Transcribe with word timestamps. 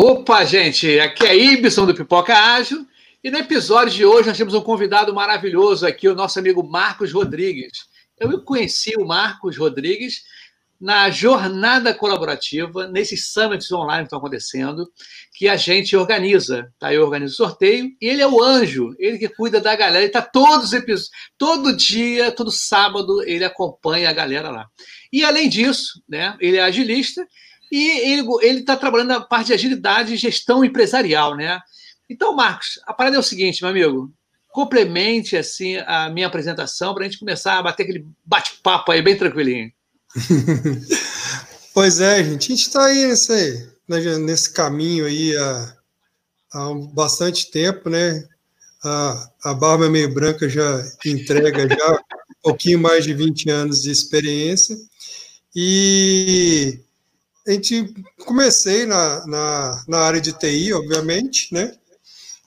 Opa, 0.00 0.44
gente, 0.44 1.00
aqui 1.00 1.26
é 1.26 1.36
Ibson 1.36 1.84
do 1.84 1.92
Pipoca 1.92 2.32
Ágil 2.32 2.86
e 3.22 3.32
no 3.32 3.38
episódio 3.38 3.92
de 3.92 4.06
hoje 4.06 4.28
nós 4.28 4.38
temos 4.38 4.54
um 4.54 4.60
convidado 4.60 5.12
maravilhoso 5.12 5.84
aqui, 5.84 6.06
o 6.06 6.14
nosso 6.14 6.38
amigo 6.38 6.62
Marcos 6.62 7.10
Rodrigues. 7.10 7.88
Eu 8.16 8.40
conheci 8.44 8.92
o 8.96 9.04
Marcos 9.04 9.56
Rodrigues 9.56 10.22
na 10.80 11.10
jornada 11.10 11.92
colaborativa, 11.92 12.86
nesses 12.86 13.32
summits 13.32 13.72
online 13.72 14.02
que 14.02 14.06
estão 14.06 14.20
acontecendo, 14.20 14.88
que 15.34 15.48
a 15.48 15.56
gente 15.56 15.96
organiza. 15.96 16.72
Tá? 16.78 16.94
Eu 16.94 17.02
organizo 17.02 17.34
o 17.34 17.36
sorteio 17.48 17.90
e 18.00 18.06
ele 18.06 18.22
é 18.22 18.28
o 18.28 18.40
anjo, 18.40 18.94
ele 19.00 19.18
que 19.18 19.28
cuida 19.28 19.60
da 19.60 19.74
galera. 19.74 19.98
Ele 19.98 20.06
está 20.06 20.22
todos 20.22 20.72
os 20.72 21.10
todo 21.36 21.76
dia, 21.76 22.30
todo 22.30 22.52
sábado, 22.52 23.20
ele 23.24 23.42
acompanha 23.42 24.10
a 24.10 24.12
galera 24.12 24.48
lá. 24.48 24.68
E 25.12 25.24
além 25.24 25.48
disso, 25.48 26.00
né, 26.08 26.36
ele 26.38 26.56
é 26.56 26.62
agilista 26.62 27.26
e 27.70 28.14
ele 28.42 28.60
está 28.60 28.76
trabalhando 28.76 29.08
na 29.08 29.20
parte 29.20 29.48
de 29.48 29.52
agilidade 29.52 30.14
e 30.14 30.16
gestão 30.16 30.64
empresarial, 30.64 31.36
né? 31.36 31.60
Então, 32.08 32.34
Marcos, 32.34 32.80
a 32.86 32.94
parada 32.94 33.16
é 33.16 33.18
o 33.18 33.22
seguinte, 33.22 33.62
meu 33.62 33.70
amigo. 33.70 34.12
Complemente 34.50 35.36
assim 35.36 35.76
a 35.76 36.08
minha 36.08 36.26
apresentação 36.26 36.94
para 36.94 37.04
a 37.04 37.08
gente 37.08 37.18
começar 37.18 37.58
a 37.58 37.62
bater 37.62 37.82
aquele 37.82 38.06
bate-papo 38.24 38.90
aí 38.90 39.02
bem 39.02 39.16
tranquilinho. 39.16 39.70
pois 41.74 42.00
é, 42.00 42.24
gente. 42.24 42.46
A 42.46 42.56
gente 42.56 42.66
está 42.66 42.86
aí 42.86 43.06
nesse, 43.06 43.70
nesse 44.18 44.50
caminho 44.50 45.04
aí 45.04 45.36
há, 45.36 45.76
há 46.54 46.74
bastante 46.94 47.50
tempo, 47.50 47.90
né? 47.90 48.26
A, 48.82 49.30
a 49.44 49.54
barba 49.54 49.90
meio 49.90 50.12
branca 50.12 50.48
já 50.48 50.82
entrega 51.04 51.68
já 51.68 51.92
um 51.92 52.42
pouquinho 52.42 52.78
mais 52.78 53.04
de 53.04 53.12
20 53.12 53.50
anos 53.50 53.82
de 53.82 53.90
experiência. 53.90 54.76
E 55.54 56.80
a 57.48 57.52
gente 57.52 57.94
comecei 58.26 58.84
na, 58.84 59.26
na, 59.26 59.84
na, 59.88 59.98
área 60.00 60.20
de 60.20 60.34
TI, 60.34 60.70
obviamente, 60.74 61.52
né? 61.52 61.74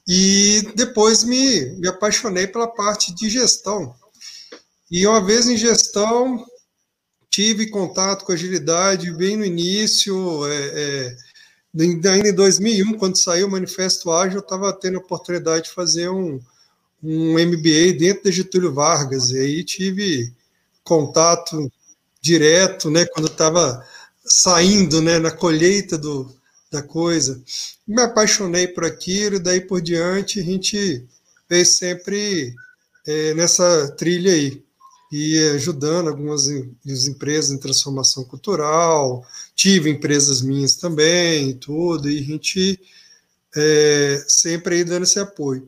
E 0.07 0.61
depois 0.75 1.23
me, 1.23 1.71
me 1.77 1.87
apaixonei 1.87 2.45
pela 2.45 2.67
parte 2.67 3.13
de 3.13 3.27
gestão. 3.27 3.95
E 4.91 5.07
uma 5.07 5.25
vez 5.25 5.47
em 5.47 5.57
gestão, 5.57 6.45
tive 7.31 7.71
contato 7.71 8.25
com 8.25 8.31
agilidade 8.31 9.11
bem 9.11 9.37
no 9.37 9.45
início, 9.45 10.45
é, 10.47 10.55
é, 10.55 11.17
ainda 11.79 12.29
em 12.29 12.33
2001, 12.35 12.93
quando 12.99 13.17
saiu 13.17 13.47
o 13.47 13.51
Manifesto 13.51 14.11
Ágil, 14.11 14.37
eu 14.37 14.43
estava 14.43 14.71
tendo 14.71 14.97
a 14.97 15.01
oportunidade 15.01 15.65
de 15.65 15.71
fazer 15.71 16.09
um, 16.09 16.39
um 17.01 17.33
MBA 17.33 17.97
dentro 17.97 18.25
da 18.25 18.31
Getúlio 18.31 18.71
Vargas, 18.71 19.31
e 19.31 19.39
aí 19.39 19.63
tive 19.63 20.31
contato 20.83 21.71
direto, 22.21 22.91
né, 22.91 23.05
quando 23.05 23.27
estava 23.27 23.83
saindo, 24.31 25.01
né, 25.01 25.19
na 25.19 25.29
colheita 25.29 25.97
do, 25.97 26.33
da 26.71 26.81
coisa. 26.81 27.41
Me 27.85 28.01
apaixonei 28.01 28.67
por 28.67 28.85
aquilo, 28.85 29.35
e 29.35 29.39
daí 29.39 29.61
por 29.61 29.81
diante 29.81 30.39
a 30.39 30.43
gente 30.43 31.05
veio 31.49 31.65
sempre 31.65 32.55
é, 33.05 33.33
nessa 33.33 33.89
trilha 33.97 34.31
aí, 34.31 34.63
e 35.11 35.37
ajudando 35.55 36.07
algumas 36.07 36.47
empresas 37.07 37.51
em 37.51 37.57
transformação 37.57 38.23
cultural, 38.23 39.25
tive 39.53 39.89
empresas 39.89 40.41
minhas 40.41 40.75
também 40.75 41.49
e 41.49 41.53
tudo, 41.53 42.09
e 42.09 42.19
a 42.19 42.23
gente 42.23 42.79
é, 43.53 44.23
sempre 44.25 44.75
aí 44.75 44.83
dando 44.85 45.03
esse 45.03 45.19
apoio. 45.19 45.67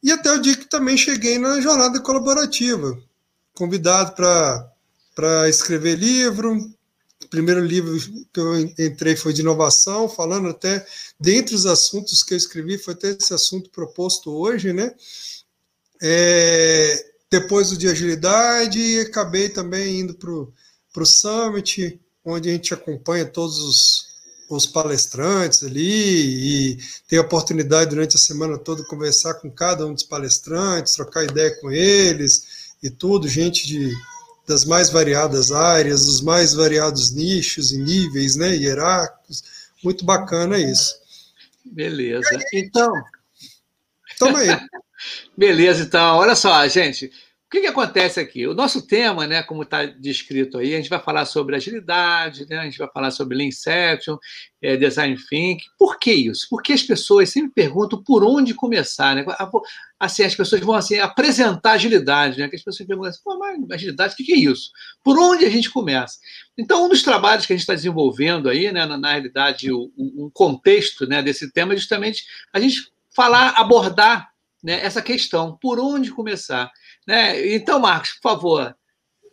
E 0.00 0.12
até 0.12 0.30
o 0.32 0.40
dia 0.40 0.54
que 0.54 0.66
também 0.66 0.96
cheguei 0.96 1.38
na 1.38 1.60
jornada 1.60 1.98
colaborativa, 1.98 2.96
convidado 3.52 4.14
para 4.14 5.48
escrever 5.48 5.96
livro, 5.98 6.70
primeiro 7.34 7.64
livro 7.64 7.98
que 8.32 8.38
eu 8.38 8.60
entrei 8.78 9.16
foi 9.16 9.32
de 9.32 9.40
inovação, 9.40 10.08
falando 10.08 10.48
até, 10.48 10.86
dentre 11.18 11.54
os 11.54 11.66
assuntos 11.66 12.22
que 12.22 12.32
eu 12.32 12.38
escrevi, 12.38 12.78
foi 12.78 12.94
até 12.94 13.10
esse 13.10 13.34
assunto 13.34 13.70
proposto 13.70 14.30
hoje, 14.30 14.72
né? 14.72 14.94
É, 16.00 17.06
depois 17.30 17.72
o 17.72 17.76
de 17.76 17.88
agilidade, 17.88 19.00
acabei 19.00 19.48
também 19.48 20.00
indo 20.00 20.14
para 20.14 21.02
o 21.02 21.06
Summit, 21.06 22.00
onde 22.24 22.48
a 22.48 22.52
gente 22.52 22.72
acompanha 22.72 23.24
todos 23.24 23.58
os, 23.58 24.06
os 24.48 24.66
palestrantes 24.66 25.64
ali 25.64 26.74
e 26.74 26.78
tem 27.08 27.18
a 27.18 27.22
oportunidade 27.22 27.90
durante 27.90 28.14
a 28.14 28.20
semana 28.20 28.56
toda 28.56 28.84
conversar 28.84 29.34
com 29.34 29.50
cada 29.50 29.84
um 29.84 29.92
dos 29.92 30.04
palestrantes, 30.04 30.94
trocar 30.94 31.24
ideia 31.24 31.50
com 31.60 31.72
eles 31.72 32.74
e 32.80 32.88
tudo, 32.90 33.26
gente 33.26 33.66
de 33.66 33.92
das 34.46 34.64
mais 34.64 34.90
variadas 34.90 35.50
áreas, 35.52 36.04
dos 36.06 36.20
mais 36.20 36.52
variados 36.54 37.10
nichos 37.12 37.72
e 37.72 37.78
níveis, 37.78 38.36
né, 38.36 38.54
hierárquicos. 38.54 39.42
Muito 39.82 40.04
bacana 40.04 40.58
isso. 40.58 40.94
Beleza. 41.64 42.28
Então, 42.52 42.92
toma 44.18 44.38
aí. 44.38 44.48
Beleza, 45.36 45.82
então, 45.82 46.16
olha 46.16 46.34
só, 46.34 46.66
gente 46.68 47.10
que, 47.54 47.60
que 47.60 47.66
acontece 47.68 48.18
aqui? 48.18 48.46
O 48.46 48.54
nosso 48.54 48.84
tema, 48.86 49.26
né, 49.26 49.42
como 49.42 49.62
está 49.62 49.86
descrito 49.86 50.58
aí, 50.58 50.74
a 50.74 50.78
gente 50.78 50.90
vai 50.90 50.98
falar 50.98 51.24
sobre 51.24 51.54
agilidade, 51.54 52.46
né, 52.48 52.58
a 52.58 52.64
gente 52.64 52.78
vai 52.78 52.88
falar 52.92 53.12
sobre 53.12 53.36
Lean 53.36 53.46
Inception, 53.46 54.18
é, 54.60 54.76
Design 54.76 55.16
Thinking. 55.16 55.64
Por 55.78 55.98
que 55.98 56.12
isso? 56.12 56.48
Porque 56.50 56.72
as 56.72 56.82
pessoas 56.82 57.30
sempre 57.30 57.52
perguntam 57.52 58.02
por 58.02 58.24
onde 58.24 58.54
começar. 58.54 59.14
Né? 59.14 59.24
Assim, 60.00 60.24
as 60.24 60.34
pessoas 60.34 60.60
vão 60.62 60.74
assim, 60.74 60.98
apresentar 60.98 61.72
agilidade, 61.72 62.40
né? 62.40 62.48
que 62.48 62.56
as 62.56 62.62
pessoas 62.62 62.88
perguntam 62.88 63.10
assim, 63.10 63.20
mas 63.38 63.70
agilidade, 63.70 64.14
o 64.14 64.16
que, 64.16 64.24
que 64.24 64.34
é 64.34 64.38
isso? 64.38 64.70
Por 65.02 65.16
onde 65.16 65.44
a 65.44 65.50
gente 65.50 65.70
começa? 65.70 66.18
Então, 66.58 66.84
um 66.84 66.88
dos 66.88 67.02
trabalhos 67.02 67.46
que 67.46 67.52
a 67.52 67.56
gente 67.56 67.62
está 67.62 67.74
desenvolvendo 67.74 68.48
aí, 68.48 68.72
né, 68.72 68.84
na, 68.84 68.98
na 68.98 69.12
realidade, 69.12 69.72
um, 69.72 69.90
um 69.96 70.30
contexto 70.32 71.06
né, 71.06 71.22
desse 71.22 71.52
tema 71.52 71.72
é 71.72 71.76
justamente 71.76 72.24
a 72.52 72.58
gente 72.58 72.92
falar, 73.14 73.50
abordar 73.50 74.33
né, 74.64 74.82
essa 74.82 75.02
questão, 75.02 75.58
por 75.60 75.78
onde 75.78 76.10
começar. 76.10 76.70
Né? 77.06 77.54
Então, 77.54 77.78
Marcos, 77.78 78.12
por 78.14 78.30
favor, 78.30 78.74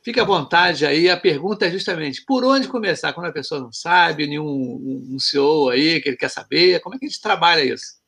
fique 0.03 0.19
à 0.19 0.25
vontade 0.25 0.85
aí. 0.85 1.09
A 1.09 1.15
pergunta 1.15 1.65
é 1.65 1.71
justamente 1.71 2.21
por 2.27 2.43
onde 2.43 2.67
começar 2.67 3.13
quando 3.13 3.27
a 3.27 3.31
pessoa 3.31 3.61
não 3.61 3.71
sabe, 3.71 4.27
nenhum 4.27 5.07
um 5.09 5.17
CEO 5.17 5.69
aí 5.69 6.01
que 6.01 6.09
ele 6.09 6.17
quer 6.17 6.29
saber. 6.29 6.81
Como 6.81 6.95
é 6.95 6.99
que 6.99 7.05
a 7.05 7.07
gente 7.07 7.21
trabalha 7.21 7.63
isso? 7.63 8.01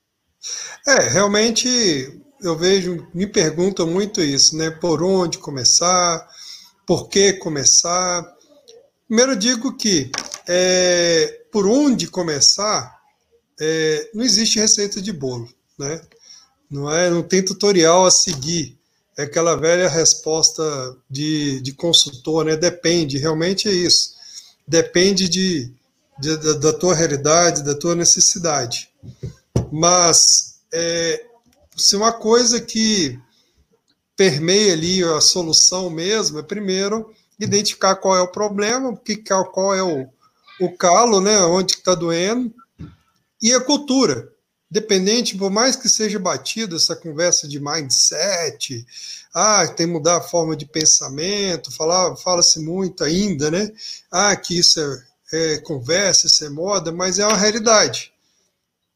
É, 0.85 1.09
realmente 1.09 2.21
eu 2.41 2.57
vejo, 2.57 3.07
me 3.13 3.25
perguntam 3.25 3.87
muito 3.87 4.21
isso, 4.21 4.57
né? 4.57 4.69
Por 4.69 5.01
onde 5.01 5.37
começar? 5.37 6.27
Por 6.85 7.07
que 7.07 7.31
começar? 7.33 8.21
Primeiro 9.07 9.33
digo 9.37 9.77
que 9.77 10.11
é, 10.45 11.45
por 11.49 11.65
onde 11.65 12.07
começar 12.07 12.93
é, 13.61 14.11
não 14.13 14.25
existe 14.25 14.59
receita 14.59 15.01
de 15.01 15.13
bolo, 15.13 15.47
né? 15.79 16.01
Não 16.73 16.91
é, 16.91 17.07
não 17.07 17.21
tem 17.21 17.45
tutorial 17.45 18.07
a 18.07 18.11
seguir 18.11 18.75
é 19.15 19.23
aquela 19.23 19.55
velha 19.55 19.87
resposta 19.87 20.97
de, 21.07 21.61
de 21.61 21.71
consultor, 21.71 22.45
né? 22.45 22.55
Depende, 22.55 23.19
realmente 23.19 23.67
é 23.67 23.71
isso. 23.71 24.15
Depende 24.67 25.29
de, 25.29 25.71
de 26.19 26.37
da, 26.37 26.53
da, 26.53 26.73
tua 26.73 26.95
realidade, 26.95 27.63
da 27.63 27.75
tua 27.75 27.93
necessidade. 27.93 28.89
Mas 29.71 30.61
é, 30.73 31.23
se 31.77 31.95
uma 31.95 32.11
coisa 32.11 32.59
que 32.59 33.19
permeia 34.17 34.73
ali 34.73 35.03
a 35.03 35.21
solução 35.21 35.91
mesmo 35.91 36.39
é 36.39 36.43
primeiro 36.43 37.13
identificar 37.39 37.95
qual 37.97 38.17
é 38.17 38.21
o 38.21 38.31
problema, 38.31 38.97
que, 38.97 39.17
qual 39.17 39.75
é 39.75 39.83
o, 39.83 40.07
o 40.59 40.75
calo, 40.75 41.21
né? 41.21 41.37
Onde 41.41 41.73
está 41.73 41.93
doendo, 41.93 42.51
e 43.39 43.53
a 43.53 43.61
cultura 43.61 44.32
dependente, 44.73 45.37
por 45.37 45.51
mais 45.51 45.75
que 45.75 45.87
seja 45.87 46.17
batido 46.17 46.75
essa 46.75 46.95
conversa 46.95 47.47
de 47.47 47.59
mindset, 47.59 48.83
ah, 49.31 49.67
tem 49.67 49.85
que 49.85 49.93
mudar 49.93 50.17
a 50.17 50.21
forma 50.21 50.55
de 50.55 50.65
pensamento, 50.65 51.71
fala-se 51.71 52.59
muito 52.59 53.03
ainda, 53.03 53.51
né? 53.51 53.71
Ah, 54.09 54.35
que 54.35 54.57
isso 54.57 54.79
é, 55.31 55.53
é 55.53 55.57
conversa, 55.59 56.25
isso 56.25 56.43
é 56.43 56.49
moda, 56.49 56.91
mas 56.91 57.19
é 57.19 57.27
uma 57.27 57.37
realidade. 57.37 58.11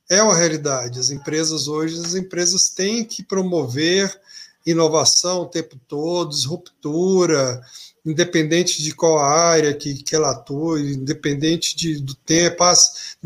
É 0.10 0.24
uma 0.24 0.36
realidade. 0.36 1.00
As 1.00 1.12
empresas 1.12 1.68
hoje, 1.68 2.02
as 2.04 2.16
empresas 2.16 2.70
têm 2.70 3.06
que 3.06 3.22
promover 3.22 4.20
inovação 4.66 5.42
o 5.42 5.48
tempo 5.48 5.80
todo, 5.88 6.32
disruptura, 6.32 7.62
independente 8.10 8.82
de 8.82 8.96
qual 8.96 9.20
área 9.20 9.74
que, 9.74 9.96
que 9.96 10.16
ela 10.16 10.32
atua, 10.32 10.80
independente 10.80 11.76
de, 11.76 12.00
do 12.00 12.16
tempo, 12.16 12.64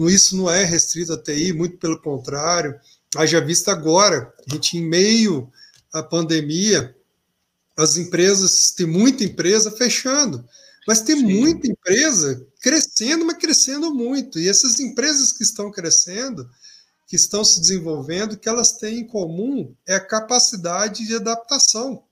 isso 0.09 0.35
não 0.35 0.49
é 0.49 0.63
restrito 0.63 1.13
à 1.13 1.21
TI, 1.21 1.53
muito 1.53 1.77
pelo 1.77 2.01
contrário. 2.01 2.79
Haja 3.15 3.39
vista 3.39 3.71
agora, 3.71 4.33
a 4.47 4.53
gente 4.53 4.77
em 4.77 4.81
meio 4.81 5.51
à 5.93 6.01
pandemia, 6.01 6.95
as 7.77 7.95
empresas, 7.95 8.71
tem 8.71 8.87
muita 8.87 9.23
empresa 9.23 9.69
fechando, 9.71 10.43
mas 10.87 11.01
tem 11.01 11.15
Sim. 11.15 11.39
muita 11.39 11.67
empresa 11.67 12.45
crescendo, 12.59 13.23
mas 13.23 13.37
crescendo 13.37 13.93
muito. 13.93 14.39
E 14.39 14.49
essas 14.49 14.79
empresas 14.79 15.31
que 15.31 15.43
estão 15.43 15.69
crescendo, 15.69 16.49
que 17.07 17.15
estão 17.15 17.43
se 17.43 17.59
desenvolvendo, 17.59 18.37
que 18.37 18.49
elas 18.49 18.73
têm 18.73 18.99
em 18.99 19.07
comum 19.07 19.75
é 19.87 19.93
a 19.93 20.05
capacidade 20.05 21.05
de 21.05 21.15
adaptação 21.15 22.03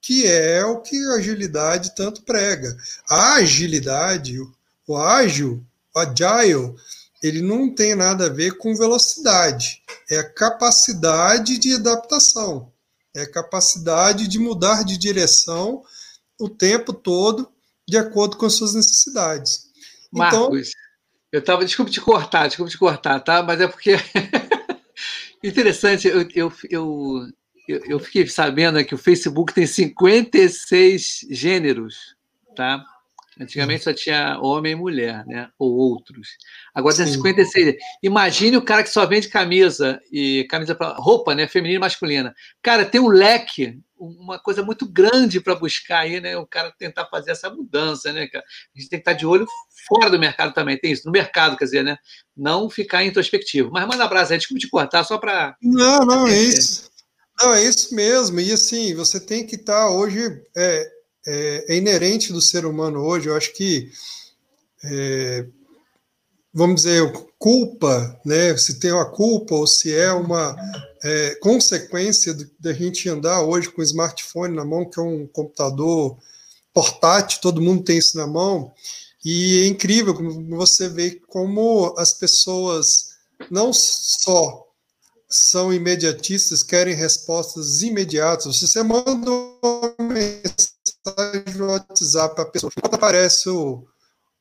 que 0.00 0.26
é 0.26 0.64
o 0.64 0.80
que 0.80 0.96
a 0.96 1.14
agilidade 1.14 1.94
tanto 1.94 2.22
prega. 2.22 2.76
A 3.08 3.34
agilidade, 3.34 4.38
o 4.86 4.96
ágil, 4.96 5.64
o 5.94 5.98
agile, 5.98 6.74
ele 7.22 7.42
não 7.42 7.74
tem 7.74 7.94
nada 7.94 8.26
a 8.26 8.32
ver 8.32 8.56
com 8.56 8.76
velocidade, 8.76 9.82
é 10.10 10.18
a 10.18 10.28
capacidade 10.28 11.58
de 11.58 11.74
adaptação, 11.74 12.72
é 13.14 13.22
a 13.22 13.30
capacidade 13.30 14.28
de 14.28 14.38
mudar 14.38 14.84
de 14.84 14.96
direção 14.96 15.82
o 16.38 16.48
tempo 16.48 16.92
todo 16.92 17.50
de 17.86 17.96
acordo 17.96 18.36
com 18.36 18.46
as 18.46 18.54
suas 18.54 18.74
necessidades. 18.74 19.68
Então, 20.12 20.18
Marcos, 20.18 20.68
então, 20.68 20.88
eu 21.32 21.40
estava, 21.40 21.64
desculpe 21.64 21.90
te 21.90 22.00
cortar, 22.00 22.46
desculpe 22.46 22.70
te 22.70 22.78
cortar, 22.78 23.20
tá? 23.20 23.42
Mas 23.42 23.60
é 23.60 23.66
porque 23.66 23.96
interessante, 25.42 26.06
eu, 26.06 26.28
eu, 26.34 26.52
eu, 26.70 27.28
eu, 27.68 27.98
fiquei 27.98 28.26
sabendo 28.26 28.82
que 28.82 28.94
o 28.94 28.98
Facebook 28.98 29.52
tem 29.52 29.66
56 29.66 31.26
gêneros, 31.30 32.16
tá? 32.56 32.82
Antigamente 33.38 33.84
só 33.84 33.92
tinha 33.92 34.38
homem 34.40 34.72
e 34.72 34.74
mulher, 34.74 35.24
né? 35.26 35.48
Ou 35.58 35.70
outros. 35.70 36.30
Agora 36.74 36.96
tem 36.96 37.06
56. 37.06 37.76
Imagine 38.02 38.56
o 38.56 38.62
cara 38.62 38.82
que 38.82 38.88
só 38.88 39.06
vende 39.06 39.28
camisa 39.28 40.00
e 40.10 40.44
camisa 40.50 40.74
para 40.74 40.94
roupa, 40.94 41.34
né? 41.34 41.46
Feminina 41.46 41.76
e 41.76 41.80
masculina. 41.80 42.34
Cara, 42.60 42.84
tem 42.84 43.00
um 43.00 43.06
leque, 43.06 43.78
uma 43.96 44.40
coisa 44.40 44.62
muito 44.62 44.90
grande 44.90 45.40
para 45.40 45.54
buscar 45.54 46.00
aí, 46.00 46.20
né? 46.20 46.36
O 46.36 46.46
cara 46.46 46.72
tentar 46.76 47.06
fazer 47.06 47.30
essa 47.30 47.48
mudança, 47.48 48.10
né, 48.12 48.26
cara? 48.26 48.44
A 48.74 48.80
gente 48.80 48.90
tem 48.90 48.98
que 48.98 49.02
estar 49.02 49.12
de 49.12 49.24
olho 49.24 49.46
fora 49.86 50.10
do 50.10 50.18
mercado 50.18 50.52
também, 50.52 50.76
tem 50.76 50.90
isso, 50.90 51.06
no 51.06 51.12
mercado, 51.12 51.56
quer 51.56 51.64
dizer, 51.64 51.84
né? 51.84 51.96
Não 52.36 52.68
ficar 52.68 53.04
introspectivo. 53.04 53.70
Mas 53.70 53.86
manda 53.86 54.04
abraço 54.04 54.32
aí, 54.32 54.38
desculpa 54.38 54.58
te 54.58 54.68
cortar, 54.68 55.04
só 55.04 55.16
para. 55.16 55.56
Não, 55.62 56.00
não, 56.00 56.26
é 56.26 56.36
isso. 56.36 56.88
Não, 57.40 57.54
é 57.54 57.64
isso 57.64 57.94
mesmo. 57.94 58.40
E 58.40 58.52
assim, 58.52 58.94
você 58.94 59.20
tem 59.20 59.46
que 59.46 59.56
estar 59.56 59.90
hoje. 59.90 60.42
É 60.56 60.98
é, 61.28 61.74
é 61.74 61.76
inerente 61.76 62.32
do 62.32 62.40
ser 62.40 62.64
humano 62.64 63.00
hoje. 63.00 63.28
Eu 63.28 63.36
acho 63.36 63.52
que, 63.52 63.90
é, 64.82 65.46
vamos 66.52 66.82
dizer, 66.82 67.12
culpa, 67.38 68.18
né? 68.24 68.56
Se 68.56 68.80
tem 68.80 68.92
uma 68.92 69.10
culpa 69.10 69.54
ou 69.54 69.66
se 69.66 69.94
é 69.94 70.10
uma 70.10 70.56
é, 71.04 71.34
consequência 71.36 72.34
da 72.58 72.72
gente 72.72 73.08
andar 73.08 73.42
hoje 73.42 73.70
com 73.70 73.82
o 73.82 73.84
smartphone 73.84 74.56
na 74.56 74.64
mão, 74.64 74.88
que 74.88 74.98
é 74.98 75.02
um 75.02 75.26
computador 75.26 76.16
portátil, 76.72 77.40
todo 77.42 77.60
mundo 77.60 77.84
tem 77.84 77.98
isso 77.98 78.16
na 78.16 78.26
mão. 78.26 78.72
E 79.24 79.64
é 79.64 79.66
incrível 79.66 80.14
como 80.14 80.56
você 80.56 80.88
vê 80.88 81.20
como 81.28 81.94
as 81.98 82.14
pessoas 82.14 83.08
não 83.50 83.72
só 83.72 84.66
são 85.28 85.72
imediatistas, 85.72 86.62
querem 86.62 86.94
respostas 86.94 87.82
imediatas. 87.82 88.60
Você 88.60 88.82
manda 88.82 89.30
uma 89.30 89.94
mensagem 90.00 91.54
no 91.56 91.66
WhatsApp 91.66 92.34
para 92.34 92.44
a 92.44 92.48
pessoa, 92.48 92.72
quando 92.80 92.94
aparece 92.94 93.48
o, 93.50 93.86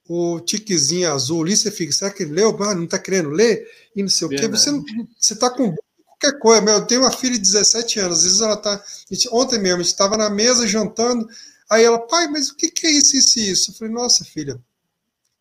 o 0.07 0.39
tiquezinho 0.39 1.11
azul 1.11 1.43
ali, 1.43 1.57
você 1.57 1.69
fica, 1.69 1.91
será 1.91 2.09
que 2.09 2.23
ele 2.23 2.33
leu? 2.33 2.55
Ah, 2.63 2.73
não 2.73 2.85
está 2.85 2.97
querendo 2.97 3.29
ler? 3.29 3.67
E 3.95 4.01
não 4.01 4.09
sei 4.09 4.27
o 4.27 4.29
quê. 4.29 4.47
Você 4.47 5.33
está 5.33 5.49
com 5.49 5.75
qualquer 6.05 6.39
coisa. 6.39 6.71
Eu 6.71 6.85
tenho 6.85 7.01
uma 7.01 7.11
filha 7.11 7.33
de 7.33 7.39
17 7.39 7.99
anos, 7.99 8.19
às 8.19 8.23
vezes 8.23 8.41
ela 8.41 8.53
está. 8.53 8.83
Ontem 9.31 9.59
mesmo, 9.59 9.81
a 9.81 9.83
gente 9.83 9.91
estava 9.91 10.15
na 10.15 10.29
mesa 10.29 10.65
jantando, 10.65 11.27
aí 11.69 11.83
ela, 11.83 11.99
pai, 11.99 12.27
mas 12.27 12.49
o 12.49 12.55
que, 12.55 12.71
que 12.71 12.87
é 12.87 12.91
isso, 12.91 13.17
isso 13.17 13.39
e 13.39 13.51
isso? 13.51 13.71
Eu 13.71 13.75
falei, 13.75 13.93
nossa, 13.93 14.23
filha, 14.23 14.57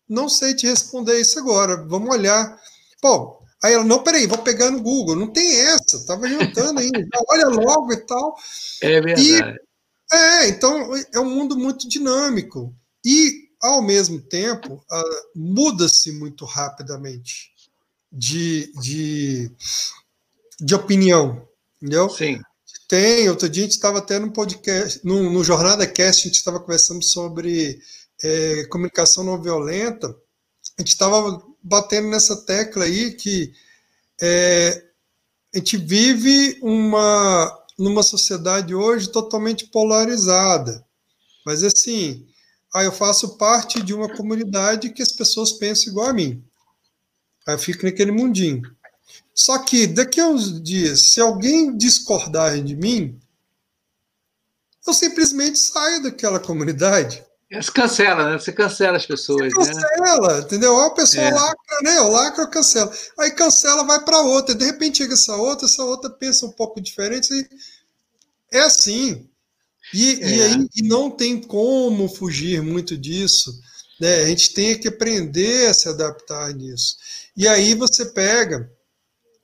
não 0.09 0.27
sei 0.27 0.53
te 0.53 0.67
responder 0.67 1.19
isso 1.19 1.39
agora, 1.39 1.77
vamos 1.85 2.09
olhar. 2.09 2.59
Bom, 3.01 3.41
Aí 3.63 3.73
ela, 3.73 3.83
não, 3.83 4.03
peraí, 4.03 4.27
vou 4.27 4.37
pegar 4.37 4.69
no 4.69 4.81
Google. 4.81 5.15
Não 5.15 5.27
tem 5.27 5.59
essa, 5.61 5.97
estava 5.97 6.27
jantando 6.27 6.79
ainda. 6.79 7.07
Olha 7.29 7.47
logo 7.47 7.91
e 7.91 7.97
tal. 7.97 8.35
É 8.81 9.01
verdade. 9.01 9.21
E, 9.21 10.15
é, 10.15 10.47
então 10.49 10.95
é 11.13 11.19
um 11.19 11.29
mundo 11.29 11.57
muito 11.57 11.87
dinâmico. 11.89 12.73
E, 13.03 13.49
ao 13.61 13.81
mesmo 13.81 14.21
tempo, 14.21 14.75
uh, 14.75 15.29
muda-se 15.35 16.11
muito 16.11 16.45
rapidamente 16.45 17.51
de, 18.11 18.71
de, 18.79 19.51
de 20.59 20.75
opinião. 20.75 21.47
Entendeu? 21.77 22.09
Sim. 22.09 22.39
Tem, 22.87 23.29
outro 23.29 23.49
dia 23.49 23.63
a 23.63 23.65
gente 23.65 23.75
estava 23.75 23.97
até 23.97 24.17
no 24.17 24.31
podcast, 24.31 25.01
no, 25.03 25.29
no 25.29 25.43
Jornada 25.43 25.85
Cast, 25.85 26.21
a 26.21 26.27
gente 26.29 26.37
estava 26.37 26.59
conversando 26.59 27.03
sobre 27.03 27.79
é, 28.23 28.65
comunicação 28.65 29.23
não 29.23 29.41
violenta. 29.41 30.07
A 30.77 30.81
gente 30.81 30.89
estava 30.89 31.43
batendo 31.67 32.07
nessa 32.07 32.45
tecla 32.45 32.85
aí 32.85 33.11
que 33.13 33.53
é, 34.21 34.83
a 35.53 35.57
gente 35.57 35.77
vive 35.77 36.57
uma, 36.61 37.65
numa 37.77 38.03
sociedade 38.03 38.73
hoje 38.73 39.11
totalmente 39.11 39.67
polarizada. 39.67 40.85
Mas 41.45 41.63
assim, 41.63 42.25
aí 42.73 42.85
eu 42.85 42.91
faço 42.91 43.37
parte 43.37 43.81
de 43.81 43.93
uma 43.93 44.13
comunidade 44.15 44.89
que 44.89 45.01
as 45.01 45.11
pessoas 45.11 45.51
pensam 45.51 45.91
igual 45.91 46.07
a 46.07 46.13
mim. 46.13 46.43
Aí 47.45 47.55
eu 47.55 47.59
fico 47.59 47.85
naquele 47.85 48.11
mundinho. 48.11 48.61
Só 49.33 49.59
que 49.59 49.87
daqui 49.87 50.19
a 50.19 50.27
uns 50.27 50.61
dias, 50.61 51.13
se 51.13 51.21
alguém 51.21 51.77
discordar 51.77 52.61
de 52.61 52.75
mim, 52.75 53.19
eu 54.85 54.93
simplesmente 54.93 55.59
saio 55.59 56.01
daquela 56.01 56.39
comunidade. 56.39 57.23
Você 57.49 57.71
cancela, 57.71 58.29
né? 58.29 58.37
Você 58.37 58.51
cancela 58.51 58.97
as 58.97 59.05
pessoas. 59.05 59.53
Você 59.53 59.73
né? 59.73 59.81
cancela, 59.81 60.33
né? 60.35 60.39
entendeu? 60.41 60.77
A 60.81 60.93
pessoa 60.93 61.23
é. 61.23 61.33
lacra, 61.33 61.77
né? 61.81 61.97
Eu 61.97 62.09
lacro, 62.09 62.43
eu 62.43 62.49
cancelo. 62.49 62.91
Aí 63.17 63.31
cancela, 63.31 63.85
vai 63.85 64.03
para 64.03 64.19
outra. 64.19 64.53
De 64.53 64.65
repente 64.65 64.97
chega 64.97 65.13
essa 65.13 65.35
outra, 65.35 65.65
essa 65.65 65.83
outra 65.83 66.09
pensa 66.09 66.45
um 66.45 66.51
pouco 66.51 66.81
diferente. 66.81 67.29
É 68.51 68.59
assim. 68.59 69.29
E, 69.93 70.19
é. 70.21 70.29
e 70.29 70.41
aí 70.41 70.67
e 70.75 70.83
não 70.83 71.09
tem 71.09 71.41
como 71.41 72.09
fugir 72.09 72.61
muito 72.61 72.97
disso. 72.97 73.57
Né? 73.99 74.23
A 74.23 74.25
gente 74.25 74.53
tem 74.53 74.77
que 74.77 74.89
aprender 74.89 75.69
a 75.69 75.73
se 75.73 75.87
adaptar 75.87 76.53
nisso. 76.53 76.97
E 77.35 77.47
aí 77.47 77.73
você 77.75 78.05
pega. 78.05 78.69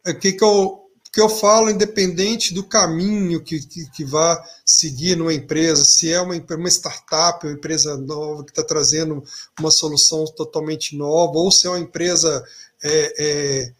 O 0.05 0.13
que, 0.13 0.33
que 0.33 0.44
eu 0.44 0.82
que 1.13 1.21
eu 1.21 1.30
falo 1.30 1.69
independente 1.69 2.56
do 2.56 2.63
caminho 2.63 3.39
que, 3.39 3.60
que, 3.60 3.88
que 3.92 4.04
vá 4.04 4.44
seguir 4.65 5.15
numa 5.15 5.31
empresa, 5.31 5.86
se 5.86 6.12
é 6.12 6.19
uma, 6.19 6.33
uma 6.33 6.69
startup, 6.69 7.45
uma 7.45 7.54
empresa 7.54 7.95
nova 7.95 8.44
que 8.44 8.50
está 8.50 8.63
trazendo 8.63 9.24
uma 9.60 9.69
solução 9.69 10.25
totalmente 10.25 10.98
nova, 10.98 11.38
ou 11.38 11.51
se 11.51 11.68
é 11.68 11.69
uma 11.69 11.80
empresa 11.80 12.44
é, 12.83 13.13
é, 13.19 13.74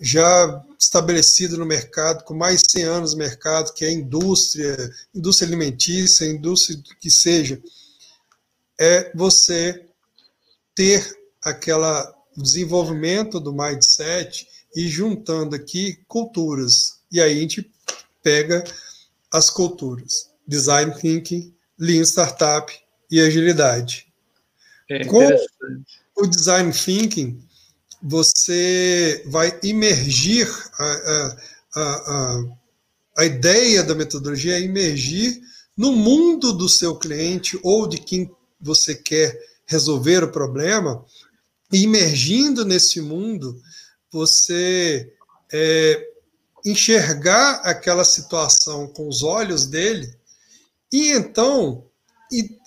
já 0.00 0.64
estabelecida 0.76 1.56
no 1.56 1.64
mercado, 1.64 2.24
com 2.24 2.34
mais 2.34 2.64
de 2.64 2.72
100 2.72 2.82
anos 2.82 3.12
no 3.12 3.18
mercado, 3.18 3.72
que 3.72 3.84
é 3.84 3.92
indústria, 3.92 4.76
indústria 5.14 5.46
alimentícia, 5.46 6.24
indústria 6.24 6.76
que 7.00 7.08
seja, 7.08 7.62
é 8.80 9.12
você 9.14 9.86
ter 10.74 11.16
aquela 11.40 12.12
desenvolvimento 12.36 13.38
do 13.38 13.52
mindset 13.52 14.48
e 14.74 14.88
juntando 14.88 15.56
aqui 15.56 15.98
culturas. 16.06 17.00
E 17.10 17.20
aí 17.20 17.38
a 17.38 17.40
gente 17.40 17.70
pega 18.22 18.64
as 19.32 19.50
culturas: 19.50 20.30
design 20.46 20.94
thinking, 20.98 21.54
lean 21.78 22.02
startup 22.02 22.72
e 23.10 23.20
agilidade. 23.20 24.06
É 24.88 25.04
Com 25.04 25.26
o 26.16 26.26
design 26.26 26.72
thinking, 26.72 27.42
você 28.02 29.22
vai 29.26 29.58
imergir 29.62 30.48
a, 30.78 30.84
a, 30.84 31.36
a, 31.76 32.44
a 33.18 33.24
ideia 33.24 33.82
da 33.82 33.94
metodologia 33.94 34.56
é 34.56 34.60
imergir 34.60 35.40
no 35.76 35.92
mundo 35.92 36.52
do 36.52 36.68
seu 36.68 36.96
cliente 36.96 37.58
ou 37.62 37.86
de 37.86 37.98
quem 37.98 38.30
você 38.60 38.94
quer 38.94 39.38
resolver 39.66 40.24
o 40.24 40.32
problema, 40.32 41.04
e 41.72 41.82
imergindo 41.82 42.64
nesse 42.64 43.00
mundo, 43.00 43.60
você 44.12 45.12
é, 45.52 46.08
enxergar 46.64 47.60
aquela 47.64 48.04
situação 48.04 48.86
com 48.88 49.08
os 49.08 49.22
olhos 49.22 49.66
dele 49.66 50.12
e 50.92 51.12
então 51.12 51.84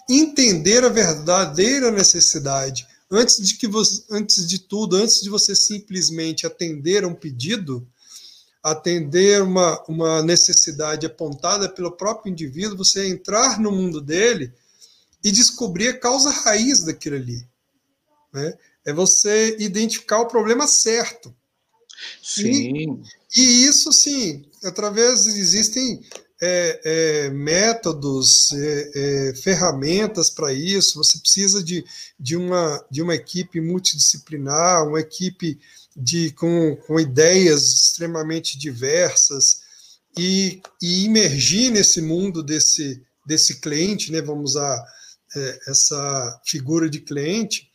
entender 0.09 0.83
a 0.83 0.89
verdadeira 0.89 1.91
necessidade. 1.91 2.87
Antes 3.09 3.37
de 3.45 3.55
que 3.55 3.67
você, 3.67 4.03
antes 4.09 4.47
de 4.47 4.59
tudo, 4.59 4.95
antes 4.95 5.21
de 5.21 5.29
você 5.29 5.55
simplesmente 5.55 6.45
atender 6.45 7.03
a 7.03 7.07
um 7.07 7.13
pedido, 7.13 7.87
atender 8.61 9.41
uma, 9.41 9.83
uma 9.87 10.23
necessidade 10.23 11.05
apontada 11.05 11.69
pelo 11.69 11.91
próprio 11.91 12.31
indivíduo, 12.31 12.77
você 12.77 13.07
entrar 13.07 13.59
no 13.59 13.71
mundo 13.71 14.01
dele 14.01 14.51
e 15.23 15.31
descobrir 15.31 15.89
a 15.89 15.99
causa 15.99 16.31
raiz 16.31 16.83
daquilo 16.83 17.15
ali. 17.15 17.45
Né? 18.33 18.53
É 18.85 18.91
você 18.91 19.55
identificar 19.59 20.19
o 20.19 20.27
problema 20.27 20.67
certo. 20.67 21.33
Sim. 22.21 23.01
E, 23.35 23.41
e 23.41 23.65
isso, 23.65 23.93
sim, 23.93 24.45
através 24.63 25.25
existem 25.27 26.01
é, 26.41 26.81
é, 26.83 27.29
métodos, 27.29 28.51
é, 28.51 28.91
é 28.95 29.35
ferramentas 29.35 30.29
para 30.29 30.51
isso. 30.51 30.97
Você 30.97 31.17
precisa 31.19 31.63
de, 31.63 31.85
de, 32.19 32.35
uma, 32.35 32.83
de 32.91 33.01
uma 33.01 33.15
equipe 33.15 33.61
multidisciplinar, 33.61 34.85
uma 34.85 34.99
equipe 34.99 35.57
de, 35.95 36.31
com, 36.31 36.75
com 36.87 36.99
ideias 36.99 37.71
extremamente 37.71 38.57
diversas 38.57 39.61
e, 40.17 40.61
e 40.81 41.05
imergir 41.05 41.71
nesse 41.71 42.01
mundo 42.01 42.43
desse, 42.43 43.01
desse 43.25 43.61
cliente, 43.61 44.11
né? 44.11 44.21
vamos 44.21 44.51
usar 44.51 44.83
é, 45.35 45.59
essa 45.67 46.41
figura 46.45 46.89
de 46.89 46.99
cliente, 46.99 47.69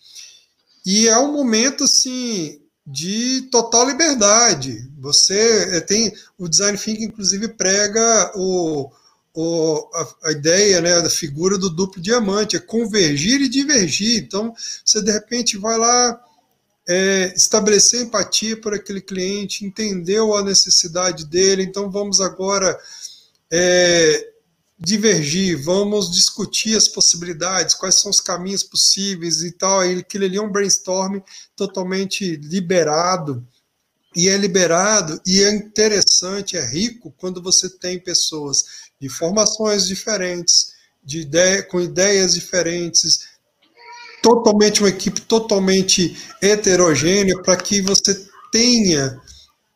e 0.84 1.08
é 1.08 1.18
um 1.18 1.32
momento 1.32 1.84
assim 1.84 2.60
de 2.86 3.42
total 3.50 3.86
liberdade. 3.86 4.90
Você 4.98 5.76
eh, 5.76 5.80
tem 5.80 6.12
o 6.38 6.48
design 6.48 6.78
thinking, 6.78 7.04
inclusive, 7.04 7.48
prega 7.48 8.32
o, 8.34 8.90
o, 9.34 9.90
a, 9.94 10.28
a, 10.28 10.32
ideia 10.32 10.80
né, 10.80 11.00
da 11.02 11.10
figura 11.10 11.58
do 11.58 11.68
duplo 11.68 12.00
diamante, 12.00 12.56
é 12.56 12.60
convergir 12.60 13.42
e 13.42 13.48
divergir. 13.48 14.22
Então, 14.22 14.54
você 14.84 15.02
de 15.02 15.12
repente 15.12 15.58
vai 15.58 15.76
lá 15.76 16.18
é, 16.88 17.34
estabelecer 17.36 18.02
empatia 18.02 18.58
por 18.58 18.72
aquele 18.72 19.02
cliente, 19.02 19.66
entendeu 19.66 20.34
a 20.34 20.42
necessidade 20.42 21.26
dele, 21.26 21.62
então 21.62 21.90
vamos 21.90 22.20
agora 22.20 22.78
é, 23.50 24.30
divergir, 24.78 25.60
vamos 25.62 26.10
discutir 26.10 26.76
as 26.76 26.86
possibilidades, 26.86 27.74
quais 27.74 27.96
são 27.96 28.10
os 28.10 28.20
caminhos 28.20 28.62
possíveis 28.62 29.42
e 29.42 29.50
tal. 29.50 29.80
Aquilo 29.80 30.24
ali 30.24 30.36
é 30.36 30.42
um 30.42 30.52
brainstorm 30.52 31.18
totalmente 31.56 32.36
liberado. 32.36 33.44
E 34.16 34.28
é 34.28 34.36
liberado 34.36 35.20
e 35.26 35.42
é 35.42 35.50
interessante, 35.50 36.56
é 36.56 36.64
rico 36.64 37.14
quando 37.18 37.42
você 37.42 37.68
tem 37.68 37.98
pessoas 37.98 38.64
de 39.00 39.08
formações 39.08 39.86
diferentes, 39.86 40.72
de 41.04 41.20
ideia, 41.20 41.62
com 41.62 41.80
ideias 41.80 42.34
diferentes, 42.34 43.28
totalmente 44.22 44.80
uma 44.80 44.88
equipe 44.88 45.20
totalmente 45.20 46.16
heterogênea 46.42 47.40
para 47.42 47.56
que 47.56 47.80
você 47.80 48.28
tenha 48.50 49.20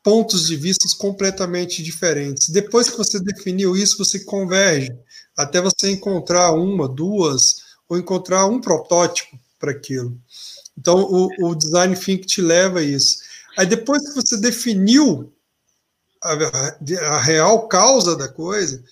pontos 0.02 0.46
de 0.46 0.56
vista 0.56 0.86
completamente 0.98 1.82
diferentes. 1.82 2.48
Depois 2.48 2.90
que 2.90 2.96
você 2.96 3.20
definiu 3.20 3.76
isso, 3.76 3.98
você 3.98 4.20
converge 4.20 4.90
até 5.36 5.60
você 5.60 5.90
encontrar 5.90 6.52
uma, 6.52 6.88
duas, 6.88 7.56
ou 7.88 7.98
encontrar 7.98 8.46
um 8.46 8.60
protótipo 8.60 9.38
para 9.58 9.70
aquilo. 9.70 10.18
Então, 10.76 10.98
o, 10.98 11.28
o, 11.46 11.54
design 11.54 11.94
thinking 11.94 12.26
te 12.26 12.40
leva 12.40 12.80
a 12.80 12.82
isso. 12.82 13.18
Aí, 13.56 13.66
depois 13.66 14.02
que 14.08 14.14
você 14.14 14.36
definiu 14.36 15.32
a, 16.22 16.32
a 17.14 17.20
real 17.20 17.68
causa 17.68 18.16
da 18.16 18.28
coisa, 18.28 18.82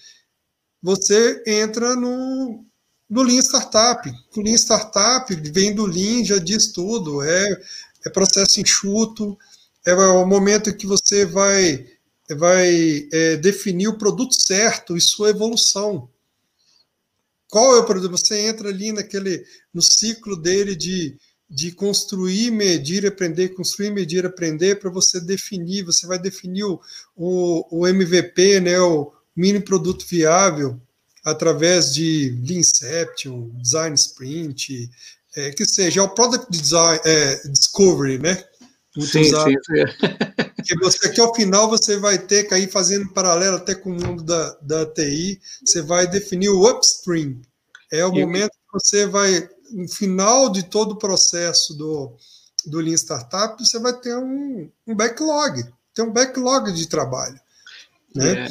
você 0.82 1.42
entra 1.46 1.96
no, 1.96 2.64
no 3.08 3.22
Lean 3.22 3.40
Startup. 3.40 4.08
O 4.36 4.40
Lean 4.40 4.56
Startup 4.56 5.34
vem 5.50 5.74
do 5.74 5.86
Lean, 5.86 6.24
já 6.24 6.38
diz 6.38 6.68
tudo, 6.72 7.22
é, 7.22 7.60
é 8.06 8.10
processo 8.10 8.60
enxuto, 8.60 9.36
é 9.86 9.94
o 9.94 10.26
momento 10.26 10.74
que 10.76 10.86
você 10.86 11.24
vai, 11.24 11.86
vai 12.36 13.08
é, 13.12 13.36
definir 13.36 13.88
o 13.88 13.98
produto 13.98 14.34
certo 14.34 14.96
e 14.96 15.00
sua 15.00 15.30
evolução. 15.30 16.08
Qual 17.48 17.76
é 17.76 17.80
o 17.80 17.84
produto? 17.84 18.12
Você 18.12 18.46
entra 18.46 18.68
ali 18.68 18.92
naquele, 18.92 19.44
no 19.74 19.82
ciclo 19.82 20.36
dele 20.36 20.76
de, 20.76 21.16
de 21.48 21.72
construir, 21.72 22.50
medir, 22.52 23.04
aprender, 23.06 23.48
construir, 23.50 23.90
medir, 23.90 24.24
aprender, 24.24 24.78
para 24.78 24.90
você 24.90 25.20
definir, 25.20 25.84
você 25.84 26.06
vai 26.06 26.18
definir 26.18 26.64
o, 26.64 26.80
o, 27.16 27.80
o 27.80 27.88
MVP, 27.88 28.60
né, 28.60 28.78
o 28.80 29.12
mini 29.34 29.58
produto 29.58 30.06
viável, 30.08 30.80
através 31.24 31.92
de 31.92 32.38
Leanception, 32.46 33.50
Design 33.60 33.94
Sprint, 33.96 34.88
é, 35.36 35.50
que 35.50 35.64
seja 35.64 36.00
é 36.00 36.02
o 36.02 36.14
Product 36.14 36.46
Design, 36.50 37.00
é, 37.04 37.48
Discovery, 37.48 38.18
né? 38.18 38.44
Muito 38.96 39.10
sim, 39.10 39.20
usado. 39.22 39.50
sim, 39.50 39.56
sim. 39.66 39.84
Que 40.62 40.76
você, 40.76 41.08
que 41.08 41.20
ao 41.20 41.34
final 41.34 41.70
você 41.70 41.96
vai 41.96 42.18
ter 42.18 42.44
que 42.44 42.54
ir 42.54 42.70
fazendo 42.70 43.08
paralelo 43.12 43.56
até 43.56 43.74
com 43.74 43.90
o 43.90 43.94
mundo 43.94 44.22
da, 44.22 44.58
da 44.60 44.86
TI, 44.86 45.40
você 45.64 45.80
vai 45.80 46.06
definir 46.06 46.50
o 46.50 46.70
upstream. 46.70 47.40
É 47.90 48.04
o 48.04 48.14
e 48.14 48.20
momento 48.20 48.50
que 48.50 48.72
você 48.72 49.06
vai, 49.06 49.48
no 49.70 49.88
final 49.88 50.50
de 50.50 50.62
todo 50.64 50.92
o 50.92 50.98
processo 50.98 51.74
do, 51.74 52.14
do 52.66 52.78
Lean 52.78 52.94
Startup, 52.94 53.56
você 53.58 53.78
vai 53.78 53.98
ter 53.98 54.14
um, 54.16 54.70
um 54.86 54.94
backlog, 54.94 55.64
tem 55.94 56.04
um 56.04 56.12
backlog 56.12 56.70
de 56.72 56.86
trabalho. 56.86 57.40
Né? 58.14 58.46
É. 58.46 58.48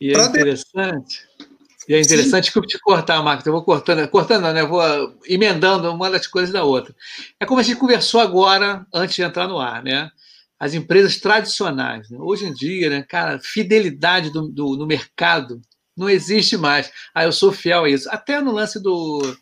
E 0.00 0.12
é 0.12 0.24
interessante. 0.24 1.26
De... 1.38 1.45
E 1.88 1.94
é 1.94 2.00
interessante 2.00 2.50
Sim. 2.50 2.58
eu 2.58 2.66
te 2.66 2.78
cortar, 2.80 3.22
Marcos. 3.22 3.46
Eu 3.46 3.52
vou 3.52 3.62
cortando, 3.62 4.06
cortando, 4.08 4.52
né? 4.52 4.60
Eu 4.60 4.68
vou 4.68 4.82
emendando 5.26 5.90
uma 5.92 6.10
das 6.10 6.26
coisas 6.26 6.52
da 6.52 6.64
outra. 6.64 6.94
É 7.38 7.46
como 7.46 7.60
a 7.60 7.62
gente 7.62 7.78
conversou 7.78 8.20
agora, 8.20 8.84
antes 8.92 9.14
de 9.14 9.22
entrar 9.22 9.46
no 9.46 9.58
ar, 9.58 9.82
né? 9.82 10.10
As 10.58 10.74
empresas 10.74 11.18
tradicionais. 11.18 12.10
Né? 12.10 12.18
Hoje 12.20 12.46
em 12.46 12.52
dia, 12.52 12.90
né, 12.90 13.02
cara, 13.02 13.38
fidelidade 13.38 14.30
do, 14.30 14.48
do, 14.48 14.76
no 14.76 14.86
mercado 14.86 15.60
não 15.96 16.08
existe 16.10 16.56
mais. 16.56 16.90
Ah, 17.14 17.24
eu 17.24 17.32
sou 17.32 17.52
fiel 17.52 17.84
a 17.84 17.88
isso. 17.88 18.08
Até 18.10 18.40
no 18.40 18.52
lance 18.52 18.82
do, 18.82 19.36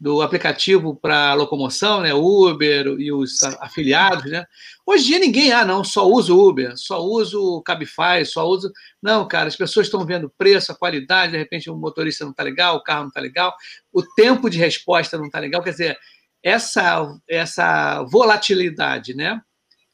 do 0.00 0.22
aplicativo 0.22 0.96
para 0.96 1.34
locomoção, 1.34 2.00
né, 2.00 2.14
Uber 2.14 2.86
e 2.98 3.12
os 3.12 3.42
afiliados, 3.42 4.30
né? 4.30 4.46
Hoje 4.86 5.04
em 5.04 5.06
dia 5.08 5.18
ninguém, 5.18 5.52
ah, 5.52 5.62
não, 5.62 5.84
só 5.84 6.08
usa 6.08 6.32
Uber, 6.32 6.72
só 6.74 7.04
usa 7.04 7.38
o 7.38 7.60
Cabify, 7.60 8.24
só 8.24 8.48
usa. 8.48 8.72
Não, 9.02 9.28
cara, 9.28 9.48
as 9.48 9.56
pessoas 9.56 9.86
estão 9.86 10.06
vendo 10.06 10.24
o 10.24 10.30
preço, 10.30 10.72
a 10.72 10.74
qualidade, 10.74 11.32
de 11.32 11.38
repente 11.38 11.68
o 11.68 11.76
motorista 11.76 12.24
não 12.24 12.30
está 12.30 12.42
legal, 12.42 12.76
o 12.76 12.82
carro 12.82 13.02
não 13.02 13.08
está 13.08 13.20
legal, 13.20 13.54
o 13.92 14.02
tempo 14.02 14.48
de 14.48 14.56
resposta 14.56 15.18
não 15.18 15.26
está 15.26 15.38
legal. 15.38 15.62
Quer 15.62 15.72
dizer, 15.72 15.98
essa, 16.42 17.06
essa 17.28 18.02
volatilidade 18.04 19.14
né, 19.14 19.38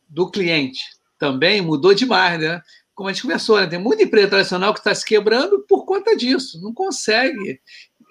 do 0.08 0.30
cliente 0.30 0.80
também 1.18 1.60
mudou 1.60 1.92
demais, 1.92 2.38
né? 2.38 2.62
Como 2.94 3.08
a 3.08 3.12
gente 3.12 3.22
conversou, 3.22 3.60
né? 3.60 3.66
tem 3.66 3.78
muita 3.78 4.04
empresa 4.04 4.28
tradicional 4.28 4.72
que 4.72 4.80
está 4.80 4.94
se 4.94 5.04
quebrando 5.04 5.62
por 5.68 5.84
conta 5.84 6.16
disso, 6.16 6.58
não 6.62 6.72
consegue 6.72 7.60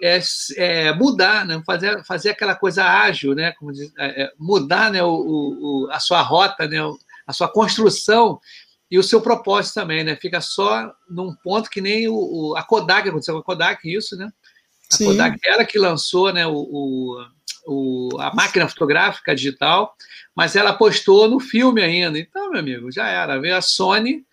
é, 0.01 0.19
é, 0.57 0.93
mudar, 0.93 1.45
né? 1.45 1.61
fazer, 1.65 2.03
fazer 2.05 2.29
aquela 2.29 2.55
coisa 2.55 2.83
ágil, 2.83 3.33
né? 3.33 3.51
Como 3.53 3.71
diz, 3.71 3.91
é, 3.97 4.23
é 4.23 4.31
mudar 4.37 4.91
né? 4.91 5.03
O, 5.03 5.09
o, 5.09 5.89
a 5.91 5.99
sua 5.99 6.21
rota, 6.21 6.67
né? 6.67 6.77
a 7.25 7.33
sua 7.33 7.47
construção 7.47 8.39
e 8.89 8.99
o 8.99 9.03
seu 9.03 9.21
propósito 9.21 9.75
também, 9.75 10.03
né? 10.03 10.15
Fica 10.15 10.41
só 10.41 10.93
num 11.09 11.33
ponto 11.43 11.69
que 11.69 11.81
nem 11.81 12.07
o, 12.07 12.15
o 12.15 12.55
a 12.55 12.63
Kodak, 12.63 13.09
aconteceu 13.09 13.33
com 13.35 13.39
a 13.39 13.43
Kodak, 13.43 13.91
isso, 13.91 14.15
né? 14.15 14.29
A 14.91 14.95
Sim. 14.95 15.05
Kodak, 15.05 15.39
ela 15.43 15.65
que 15.65 15.79
lançou 15.79 16.31
né, 16.31 16.45
o, 16.45 17.17
o, 17.65 18.09
a 18.19 18.33
máquina 18.35 18.67
fotográfica 18.67 19.35
digital, 19.35 19.95
mas 20.35 20.55
ela 20.55 20.69
apostou 20.69 21.27
no 21.27 21.39
filme 21.39 21.81
ainda. 21.81 22.19
Então, 22.19 22.51
meu 22.51 22.59
amigo, 22.59 22.91
já 22.91 23.07
era. 23.07 23.39
Veio 23.39 23.55
a 23.55 23.61
Sony 23.61 24.23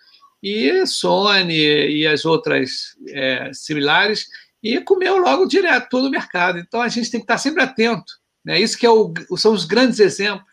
e 0.42 0.84
Sony 0.86 1.54
e 1.54 2.06
as 2.06 2.24
outras 2.24 2.96
é, 3.08 3.50
similares 3.54 4.26
e 4.62 4.80
comeu 4.80 5.18
logo 5.18 5.46
direto 5.46 5.88
todo 5.88 6.06
o 6.06 6.10
mercado. 6.10 6.58
Então 6.58 6.80
a 6.80 6.88
gente 6.88 7.10
tem 7.10 7.20
que 7.20 7.24
estar 7.24 7.38
sempre 7.38 7.62
atento. 7.62 8.12
Né? 8.44 8.60
Isso 8.60 8.78
que 8.78 8.86
é 8.86 8.90
o, 8.90 9.12
são 9.36 9.52
os 9.52 9.64
grandes 9.64 9.98
exemplos. 9.98 10.52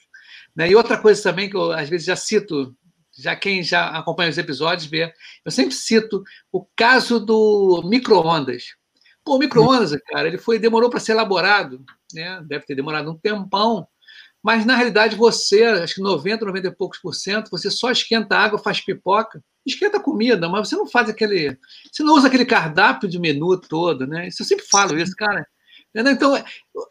Né? 0.56 0.70
E 0.70 0.76
outra 0.76 0.98
coisa 0.98 1.22
também 1.22 1.50
que 1.50 1.56
eu 1.56 1.72
às 1.72 1.90
vezes 1.90 2.08
já 2.08 2.16
cito, 2.16 2.76
já 3.18 3.36
quem 3.36 3.62
já 3.62 3.90
acompanha 3.90 4.30
os 4.30 4.38
episódios 4.38 4.90
vê, 4.90 5.14
eu 5.46 5.52
sempre 5.52 5.76
cito 5.76 6.24
o 6.52 6.66
caso 6.76 7.20
do 7.20 7.84
micro-ondas. 7.86 8.76
Pô, 9.24 9.36
o 9.36 9.40
micro-ondas, 9.40 9.96
cara, 10.08 10.28
ele 10.28 10.38
foi 10.38 10.58
demorou 10.58 10.90
para 10.90 11.00
ser 11.00 11.12
elaborado, 11.12 11.84
né? 12.14 12.42
deve 12.48 12.66
ter 12.66 12.76
demorado 12.76 13.12
um 13.12 13.18
tempão, 13.18 13.88
mas 14.42 14.66
na 14.66 14.76
realidade 14.76 15.16
você, 15.16 15.64
acho 15.64 15.96
que 15.96 16.02
90, 16.02 16.46
90 16.46 16.68
e 16.68 16.72
poucos 16.72 17.00
por 17.00 17.14
cento, 17.14 17.52
você 17.52 17.70
só 17.70 17.92
esquenta 17.92 18.38
água, 18.38 18.58
faz 18.58 18.80
pipoca, 18.80 19.44
esquenta 19.66 20.00
comida, 20.00 20.48
mas 20.48 20.68
você 20.68 20.76
não 20.76 20.88
faz 20.88 21.10
aquele. 21.10 21.58
Você 21.92 22.04
não 22.04 22.16
usa 22.16 22.28
aquele 22.28 22.46
cardápio 22.46 23.10
de 23.10 23.20
menu 23.20 23.60
todo, 23.60 24.08
né? 24.08 24.28
Isso 24.28 24.42
eu 24.42 24.46
sempre 24.46 24.66
falo 24.66 24.98
isso, 24.98 25.14
cara. 25.16 25.46
Então, 25.94 26.42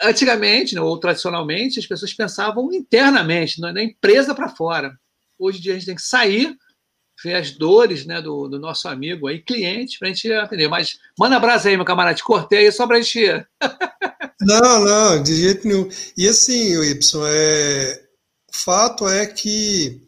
antigamente, 0.02 0.78
ou 0.78 0.98
tradicionalmente, 0.98 1.78
as 1.78 1.86
pessoas 1.86 2.12
pensavam 2.12 2.72
internamente, 2.72 3.60
da 3.60 3.82
empresa 3.82 4.34
para 4.34 4.48
fora. 4.48 4.92
Hoje 5.38 5.58
em 5.58 5.62
dia 5.62 5.72
a 5.72 5.76
gente 5.76 5.86
tem 5.86 5.94
que 5.94 6.02
sair, 6.02 6.56
ver 7.22 7.34
as 7.34 7.50
dores 7.50 8.06
né, 8.06 8.22
do, 8.22 8.48
do 8.48 8.58
nosso 8.58 8.88
amigo 8.88 9.26
aí, 9.26 9.40
cliente, 9.40 9.98
para 9.98 10.08
a 10.08 10.12
gente 10.12 10.32
atender. 10.32 10.68
Mas 10.68 10.98
manda 11.18 11.36
abraço 11.36 11.68
aí, 11.68 11.76
meu 11.76 11.84
camarada, 11.84 12.16
te 12.16 12.22
cortei 12.22 12.60
aí 12.60 12.72
só 12.72 12.86
para 12.86 12.98
a 12.98 13.00
gente. 13.00 13.46
não, 14.40 14.84
não, 14.84 15.22
de 15.22 15.34
jeito 15.34 15.66
nenhum. 15.66 15.88
E 16.16 16.28
assim, 16.28 16.76
o 16.76 16.84
Y, 16.84 17.26
é... 17.28 18.02
o 18.48 18.56
fato 18.56 19.08
é 19.08 19.26
que 19.26 20.00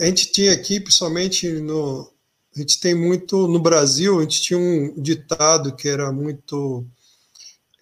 a 0.00 0.06
gente 0.06 0.32
tinha 0.32 0.52
aqui, 0.52 0.80
principalmente 0.80 1.48
no. 1.48 2.10
A 2.54 2.60
gente 2.60 2.80
tem 2.80 2.94
muito. 2.94 3.46
No 3.46 3.60
Brasil, 3.60 4.18
a 4.18 4.22
gente 4.22 4.42
tinha 4.42 4.58
um 4.58 5.00
ditado 5.00 5.74
que 5.74 5.88
era 5.88 6.10
muito 6.12 6.86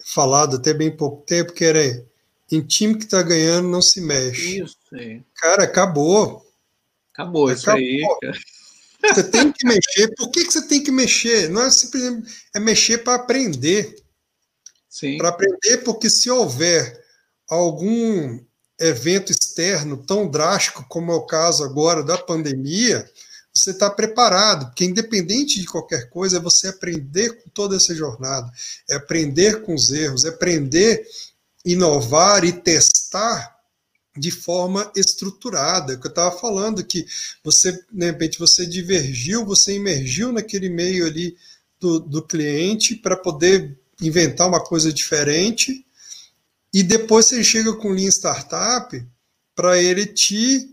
falado 0.05 0.57
até 0.57 0.73
bem 0.73 0.95
pouco 0.95 1.25
tempo, 1.25 1.53
que 1.53 1.63
era 1.63 2.05
em 2.51 2.61
time 2.61 2.95
que 2.95 3.05
está 3.05 3.21
ganhando 3.21 3.69
não 3.69 3.81
se 3.81 4.01
mexe. 4.01 4.61
Isso 4.61 4.77
aí. 4.93 5.21
Cara, 5.35 5.63
acabou. 5.63 6.45
Acabou, 7.21 7.47
acabou. 7.47 7.51
isso 7.51 7.69
aí. 7.69 8.01
Cara. 8.21 9.13
Você 9.13 9.23
tem 9.23 9.51
que 9.51 9.65
mexer. 9.65 10.13
Por 10.15 10.29
que, 10.29 10.45
que 10.45 10.51
você 10.51 10.67
tem 10.67 10.83
que 10.83 10.91
mexer? 10.91 11.49
Não 11.49 11.63
é 11.63 11.71
simplesmente 11.71 12.31
é 12.55 12.59
mexer 12.59 12.99
para 12.99 13.15
aprender. 13.15 13.95
Sim. 14.87 15.17
Para 15.17 15.29
aprender, 15.29 15.77
porque 15.83 16.09
se 16.09 16.29
houver 16.29 17.01
algum 17.49 18.39
evento 18.79 19.31
externo 19.31 19.97
tão 19.97 20.29
drástico 20.29 20.85
como 20.87 21.11
é 21.11 21.15
o 21.15 21.25
caso 21.25 21.63
agora 21.63 22.03
da 22.03 22.17
pandemia, 22.17 23.09
você 23.53 23.71
está 23.71 23.89
preparado, 23.89 24.67
porque 24.67 24.85
independente 24.85 25.59
de 25.59 25.67
qualquer 25.67 26.09
coisa, 26.09 26.37
é 26.37 26.39
você 26.39 26.69
aprender 26.69 27.41
com 27.41 27.49
toda 27.49 27.75
essa 27.75 27.93
jornada, 27.93 28.49
é 28.89 28.95
aprender 28.95 29.61
com 29.61 29.75
os 29.75 29.91
erros, 29.91 30.25
é 30.25 30.29
aprender, 30.29 31.05
inovar 31.65 32.43
e 32.43 32.53
testar 32.53 33.60
de 34.17 34.31
forma 34.31 34.91
estruturada. 34.95 35.97
Que 35.97 36.07
eu 36.07 36.09
estava 36.09 36.37
falando 36.37 36.83
que 36.83 37.05
você, 37.43 37.71
de 37.91 38.05
repente, 38.05 38.39
você 38.39 38.65
divergiu, 38.65 39.45
você 39.45 39.73
emergiu 39.73 40.31
naquele 40.31 40.69
meio 40.69 41.05
ali 41.05 41.35
do, 41.79 41.99
do 41.99 42.21
cliente 42.21 42.95
para 42.95 43.15
poder 43.15 43.77
inventar 44.01 44.47
uma 44.47 44.63
coisa 44.63 44.91
diferente. 44.91 45.85
E 46.73 46.83
depois 46.83 47.25
você 47.25 47.43
chega 47.43 47.73
com 47.73 47.91
Lean 47.91 48.07
Startup 48.07 49.05
para 49.55 49.81
ele 49.81 50.05
te, 50.05 50.69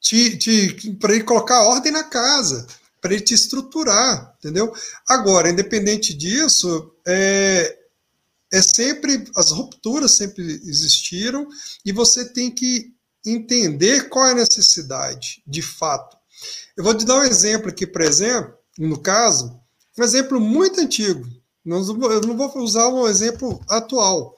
te, 0.00 0.36
te 0.36 0.92
para 0.94 1.14
ele 1.14 1.24
colocar 1.24 1.62
ordem 1.64 1.92
na 1.92 2.04
casa, 2.04 2.66
para 3.00 3.12
ele 3.12 3.22
te 3.22 3.34
estruturar, 3.34 4.34
entendeu? 4.38 4.72
Agora, 5.06 5.50
independente 5.50 6.14
disso, 6.14 6.92
é, 7.06 7.78
é 8.56 8.62
sempre 8.62 9.24
as 9.36 9.50
rupturas 9.50 10.12
sempre 10.12 10.42
existiram 10.42 11.46
e 11.84 11.92
você 11.92 12.32
tem 12.32 12.50
que 12.50 12.94
entender 13.24 14.08
qual 14.08 14.26
é 14.26 14.30
a 14.32 14.36
necessidade 14.36 15.42
de 15.46 15.60
fato. 15.60 16.16
Eu 16.76 16.84
vou 16.84 16.96
te 16.96 17.04
dar 17.04 17.18
um 17.18 17.24
exemplo 17.24 17.68
aqui, 17.68 17.86
por 17.86 18.00
exemplo, 18.00 18.54
no 18.78 18.98
caso, 18.98 19.60
um 19.98 20.02
exemplo 20.02 20.40
muito 20.40 20.80
antigo. 20.80 21.26
Eu 21.64 22.20
não 22.22 22.36
vou 22.36 22.58
usar 22.58 22.88
um 22.88 23.06
exemplo 23.06 23.60
atual, 23.68 24.36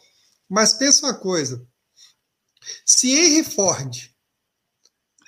mas 0.48 0.72
pensa 0.72 1.06
uma 1.06 1.14
coisa. 1.14 1.64
Se 2.84 3.10
Henry 3.10 3.44
Ford 3.44 4.10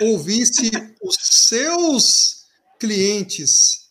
ouvisse 0.00 0.70
os 1.02 1.16
seus 1.20 2.44
clientes, 2.78 3.90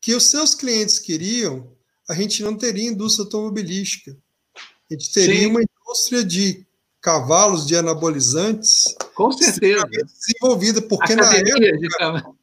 que 0.00 0.14
os 0.14 0.26
seus 0.26 0.54
clientes 0.54 0.98
queriam, 0.98 1.74
a 2.08 2.14
gente 2.14 2.42
não 2.42 2.56
teria 2.56 2.88
indústria 2.88 3.24
automobilística. 3.24 4.16
A 4.90 4.94
gente 4.94 5.12
teria 5.12 5.40
Sim. 5.40 5.46
uma 5.46 5.60
indústria 5.62 6.24
de 6.24 6.66
cavalos 7.00 7.66
de 7.66 7.76
anabolizantes. 7.76 8.94
Com 9.14 9.30
certeza. 9.32 9.84
Desenvolvida, 9.86 10.82
porque 10.82 11.14
na 11.14 11.34
época. 11.34 12.36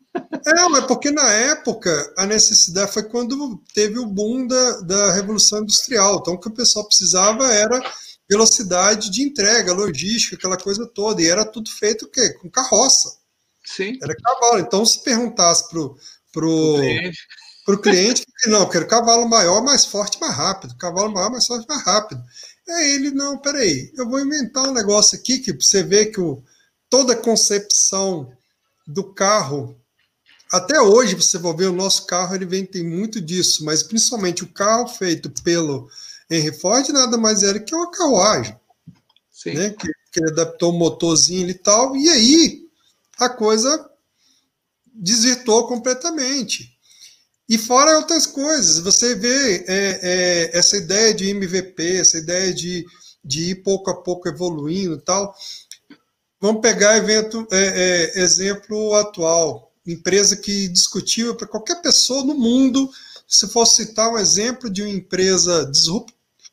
É, 0.46 0.70
mas 0.70 0.86
porque 0.86 1.10
na 1.10 1.28
época 1.32 2.14
a 2.18 2.26
necessidade 2.26 2.92
foi 2.94 3.04
quando 3.04 3.58
teve 3.74 3.98
o 3.98 4.06
boom 4.06 4.46
da, 4.46 4.82
da 4.82 5.14
Revolução 5.14 5.60
Industrial. 5.64 6.20
Então, 6.22 6.36
o 6.36 6.40
que 6.40 6.48
o 6.48 6.54
pessoal 6.54 6.86
precisava 6.86 7.52
era 7.52 7.82
velocidade 8.30 9.10
de 9.10 9.24
entrega, 9.24 9.74
logística, 9.74 10.36
aquela 10.36 10.58
coisa 10.58 10.86
toda. 10.86 11.22
E 11.22 11.28
era 11.28 11.44
tudo 11.44 11.70
feito 11.70 12.06
o 12.06 12.10
quê? 12.10 12.34
Com 12.34 12.50
carroça. 12.50 13.18
Sim. 13.66 13.98
Era 14.02 14.16
cavalo. 14.16 14.60
Então, 14.60 14.86
se 14.86 15.04
perguntasse 15.04 15.68
para 15.70 15.80
o 15.80 15.98
pro, 16.32 16.78
pro 17.65 17.82
cliente, 17.82 18.25
não, 18.48 18.62
eu 18.62 18.70
quero 18.70 18.88
cavalo 18.88 19.27
maior, 19.27 19.63
mais 19.63 19.86
forte, 19.86 20.20
mais 20.20 20.36
rápido. 20.36 20.75
Cavalo 20.77 21.12
maior, 21.12 21.32
mais 21.32 21.48
forte, 21.48 21.67
mais 21.67 21.84
rápido. 21.84 22.22
É 22.67 22.91
ele, 22.91 23.12
não, 23.12 23.38
peraí, 23.38 23.91
eu 23.96 24.08
vou 24.08 24.20
inventar 24.20 24.67
um 24.67 24.74
negócio 24.74 25.17
aqui 25.17 25.39
que 25.39 25.51
você 25.51 25.84
vê 25.84 26.05
que 26.05 26.20
o, 26.20 26.41
toda 26.89 27.13
a 27.13 27.17
concepção 27.17 28.32
do 28.88 29.13
carro, 29.13 29.77
até 30.51 30.79
hoje, 30.79 31.15
você 31.15 31.38
vai 31.38 31.53
ver 31.55 31.67
o 31.67 31.74
nosso 31.74 32.05
carro, 32.05 32.36
ele 32.36 32.46
vem, 32.46 32.65
tem 32.65 32.84
muito 32.84 33.20
disso, 33.20 33.65
mas 33.65 33.84
principalmente 33.84 34.43
o 34.43 34.53
carro 34.53 34.88
feito 34.88 35.29
pelo 35.43 35.89
Henry 36.29 36.58
Ford 36.58 36.88
nada 36.89 37.17
mais 37.17 37.43
era 37.43 37.60
que 37.60 37.75
uma 37.75 37.91
carruagem, 37.91 38.58
Sim. 39.32 39.55
né? 39.55 39.70
Que, 39.72 39.88
que 40.12 40.20
ele 40.20 40.32
adaptou 40.32 40.72
o 40.72 40.77
motorzinho 40.77 41.50
e 41.50 41.53
tal, 41.53 41.96
e 41.98 42.10
aí 42.10 42.67
a 43.20 43.27
coisa 43.29 43.89
desvirtou 44.93 45.67
completamente. 45.67 46.73
E 47.54 47.58
fora 47.60 48.00
outras 48.00 48.26
coisas, 48.26 48.80
você 48.80 49.14
vê 49.14 49.64
é, 49.68 50.00
é, 50.02 50.58
essa 50.58 50.76
ideia 50.76 51.13
de 51.13 51.30
MVP, 51.30 51.98
essa 51.98 52.18
ideia 52.18 52.52
de, 52.52 52.84
de 53.24 53.52
ir 53.52 53.62
pouco 53.62 53.92
a 53.92 54.02
pouco 54.02 54.28
evoluindo 54.28 54.96
e 54.96 55.02
tal. 55.02 55.36
Vamos 56.42 56.63
pegar 56.63 56.98
evento, 56.98 57.48
é, 57.52 58.16
é 58.18 58.22
exemplo 58.24 58.96
atual, 58.96 59.72
empresa 59.86 60.36
que 60.36 60.68
discutiu 60.68 61.36
para 61.36 61.46
qualquer 61.46 61.80
pessoa 61.80 62.26
no 62.26 62.34
mundo, 62.34 62.89
se 63.28 63.48
for 63.48 63.68
citar 63.68 64.12
um 64.12 64.18
exemplo 64.18 64.68
de 64.68 64.82
uma 64.82 64.89
empresa 64.89 65.72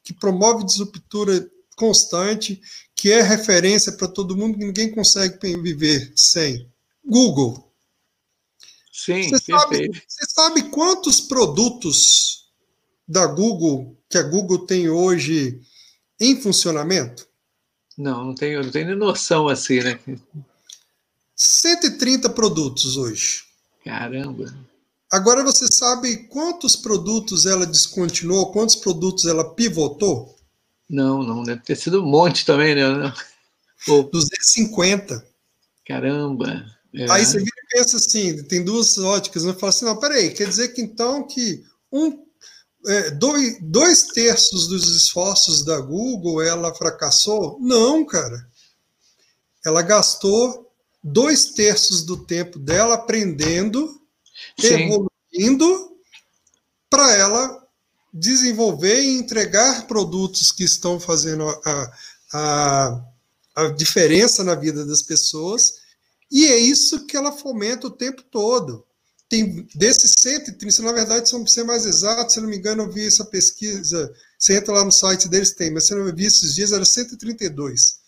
que 0.05 0.13
promove 0.13 0.67
disruptura 0.67 1.51
constante, 1.77 2.61
que 2.95 3.11
é 3.11 3.23
referência 3.23 3.93
para 3.93 4.07
todo 4.07 4.37
mundo, 4.37 4.59
que 4.59 4.67
ninguém 4.67 4.91
consegue 4.91 5.39
viver 5.63 6.13
sem. 6.15 6.69
Google. 7.03 7.70
Sim, 9.05 9.31
você 9.31 9.39
sabe, 9.39 9.91
você 10.07 10.27
sabe 10.29 10.63
quantos 10.65 11.23
produtos 11.23 12.51
da 13.09 13.27
Google 13.27 13.97
que 14.11 14.19
a 14.19 14.23
Google 14.23 14.67
tem 14.67 14.91
hoje 14.91 15.59
em 16.21 16.39
funcionamento? 16.39 17.27
Não, 17.97 18.27
não 18.27 18.35
tenho, 18.35 18.63
não 18.63 18.71
tenho 18.71 18.95
noção 18.95 19.49
assim, 19.49 19.81
né? 19.81 19.99
130 21.35 22.29
produtos 22.29 22.99
hoje. 22.99 23.45
Caramba. 23.83 24.55
Agora 25.11 25.43
você 25.43 25.67
sabe 25.73 26.29
quantos 26.29 26.77
produtos 26.77 27.47
ela 27.47 27.65
descontinuou, 27.65 28.53
quantos 28.53 28.77
produtos 28.77 29.25
ela 29.25 29.55
pivotou? 29.55 30.37
Não, 30.91 31.23
não, 31.23 31.43
deve 31.43 31.63
ter 31.63 31.75
sido 31.75 32.03
um 32.03 32.07
monte 32.07 32.45
também, 32.45 32.75
né? 32.75 33.15
Pô. 33.87 34.03
250. 34.03 35.27
Caramba. 35.87 36.80
É. 36.95 37.11
Aí 37.11 37.25
você 37.25 37.39
vira 37.39 37.51
e 37.65 37.77
pensa 37.77 37.97
assim, 37.97 38.43
tem 38.45 38.65
duas 38.65 38.99
óticas, 38.99 39.45
né? 39.45 39.53
Fala 39.55 39.71
assim, 39.71 39.85
não, 39.85 39.97
peraí, 39.97 40.31
quer 40.31 40.49
dizer 40.49 40.69
que 40.69 40.81
então 40.81 41.27
que 41.27 41.65
um, 41.93 42.25
é, 42.87 43.11
dois, 43.11 43.59
dois 43.61 44.05
terços 44.05 44.67
dos 44.67 44.89
esforços 44.97 45.65
da 45.65 45.79
Google 45.81 46.43
ela 46.43 46.75
fracassou? 46.75 47.59
Não, 47.61 48.05
cara. 48.05 48.49
Ela 49.65 49.83
gastou 49.83 50.73
dois 51.03 51.47
terços 51.47 52.03
do 52.03 52.17
tempo 52.17 52.59
dela 52.59 52.95
aprendendo, 52.95 54.01
Sim. 54.59 54.91
evoluindo, 55.33 55.97
para 56.89 57.15
ela 57.15 57.69
desenvolver 58.13 59.01
e 59.03 59.17
entregar 59.17 59.87
produtos 59.87 60.51
que 60.51 60.65
estão 60.65 60.99
fazendo 60.99 61.49
a, 61.65 61.93
a, 62.33 63.05
a 63.55 63.69
diferença 63.69 64.43
na 64.43 64.57
vida 64.57 64.85
das 64.85 65.03
pessoas 65.03 65.80
e 66.31 66.47
é 66.47 66.59
isso 66.59 67.07
que 67.07 67.17
ela 67.17 67.33
fomenta 67.33 67.87
o 67.87 67.91
tempo 67.91 68.23
todo. 68.23 68.87
Tem 69.29 69.67
desses 69.75 70.15
130, 70.19 70.83
na 70.83 70.93
verdade, 70.93 71.29
são 71.29 71.47
ser 71.47 71.65
mais 71.65 71.87
exato, 71.87 72.33
se 72.33 72.41
não 72.41 72.49
me 72.49 72.57
engano, 72.57 72.83
eu 72.83 72.91
vi 72.91 73.07
essa 73.07 73.25
pesquisa. 73.25 74.13
Você 74.39 74.57
entra 74.57 74.75
lá 74.75 74.85
no 74.85 74.93
site 74.93 75.29
deles, 75.29 75.53
tem, 75.53 75.73
mas 75.73 75.85
se 75.85 75.95
não 75.95 76.13
vi 76.15 76.27
esses 76.27 76.55
dias, 76.55 76.73
era 76.73 76.85
132. 76.85 78.01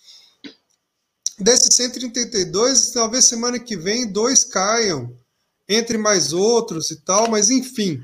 Desses 1.39 1.75
132, 1.75 2.91
talvez 2.91 3.25
semana 3.25 3.59
que 3.59 3.77
vem 3.77 4.11
dois 4.11 4.45
caiam, 4.45 5.17
entre 5.69 5.97
mais 5.97 6.33
outros 6.33 6.91
e 6.91 6.97
tal, 6.97 7.31
mas 7.31 7.51
enfim, 7.51 8.03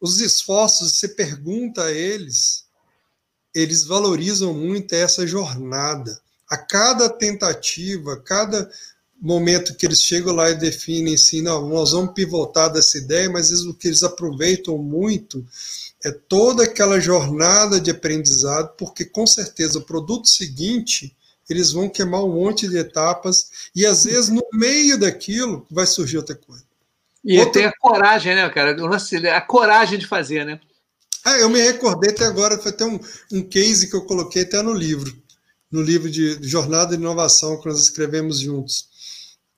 os 0.00 0.20
esforços, 0.20 0.92
você 0.92 1.08
pergunta 1.08 1.84
a 1.84 1.92
eles, 1.92 2.64
eles 3.54 3.84
valorizam 3.84 4.54
muito 4.54 4.92
essa 4.94 5.26
jornada. 5.26 6.20
A 6.48 6.56
cada 6.56 7.08
tentativa, 7.08 8.20
cada 8.20 8.70
momento 9.22 9.76
que 9.76 9.86
eles 9.86 10.02
chegam 10.02 10.34
lá 10.34 10.50
e 10.50 10.56
definem 10.56 11.14
assim, 11.14 11.40
não, 11.42 11.68
nós 11.68 11.92
vamos 11.92 12.12
pivotar 12.12 12.72
dessa 12.72 12.98
ideia, 12.98 13.30
mas 13.30 13.52
o 13.64 13.72
que 13.72 13.86
eles 13.86 14.02
aproveitam 14.02 14.76
muito 14.76 15.46
é 16.04 16.10
toda 16.10 16.64
aquela 16.64 16.98
jornada 16.98 17.80
de 17.80 17.92
aprendizado, 17.92 18.74
porque 18.76 19.04
com 19.04 19.24
certeza 19.24 19.78
o 19.78 19.84
produto 19.84 20.26
seguinte 20.26 21.16
eles 21.48 21.70
vão 21.70 21.88
queimar 21.88 22.24
um 22.24 22.34
monte 22.34 22.66
de 22.68 22.76
etapas 22.76 23.70
e 23.74 23.86
às 23.86 24.04
vezes 24.04 24.28
no 24.28 24.42
meio 24.52 24.98
daquilo 24.98 25.64
vai 25.70 25.86
surgir 25.86 26.16
outra 26.16 26.34
coisa. 26.34 26.64
E 27.24 27.38
outra... 27.38 27.52
tem 27.52 27.64
a 27.66 27.72
coragem, 27.78 28.34
né, 28.34 28.48
cara? 28.50 28.74
A 29.36 29.40
coragem 29.40 29.98
de 29.98 30.06
fazer, 30.06 30.44
né? 30.44 30.58
Ah, 31.24 31.38
eu 31.38 31.48
me 31.48 31.60
recordei 31.60 32.10
até 32.10 32.24
agora, 32.24 32.58
foi 32.58 32.72
até 32.72 32.84
um, 32.84 32.98
um 33.30 33.42
case 33.42 33.88
que 33.88 33.94
eu 33.94 34.04
coloquei 34.04 34.42
até 34.42 34.60
no 34.60 34.72
livro, 34.72 35.16
no 35.70 35.80
livro 35.80 36.10
de 36.10 36.36
Jornada 36.42 36.96
de 36.96 37.02
Inovação 37.02 37.60
que 37.60 37.68
nós 37.68 37.80
escrevemos 37.80 38.40
juntos 38.40 38.90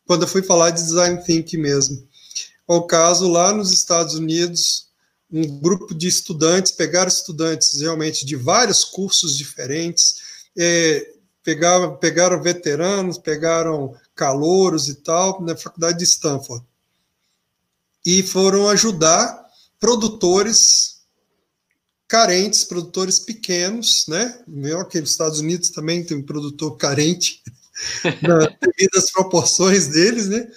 quando 0.07 0.23
eu 0.23 0.29
fui 0.29 0.43
falar 0.43 0.71
de 0.71 0.83
design 0.83 1.23
thinking 1.23 1.59
mesmo. 1.59 2.07
O 2.67 2.83
caso 2.83 3.29
lá 3.29 3.53
nos 3.53 3.73
Estados 3.73 4.14
Unidos, 4.14 4.88
um 5.31 5.59
grupo 5.59 5.95
de 5.95 6.09
estudantes, 6.09 6.73
pegaram 6.73 7.09
estudantes 7.09 7.81
realmente 7.81 8.25
de 8.25 8.37
vários 8.37 8.85
cursos 8.85 9.37
diferentes, 9.37 10.17
é, 10.57 11.14
pegaram, 11.43 11.97
pegaram 11.97 12.43
veteranos, 12.43 13.19
pegaram 13.19 13.95
calouros 14.14 14.88
e 14.88 14.95
tal, 14.95 15.43
na 15.43 15.57
faculdade 15.57 15.99
de 15.99 16.05
Stanford. 16.05 16.64
E 18.05 18.23
foram 18.23 18.69
ajudar 18.69 19.45
produtores 19.79 20.95
carentes, 22.07 22.64
produtores 22.64 23.19
pequenos, 23.19 24.07
né? 24.09 24.43
Meu, 24.47 24.85
que 24.87 25.01
nos 25.01 25.11
Estados 25.11 25.40
Unidos 25.40 25.71
também 25.71 26.05
tem 26.05 26.17
um 26.17 26.23
produtor 26.23 26.77
carente, 26.77 27.43
devido 28.03 28.97
às 28.97 29.11
proporções 29.11 29.89
deles, 29.89 30.29
né? 30.29 30.49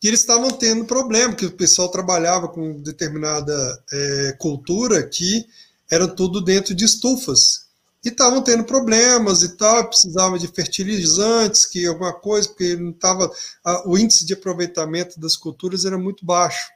Que 0.00 0.08
eles 0.08 0.20
estavam 0.20 0.50
tendo 0.50 0.84
problema, 0.84 1.34
que 1.34 1.46
o 1.46 1.52
pessoal 1.52 1.88
trabalhava 1.90 2.48
com 2.48 2.80
determinada 2.80 3.84
é, 3.92 4.36
cultura 4.38 5.02
que 5.06 5.46
era 5.90 6.06
tudo 6.06 6.40
dentro 6.40 6.74
de 6.74 6.84
estufas. 6.84 7.66
e 8.04 8.08
estavam 8.08 8.42
tendo 8.42 8.64
problemas 8.64 9.42
e 9.42 9.56
tal, 9.56 9.88
precisava 9.88 10.38
de 10.38 10.48
fertilizantes, 10.48 11.66
que 11.66 11.84
alguma 11.86 12.12
coisa, 12.14 12.48
porque 12.48 12.76
não 12.76 12.92
tava, 12.92 13.30
a, 13.64 13.88
o 13.88 13.98
índice 13.98 14.24
de 14.24 14.32
aproveitamento 14.32 15.20
das 15.20 15.36
culturas 15.36 15.84
era 15.84 15.98
muito 15.98 16.24
baixo. 16.24 16.70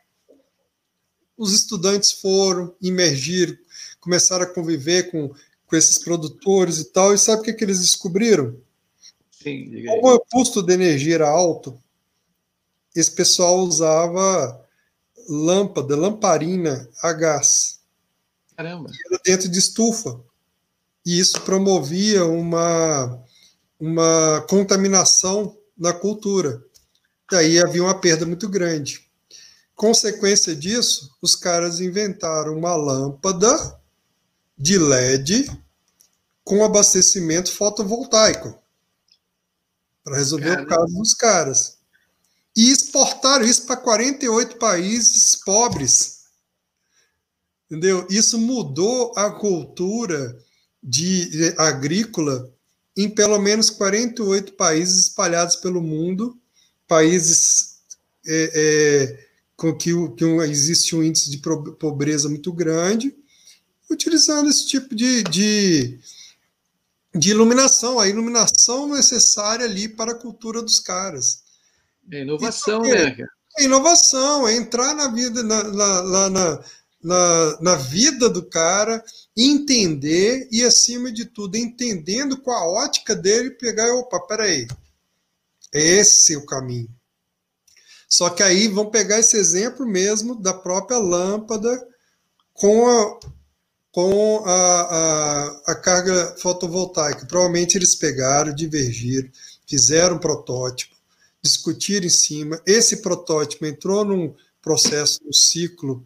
Os 1.37 1.53
estudantes 1.55 2.13
foram, 2.13 2.75
emergir, 2.83 3.59
começaram 4.01 4.45
a 4.45 4.47
conviver 4.53 5.11
com, 5.11 5.33
com 5.67 5.77
esses 5.77 5.99
produtores 5.99 6.79
e 6.79 6.85
tal, 6.85 7.15
e 7.15 7.19
sabe 7.19 7.41
o 7.41 7.45
que, 7.45 7.55
que 7.55 7.65
eles 7.65 7.81
descobriram? 7.81 8.57
Sim, 9.45 9.85
Como 9.85 10.15
o 10.15 10.21
custo 10.21 10.63
de 10.63 10.73
energia 10.73 11.17
era 11.17 11.29
alto, 11.29 11.79
esse 12.97 13.11
pessoal 13.11 13.59
usava 13.59 14.59
lâmpada, 15.29 15.95
lamparina 15.95 16.89
a 17.03 17.13
gás. 17.13 17.81
Caramba. 18.57 18.91
Era 19.07 19.21
dentro 19.23 19.51
de 19.51 19.59
estufa 19.59 20.19
e 21.05 21.19
isso 21.19 21.43
promovia 21.43 22.25
uma, 22.25 23.23
uma 23.79 24.47
contaminação 24.49 25.55
na 25.77 25.93
cultura. 25.93 26.65
Daí 27.31 27.61
havia 27.61 27.83
uma 27.83 28.01
perda 28.01 28.25
muito 28.25 28.49
grande. 28.49 29.07
Consequência 29.75 30.57
disso, 30.57 31.15
os 31.21 31.37
caras 31.37 31.81
inventaram 31.81 32.57
uma 32.57 32.75
lâmpada 32.77 33.79
de 34.57 34.79
LED 34.79 35.51
com 36.43 36.65
abastecimento 36.65 37.53
fotovoltaico 37.53 38.64
para 40.05 40.17
resolver 40.17 40.51
Caramba. 40.51 40.63
o 40.63 40.69
caso 40.69 40.95
dos 40.95 41.15
caras. 41.15 41.79
E 42.55 42.71
exportaram 42.71 43.45
isso 43.45 43.67
para 43.67 43.77
48 43.79 44.57
países 44.59 45.35
pobres. 45.35 46.25
Entendeu? 47.67 48.07
Isso 48.11 48.39
mudou 48.39 49.13
a 49.17 49.31
cultura 49.31 50.39
de 50.83 51.55
agrícola 51.57 52.53
em 52.97 53.09
pelo 53.09 53.39
menos 53.41 53.71
48 53.71 54.53
países 54.53 55.09
espalhados 55.09 55.57
pelo 55.57 55.83
mundo, 55.83 56.39
países 56.87 57.79
é, 58.27 58.51
é, 58.55 59.27
com 59.57 59.75
que, 59.75 59.91
que 60.17 60.25
um, 60.25 60.43
existe 60.43 60.95
um 60.95 61.03
índice 61.03 61.31
de 61.31 61.39
pobreza 61.39 62.29
muito 62.29 62.53
grande, 62.53 63.15
utilizando 63.91 64.49
esse 64.49 64.67
tipo 64.67 64.95
de, 64.95 65.23
de, 65.25 65.99
de 67.15 67.31
iluminação, 67.31 68.01
a 68.01 68.09
iluminação 68.09 68.89
necessária 68.89 69.65
ali 69.65 69.89
para 69.89 70.13
a 70.13 70.19
cultura 70.19 70.61
dos 70.61 70.81
caras. 70.81 71.45
É 72.11 72.23
inovação, 72.23 72.83
né? 72.83 73.17
É 73.57 73.65
inovação, 73.65 74.49
é 74.49 74.57
entrar 74.57 74.95
na 74.95 75.09
vida, 75.09 75.43
na, 75.43 75.63
na, 75.63 76.03
na, 76.03 76.65
na, 77.03 77.61
na 77.61 77.77
vida 77.77 78.29
do 78.29 78.45
cara, 78.45 79.03
entender 79.37 80.49
e, 80.51 80.65
acima 80.65 81.13
de 81.13 81.25
tudo, 81.25 81.57
entendendo 81.57 82.41
com 82.41 82.51
a 82.51 82.67
ótica 82.67 83.15
dele, 83.15 83.51
pegar, 83.51 83.95
opa, 83.95 84.19
peraí, 84.27 84.67
esse 85.73 86.35
é 86.35 86.39
o 86.39 86.47
caminho. 86.47 86.89
Só 88.09 88.29
que 88.31 88.43
aí 88.43 88.69
vão 88.69 88.91
pegar 88.91 89.21
esse 89.21 89.37
exemplo 89.37 89.87
mesmo 89.87 90.35
da 90.35 90.53
própria 90.53 90.99
lâmpada 90.99 91.87
com 92.53 92.89
a, 92.89 93.21
com 93.95 94.43
a, 94.45 94.51
a, 94.51 95.63
a 95.67 95.75
carga 95.77 96.35
fotovoltaica. 96.37 97.27
Provavelmente 97.27 97.79
eles 97.79 97.95
pegaram, 97.95 98.53
divergiram, 98.53 99.31
fizeram 99.69 100.17
um 100.17 100.19
protótipo, 100.19 100.97
discutiram 101.41 102.05
em 102.05 102.11
cima. 102.11 102.61
Esse 102.67 102.97
protótipo 102.97 103.65
entrou 103.65 104.05
num 104.05 104.35
processo, 104.61 105.21
um 105.25 105.33
ciclo 105.33 106.05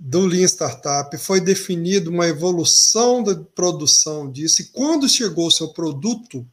do 0.00 0.20
Lean 0.20 0.46
Startup, 0.46 1.14
foi 1.18 1.42
definido 1.42 2.10
uma 2.10 2.26
evolução 2.26 3.22
da 3.22 3.34
produção 3.54 4.30
disso, 4.32 4.62
e 4.62 4.64
quando 4.66 5.06
chegou 5.06 5.48
o 5.48 5.52
seu 5.52 5.68
produto 5.68 6.46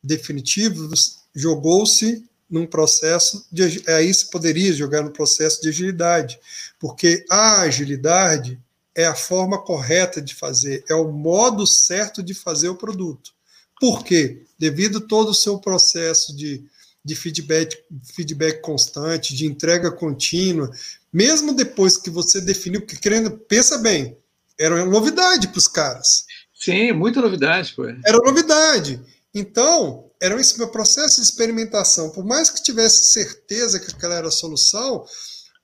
definitivo, 0.00 0.88
jogou-se 1.34 2.24
num 2.48 2.64
processo 2.64 3.44
de 3.50 3.82
aí 3.88 4.14
se 4.14 4.30
poderia 4.30 4.72
jogar 4.72 5.02
no 5.02 5.10
processo 5.10 5.60
de 5.60 5.68
agilidade, 5.68 6.38
porque 6.78 7.24
a 7.28 7.62
agilidade 7.62 8.62
é 8.96 9.06
a 9.06 9.14
forma 9.14 9.62
correta 9.62 10.22
de 10.22 10.34
fazer, 10.34 10.84
é 10.88 10.94
o 10.94 11.10
modo 11.10 11.66
certo 11.66 12.22
de 12.22 12.32
fazer 12.32 12.68
o 12.68 12.76
produto. 12.76 13.32
Por 13.80 14.04
quê? 14.04 14.42
Devido 14.58 15.00
todo 15.00 15.30
o 15.30 15.34
seu 15.34 15.58
processo 15.58 16.34
de, 16.36 16.64
de 17.04 17.14
feedback, 17.14 17.76
feedback 18.14 18.60
constante, 18.60 19.34
de 19.34 19.46
entrega 19.46 19.90
contínua, 19.90 20.70
mesmo 21.12 21.54
depois 21.54 21.96
que 21.96 22.08
você 22.08 22.40
definiu, 22.40 22.86
que 22.86 22.96
querendo, 22.96 23.32
pensa 23.32 23.78
bem, 23.78 24.16
era 24.58 24.76
uma 24.76 24.86
novidade 24.86 25.48
para 25.48 25.58
os 25.58 25.68
caras. 25.68 26.24
Sim, 26.54 26.92
muita 26.92 27.20
novidade, 27.20 27.74
pô. 27.74 27.84
Era 27.84 28.18
novidade. 28.24 29.00
Então, 29.34 30.10
era 30.22 30.36
um 30.36 30.66
processo 30.68 31.20
de 31.20 31.26
experimentação. 31.26 32.10
Por 32.10 32.24
mais 32.24 32.48
que 32.48 32.62
tivesse 32.62 33.12
certeza 33.12 33.80
que 33.80 33.90
aquela 33.92 34.14
era 34.14 34.28
a 34.28 34.30
solução, 34.30 35.04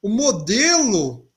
o 0.03 0.09
modelo 0.09 1.30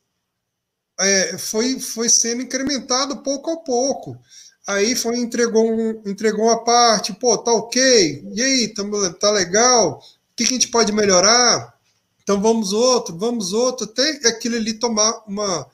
é, 0.99 1.37
foi, 1.37 1.79
foi 1.79 2.09
sendo 2.09 2.41
incrementado 2.41 3.17
pouco 3.17 3.51
a 3.51 3.57
pouco. 3.57 4.17
Aí 4.65 4.95
foi 4.95 5.17
entregou, 5.17 5.69
um, 5.69 6.01
entregou 6.05 6.45
uma 6.45 6.63
parte, 6.63 7.13
pô, 7.13 7.37
tá 7.37 7.51
ok, 7.51 8.23
e 8.33 8.41
aí, 8.41 8.73
tá, 8.73 8.83
tá 9.19 9.31
legal, 9.31 9.97
o 9.97 10.35
que, 10.35 10.45
que 10.45 10.51
a 10.51 10.53
gente 10.53 10.69
pode 10.69 10.93
melhorar? 10.93 11.73
Então 12.21 12.41
vamos 12.41 12.71
outro, 12.71 13.17
vamos 13.17 13.51
outro, 13.51 13.85
até 13.85 14.29
aquilo 14.29 14.55
ali 14.55 14.73
tomar 14.73 15.21
uma, 15.27 15.67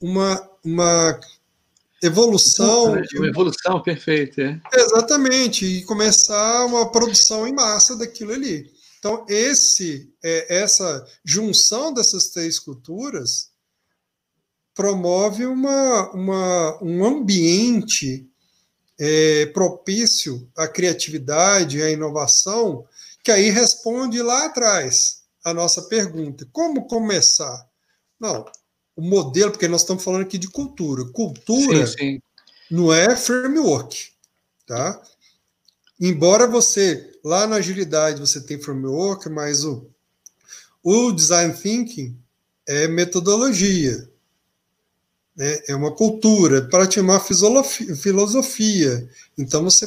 uma, 0.00 0.50
uma 0.64 1.20
evolução. 2.00 2.92
Uma 2.92 3.26
evolução 3.26 3.82
perfeita. 3.82 4.42
É. 4.72 4.80
Exatamente, 4.80 5.66
e 5.66 5.82
começar 5.82 6.66
uma 6.66 6.90
produção 6.92 7.48
em 7.48 7.52
massa 7.52 7.96
daquilo 7.96 8.32
ali. 8.32 8.70
Então, 9.00 9.26
esse, 9.28 10.08
é, 10.22 10.58
essa 10.58 11.04
junção 11.24 11.92
dessas 11.92 12.28
três 12.28 12.60
culturas 12.60 13.50
promove 14.76 15.46
uma, 15.46 16.10
uma, 16.12 16.84
um 16.84 17.04
ambiente 17.04 18.28
é, 18.98 19.46
propício 19.46 20.48
à 20.54 20.68
criatividade, 20.68 21.82
à 21.82 21.90
inovação, 21.90 22.86
que 23.24 23.32
aí 23.32 23.50
responde 23.50 24.22
lá 24.22 24.44
atrás 24.44 25.22
a 25.42 25.54
nossa 25.54 25.82
pergunta: 25.82 26.46
como 26.52 26.86
começar? 26.86 27.66
Não, 28.20 28.44
o 28.94 29.02
modelo, 29.02 29.50
porque 29.50 29.66
nós 29.66 29.80
estamos 29.80 30.04
falando 30.04 30.22
aqui 30.22 30.36
de 30.36 30.48
cultura. 30.48 31.06
Cultura 31.06 31.86
sim, 31.86 31.96
sim. 31.96 32.22
não 32.70 32.92
é 32.92 33.16
framework, 33.16 34.12
tá? 34.66 35.02
Embora 35.98 36.46
você, 36.46 37.18
lá 37.24 37.46
na 37.46 37.56
agilidade, 37.56 38.20
você 38.20 38.42
tem 38.42 38.60
framework, 38.60 39.30
mas 39.30 39.64
o, 39.64 39.88
o 40.82 41.10
design 41.12 41.54
thinking 41.54 42.18
é 42.68 42.86
metodologia, 42.86 44.10
né? 45.36 45.58
é 45.68 45.74
uma 45.74 45.92
cultura, 45.92 46.62
para 46.68 46.86
te 46.86 47.00
uma 47.00 47.20
filosofia. 47.20 49.08
Então 49.36 49.64
você 49.64 49.86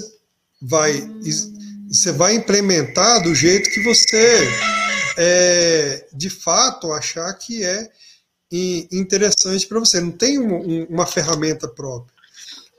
vai, 0.61 1.09
você 1.87 2.11
vai 2.11 2.35
implementar 2.35 3.23
do 3.23 3.33
jeito 3.33 3.69
que 3.69 3.81
você 3.81 4.47
é, 5.17 6.07
de 6.13 6.29
fato 6.29 6.93
achar 6.93 7.31
que 7.33 7.63
é 7.63 7.89
interessante 8.51 9.67
para 9.67 9.79
você. 9.79 9.99
Não 9.99 10.11
tem 10.11 10.39
um, 10.39 10.85
uma 10.85 11.05
ferramenta 11.05 11.67
própria. 11.67 12.13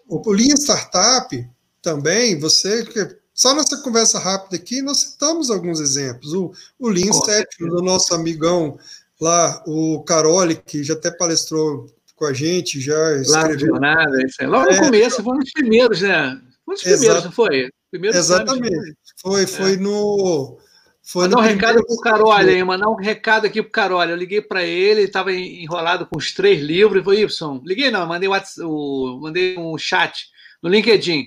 O 0.09 0.33
Lean 0.33 0.57
Startup 0.57 1.49
também, 1.81 2.39
você 2.39 2.85
só 3.33 3.55
nessa 3.55 3.79
conversa 3.79 4.19
rápida 4.19 4.57
aqui, 4.57 4.83
nós 4.83 4.99
citamos 4.99 5.51
alguns 5.51 5.81
exemplos. 5.81 6.35
O, 6.35 6.53
o 6.79 6.89
Lean 6.89 7.13
Step, 7.13 7.49
do 7.61 7.81
nosso 7.81 8.15
amigão 8.15 8.79
lá, 9.21 9.63
o 9.67 10.03
Caroli, 10.03 10.57
que 10.57 10.83
já 10.83 10.95
até 10.95 11.11
palestrou 11.11 11.87
com 12.21 12.27
a 12.27 12.35
gente, 12.35 12.79
já 12.79 13.17
escreveu. 13.17 13.81
Nada, 13.81 14.15
aí. 14.39 14.47
Logo 14.47 14.71
é, 14.71 14.75
no 14.77 14.83
começo, 14.85 15.25
foi 15.25 15.35
um 15.35 15.39
dos 15.39 15.53
primeiros, 15.53 16.03
né? 16.03 16.39
Foi 16.67 16.75
um 16.75 16.77
dos 16.77 16.83
primeiros, 16.83 17.25
não 17.25 17.33
foi? 17.33 17.71
Primeiro 17.91 18.17
Exatamente. 18.17 18.95
Foi, 19.23 19.47
foi 19.47 19.73
é. 19.73 19.77
no 19.77 20.59
foi 21.03 21.23
mandar 21.23 21.39
um 21.39 21.41
recado 21.41 21.87
pro 21.87 21.97
Carol 21.97 22.31
aí, 22.31 22.63
mandar 22.63 22.89
um 22.89 22.95
recado 22.95 23.47
aqui 23.47 23.63
pro 23.63 23.73
Carol. 23.73 24.05
Eu 24.05 24.17
liguei 24.17 24.43
para 24.43 24.63
ele, 24.63 25.01
ele 25.01 25.09
estava 25.09 25.33
enrolado 25.33 26.07
com 26.07 26.19
os 26.19 26.33
três 26.33 26.61
livros. 26.61 27.01
e 27.01 27.05
falou, 27.05 27.19
Y, 27.19 27.63
liguei 27.65 27.91
não, 27.91 28.07
mandei, 28.07 28.29
WhatsApp, 28.29 28.69
o, 28.69 29.19
mandei 29.21 29.59
um 29.59 29.79
chat 29.79 30.27
no 30.63 30.69
LinkedIn. 30.69 31.25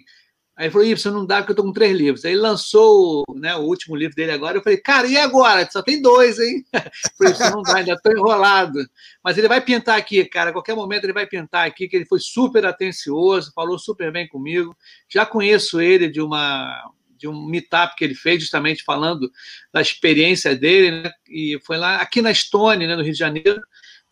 Aí 0.55 0.65
ele 0.65 0.71
falou, 0.71 0.87
Y, 0.87 1.11
não 1.11 1.25
dá 1.25 1.37
porque 1.37 1.51
eu 1.53 1.55
tô 1.55 1.63
com 1.63 1.73
três 1.73 1.97
livros. 1.97 2.25
Aí 2.25 2.35
lançou 2.35 3.23
né, 3.35 3.55
o 3.55 3.61
último 3.61 3.95
livro 3.95 4.15
dele 4.15 4.31
agora. 4.31 4.57
Eu 4.57 4.61
falei, 4.61 4.77
cara, 4.77 5.07
e 5.07 5.17
agora? 5.17 5.67
Só 5.71 5.81
tem 5.81 5.99
dois, 5.99 6.37
hein? 6.39 6.63
falei, 7.17 7.33
isso 7.33 7.49
não 7.49 7.63
dá, 7.63 7.77
ainda 7.77 7.99
tô 7.99 8.11
enrolado. 8.11 8.77
Mas 9.23 9.37
ele 9.37 9.47
vai 9.47 9.61
pintar 9.61 9.97
aqui, 9.97 10.23
cara. 10.25 10.51
A 10.51 10.53
qualquer 10.53 10.75
momento 10.75 11.05
ele 11.05 11.13
vai 11.13 11.25
pintar 11.25 11.65
aqui, 11.65 11.87
que 11.87 11.95
ele 11.95 12.05
foi 12.05 12.19
super 12.19 12.65
atencioso, 12.67 13.51
falou 13.55 13.79
super 13.79 14.11
bem 14.11 14.27
comigo. 14.27 14.77
Já 15.09 15.25
conheço 15.25 15.81
ele 15.81 16.07
de 16.07 16.21
uma 16.21 16.91
de 17.23 17.27
um 17.27 17.45
meetup 17.45 17.95
que 17.95 18.03
ele 18.03 18.15
fez, 18.15 18.41
justamente 18.41 18.83
falando 18.83 19.31
da 19.71 19.79
experiência 19.79 20.53
dele, 20.53 21.03
né? 21.03 21.11
e 21.29 21.57
foi 21.65 21.77
lá, 21.77 22.01
aqui 22.01 22.21
na 22.21 22.33
Stone, 22.33 22.85
né, 22.85 22.97
no 22.97 23.01
Rio 23.01 23.13
de 23.13 23.17
Janeiro, 23.17 23.61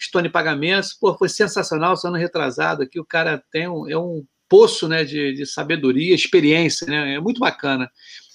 Stone 0.02 0.30
Pagamentos, 0.30 0.94
pô, 0.94 1.14
foi 1.18 1.28
sensacional, 1.28 1.98
só 1.98 2.08
ano 2.08 2.16
retrasado 2.16 2.84
aqui, 2.84 3.02
o 3.02 3.06
cara 3.06 3.44
tem 3.52 3.68
um, 3.68 3.90
é 3.90 3.98
um 3.98 4.26
poço 4.52 4.86
né, 4.86 5.06
de, 5.06 5.34
de 5.34 5.46
sabedoria, 5.46 6.14
experiência, 6.14 6.86
né? 6.86 7.16
É 7.16 7.20
muito 7.22 7.40
bacana. 7.40 7.90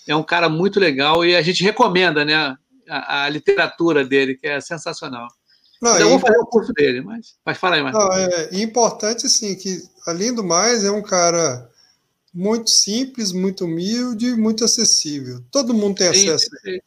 É 0.09 0.17
um 0.17 0.23
cara 0.23 0.49
muito 0.49 0.81
legal 0.81 1.23
e 1.23 1.37
a 1.37 1.43
gente 1.43 1.63
recomenda 1.63 2.25
né, 2.25 2.57
a, 2.89 3.25
a 3.25 3.29
literatura 3.29 4.03
dele, 4.03 4.35
que 4.35 4.47
é 4.47 4.59
sensacional. 4.59 5.29
Não, 5.83 5.95
então, 5.95 6.01
eu 6.01 6.09
vou 6.09 6.19
fazer 6.19 6.39
o 6.39 6.47
curso 6.47 6.73
dele, 6.73 7.03
mas, 7.03 7.35
mas 7.45 7.59
fala 7.59 7.77
aí, 7.77 7.83
mais. 7.83 7.95
Não, 7.95 8.11
é 8.11 8.49
importante, 8.63 9.29
sim, 9.29 9.55
que, 9.57 9.83
além 10.07 10.35
do 10.35 10.43
mais, 10.43 10.85
é 10.85 10.91
um 10.91 11.03
cara 11.03 11.69
muito 12.33 12.71
simples, 12.71 13.31
muito 13.31 13.67
humilde, 13.67 14.35
muito 14.37 14.65
acessível. 14.65 15.45
Todo 15.51 15.75
mundo 15.75 15.97
tem 15.97 16.15
sim, 16.15 16.31
acesso. 16.31 16.49
Sim. 16.65 16.79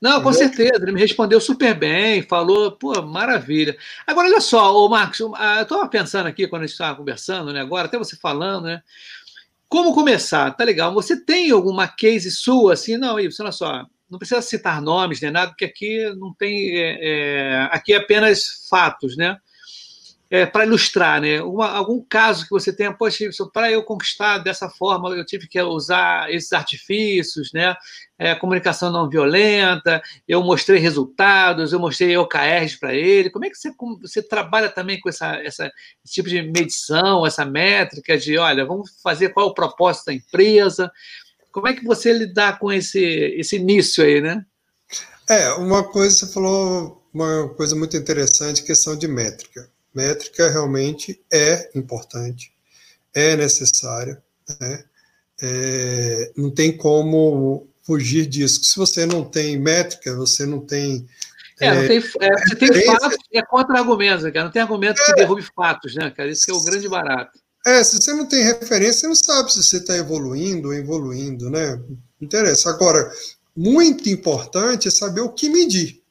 Não, 0.00 0.22
com 0.22 0.32
certeza, 0.32 0.82
ele 0.82 0.92
me 0.92 1.00
respondeu 1.00 1.40
super 1.40 1.74
bem, 1.74 2.22
falou, 2.22 2.72
pô, 2.72 3.00
maravilha. 3.02 3.76
Agora, 4.06 4.28
olha 4.28 4.40
só, 4.40 4.74
ô 4.76 4.88
Marcos, 4.88 5.20
eu 5.20 5.32
estava 5.32 5.88
pensando 5.88 6.26
aqui 6.26 6.46
quando 6.46 6.62
a 6.62 6.66
gente 6.66 6.74
estava 6.74 6.96
conversando, 6.96 7.52
né, 7.52 7.60
agora, 7.60 7.86
até 7.86 7.96
você 7.96 8.16
falando, 8.16 8.64
né, 8.64 8.82
como 9.68 9.94
começar? 9.94 10.50
Tá 10.52 10.64
legal, 10.64 10.92
você 10.92 11.18
tem 11.18 11.50
alguma 11.50 11.88
case 11.88 12.30
sua, 12.30 12.74
assim, 12.74 12.96
não, 12.96 13.18
Ives, 13.18 13.40
olha 13.40 13.52
só, 13.52 13.86
não 14.08 14.18
precisa 14.18 14.42
citar 14.42 14.82
nomes 14.82 15.20
nem 15.20 15.30
nada, 15.30 15.48
porque 15.48 15.64
aqui 15.64 16.14
não 16.16 16.32
tem, 16.34 16.78
é, 16.78 16.98
é, 17.00 17.68
aqui 17.72 17.92
é 17.94 17.96
apenas 17.96 18.66
fatos, 18.68 19.16
né, 19.16 19.38
é, 20.30 20.44
para 20.44 20.64
ilustrar, 20.66 21.20
né? 21.20 21.40
Uma, 21.40 21.70
algum 21.70 22.02
caso 22.02 22.44
que 22.44 22.50
você 22.50 22.74
tenha, 22.74 22.92
poxa, 22.92 23.24
para 23.52 23.70
eu 23.70 23.82
conquistar 23.82 24.38
dessa 24.38 24.68
forma, 24.68 25.10
eu 25.10 25.24
tive 25.24 25.46
que 25.46 25.60
usar 25.62 26.32
esses 26.32 26.52
artifícios, 26.52 27.52
né? 27.52 27.76
É, 28.18 28.34
comunicação 28.34 28.90
não 28.90 29.10
violenta, 29.10 30.02
eu 30.26 30.42
mostrei 30.42 30.78
resultados, 30.78 31.72
eu 31.72 31.78
mostrei 31.78 32.16
OKRs 32.16 32.76
para 32.78 32.94
ele. 32.94 33.30
Como 33.30 33.44
é 33.44 33.50
que 33.50 33.56
você, 33.56 33.72
você 34.00 34.22
trabalha 34.22 34.70
também 34.70 34.98
com 34.98 35.08
essa, 35.08 35.36
essa, 35.36 35.70
esse 36.04 36.14
tipo 36.14 36.28
de 36.28 36.42
medição, 36.42 37.26
essa 37.26 37.44
métrica 37.44 38.16
de, 38.16 38.38
olha, 38.38 38.64
vamos 38.64 38.90
fazer 39.02 39.30
qual 39.30 39.48
é 39.48 39.50
o 39.50 39.54
propósito 39.54 40.06
da 40.06 40.14
empresa? 40.14 40.90
Como 41.52 41.68
é 41.68 41.74
que 41.74 41.84
você 41.84 42.12
lidar 42.12 42.58
com 42.58 42.72
esse, 42.72 43.00
esse 43.00 43.56
início 43.56 44.02
aí, 44.02 44.20
né? 44.20 44.44
É, 45.28 45.50
uma 45.54 45.84
coisa, 45.84 46.14
você 46.14 46.32
falou 46.32 47.02
uma 47.12 47.48
coisa 47.50 47.76
muito 47.76 47.96
interessante, 47.96 48.62
questão 48.62 48.96
de 48.96 49.08
métrica 49.08 49.68
métrica 49.96 50.50
realmente 50.50 51.18
é 51.32 51.70
importante, 51.74 52.52
é 53.14 53.34
necessária, 53.34 54.22
né? 54.60 54.84
É, 55.40 56.32
não 56.36 56.50
tem 56.50 56.76
como 56.76 57.66
fugir 57.86 58.26
disso. 58.26 58.64
Se 58.64 58.76
você 58.76 59.06
não 59.06 59.24
tem 59.24 59.58
métrica, 59.58 60.14
você 60.14 60.44
não 60.44 60.60
tem. 60.60 61.06
É, 61.60 61.74
não 61.74 61.88
tem, 61.88 61.96
é, 61.96 62.00
você 62.00 62.56
tem 62.56 62.84
fatos 62.84 63.18
e 63.32 63.38
é 63.38 63.42
contra-argumentos, 63.42 64.24
cara. 64.24 64.44
Não 64.44 64.50
tem 64.50 64.62
argumento 64.62 65.02
que 65.02 65.12
é. 65.12 65.14
derrube 65.14 65.42
fatos, 65.54 65.94
né, 65.94 66.10
cara? 66.10 66.30
Isso 66.30 66.50
é 66.50 66.54
o 66.54 66.62
grande 66.62 66.88
barato. 66.88 67.38
É, 67.64 67.82
se 67.82 67.96
você 67.96 68.12
não 68.12 68.26
tem 68.26 68.44
referência, 68.44 69.00
você 69.00 69.08
não 69.08 69.14
sabe 69.14 69.52
se 69.52 69.62
você 69.62 69.78
está 69.78 69.96
evoluindo 69.96 70.68
ou 70.68 70.74
evoluindo, 70.74 71.48
né? 71.48 71.80
Interessa. 72.20 72.70
Agora, 72.70 73.10
muito 73.56 74.08
importante 74.08 74.88
é 74.88 74.90
saber 74.90 75.22
o 75.22 75.32
que 75.32 75.48
medir. 75.48 76.02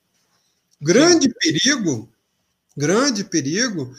Grande 0.81 1.27
Sim. 1.27 1.33
perigo 1.39 2.09
grande 2.75 3.23
perigo 3.23 3.93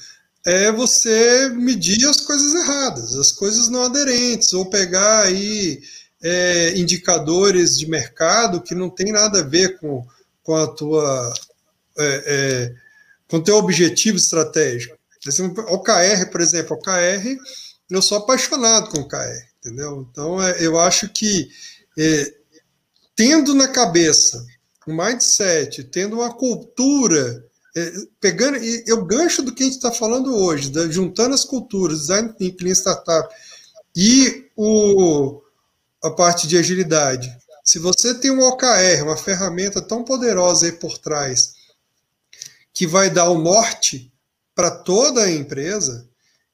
é 0.44 0.70
você 0.70 1.48
medir 1.48 2.06
as 2.08 2.20
coisas 2.20 2.54
erradas, 2.54 3.16
as 3.16 3.32
coisas 3.32 3.68
não 3.68 3.84
aderentes, 3.84 4.52
ou 4.52 4.66
pegar 4.66 5.22
aí 5.24 5.80
é, 6.22 6.76
indicadores 6.78 7.78
de 7.78 7.88
mercado 7.88 8.62
que 8.62 8.74
não 8.74 8.90
tem 8.90 9.12
nada 9.12 9.40
a 9.40 9.44
ver 9.44 9.78
com, 9.78 10.06
com 10.42 10.54
a 10.54 10.66
tua 10.66 11.34
é, 11.98 12.22
é, 12.26 12.74
com 13.28 13.40
teu 13.40 13.56
objetivo 13.56 14.16
estratégico. 14.16 14.96
OKR, 15.68 16.30
por 16.30 16.40
exemplo, 16.40 16.76
OKR, 16.76 17.36
eu 17.90 18.00
sou 18.00 18.18
apaixonado 18.18 18.90
com 18.90 19.00
OKR, 19.00 19.44
entendeu? 19.58 20.06
Então, 20.10 20.40
é, 20.42 20.64
eu 20.64 20.78
acho 20.78 21.08
que 21.08 21.48
é, 21.98 22.34
tendo 23.14 23.54
na 23.54 23.68
cabeça 23.68 24.44
um 24.86 24.96
mindset, 24.96 25.82
tendo 25.84 26.16
uma 26.16 26.32
cultura 26.32 27.44
é, 27.76 27.92
pegando, 28.20 28.56
eu 28.86 29.04
gancho 29.04 29.42
do 29.42 29.52
que 29.52 29.62
a 29.62 29.66
gente 29.66 29.76
está 29.76 29.90
falando 29.90 30.34
hoje, 30.34 30.70
da, 30.70 30.88
juntando 30.88 31.34
as 31.34 31.44
culturas, 31.44 32.00
design 32.00 32.32
thinking, 32.32 32.70
startup 32.70 33.28
e 33.94 34.48
o, 34.56 35.42
a 36.06 36.14
parte 36.14 36.46
de 36.46 36.56
agilidade. 36.56 37.30
Se 37.64 37.78
você 37.78 38.14
tem 38.14 38.30
um 38.30 38.40
OKR, 38.40 39.02
uma 39.02 39.16
ferramenta 39.16 39.82
tão 39.82 40.04
poderosa 40.04 40.66
aí 40.66 40.72
por 40.72 40.98
trás, 40.98 41.54
que 42.72 42.86
vai 42.86 43.10
dar 43.10 43.28
o 43.28 43.38
norte 43.38 44.12
para 44.54 44.70
toda 44.70 45.24
a 45.24 45.30
empresa, 45.30 46.08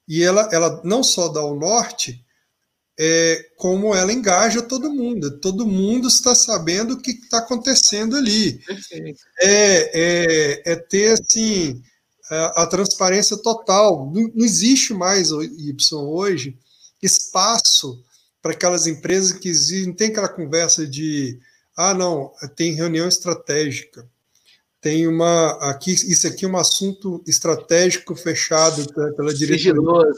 e 0.09 0.23
ela, 0.23 0.49
ela 0.53 0.81
não 0.85 1.03
só 1.03 1.29
dá 1.29 1.45
o 1.45 1.55
norte, 1.55 2.25
é, 2.99 3.51
como 3.57 3.95
ela 3.95 4.13
engaja 4.13 4.63
todo 4.63 4.93
mundo. 4.93 5.39
Todo 5.41 5.67
mundo 5.67 6.09
está 6.09 6.35
sabendo 6.35 6.95
o 6.95 7.01
que 7.01 7.13
está 7.13 7.39
acontecendo 7.39 8.17
ali. 8.17 8.61
É, 9.41 10.01
é, 10.01 10.73
é, 10.73 10.77
ter 10.77 11.13
assim 11.13 11.83
a, 12.31 12.63
a 12.63 12.67
transparência 12.67 13.37
total. 13.37 14.11
Não, 14.13 14.31
não, 14.35 14.45
existe 14.45 14.93
mais 14.95 15.31
Y 15.31 15.75
hoje 15.99 16.59
espaço 17.03 18.03
para 18.43 18.53
aquelas 18.53 18.87
empresas 18.87 19.33
que 19.33 19.49
existem, 19.49 19.95
tem 19.95 20.09
aquela 20.09 20.29
conversa 20.29 20.87
de 20.87 21.39
ah 21.77 21.95
não 21.95 22.33
tem 22.57 22.75
reunião 22.75 23.09
estratégica 23.09 24.07
tem 24.83 25.07
uma 25.07 25.53
aqui 25.71 25.93
isso 25.93 26.27
aqui 26.27 26.45
é 26.45 26.49
um 26.49 26.57
assunto 26.57 27.23
estratégico 27.25 28.17
fechado 28.17 28.85
pela 29.15 29.33
diretoria. 29.33 29.73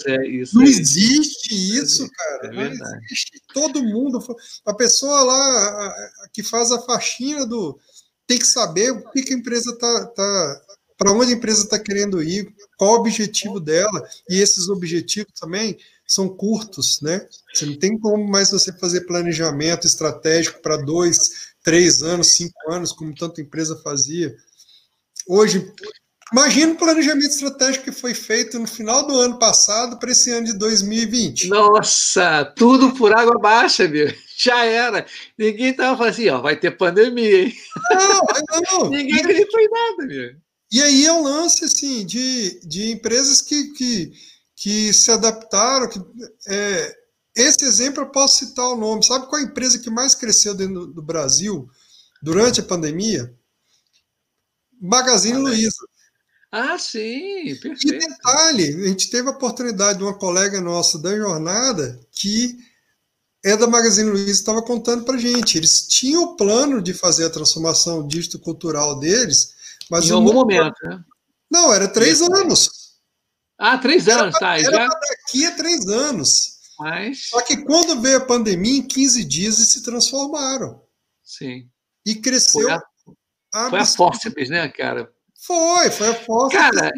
É 0.06 0.26
isso, 0.26 0.56
não 0.56 0.64
existe 0.64 1.54
isso, 1.54 2.08
cara. 2.10 2.46
É 2.46 2.50
não 2.50 2.62
existe. 2.62 3.42
Todo 3.52 3.84
mundo, 3.84 4.24
a 4.64 4.72
pessoa 4.72 5.22
lá 5.22 5.94
que 6.32 6.42
faz 6.42 6.72
a 6.72 6.80
faxina 6.80 7.44
do 7.44 7.78
tem 8.26 8.38
que 8.38 8.46
saber 8.46 8.90
o 8.90 9.10
que, 9.10 9.22
que 9.22 9.34
a 9.34 9.36
empresa 9.36 9.70
está 9.70 10.06
tá, 10.06 10.62
para 10.96 11.12
onde 11.12 11.34
a 11.34 11.36
empresa 11.36 11.64
está 11.64 11.78
querendo 11.78 12.22
ir, 12.22 12.50
qual 12.78 12.92
o 12.92 13.00
objetivo 13.00 13.60
dela 13.60 14.02
e 14.30 14.40
esses 14.40 14.70
objetivos 14.70 15.34
também 15.38 15.76
são 16.06 16.28
curtos, 16.28 17.00
né? 17.00 17.26
Você 17.52 17.66
não 17.66 17.78
tem 17.78 17.98
como 17.98 18.28
mais 18.28 18.50
você 18.50 18.72
fazer 18.78 19.02
planejamento 19.02 19.86
estratégico 19.86 20.60
para 20.60 20.76
dois, 20.76 21.54
três 21.62 22.02
anos, 22.02 22.32
cinco 22.32 22.70
anos, 22.70 22.92
como 22.92 23.14
tanta 23.14 23.40
empresa 23.40 23.80
fazia 23.82 24.34
hoje. 25.26 25.72
Imagina 26.32 26.72
o 26.72 26.76
planejamento 26.76 27.30
estratégico 27.30 27.84
que 27.84 27.92
foi 27.92 28.14
feito 28.14 28.58
no 28.58 28.66
final 28.66 29.06
do 29.06 29.16
ano 29.16 29.38
passado 29.38 29.98
para 29.98 30.10
esse 30.10 30.30
ano 30.30 30.46
de 30.46 30.58
2020. 30.58 31.48
Nossa, 31.48 32.44
tudo 32.56 32.92
por 32.94 33.14
água 33.14 33.38
baixa, 33.38 33.86
meu. 33.86 34.12
Já 34.36 34.64
era. 34.64 35.06
Ninguém 35.38 35.70
estava 35.70 35.96
falando 35.96 36.12
assim, 36.12 36.28
ó, 36.28 36.40
vai 36.40 36.56
ter 36.56 36.72
pandemia, 36.72 37.44
hein? 37.44 37.54
Não, 37.90 38.22
não. 38.80 38.90
Ninguém 38.90 39.20
acreditou 39.20 39.60
em 39.60 39.68
nada, 39.70 40.06
meu. 40.06 40.30
E 40.72 40.82
aí 40.82 41.06
é 41.06 41.12
um 41.12 41.22
lance, 41.22 41.64
assim, 41.64 42.04
de, 42.04 42.58
de 42.66 42.90
empresas 42.90 43.40
que, 43.40 43.72
que, 43.74 44.12
que 44.56 44.92
se 44.92 45.10
adaptaram. 45.10 45.88
Que, 45.88 46.00
é, 46.46 46.96
esse 47.36 47.64
exemplo 47.64 48.02
eu 48.02 48.10
posso 48.10 48.38
citar 48.38 48.66
o 48.66 48.76
nome. 48.76 49.04
Sabe 49.04 49.26
qual 49.26 49.40
a 49.40 49.44
empresa 49.44 49.78
que 49.78 49.90
mais 49.90 50.14
cresceu 50.14 50.54
dentro 50.54 50.86
do 50.86 51.02
Brasil 51.02 51.68
durante 52.22 52.60
a 52.60 52.64
pandemia? 52.64 53.34
Magazine 54.80 55.38
Luiza. 55.38 55.86
Ah, 56.52 56.78
sim, 56.78 57.56
perfeito. 57.60 57.96
E 57.96 57.98
detalhe, 57.98 58.84
a 58.84 58.88
gente 58.88 59.10
teve 59.10 59.28
a 59.28 59.32
oportunidade 59.32 59.98
de 59.98 60.04
uma 60.04 60.16
colega 60.16 60.60
nossa 60.60 60.98
da 60.98 61.16
jornada 61.16 62.00
que 62.12 62.56
é 63.44 63.56
da 63.56 63.66
Magazine 63.66 64.08
Luiza 64.08 64.30
estava 64.30 64.62
contando 64.62 65.04
para 65.04 65.18
gente. 65.18 65.58
Eles 65.58 65.86
tinham 65.86 66.22
o 66.22 66.36
plano 66.36 66.80
de 66.80 66.94
fazer 66.94 67.24
a 67.24 67.30
transformação 67.30 68.06
dígito-cultural 68.06 68.98
deles, 68.98 69.52
mas 69.90 70.08
em 70.08 70.12
algum 70.12 70.32
momento, 70.32 70.76
né? 70.84 71.04
Não, 71.50 71.72
era 71.72 71.86
três 71.86 72.22
anos. 72.22 72.83
Ah, 73.58 73.78
três 73.78 74.08
anos, 74.08 74.38
tá. 74.38 74.58
Era 74.58 74.70
já... 74.70 74.88
daqui 74.88 75.46
a 75.46 75.52
três 75.52 75.86
anos. 75.86 76.54
Mas... 76.78 77.28
Só 77.28 77.40
que 77.40 77.58
quando 77.58 78.00
veio 78.00 78.18
a 78.18 78.24
pandemia, 78.24 78.78
em 78.78 78.82
15 78.82 79.24
dias 79.24 79.56
eles 79.58 79.70
se 79.70 79.82
transformaram. 79.82 80.82
Sim. 81.22 81.68
E 82.04 82.16
cresceu 82.16 82.70
a 82.70 82.82
foi 83.70 83.78
a 83.78 83.86
fórceps, 83.86 84.50
né, 84.50 84.68
cara? 84.68 85.10
Foi, 85.46 85.90
foi 85.90 86.08
a 86.08 86.14
fórceps. 86.14 86.70
Cara, 86.70 86.92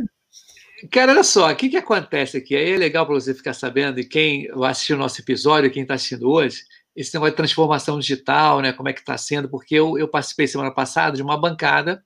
cara, 0.91 1.13
olha 1.13 1.23
só, 1.23 1.51
o 1.51 1.57
que, 1.57 1.69
que 1.69 1.77
acontece 1.77 2.39
aqui? 2.39 2.57
Aí 2.57 2.73
é 2.73 2.77
legal 2.79 3.05
para 3.05 3.15
você 3.15 3.35
ficar 3.35 3.53
sabendo, 3.53 4.01
e 4.01 4.05
quem 4.05 4.49
assistiu 4.65 4.97
o 4.97 4.99
nosso 4.99 5.21
episódio, 5.21 5.71
quem 5.71 5.83
está 5.83 5.95
assistindo 5.95 6.31
hoje, 6.31 6.63
esse 6.95 7.13
negócio 7.13 7.33
de 7.33 7.37
transformação 7.37 7.99
digital, 7.99 8.63
né? 8.63 8.73
Como 8.73 8.89
é 8.89 8.93
que 8.93 9.01
está 9.01 9.19
sendo? 9.19 9.51
Porque 9.51 9.75
eu, 9.75 9.99
eu 9.99 10.09
participei 10.09 10.47
semana 10.47 10.71
passada 10.71 11.17
de 11.17 11.23
uma 11.23 11.39
bancada 11.39 12.03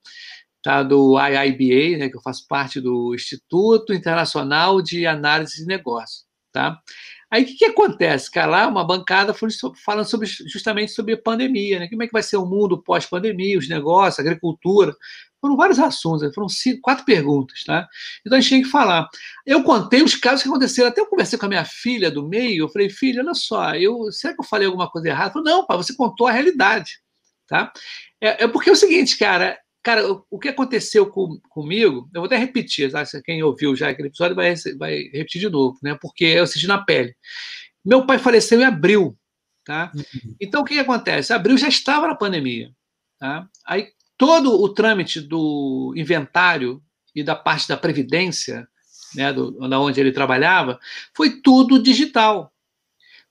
tá, 0.63 0.83
do 0.83 1.17
IIBA, 1.19 1.97
né, 1.97 2.09
que 2.09 2.17
eu 2.17 2.21
faço 2.21 2.47
parte 2.47 2.79
do 2.79 3.13
Instituto 3.15 3.93
Internacional 3.93 4.81
de 4.81 5.05
Análise 5.05 5.57
de 5.57 5.65
Negócios. 5.65 6.25
Tá? 6.51 6.81
Aí 7.31 7.43
o 7.43 7.45
que, 7.45 7.53
que 7.53 7.65
acontece? 7.65 8.29
Cara, 8.29 8.51
lá 8.51 8.67
uma 8.67 8.85
bancada 8.85 9.33
falando 9.33 10.05
sobre, 10.05 10.27
justamente 10.27 10.91
sobre 10.91 11.15
pandemia, 11.15 11.79
né? 11.79 11.87
Como 11.87 12.03
é 12.03 12.07
que 12.07 12.11
vai 12.11 12.21
ser 12.21 12.35
o 12.35 12.45
mundo 12.45 12.83
pós-pandemia, 12.83 13.57
os 13.57 13.69
negócios, 13.69 14.19
agricultura. 14.19 14.93
foram 15.39 15.55
vários 15.55 15.79
assuntos, 15.79 16.35
foram 16.35 16.49
cinco, 16.49 16.81
quatro 16.81 17.05
perguntas, 17.05 17.63
tá? 17.63 17.87
Então 18.19 18.37
a 18.37 18.41
gente 18.41 18.49
tinha 18.49 18.63
que 18.63 18.69
falar. 18.69 19.07
Eu 19.45 19.63
contei 19.63 20.03
os 20.03 20.13
casos 20.13 20.43
que 20.43 20.49
aconteceram, 20.49 20.89
até 20.89 20.99
eu 20.99 21.05
conversei 21.05 21.39
com 21.39 21.45
a 21.45 21.49
minha 21.49 21.63
filha 21.63 22.11
do 22.11 22.27
meio, 22.27 22.65
eu 22.65 22.69
falei, 22.69 22.89
filha, 22.89 23.23
olha 23.23 23.33
só, 23.33 23.75
eu, 23.75 24.11
será 24.11 24.33
que 24.33 24.41
eu 24.41 24.45
falei 24.45 24.67
alguma 24.67 24.89
coisa 24.91 25.07
errada? 25.07 25.31
Falei, 25.31 25.53
não, 25.53 25.65
pai, 25.65 25.77
você 25.77 25.95
contou 25.95 26.27
a 26.27 26.31
realidade, 26.33 26.99
tá? 27.47 27.71
É, 28.19 28.43
é 28.43 28.47
porque 28.47 28.69
é 28.69 28.73
o 28.73 28.75
seguinte, 28.75 29.17
cara, 29.17 29.57
cara, 29.83 30.03
o, 30.29 30.39
que 30.39 30.49
aconteceu 30.49 31.07
com, 31.07 31.39
comigo, 31.49 32.09
eu 32.13 32.21
vou 32.21 32.25
até 32.25 32.37
repetir, 32.37 32.91
tá? 32.91 33.03
quem 33.23 33.41
ouviu 33.43 33.75
já 33.75 33.89
aquele 33.89 34.09
episódio 34.09 34.35
vai, 34.35 34.53
vai 34.77 34.97
repetir 35.13 35.41
de 35.41 35.49
novo, 35.49 35.77
né? 35.81 35.97
Porque 35.99 36.25
eu 36.25 36.43
assisti 36.43 36.67
na 36.67 36.83
pele. 36.83 37.15
Meu 37.83 38.05
pai 38.05 38.19
faleceu 38.19 38.59
em 38.59 38.65
abril, 38.65 39.17
tá? 39.65 39.91
Uhum. 39.95 40.35
Então 40.39 40.61
o 40.61 40.65
que, 40.65 40.75
que 40.75 40.79
acontece? 40.79 41.33
Abril 41.33 41.57
já 41.57 41.67
estava 41.67 42.07
na 42.07 42.15
pandemia, 42.15 42.71
tá? 43.19 43.47
Aí 43.65 43.89
todo 44.17 44.61
o 44.61 44.69
trâmite 44.69 45.19
do 45.19 45.93
inventário 45.95 46.81
e 47.15 47.23
da 47.23 47.35
parte 47.35 47.67
da 47.67 47.75
previdência, 47.75 48.67
né, 49.15 49.33
do, 49.33 49.67
da 49.67 49.79
onde 49.79 49.99
ele 49.99 50.11
trabalhava, 50.11 50.79
foi 51.13 51.41
tudo 51.41 51.81
digital. 51.81 52.53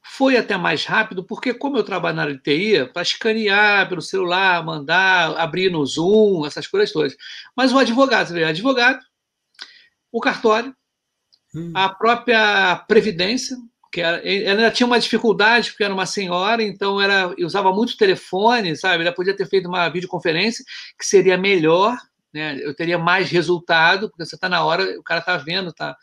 Foi 0.02 0.36
até 0.36 0.56
mais 0.56 0.84
rápido, 0.84 1.24
porque 1.24 1.52
como 1.52 1.76
eu 1.76 1.84
trabalho 1.84 2.16
na 2.16 2.22
área 2.22 2.34
de 2.34 2.42
TI, 2.42 2.86
para 2.92 3.02
escanear 3.02 3.88
pelo 3.88 4.00
celular, 4.00 4.64
mandar, 4.64 5.36
abrir 5.38 5.70
no 5.70 5.84
Zoom, 5.84 6.46
essas 6.46 6.66
coisas 6.66 6.92
todas. 6.92 7.16
Mas 7.56 7.72
o 7.72 7.78
advogado, 7.78 8.30
o 8.30 8.46
advogado, 8.46 9.00
o 10.10 10.20
cartório, 10.20 10.74
hum. 11.54 11.72
a 11.74 11.88
própria 11.88 12.76
previdência, 12.88 13.56
que 13.92 14.00
ela, 14.00 14.18
ela 14.18 14.70
tinha 14.70 14.86
uma 14.86 15.00
dificuldade, 15.00 15.70
porque 15.70 15.84
era 15.84 15.92
uma 15.92 16.06
senhora, 16.06 16.62
então 16.62 17.00
era, 17.00 17.34
usava 17.40 17.72
muito 17.72 17.96
telefone, 17.96 18.76
sabe? 18.76 19.04
Ela 19.04 19.14
podia 19.14 19.36
ter 19.36 19.48
feito 19.48 19.68
uma 19.68 19.88
videoconferência, 19.88 20.64
que 20.98 21.04
seria 21.04 21.36
melhor, 21.36 21.96
né? 22.32 22.58
Eu 22.62 22.74
teria 22.74 22.98
mais 22.98 23.30
resultado, 23.30 24.08
porque 24.08 24.24
você 24.24 24.36
está 24.36 24.48
na 24.48 24.64
hora, 24.64 24.98
o 24.98 25.02
cara 25.02 25.20
está 25.20 25.36
vendo, 25.36 25.70
está 25.70 25.96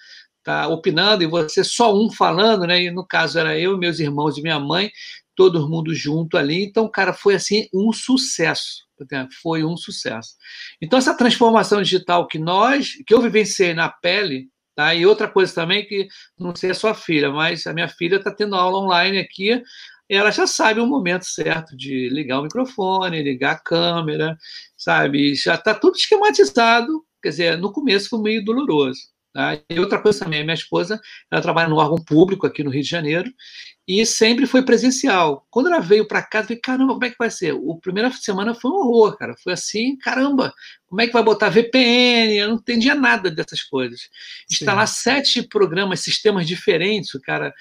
tá 0.47 0.67
opinando, 0.69 1.23
e 1.23 1.27
você 1.27 1.61
só 1.61 1.93
um 1.93 2.09
falando, 2.09 2.65
né? 2.65 2.83
E 2.83 2.89
no 2.89 3.05
caso 3.05 3.37
era 3.37 3.59
eu, 3.59 3.77
meus 3.77 3.99
irmãos 3.99 4.37
e 4.37 4.41
minha 4.41 4.59
mãe, 4.59 4.89
todo 5.35 5.67
mundo 5.67 5.93
junto 5.93 6.37
ali. 6.37 6.63
Então, 6.63 6.89
cara, 6.89 7.11
foi 7.11 7.35
assim 7.35 7.67
um 7.73 7.91
sucesso. 7.91 8.87
Foi 9.43 9.63
um 9.63 9.75
sucesso. 9.75 10.35
Então, 10.81 10.97
essa 10.97 11.15
transformação 11.15 11.81
digital 11.81 12.25
que 12.27 12.39
nós, 12.39 12.93
que 13.05 13.13
eu 13.13 13.21
vivenciei 13.21 13.73
na 13.73 13.89
pele, 13.89 14.49
Tá? 14.75 14.93
E 14.93 15.07
outra 15.07 15.27
coisa 15.27 15.51
também 15.55 15.87
que 15.87 16.07
não 16.39 16.55
sei 16.55 16.69
a 16.69 16.75
sua 16.75 16.93
filha, 16.93 17.31
mas 17.31 17.65
a 17.65 17.73
minha 17.73 17.87
filha 17.87 18.17
está 18.17 18.29
tendo 18.31 18.55
aula 18.55 18.77
online 18.77 19.17
aqui, 19.17 19.59
ela 20.07 20.29
já 20.29 20.45
sabe 20.45 20.79
o 20.79 20.85
momento 20.85 21.25
certo 21.25 21.75
de 21.75 22.09
ligar 22.09 22.39
o 22.39 22.43
microfone, 22.43 23.23
ligar 23.23 23.53
a 23.53 23.59
câmera, 23.59 24.37
sabe? 24.77 25.33
Já 25.33 25.55
está 25.55 25.73
tudo 25.73 25.95
esquematizado. 25.97 27.03
Quer 27.23 27.29
dizer, 27.29 27.57
no 27.57 27.71
começo 27.73 28.09
foi 28.09 28.21
meio 28.21 28.45
doloroso. 28.45 28.99
Tá? 29.33 29.59
E 29.69 29.79
outra 29.79 30.01
coisa 30.01 30.19
também, 30.19 30.43
minha 30.43 30.53
esposa, 30.53 30.99
ela 31.31 31.41
trabalha 31.41 31.69
no 31.69 31.77
órgão 31.77 32.03
público 32.03 32.47
aqui 32.47 32.63
no 32.63 32.71
Rio 32.71 32.81
de 32.81 32.89
Janeiro, 32.89 33.31
e 33.87 34.05
sempre 34.05 34.45
foi 34.45 34.63
presencial. 34.63 35.47
Quando 35.49 35.67
ela 35.67 35.79
veio 35.79 36.05
para 36.05 36.21
casa, 36.21 36.45
eu 36.45 36.47
falei, 36.47 36.61
caramba, 36.61 36.93
como 36.93 37.05
é 37.05 37.09
que 37.09 37.15
vai 37.17 37.31
ser? 37.31 37.53
A 37.53 37.81
primeira 37.81 38.11
semana 38.11 38.53
foi 38.53 38.69
um 38.69 38.75
horror, 38.75 39.15
cara. 39.17 39.33
Foi 39.41 39.53
assim, 39.53 39.95
caramba, 39.97 40.53
como 40.87 40.99
é 40.99 41.07
que 41.07 41.13
vai 41.13 41.23
botar 41.23 41.49
VPN? 41.49 42.35
Eu 42.35 42.49
não 42.49 42.55
entendia 42.55 42.93
nada 42.93 43.31
dessas 43.31 43.63
coisas. 43.63 44.09
Instalar 44.51 44.87
Sim. 44.87 45.01
sete 45.01 45.43
programas, 45.43 46.01
sistemas 46.01 46.45
diferentes, 46.45 47.13
o 47.13 47.21
cara, 47.21 47.53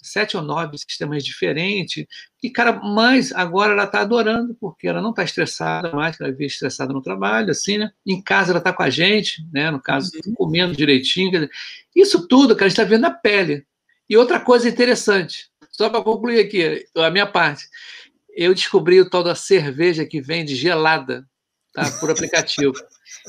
sete 0.00 0.36
ou 0.36 0.42
nove 0.42 0.78
sistemas 0.78 1.24
diferentes. 1.24 2.06
E, 2.42 2.50
cara, 2.50 2.72
mas 2.72 3.32
agora 3.32 3.72
ela 3.72 3.84
está 3.84 4.00
adorando, 4.00 4.56
porque 4.60 4.86
ela 4.86 5.02
não 5.02 5.10
está 5.10 5.24
estressada 5.24 5.92
mais, 5.92 6.20
ela 6.20 6.30
vive 6.30 6.46
estressada 6.46 6.92
no 6.92 7.02
trabalho, 7.02 7.50
assim, 7.50 7.78
né? 7.78 7.90
Em 8.06 8.22
casa 8.22 8.52
ela 8.52 8.58
está 8.58 8.72
com 8.72 8.82
a 8.82 8.90
gente, 8.90 9.46
né? 9.52 9.70
No 9.70 9.80
caso, 9.80 10.12
uhum. 10.26 10.34
comendo 10.34 10.76
direitinho. 10.76 11.48
Isso 11.94 12.26
tudo, 12.26 12.54
cara, 12.54 12.66
a 12.66 12.68
gente 12.68 12.80
está 12.80 12.88
vendo 12.88 13.02
na 13.02 13.10
pele. 13.10 13.66
E 14.08 14.16
outra 14.16 14.40
coisa 14.40 14.68
interessante, 14.68 15.50
só 15.70 15.90
para 15.90 16.02
concluir 16.02 16.40
aqui 16.40 16.86
a 16.96 17.10
minha 17.10 17.26
parte, 17.26 17.64
eu 18.34 18.54
descobri 18.54 19.00
o 19.00 19.10
tal 19.10 19.22
da 19.22 19.34
cerveja 19.34 20.06
que 20.06 20.20
vende 20.20 20.54
gelada, 20.54 21.26
tá? 21.74 21.90
Por 21.98 22.10
aplicativo. 22.10 22.72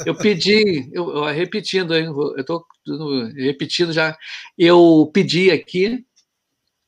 Eu 0.06 0.16
pedi, 0.16 0.90
eu, 0.94 1.10
eu 1.10 1.26
repetindo, 1.26 1.94
eu 1.94 2.36
estou 2.38 2.66
repetindo 3.36 3.92
já, 3.92 4.18
eu 4.58 5.10
pedi 5.14 5.52
aqui, 5.52 6.06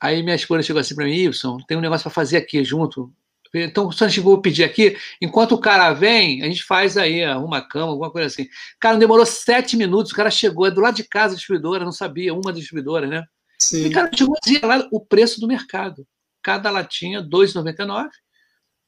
aí 0.01 0.23
minha 0.23 0.35
esposa 0.35 0.63
chegou 0.63 0.79
assim 0.79 0.95
para 0.95 1.05
mim, 1.05 1.27
Wilson, 1.27 1.57
tem 1.67 1.77
um 1.77 1.81
negócio 1.81 2.03
para 2.03 2.11
fazer 2.11 2.37
aqui 2.37 2.63
junto. 2.63 3.13
Então, 3.53 3.91
só 3.91 4.05
a 4.05 4.07
gente 4.07 4.21
vou 4.21 4.41
pedir 4.41 4.63
aqui, 4.63 4.97
enquanto 5.21 5.53
o 5.53 5.59
cara 5.59 5.93
vem, 5.93 6.41
a 6.41 6.45
gente 6.45 6.63
faz 6.63 6.97
aí, 6.97 7.23
arruma 7.23 7.57
a 7.57 7.61
cama, 7.61 7.91
alguma 7.91 8.09
coisa 8.09 8.27
assim. 8.27 8.47
Cara, 8.79 8.97
demorou 8.97 9.25
sete 9.25 9.75
minutos, 9.75 10.13
o 10.13 10.15
cara 10.15 10.31
chegou, 10.31 10.65
é 10.65 10.71
do 10.71 10.79
lado 10.79 10.95
de 10.95 11.03
casa 11.03 11.33
a 11.33 11.35
distribuidora, 11.35 11.83
não 11.83 11.91
sabia, 11.91 12.33
uma 12.33 12.53
distribuidora, 12.53 13.07
né? 13.07 13.25
Sim. 13.59 13.85
E, 13.85 13.89
cara, 13.91 14.09
chegou 14.15 14.35
a 14.35 14.39
dizer 14.43 14.65
lá 14.65 14.87
o 14.91 15.05
preço 15.05 15.39
do 15.41 15.47
mercado. 15.47 16.07
Cada 16.41 16.71
latinha, 16.71 17.19
R$ 17.19 17.27
2,99. 17.27 18.09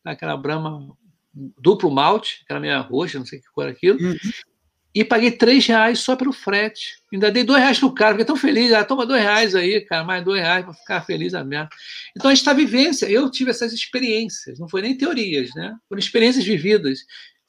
Aquela 0.06 0.38
brama 0.38 0.95
duplo 1.58 1.91
malte, 1.91 2.41
aquela 2.43 2.60
meia 2.60 2.80
roxa, 2.80 3.19
não 3.19 3.26
sei 3.26 3.39
que 3.39 3.52
cor 3.54 3.67
é 3.67 3.71
aquilo. 3.71 3.99
Uhum. 4.02 4.17
E 4.95 5.03
paguei 5.03 5.32
três 5.32 5.65
reais 5.65 5.99
só 5.99 6.15
pelo 6.15 6.32
frete. 6.32 6.99
Ainda 7.12 7.32
dei 7.32 7.43
dois 7.43 7.60
reais 7.60 7.79
pro 7.79 7.93
cara, 7.93 8.12
fiquei 8.12 8.25
tão 8.25 8.36
feliz. 8.36 8.71
Ah, 8.71 8.84
toma 8.84 9.08
dois 9.08 9.21
reais 9.21 9.56
aí, 9.56 9.82
cara, 9.82 10.03
mais 10.03 10.23
dois 10.23 10.39
reais 10.39 10.63
para 10.63 10.73
ficar 10.73 11.01
feliz 11.01 11.34
a 11.34 11.43
merda. 11.43 11.69
Então 12.15 12.29
a 12.29 12.34
gente 12.34 12.41
está 12.41 12.53
vivência. 12.53 13.08
Eu 13.08 13.29
tive 13.32 13.49
essas 13.49 13.73
experiências, 13.73 14.60
não 14.60 14.69
foi 14.69 14.84
nem 14.84 14.95
teorias, 14.95 15.49
né? 15.56 15.75
Foram 15.89 15.99
experiências 15.99 16.45
vividas 16.45 16.99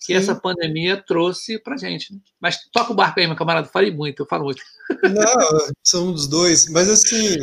que 0.01 0.13
Sim. 0.13 0.15
essa 0.15 0.35
pandemia 0.35 1.03
trouxe 1.07 1.59
para 1.59 1.77
gente. 1.77 2.13
Né? 2.13 2.19
Mas 2.41 2.59
toca 2.73 2.93
o 2.93 2.97
barco 2.97 3.21
aí, 3.21 3.27
meu 3.27 3.37
camarada. 3.37 3.69
Falei 3.69 3.91
muito, 3.91 4.23
eu 4.23 4.27
falo 4.27 4.45
muito. 4.45 4.63
Não, 5.03 5.75
são 5.83 6.13
os 6.13 6.27
dois. 6.27 6.69
Mas 6.69 6.89
assim, 6.89 7.37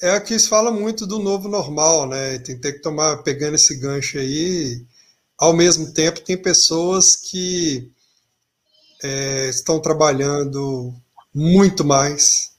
é 0.00 0.18
que 0.20 0.38
se 0.38 0.48
fala 0.48 0.70
muito 0.70 1.06
do 1.06 1.18
novo 1.18 1.48
normal, 1.48 2.08
né? 2.08 2.38
Tem, 2.38 2.60
tem 2.60 2.72
que 2.72 2.80
tomar, 2.80 3.18
pegando 3.22 3.54
esse 3.54 3.76
gancho 3.78 4.18
aí. 4.18 4.84
Ao 5.36 5.52
mesmo 5.52 5.92
tempo, 5.92 6.20
tem 6.20 6.36
pessoas 6.36 7.16
que 7.16 7.90
é, 9.02 9.48
estão 9.48 9.80
trabalhando 9.80 10.94
muito 11.34 11.84
mais 11.84 12.52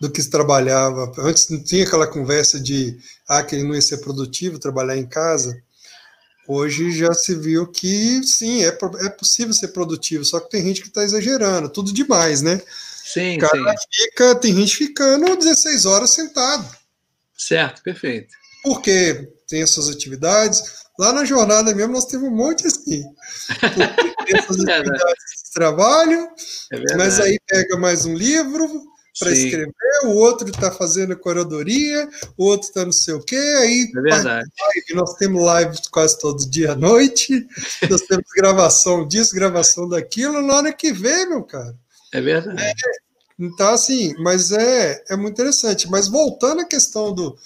do 0.00 0.10
que 0.10 0.22
se 0.22 0.30
trabalhava. 0.30 1.12
Antes 1.18 1.48
não 1.48 1.62
tinha 1.62 1.84
aquela 1.84 2.06
conversa 2.06 2.60
de 2.60 2.98
ah, 3.28 3.42
que 3.42 3.54
ele 3.54 3.64
não 3.64 3.74
ia 3.74 3.82
ser 3.82 3.98
produtivo, 3.98 4.58
trabalhar 4.58 4.96
em 4.96 5.06
casa. 5.06 5.60
Hoje 6.48 6.92
já 6.92 7.12
se 7.12 7.34
viu 7.34 7.66
que 7.66 8.22
sim, 8.22 8.62
é, 8.64 8.68
é 8.68 9.08
possível 9.08 9.52
ser 9.52 9.68
produtivo, 9.68 10.24
só 10.24 10.38
que 10.38 10.50
tem 10.50 10.62
gente 10.62 10.80
que 10.80 10.88
está 10.88 11.02
exagerando, 11.02 11.68
tudo 11.68 11.92
demais, 11.92 12.40
né? 12.40 12.60
Sim, 13.04 13.38
cara 13.38 13.76
sim. 13.76 13.86
Fica, 13.90 14.34
tem 14.36 14.54
gente 14.54 14.76
ficando 14.76 15.36
16 15.36 15.86
horas 15.86 16.10
sentado. 16.10 16.68
Certo, 17.36 17.82
perfeito. 17.82 18.34
Porque 18.62 19.32
tem 19.48 19.62
as 19.62 19.70
suas 19.70 19.88
atividades. 19.88 20.85
Lá 20.98 21.12
na 21.12 21.24
jornada 21.24 21.74
mesmo 21.74 21.92
nós 21.92 22.06
temos 22.06 22.28
um 22.28 22.34
monte 22.34 22.66
assim. 22.66 23.04
essas 24.28 24.58
é 24.66 24.82
de 24.82 24.90
trabalho, 25.52 26.28
é 26.72 26.96
mas 26.96 27.20
aí 27.20 27.38
pega 27.46 27.76
mais 27.76 28.06
um 28.06 28.14
livro, 28.14 28.82
para 29.18 29.30
escrever, 29.30 29.72
o 30.04 30.10
outro 30.10 30.48
está 30.48 30.70
fazendo 30.70 31.16
curadoria, 31.16 32.08
o 32.36 32.44
outro 32.44 32.68
está 32.68 32.84
não 32.84 32.92
sei 32.92 33.14
o 33.14 33.22
quê, 33.22 33.36
aí 33.36 33.90
é 33.94 34.00
verdade. 34.00 34.50
Live, 34.60 34.94
nós 34.94 35.14
temos 35.14 35.42
live 35.42 35.78
quase 35.90 36.18
todo 36.18 36.48
dia 36.50 36.72
à 36.72 36.74
noite, 36.74 37.46
nós 37.88 38.02
temos 38.02 38.26
gravação 38.34 39.06
disso, 39.08 39.34
gravação 39.34 39.88
daquilo, 39.88 40.42
na 40.42 40.54
hora 40.54 40.72
que 40.72 40.92
vem, 40.92 41.28
meu 41.28 41.42
cara. 41.42 41.74
É 42.12 42.20
verdade. 42.20 42.62
É, 42.62 42.72
então, 43.38 43.72
assim, 43.72 44.14
mas 44.18 44.50
é, 44.52 45.02
é 45.08 45.16
muito 45.16 45.34
interessante. 45.34 45.88
Mas 45.90 46.08
voltando 46.08 46.60
à 46.60 46.64
questão 46.64 47.12
do, 47.12 47.36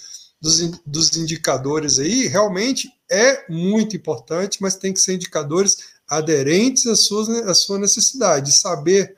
dos, 0.41 0.59
dos 0.85 1.15
indicadores 1.15 1.99
aí, 1.99 2.27
realmente 2.27 2.89
é 3.09 3.45
muito 3.49 3.95
importante, 3.95 4.57
mas 4.61 4.75
tem 4.75 4.91
que 4.91 4.99
ser 4.99 5.13
indicadores 5.13 5.77
aderentes 6.07 6.87
à 6.87 6.95
sua, 6.95 7.51
à 7.51 7.53
sua 7.53 7.77
necessidade, 7.77 8.51
saber 8.51 9.15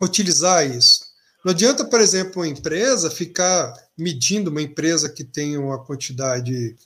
utilizar 0.00 0.64
isso. 0.64 1.00
Não 1.44 1.50
adianta, 1.50 1.84
por 1.84 2.00
exemplo, 2.00 2.40
uma 2.40 2.48
empresa 2.48 3.10
ficar 3.10 3.74
medindo 3.98 4.50
uma 4.50 4.62
empresa 4.62 5.08
que 5.08 5.24
tem 5.24 5.56
uma 5.56 5.84
quantidade. 5.84 6.76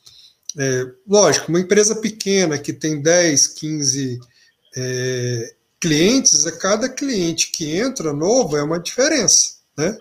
É, 0.58 0.86
lógico, 1.06 1.48
uma 1.48 1.60
empresa 1.60 1.94
pequena 1.96 2.56
que 2.56 2.72
tem 2.72 3.02
10, 3.02 3.48
15 3.48 4.18
é, 4.74 5.54
clientes, 5.78 6.46
a 6.46 6.52
cada 6.52 6.88
cliente 6.88 7.52
que 7.52 7.76
entra 7.76 8.14
novo 8.14 8.56
é 8.56 8.62
uma 8.62 8.80
diferença. 8.80 9.56
Né? 9.76 9.96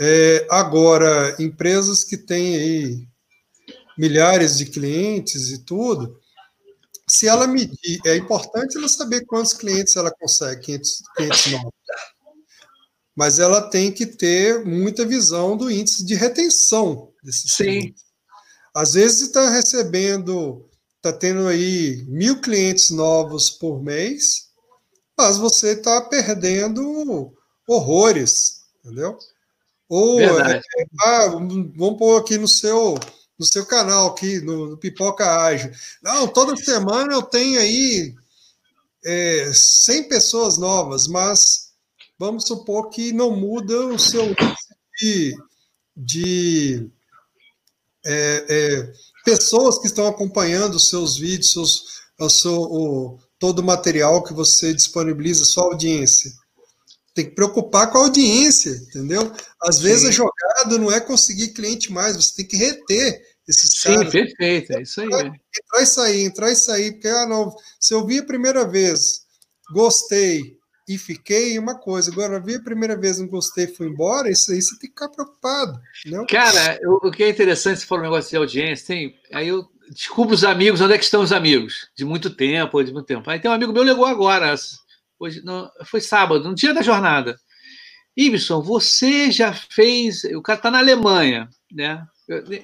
É, 0.00 0.46
agora, 0.50 1.36
empresas 1.38 2.04
que 2.04 2.16
têm 2.16 2.56
aí 2.56 3.08
milhares 3.96 4.56
de 4.56 4.66
clientes 4.66 5.50
e 5.50 5.58
tudo, 5.64 6.20
se 7.08 7.26
ela 7.26 7.46
medir, 7.46 8.00
é 8.06 8.16
importante 8.16 8.76
ela 8.76 8.88
saber 8.88 9.24
quantos 9.24 9.54
clientes 9.54 9.96
ela 9.96 10.10
consegue, 10.10 10.62
500 10.62 11.02
clientes 11.16 11.52
novos 11.52 11.72
mas 13.18 13.40
ela 13.40 13.68
tem 13.68 13.90
que 13.90 14.06
ter 14.06 14.64
muita 14.64 15.04
visão 15.04 15.56
do 15.56 15.68
índice 15.68 16.06
de 16.06 16.14
retenção 16.14 17.12
desses 17.20 17.50
Sim. 17.50 17.64
Clientes. 17.64 18.04
Às 18.72 18.92
vezes 18.92 19.22
está 19.22 19.50
recebendo, 19.50 20.70
está 20.94 21.12
tendo 21.12 21.48
aí 21.48 22.04
mil 22.06 22.40
clientes 22.40 22.90
novos 22.90 23.50
por 23.50 23.82
mês, 23.82 24.50
mas 25.18 25.36
você 25.36 25.72
está 25.72 26.00
perdendo 26.02 27.34
horrores, 27.68 28.60
entendeu? 28.78 29.18
Ou 29.88 30.20
é, 30.20 30.60
ah, 31.00 31.26
vamos 31.28 31.98
pôr 31.98 32.20
aqui 32.20 32.36
no 32.36 32.48
seu 32.48 32.98
no 33.38 33.46
seu 33.46 33.64
canal 33.64 34.08
aqui 34.08 34.40
no, 34.40 34.70
no 34.70 34.76
Pipoca 34.76 35.44
Ágil. 35.44 35.70
Não, 36.02 36.26
toda 36.26 36.56
semana 36.56 37.12
eu 37.12 37.22
tenho 37.22 37.60
aí 37.60 38.14
é, 39.04 39.50
100 39.54 40.08
pessoas 40.08 40.58
novas, 40.58 41.06
mas 41.06 41.68
vamos 42.18 42.46
supor 42.46 42.90
que 42.90 43.12
não 43.12 43.30
muda 43.30 43.86
o 43.86 43.98
seu 43.98 44.34
de, 44.98 45.36
de 45.96 46.90
é, 48.04 48.44
é, 48.48 48.92
pessoas 49.24 49.78
que 49.78 49.86
estão 49.86 50.08
acompanhando 50.08 50.74
os 50.74 50.88
seus 50.88 51.16
vídeos, 51.16 51.52
seus, 51.52 51.82
o 52.18 52.28
seu, 52.28 52.60
o, 52.60 53.18
todo 53.38 53.60
o 53.60 53.64
material 53.64 54.24
que 54.24 54.34
você 54.34 54.74
disponibiliza, 54.74 55.44
sua 55.44 55.64
audiência. 55.64 56.32
Tem 57.18 57.24
que 57.24 57.34
preocupar 57.34 57.90
com 57.90 57.98
a 57.98 58.02
audiência, 58.02 58.70
entendeu? 58.70 59.32
Às 59.60 59.78
Sim. 59.78 59.82
vezes 59.82 60.04
a 60.04 60.12
jogada 60.12 60.78
não 60.78 60.92
é 60.92 61.00
conseguir 61.00 61.48
cliente 61.48 61.90
mais, 61.90 62.14
você 62.14 62.36
tem 62.36 62.46
que 62.46 62.56
reter 62.56 63.20
esses 63.48 63.70
Sim, 63.72 63.88
caras. 63.88 64.12
Sim, 64.12 64.18
perfeito, 64.20 64.72
é 64.74 64.82
isso 64.82 65.00
aí. 65.00 65.06
Entrar, 65.08 65.26
entrar 65.26 65.82
e 65.82 65.86
sair, 65.86 66.22
entrar 66.22 66.52
e 66.52 66.54
sair, 66.54 66.92
porque, 66.92 67.08
ah, 67.08 67.26
não, 67.26 67.52
se 67.80 67.92
eu 67.92 68.06
vi 68.06 68.20
a 68.20 68.22
primeira 68.22 68.64
vez, 68.64 69.22
gostei 69.72 70.56
e 70.88 70.96
fiquei, 70.96 71.58
uma 71.58 71.74
coisa, 71.74 72.12
agora 72.12 72.38
vi 72.38 72.54
a 72.54 72.62
primeira 72.62 72.96
vez, 72.96 73.18
não 73.18 73.26
gostei, 73.26 73.66
fui 73.66 73.88
embora, 73.88 74.30
isso 74.30 74.52
aí 74.52 74.62
você 74.62 74.78
tem 74.78 74.88
que 74.88 74.94
ficar 74.94 75.08
preocupado, 75.08 75.76
não? 76.06 76.24
Cara, 76.24 76.78
o, 76.84 77.08
o 77.08 77.10
que 77.10 77.24
é 77.24 77.28
interessante, 77.30 77.80
se 77.80 77.86
for 77.86 77.98
um 77.98 78.04
negócio 78.04 78.30
de 78.30 78.36
audiência, 78.36 78.86
tem, 78.86 79.16
aí 79.32 79.48
eu 79.48 79.66
descubro 79.90 80.36
os 80.36 80.44
amigos, 80.44 80.80
onde 80.80 80.92
é 80.92 80.98
que 80.98 81.02
estão 81.02 81.20
os 81.20 81.32
amigos? 81.32 81.88
De 81.96 82.04
muito 82.04 82.30
tempo, 82.30 82.80
de 82.80 82.92
muito 82.92 83.06
tempo. 83.06 83.28
Aí 83.28 83.40
tem 83.40 83.50
um 83.50 83.54
amigo 83.54 83.72
meu 83.72 83.82
ligou 83.82 84.06
agora, 84.06 84.52
hoje, 85.18 85.42
não, 85.44 85.70
foi 85.84 86.00
sábado, 86.00 86.48
no 86.48 86.54
dia 86.54 86.72
da 86.72 86.82
jornada. 86.82 87.36
Ibson, 88.16 88.60
você 88.60 89.30
já 89.30 89.52
fez. 89.52 90.24
O 90.24 90.42
cara 90.42 90.58
está 90.58 90.70
na 90.70 90.78
Alemanha, 90.78 91.48
né? 91.72 92.04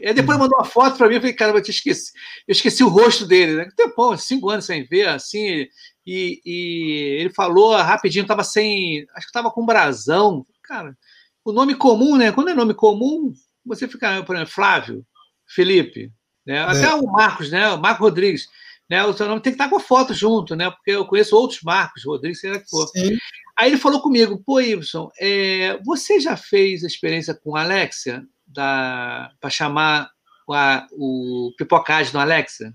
Aí 0.04 0.12
depois 0.12 0.38
mandou 0.38 0.58
uma 0.58 0.64
foto 0.64 0.98
para 0.98 1.08
mim, 1.08 1.14
eu 1.14 1.20
falei, 1.20 1.34
cara, 1.34 1.56
eu 1.56 1.62
te 1.62 1.70
esqueci. 1.70 2.12
Eu 2.46 2.52
esqueci 2.52 2.84
o 2.84 2.88
rosto 2.88 3.24
dele, 3.24 3.54
né? 3.54 3.68
Tempão, 3.74 4.16
cinco 4.16 4.50
anos 4.50 4.66
sem 4.66 4.84
ver, 4.84 5.08
assim, 5.08 5.66
e, 6.06 6.40
e 6.44 7.16
ele 7.20 7.30
falou 7.30 7.74
rapidinho, 7.76 8.22
estava 8.22 8.44
sem. 8.44 9.06
Acho 9.14 9.26
que 9.26 9.30
estava 9.30 9.50
com 9.50 9.64
brasão. 9.64 10.44
Cara, 10.62 10.96
o 11.44 11.52
nome 11.52 11.74
comum, 11.74 12.16
né? 12.16 12.30
Quando 12.32 12.50
é 12.50 12.54
nome 12.54 12.74
comum, 12.74 13.32
você 13.64 13.88
fica, 13.88 14.22
por 14.22 14.36
exemplo, 14.36 14.52
Flávio, 14.52 15.06
Felipe, 15.46 16.12
né? 16.44 16.60
Até 16.60 16.86
é. 16.86 16.94
o 16.94 17.06
Marcos, 17.06 17.50
né? 17.50 17.70
O 17.70 17.80
Marco 17.80 18.02
Rodrigues. 18.02 18.48
Né? 18.88 19.02
O 19.04 19.12
seu 19.14 19.26
nome 19.26 19.40
tem 19.40 19.52
que 19.52 19.54
estar 19.54 19.70
com 19.70 19.76
a 19.76 19.80
foto 19.80 20.12
junto, 20.12 20.54
né? 20.54 20.70
Porque 20.70 20.90
eu 20.90 21.06
conheço 21.06 21.36
outros 21.36 21.62
Marcos, 21.62 22.04
Rodrigues, 22.04 22.40
sei 22.40 22.50
lá 22.50 22.58
que 22.58 22.68
for. 22.68 22.86
Sim. 22.88 23.16
Aí 23.56 23.70
ele 23.70 23.78
falou 23.78 24.00
comigo, 24.02 24.42
pô, 24.44 24.60
Ibson, 24.60 25.10
é, 25.18 25.78
você 25.84 26.18
já 26.20 26.36
fez 26.36 26.82
a 26.82 26.86
experiência 26.86 27.34
com 27.34 27.56
a 27.56 27.62
Alexia 27.62 28.24
para 28.52 29.50
chamar 29.50 30.10
a, 30.50 30.86
o 30.92 31.52
pipocagem 31.56 32.12
no 32.12 32.20
Alexa? 32.20 32.74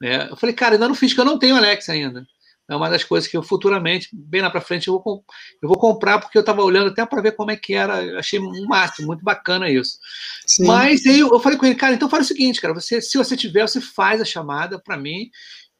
Né? 0.00 0.28
Eu 0.30 0.36
falei, 0.36 0.54
cara, 0.54 0.74
ainda 0.74 0.88
não 0.88 0.94
fiz, 0.94 1.12
porque 1.12 1.20
eu 1.20 1.32
não 1.32 1.38
tenho 1.38 1.56
Alexa 1.56 1.92
ainda. 1.92 2.26
É 2.68 2.74
uma 2.74 2.88
das 2.88 3.04
coisas 3.04 3.28
que 3.28 3.36
eu 3.36 3.42
futuramente, 3.42 4.08
bem 4.12 4.40
lá 4.40 4.48
para 4.48 4.60
frente, 4.60 4.88
eu 4.88 5.00
vou, 5.04 5.24
eu 5.62 5.68
vou 5.68 5.78
comprar, 5.78 6.18
porque 6.18 6.38
eu 6.38 6.40
estava 6.40 6.62
olhando 6.62 6.90
até 6.90 7.04
para 7.04 7.20
ver 7.20 7.32
como 7.32 7.50
é 7.50 7.56
que 7.56 7.74
era. 7.74 8.18
Achei 8.18 8.38
um 8.40 8.66
máximo, 8.66 9.08
muito 9.08 9.22
bacana 9.22 9.68
isso. 9.68 9.98
Sim. 10.46 10.66
Mas 10.66 11.04
aí 11.04 11.20
eu, 11.20 11.30
eu 11.30 11.40
falei 11.40 11.58
com 11.58 11.66
ele, 11.66 11.74
cara, 11.74 11.94
então 11.94 12.08
faz 12.08 12.24
o 12.24 12.28
seguinte, 12.28 12.60
cara, 12.60 12.72
você, 12.72 13.02
se 13.02 13.18
você 13.18 13.36
tiver, 13.36 13.68
você 13.68 13.80
faz 13.80 14.20
a 14.20 14.24
chamada 14.24 14.78
para 14.78 14.96
mim 14.96 15.30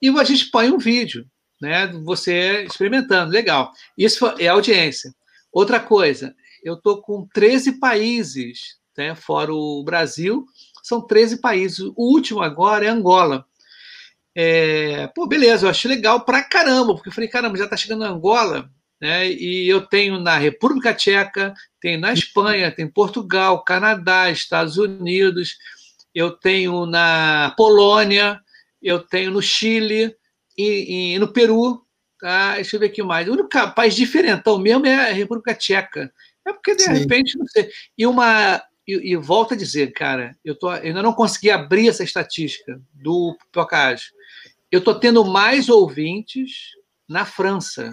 e 0.00 0.08
a 0.08 0.24
gente 0.24 0.50
põe 0.50 0.70
um 0.70 0.78
vídeo, 0.78 1.26
né? 1.60 1.86
Você 2.04 2.64
experimentando, 2.64 3.32
legal. 3.32 3.72
Isso 3.96 4.26
é 4.38 4.48
audiência. 4.48 5.14
Outra 5.50 5.80
coisa, 5.80 6.34
eu 6.62 6.76
tô 6.76 7.00
com 7.00 7.26
13 7.32 7.78
países, 7.78 8.76
né, 8.96 9.14
fora 9.14 9.54
o 9.54 9.82
Brasil, 9.84 10.44
são 10.82 11.00
13 11.00 11.40
países. 11.40 11.78
O 11.78 12.12
último 12.12 12.42
agora 12.42 12.84
é 12.84 12.88
Angola. 12.88 13.46
É, 14.36 15.06
pô, 15.08 15.26
beleza, 15.26 15.66
eu 15.66 15.70
achei 15.70 15.88
legal 15.88 16.24
pra 16.24 16.42
caramba, 16.42 16.94
porque 16.94 17.08
eu 17.08 17.12
falei, 17.12 17.28
caramba, 17.28 17.56
já 17.56 17.68
tá 17.68 17.76
chegando 17.76 18.02
Angola, 18.02 18.68
né? 19.00 19.30
E 19.30 19.68
eu 19.68 19.82
tenho 19.82 20.18
na 20.18 20.36
República 20.36 20.92
Tcheca, 20.92 21.54
tenho 21.80 22.00
na 22.00 22.12
Espanha, 22.12 22.72
tem 22.72 22.88
Portugal, 22.88 23.62
Canadá, 23.62 24.30
Estados 24.30 24.76
Unidos, 24.76 25.56
eu 26.12 26.32
tenho 26.32 26.84
na 26.84 27.54
Polônia, 27.56 28.40
eu 28.82 28.98
tenho 28.98 29.30
no 29.30 29.42
Chile 29.42 30.14
e, 30.58 31.14
e 31.14 31.18
no 31.18 31.32
Peru, 31.32 31.84
tá? 32.20 32.56
Deixa 32.56 32.74
eu 32.74 32.80
ver 32.80 32.86
aqui 32.86 33.02
mais. 33.02 33.28
O 33.28 33.32
único 33.32 33.48
país 33.74 33.94
diferentão 33.94 34.58
mesmo 34.58 34.86
é 34.86 35.10
a 35.10 35.12
República 35.12 35.54
Tcheca. 35.54 36.12
É 36.46 36.52
porque, 36.52 36.74
de 36.74 36.82
Sim. 36.82 36.92
repente, 36.92 37.38
não 37.38 37.46
sei. 37.46 37.70
E 37.96 38.06
uma. 38.06 38.62
E, 38.86 39.12
e 39.12 39.16
volto 39.16 39.54
a 39.54 39.56
dizer, 39.56 39.92
cara, 39.92 40.36
eu, 40.44 40.54
tô, 40.54 40.70
eu 40.70 40.82
ainda 40.82 41.02
não 41.02 41.14
consegui 41.14 41.50
abrir 41.50 41.88
essa 41.88 42.04
estatística 42.04 42.78
do 42.92 43.34
Pocage 43.50 44.04
eu 44.74 44.78
estou 44.78 44.96
tendo 44.96 45.24
mais 45.24 45.68
ouvintes 45.68 46.70
na 47.08 47.24
França. 47.24 47.92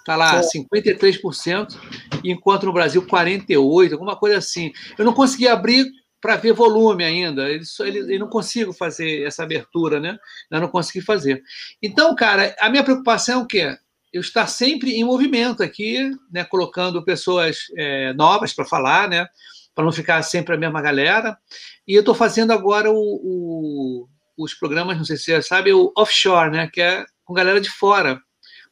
Está 0.00 0.16
lá, 0.16 0.40
53%, 0.40 1.78
enquanto 2.24 2.66
no 2.66 2.72
Brasil 2.72 3.06
48%, 3.06 3.92
alguma 3.92 4.16
coisa 4.16 4.38
assim. 4.38 4.72
Eu 4.98 5.04
não 5.04 5.12
consegui 5.12 5.46
abrir 5.46 5.86
para 6.20 6.34
ver 6.34 6.52
volume 6.52 7.04
ainda. 7.04 7.48
Ele, 7.48 7.62
ele, 7.80 7.98
ele, 7.98 8.18
não 8.18 8.28
consigo 8.28 8.72
fazer 8.72 9.24
essa 9.24 9.44
abertura, 9.44 10.00
né? 10.00 10.18
Eu 10.50 10.60
não 10.60 10.68
consegui 10.68 11.00
fazer. 11.00 11.40
Então, 11.80 12.12
cara, 12.16 12.56
a 12.58 12.68
minha 12.68 12.82
preocupação 12.82 13.40
é 13.40 13.42
o 13.44 13.46
quê? 13.46 13.76
Eu 14.12 14.20
estar 14.20 14.48
sempre 14.48 14.94
em 14.94 15.04
movimento 15.04 15.62
aqui, 15.62 16.10
né? 16.32 16.44
Colocando 16.44 17.04
pessoas 17.04 17.58
é, 17.76 18.12
novas 18.14 18.52
para 18.52 18.64
falar, 18.64 19.08
né? 19.08 19.28
Para 19.76 19.84
não 19.84 19.92
ficar 19.92 20.20
sempre 20.22 20.56
a 20.56 20.58
mesma 20.58 20.82
galera. 20.82 21.38
E 21.86 21.94
eu 21.94 22.00
estou 22.00 22.16
fazendo 22.16 22.52
agora 22.52 22.90
o, 22.90 22.96
o 22.96 24.08
os 24.36 24.54
programas, 24.54 24.96
não 24.96 25.04
sei 25.04 25.16
se 25.16 25.24
você 25.24 25.42
sabe, 25.42 25.72
o 25.72 25.92
offshore, 25.96 26.50
né, 26.50 26.68
que 26.72 26.80
é 26.80 27.04
com 27.24 27.34
galera 27.34 27.60
de 27.60 27.70
fora 27.70 28.20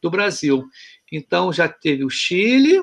do 0.03 0.11
Brasil. 0.11 0.65
Então 1.11 1.53
já 1.53 1.69
teve 1.69 2.05
o 2.05 2.11
Chile, 2.11 2.83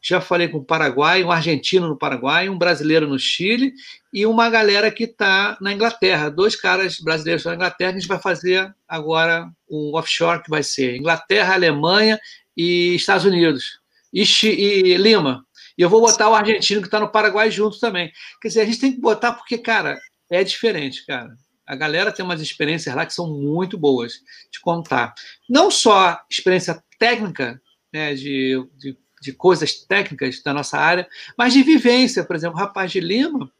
já 0.00 0.20
falei 0.20 0.48
com 0.48 0.58
o 0.58 0.64
Paraguai, 0.64 1.22
um 1.22 1.30
argentino 1.30 1.86
no 1.86 1.96
Paraguai, 1.96 2.48
um 2.48 2.58
brasileiro 2.58 3.06
no 3.06 3.18
Chile 3.18 3.72
e 4.12 4.26
uma 4.26 4.50
galera 4.50 4.90
que 4.90 5.04
está 5.04 5.56
na 5.60 5.72
Inglaterra. 5.72 6.28
Dois 6.28 6.56
caras 6.56 6.98
brasileiros 6.98 7.44
na 7.44 7.54
Inglaterra, 7.54 7.90
a 7.90 7.94
gente 7.94 8.08
vai 8.08 8.18
fazer 8.18 8.74
agora 8.88 9.48
um 9.70 9.94
offshore 9.94 10.42
que 10.42 10.50
vai 10.50 10.62
ser 10.62 10.96
Inglaterra, 10.96 11.54
Alemanha 11.54 12.18
e 12.56 12.94
Estados 12.94 13.24
Unidos. 13.24 13.80
E, 14.12 14.24
e 14.44 14.96
Lima. 14.96 15.46
E 15.78 15.82
eu 15.82 15.88
vou 15.88 16.00
botar 16.00 16.28
o 16.28 16.34
argentino 16.34 16.82
que 16.82 16.88
está 16.88 17.00
no 17.00 17.10
Paraguai 17.10 17.50
junto 17.50 17.78
também. 17.78 18.12
Quer 18.40 18.48
dizer, 18.48 18.60
a 18.62 18.64
gente 18.64 18.80
tem 18.80 18.92
que 18.92 19.00
botar 19.00 19.32
porque, 19.32 19.56
cara, 19.56 19.98
é 20.28 20.42
diferente, 20.42 21.06
cara 21.06 21.32
a 21.66 21.76
galera 21.76 22.12
tem 22.12 22.24
umas 22.24 22.40
experiências 22.40 22.94
lá 22.94 23.06
que 23.06 23.14
são 23.14 23.30
muito 23.30 23.78
boas 23.78 24.14
de 24.50 24.60
contar. 24.60 25.14
Não 25.48 25.70
só 25.70 26.20
experiência 26.30 26.82
técnica, 26.98 27.60
né, 27.92 28.14
de, 28.14 28.66
de, 28.76 28.96
de, 29.20 29.32
coisas 29.32 29.74
técnicas 29.74 30.42
da 30.42 30.52
nossa 30.52 30.78
área, 30.78 31.06
mas 31.36 31.52
de 31.52 31.62
vivência. 31.62 32.24
Por 32.24 32.34
exemplo, 32.34 32.56
o 32.56 32.60
rapaz 32.60 32.90
de 32.90 33.00
Lima, 33.00 33.50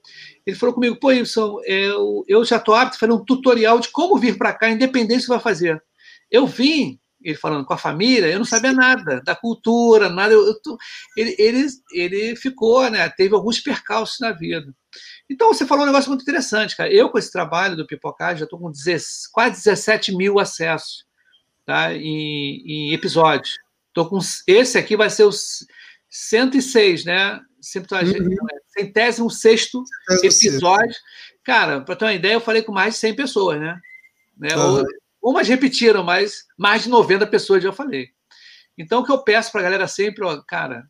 ele 0.47 0.57
falou 0.57 0.75
comigo, 0.75 0.97
pô, 0.97 1.09
Wilson, 1.09 1.61
eu, 1.65 2.25
eu 2.27 2.45
já 2.45 2.57
estou 2.57 2.75
apto 2.75 2.97
a 2.97 2.99
fazer 2.99 3.13
um 3.13 3.25
tutorial 3.25 3.79
de 3.79 3.89
como 3.89 4.19
vir 4.19 4.37
para 4.37 4.53
cá, 4.53 4.71
independente 4.71 5.21
do 5.21 5.25
que 5.25 5.29
vai 5.29 5.41
fazer. 5.41 5.83
Eu 6.31 6.47
vim, 6.47 6.99
ele 7.23 7.37
falando 7.37 7.65
com 7.65 7.75
a 7.75 7.79
família, 7.79 8.27
eu 8.27 8.39
não 8.39 8.45
sabia 8.45 8.73
nada 8.73 9.21
da 9.21 9.37
cultura, 9.37 10.09
nada. 10.09 10.33
Eu, 10.35 10.47
eu 10.47 10.77
ele, 11.17 11.37
ele, 11.39 11.67
ele 11.93 12.37
ficou, 12.37 12.91
né, 12.91 13.09
teve 13.11 13.35
alguns 13.35 13.61
percalços 13.61 14.19
na 14.19 14.33
vida. 14.33 14.75
Então, 15.31 15.49
você 15.49 15.67
falou 15.67 15.85
um 15.85 15.87
negócio 15.87 16.09
muito 16.09 16.23
interessante, 16.23 16.77
cara. 16.77 16.93
Eu, 16.93 17.09
com 17.09 17.19
esse 17.19 17.33
trabalho 17.33 17.77
do 17.77 17.87
Pipocagem, 17.87 18.39
já 18.39 18.45
estou 18.45 18.59
com 18.59 18.71
10, 18.71 19.29
quase 19.33 19.65
17 19.65 20.15
mil 20.15 20.39
acessos 20.39 21.07
tá? 21.65 21.95
em, 21.95 22.63
em 22.67 22.93
episódios. 22.93 23.59
Tô 23.93 24.07
com, 24.07 24.19
esse 24.47 24.79
aqui 24.79 24.97
vai 24.97 25.11
ser 25.11 25.25
o 25.25 25.33
106, 26.11 27.05
né? 27.05 27.35
Uhum. 27.35 28.37
Centésimo 28.69 29.31
sexto 29.31 29.83
episódio. 30.23 30.95
Cara, 31.45 31.81
para 31.81 31.97
ter 31.97 32.05
uma 32.05 32.13
ideia, 32.13 32.35
eu 32.35 32.41
falei 32.41 32.63
com 32.63 32.73
mais 32.73 32.95
de 32.95 33.01
100 33.01 33.15
pessoas, 33.15 33.61
né? 33.61 33.81
né? 34.37 34.57
Uhum. 34.57 34.85
Umas 35.23 35.49
repetiram, 35.49 36.03
mas 36.03 36.45
mais 36.59 36.83
de 36.83 36.89
90 36.89 37.27
pessoas 37.29 37.63
já 37.63 37.73
falei. 37.73 38.09
Então, 38.77 39.01
o 39.01 39.05
que 39.05 39.13
eu 39.13 39.23
peço 39.23 39.53
para 39.53 39.61
a 39.61 39.65
galera 39.65 39.87
sempre, 39.87 40.25
ó, 40.25 40.41
cara, 40.43 40.85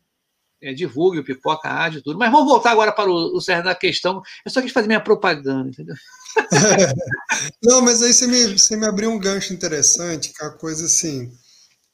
é, 0.63 0.73
divulgue 0.73 1.19
o 1.19 1.23
Pipoca 1.23 1.67
Rádio 1.67 2.01
tudo. 2.01 2.17
Mas 2.17 2.31
vamos 2.31 2.47
voltar 2.47 2.71
agora 2.71 2.91
para 2.91 3.09
o, 3.09 3.35
o 3.35 3.41
cerne 3.41 3.63
da 3.63 3.75
questão. 3.75 4.21
Eu 4.45 4.51
só 4.51 4.61
quis 4.61 4.71
fazer 4.71 4.87
minha 4.87 5.03
propaganda, 5.03 5.69
entendeu? 5.69 5.95
Não, 7.61 7.81
mas 7.81 8.01
aí 8.01 8.13
você 8.13 8.25
me, 8.25 8.57
você 8.57 8.75
me 8.75 8.87
abriu 8.87 9.11
um 9.11 9.19
gancho 9.19 9.53
interessante, 9.53 10.31
que 10.33 10.43
é 10.43 10.47
a 10.47 10.51
coisa 10.51 10.85
assim. 10.85 11.31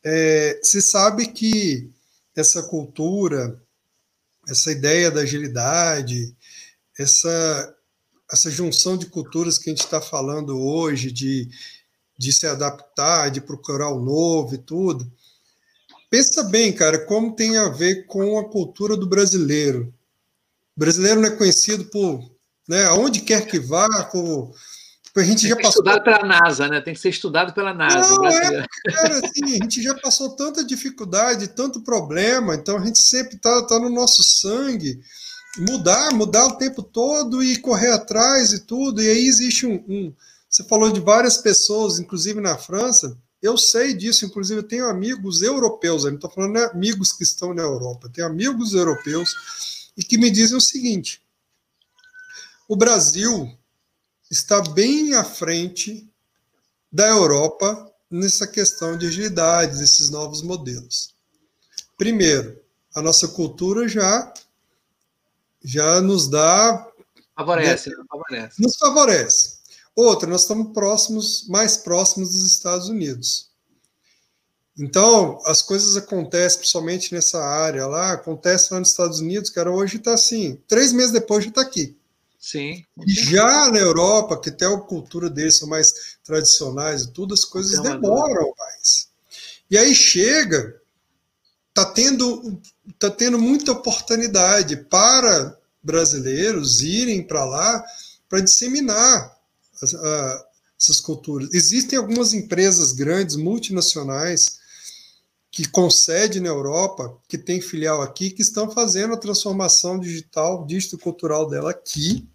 É, 0.06 0.60
se 0.64 0.82
sabe 0.82 1.28
que 1.28 1.90
essa 2.36 2.64
cultura, 2.64 3.60
essa 4.48 4.72
ideia 4.72 5.10
da 5.10 5.22
agilidade, 5.22 6.36
essa, 6.98 7.76
essa 8.32 8.52
junção 8.52 8.96
de 8.96 9.08
culturas 9.08 9.58
que 9.58 9.70
a 9.70 9.74
gente 9.74 9.84
está 9.84 10.00
falando 10.00 10.60
hoje, 10.60 11.12
de, 11.12 11.50
de 12.18 12.32
se 12.32 12.46
adaptar, 12.46 13.30
de 13.30 13.42
procurar 13.42 13.90
o 13.90 14.00
novo 14.00 14.54
e 14.56 14.60
tudo, 14.60 15.12
Pensa 16.10 16.44
bem, 16.44 16.74
cara, 16.74 17.06
como 17.06 17.36
tem 17.36 17.58
a 17.58 17.70
ver 17.70 18.06
com 18.06 18.40
a 18.40 18.50
cultura 18.50 18.98
do 18.98 19.08
brasileiro. 19.08 19.94
O 20.76 20.80
brasileiro 20.80 21.22
não 21.22 21.28
é 21.28 21.36
conhecido 21.36 21.86
por, 21.86 22.20
né, 22.68 22.86
aonde 22.86 23.22
quer 23.22 23.46
que 23.46 23.60
vá, 23.60 24.06
por, 24.06 24.52
a 25.16 25.24
gente 25.24 25.42
Tem 25.42 25.50
já 25.50 25.56
passou. 25.56 25.70
Estudado 25.70 26.04
pela 26.04 26.26
NASA, 26.26 26.68
né? 26.68 26.82
Tem 26.82 26.94
que 26.94 27.00
ser 27.00 27.10
estudado 27.10 27.54
pela 27.54 27.74
NASA. 27.74 28.16
Não, 28.16 28.28
é, 28.28 28.66
cara, 28.88 29.20
assim, 29.20 29.44
a 29.44 29.64
gente 29.64 29.82
já 29.82 29.94
passou 29.96 30.36
tanta 30.36 30.64
dificuldade, 30.64 31.50
tanto 31.50 31.82
problema, 31.82 32.56
então 32.56 32.78
a 32.78 32.86
gente 32.86 33.00
sempre 33.00 33.36
está 33.36 33.66
tá 33.66 33.80
no 33.80 33.90
nosso 33.90 34.24
sangue 34.24 35.00
mudar, 35.58 36.14
mudar 36.14 36.46
o 36.46 36.58
tempo 36.58 36.84
todo 36.84 37.44
e 37.44 37.58
correr 37.58 37.92
atrás 37.92 38.54
e 38.54 38.60
tudo. 38.60 39.02
E 39.02 39.10
aí 39.10 39.26
existe 39.26 39.66
um, 39.66 39.84
um 39.88 40.14
você 40.50 40.64
falou 40.64 40.92
de 40.92 41.00
várias 41.00 41.38
pessoas, 41.38 42.00
inclusive 42.00 42.42
na 42.42 42.58
França. 42.58 43.18
Eu 43.42 43.58
sei 43.58 43.94
disso, 43.94 44.26
inclusive 44.26 44.60
eu 44.60 44.68
tenho 44.68 44.90
amigos 44.90 45.42
europeus, 45.42 46.04
eu 46.04 46.10
não 46.10 46.18
estou 46.18 46.30
falando 46.30 46.54
né, 46.54 46.66
amigos 46.66 47.14
que 47.14 47.24
estão 47.24 47.54
na 47.54 47.62
Europa, 47.62 48.10
tenho 48.10 48.28
amigos 48.28 48.74
europeus 48.74 49.92
e 49.96 50.04
que 50.04 50.18
me 50.18 50.30
dizem 50.30 50.58
o 50.58 50.62
seguinte: 50.62 51.22
o 52.68 52.76
Brasil 52.76 53.58
está 54.30 54.62
bem 54.62 55.14
à 55.14 55.24
frente 55.24 56.08
da 56.92 57.08
Europa 57.08 57.90
nessa 58.10 58.46
questão 58.46 58.98
de 58.98 59.08
agilidade, 59.08 59.78
desses 59.78 60.10
novos 60.10 60.42
modelos. 60.42 61.14
Primeiro, 61.98 62.60
a 62.96 63.02
nossa 63.02 63.28
cultura 63.28 63.88
já 63.88 64.34
já 65.62 66.00
nos 66.02 66.30
dá 66.30 66.88
favorece, 67.36 67.90
né? 67.90 67.96
favorece. 68.10 68.62
nos 68.62 68.78
favorece. 68.78 69.59
Outra, 70.00 70.30
nós 70.30 70.44
estamos 70.44 70.72
próximos, 70.72 71.46
mais 71.50 71.76
próximos 71.76 72.32
dos 72.32 72.46
Estados 72.46 72.88
Unidos. 72.88 73.50
Então, 74.78 75.42
as 75.44 75.62
coisas 75.62 75.98
acontecem, 75.98 76.60
principalmente 76.60 77.14
nessa 77.14 77.44
área 77.44 77.86
lá, 77.86 78.14
acontece 78.14 78.74
lá 78.74 78.80
nos 78.80 78.92
Estados 78.92 79.20
Unidos, 79.20 79.50
cara, 79.50 79.70
hoje 79.70 79.98
está 79.98 80.14
assim, 80.14 80.58
três 80.70 80.94
meses 80.94 81.12
depois 81.12 81.44
já 81.44 81.50
está 81.50 81.60
aqui. 81.60 81.98
Sim. 82.40 82.82
Já 83.06 83.70
na 83.72 83.80
Europa, 83.80 84.40
que 84.40 84.50
tem 84.50 84.74
a 84.74 84.78
cultura 84.78 85.30
deles 85.30 85.58
são 85.58 85.68
mais 85.68 86.18
tradicionais 86.24 87.02
e 87.02 87.12
tudo, 87.12 87.34
as 87.34 87.44
coisas 87.44 87.82
demoram 87.82 88.54
mais. 88.58 89.10
E 89.70 89.78
aí 89.78 89.94
chega, 89.94 90.82
tá 91.74 91.84
tendo, 91.84 92.58
tá 92.98 93.10
tendo 93.10 93.38
muita 93.38 93.74
oportunidade 93.74 94.78
para 94.78 95.60
brasileiros 95.84 96.82
irem 96.82 97.22
para 97.22 97.44
lá 97.44 97.84
para 98.30 98.40
disseminar 98.40 99.39
as, 99.82 99.94
a, 99.94 100.46
essas 100.80 101.00
culturas. 101.00 101.54
Existem 101.54 101.98
algumas 101.98 102.34
empresas 102.34 102.94
grandes, 102.94 103.36
multinacionais, 103.36 104.60
que 105.52 105.68
concede 105.68 106.40
na 106.40 106.50
Europa, 106.50 107.18
que 107.28 107.38
tem 107.38 107.60
filial 107.60 108.02
aqui, 108.02 108.30
que 108.30 108.42
estão 108.42 108.70
fazendo 108.70 109.14
a 109.14 109.18
transformação 109.18 110.00
digital, 110.00 110.66
dígito 110.66 110.98
cultural 110.98 111.50
dela 111.50 111.72
aqui. 111.72 112.28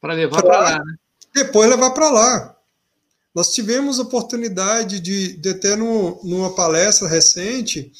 Para 0.00 0.14
levar 0.14 0.42
para 0.42 0.58
lá, 0.58 0.84
né? 0.84 0.94
Depois 1.34 1.68
levar 1.68 1.90
para 1.90 2.10
lá. 2.10 2.56
Nós 3.34 3.52
tivemos 3.52 3.98
oportunidade 3.98 5.00
de, 5.00 5.36
de 5.36 5.54
ter 5.54 5.76
no, 5.76 6.20
numa 6.22 6.54
palestra 6.54 7.08
recente, 7.08 7.90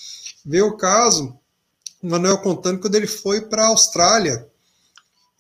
ver 0.45 0.63
o 0.63 0.77
caso, 0.77 1.37
o 2.03 2.07
Manuel 2.07 2.39
contando 2.39 2.81
quando 2.81 2.95
ele 2.95 3.07
foi 3.07 3.41
para 3.41 3.65
a 3.65 3.69
Austrália, 3.69 4.47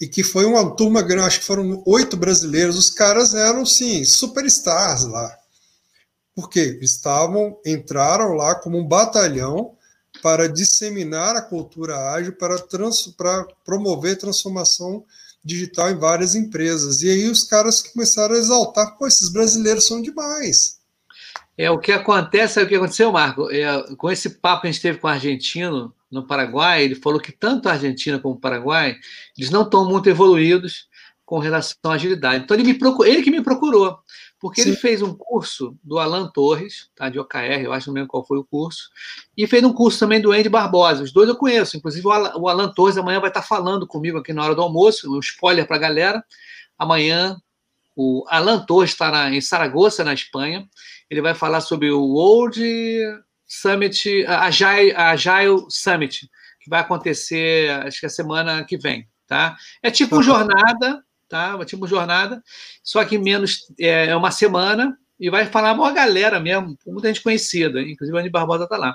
e 0.02 0.08
que 0.08 0.22
foi 0.22 0.44
uma 0.44 0.74
turma 0.76 1.00
grande, 1.00 1.28
acho 1.28 1.40
que 1.40 1.46
foram 1.46 1.82
oito 1.86 2.16
brasileiros, 2.16 2.76
os 2.76 2.90
caras 2.90 3.34
eram, 3.34 3.64
sim, 3.64 4.04
superstars 4.04 5.04
lá 5.04 5.38
porque 6.34 6.78
estavam 6.80 7.58
entraram 7.64 8.34
lá 8.34 8.54
como 8.54 8.78
um 8.78 8.86
batalhão 8.86 9.76
para 10.22 10.48
disseminar 10.48 11.36
a 11.36 11.42
cultura 11.42 12.12
ágil, 12.12 12.34
para, 12.34 12.58
trans, 12.58 13.08
para 13.16 13.46
promover 13.64 14.18
transformação 14.18 15.04
digital 15.44 15.90
em 15.90 15.98
várias 15.98 16.34
empresas. 16.34 17.02
E 17.02 17.10
aí 17.10 17.28
os 17.28 17.44
caras 17.44 17.82
começaram 17.82 18.34
a 18.34 18.38
exaltar, 18.38 18.96
pô, 18.96 19.06
esses 19.06 19.28
brasileiros 19.28 19.86
são 19.86 20.00
demais. 20.00 20.78
É, 21.58 21.70
o 21.70 21.78
que 21.78 21.92
acontece, 21.92 22.60
é 22.60 22.62
o 22.62 22.68
que 22.68 22.74
aconteceu, 22.74 23.10
Marco, 23.12 23.50
é, 23.50 23.94
com 23.96 24.10
esse 24.10 24.30
papo 24.30 24.62
que 24.62 24.68
a 24.68 24.72
gente 24.72 24.82
teve 24.82 24.98
com 24.98 25.06
o 25.06 25.10
argentino 25.10 25.92
no 26.12 26.26
Paraguai, 26.26 26.84
ele 26.84 26.94
falou 26.94 27.18
que 27.18 27.32
tanto 27.32 27.68
a 27.68 27.72
Argentina 27.72 28.18
como 28.18 28.36
o 28.36 28.40
Paraguai, 28.40 28.96
eles 29.36 29.50
não 29.50 29.62
estão 29.62 29.88
muito 29.88 30.08
evoluídos 30.08 30.86
com 31.24 31.38
relação 31.38 31.76
à 31.84 31.92
agilidade. 31.94 32.44
Então 32.44 32.56
ele 32.56 32.64
me 32.64 32.74
procurou, 32.74 33.10
ele 33.10 33.22
que 33.22 33.30
me 33.30 33.42
procurou 33.42 33.98
porque 34.42 34.60
Sim. 34.60 34.70
ele 34.70 34.76
fez 34.76 35.00
um 35.00 35.14
curso 35.14 35.78
do 35.84 36.00
Alan 36.00 36.26
Torres, 36.26 36.90
tá, 36.96 37.08
de 37.08 37.16
OKR, 37.16 37.62
eu 37.62 37.72
acho 37.72 37.86
não 37.86 37.94
lembro 37.94 38.08
qual 38.08 38.26
foi 38.26 38.36
o 38.38 38.44
curso, 38.44 38.90
e 39.36 39.46
fez 39.46 39.62
um 39.62 39.72
curso 39.72 40.00
também 40.00 40.20
do 40.20 40.32
Andy 40.32 40.48
Barbosa. 40.48 41.04
Os 41.04 41.12
dois 41.12 41.28
eu 41.28 41.36
conheço, 41.36 41.76
inclusive 41.76 42.04
o 42.04 42.10
Alan, 42.10 42.32
o 42.36 42.48
Alan 42.48 42.68
Torres 42.74 42.96
amanhã 42.96 43.20
vai 43.20 43.30
estar 43.30 43.42
falando 43.42 43.86
comigo 43.86 44.18
aqui 44.18 44.32
na 44.32 44.42
hora 44.42 44.56
do 44.56 44.60
almoço, 44.60 45.08
um 45.16 45.20
spoiler 45.20 45.64
para 45.64 45.76
a 45.76 45.78
galera. 45.78 46.24
Amanhã 46.76 47.40
o 47.94 48.24
Alan 48.26 48.58
Torres 48.66 48.90
estará 48.90 49.30
em 49.32 49.40
Saragoça, 49.40 50.02
na 50.02 50.12
Espanha. 50.12 50.68
Ele 51.08 51.22
vai 51.22 51.36
falar 51.36 51.60
sobre 51.60 51.92
o 51.92 52.02
World 52.02 52.60
Summit, 53.54 54.24
Agile, 54.26 54.94
Agile 54.96 55.66
Summit, 55.68 56.30
que 56.58 56.70
vai 56.70 56.80
acontecer, 56.80 57.70
acho 57.86 58.00
que 58.00 58.06
a 58.06 58.10
semana 58.10 58.64
que 58.64 58.78
vem. 58.78 59.06
Tá? 59.26 59.56
É 59.82 59.90
tipo 59.90 60.16
uhum. 60.16 60.22
jornada, 60.22 61.04
tá? 61.28 61.62
Tipo 61.64 61.86
jornada, 61.86 62.42
só 62.82 63.04
que 63.04 63.18
menos 63.18 63.66
é, 63.78 64.06
é 64.06 64.16
uma 64.16 64.30
semana 64.30 64.96
e 65.20 65.30
vai 65.30 65.46
falar 65.46 65.72
uma 65.72 65.92
galera 65.92 66.40
mesmo, 66.40 66.76
muita 66.86 67.08
gente 67.08 67.22
conhecida, 67.22 67.80
inclusive 67.80 68.16
o 68.16 68.20
Andy 68.20 68.30
Barbosa 68.30 68.64
está 68.64 68.76
lá. 68.76 68.94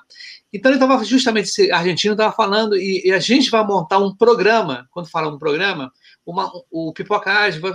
Então 0.51 0.71
ele 0.71 0.77
estava 0.77 1.03
justamente, 1.03 1.45
esse 1.45 1.71
argentino 1.71 2.13
estava 2.13 2.33
falando, 2.35 2.75
e, 2.75 3.03
e, 3.05 3.13
a 3.13 3.19
gente 3.19 3.49
vai 3.49 3.63
montar 3.63 3.99
um 3.99 4.15
programa, 4.15 4.87
quando 4.91 5.09
fala 5.09 5.33
um 5.33 5.39
programa, 5.39 5.91
uma, 6.25 6.51
o 6.69 6.91
Pipocage 6.93 7.59
vai 7.59 7.73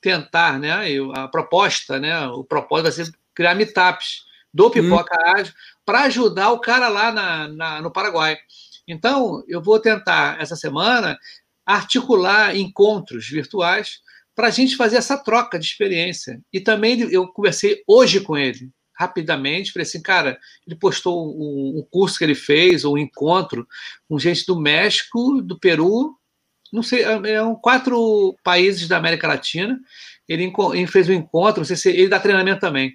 tentar, 0.00 0.58
né? 0.58 0.72
A 1.14 1.28
proposta, 1.28 1.98
né? 1.98 2.26
O 2.26 2.44
propósito 2.44 2.82
vai 2.82 2.92
ser 2.92 3.12
criar 3.34 3.54
meetups 3.54 4.24
do 4.54 4.70
Pipoca 4.70 5.16
hum. 5.16 5.30
Ágil 5.32 5.54
para 5.84 6.02
ajudar 6.02 6.50
o 6.50 6.60
cara 6.60 6.88
lá 6.88 7.12
na, 7.12 7.48
na, 7.48 7.82
no 7.82 7.90
Paraguai. 7.90 8.38
Então, 8.86 9.42
eu 9.48 9.62
vou 9.62 9.78
tentar 9.78 10.40
essa 10.40 10.56
semana 10.56 11.18
articular 11.64 12.56
encontros 12.56 13.28
virtuais 13.28 14.00
para 14.34 14.48
a 14.48 14.50
gente 14.50 14.76
fazer 14.76 14.96
essa 14.96 15.16
troca 15.16 15.58
de 15.58 15.64
experiência. 15.64 16.40
E 16.52 16.60
também 16.60 17.00
eu 17.10 17.28
conversei 17.28 17.82
hoje 17.86 18.20
com 18.20 18.36
ele, 18.36 18.70
rapidamente, 18.92 19.72
falei 19.72 19.86
assim, 19.86 20.02
cara, 20.02 20.38
ele 20.66 20.76
postou 20.76 21.26
um, 21.28 21.78
um 21.78 21.86
curso 21.90 22.18
que 22.18 22.24
ele 22.24 22.34
fez, 22.34 22.84
ou 22.84 22.94
um 22.94 22.98
encontro 22.98 23.66
com 24.08 24.18
gente 24.18 24.44
do 24.46 24.60
México, 24.60 25.40
do 25.40 25.58
Peru, 25.58 26.16
não 26.74 26.82
sei, 26.82 27.04
é, 27.04 27.34
é 27.34 27.42
um 27.42 27.54
quatro 27.54 28.36
países 28.42 28.88
da 28.88 28.96
América 28.96 29.28
Latina. 29.28 29.78
Ele, 30.28 30.52
ele 30.72 30.86
fez 30.88 31.08
um 31.08 31.12
encontro, 31.12 31.60
não 31.60 31.64
sei 31.64 31.76
se 31.76 31.88
ele 31.88 32.08
dá 32.08 32.18
treinamento 32.18 32.60
também. 32.60 32.94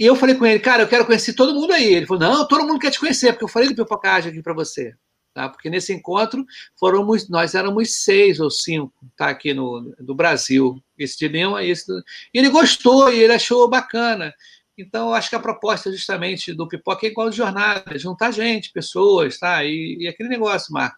E 0.00 0.06
eu 0.06 0.16
falei 0.16 0.34
com 0.34 0.46
ele, 0.46 0.58
cara, 0.58 0.82
eu 0.82 0.88
quero 0.88 1.06
conhecer 1.06 1.34
todo 1.34 1.54
mundo 1.54 1.72
aí. 1.72 1.94
Ele 1.94 2.06
falou, 2.06 2.22
não, 2.22 2.48
todo 2.48 2.66
mundo 2.66 2.80
quer 2.80 2.90
te 2.90 2.98
conhecer, 2.98 3.32
porque 3.32 3.44
eu 3.44 3.48
falei 3.48 3.68
do 3.68 3.74
Pipocagem 3.76 4.32
aqui 4.32 4.42
para 4.42 4.54
você 4.54 4.94
tá? 5.32 5.48
Porque 5.48 5.70
nesse 5.70 5.92
encontro 5.92 6.44
foram 6.78 7.06
nós 7.28 7.54
éramos 7.54 8.02
seis 8.02 8.40
ou 8.40 8.50
cinco, 8.50 8.92
tá? 9.16 9.28
Aqui 9.30 9.54
no 9.54 9.94
do 9.98 10.14
Brasil, 10.14 10.82
esse 10.98 11.18
de 11.18 11.28
Lima, 11.28 11.62
esse 11.64 11.86
do... 11.86 11.98
e 12.34 12.38
ele 12.38 12.48
gostou 12.48 13.12
e 13.12 13.18
ele 13.22 13.32
achou 13.32 13.68
bacana. 13.68 14.34
Então, 14.76 15.12
acho 15.12 15.28
que 15.28 15.36
a 15.36 15.40
proposta 15.40 15.92
justamente 15.92 16.54
do 16.54 16.66
Pipoca 16.66 17.06
é 17.06 17.10
igual 17.10 17.28
de 17.28 17.36
jornada, 17.36 17.98
juntar 17.98 18.30
gente, 18.30 18.72
pessoas, 18.72 19.38
tá? 19.38 19.64
E, 19.64 19.98
e 20.00 20.08
aquele 20.08 20.28
negócio, 20.28 20.72
Marco. 20.72 20.96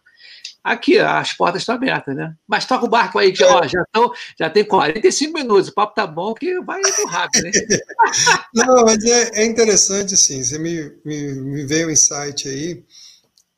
Aqui, 0.63 0.97
as 0.97 1.33
portas 1.33 1.61
estão 1.61 1.75
abertas, 1.75 2.15
né? 2.15 2.33
Mas 2.47 2.65
toca 2.65 2.85
o 2.85 2.89
barco 2.89 3.19
aí, 3.19 3.33
que 3.33 3.43
ó, 3.43 3.67
já, 3.67 3.83
tão, 3.91 4.11
já 4.39 4.49
tem 4.49 4.63
45 4.63 5.33
minutos, 5.33 5.67
o 5.67 5.73
papo 5.73 5.93
tá 5.93 6.07
bom, 6.07 6.33
que 6.33 6.61
vai 6.61 6.79
muito 6.79 7.05
rápido, 7.07 7.43
né? 7.43 7.51
Não, 8.55 8.85
mas 8.85 9.03
é, 9.03 9.41
é 9.41 9.45
interessante, 9.45 10.15
sim. 10.15 10.41
Você 10.41 10.57
me, 10.57 10.89
me, 11.03 11.33
me 11.33 11.65
veio 11.65 11.87
um 11.87 11.91
insight 11.91 12.47
aí 12.47 12.81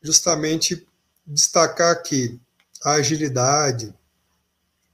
justamente 0.02 0.84
destacar 1.28 2.02
que 2.02 2.40
a 2.84 2.94
agilidade, 2.94 3.94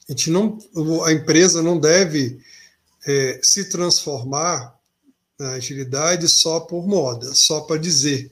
a, 0.07 0.11
gente 0.11 0.29
não, 0.29 0.57
a 1.05 1.13
empresa 1.13 1.61
não 1.63 1.79
deve 1.79 2.41
é, 3.07 3.39
se 3.41 3.69
transformar 3.69 4.77
na 5.39 5.51
agilidade 5.51 6.27
só 6.27 6.59
por 6.59 6.85
moda, 6.87 7.33
só 7.33 7.61
para 7.61 7.79
dizer. 7.79 8.31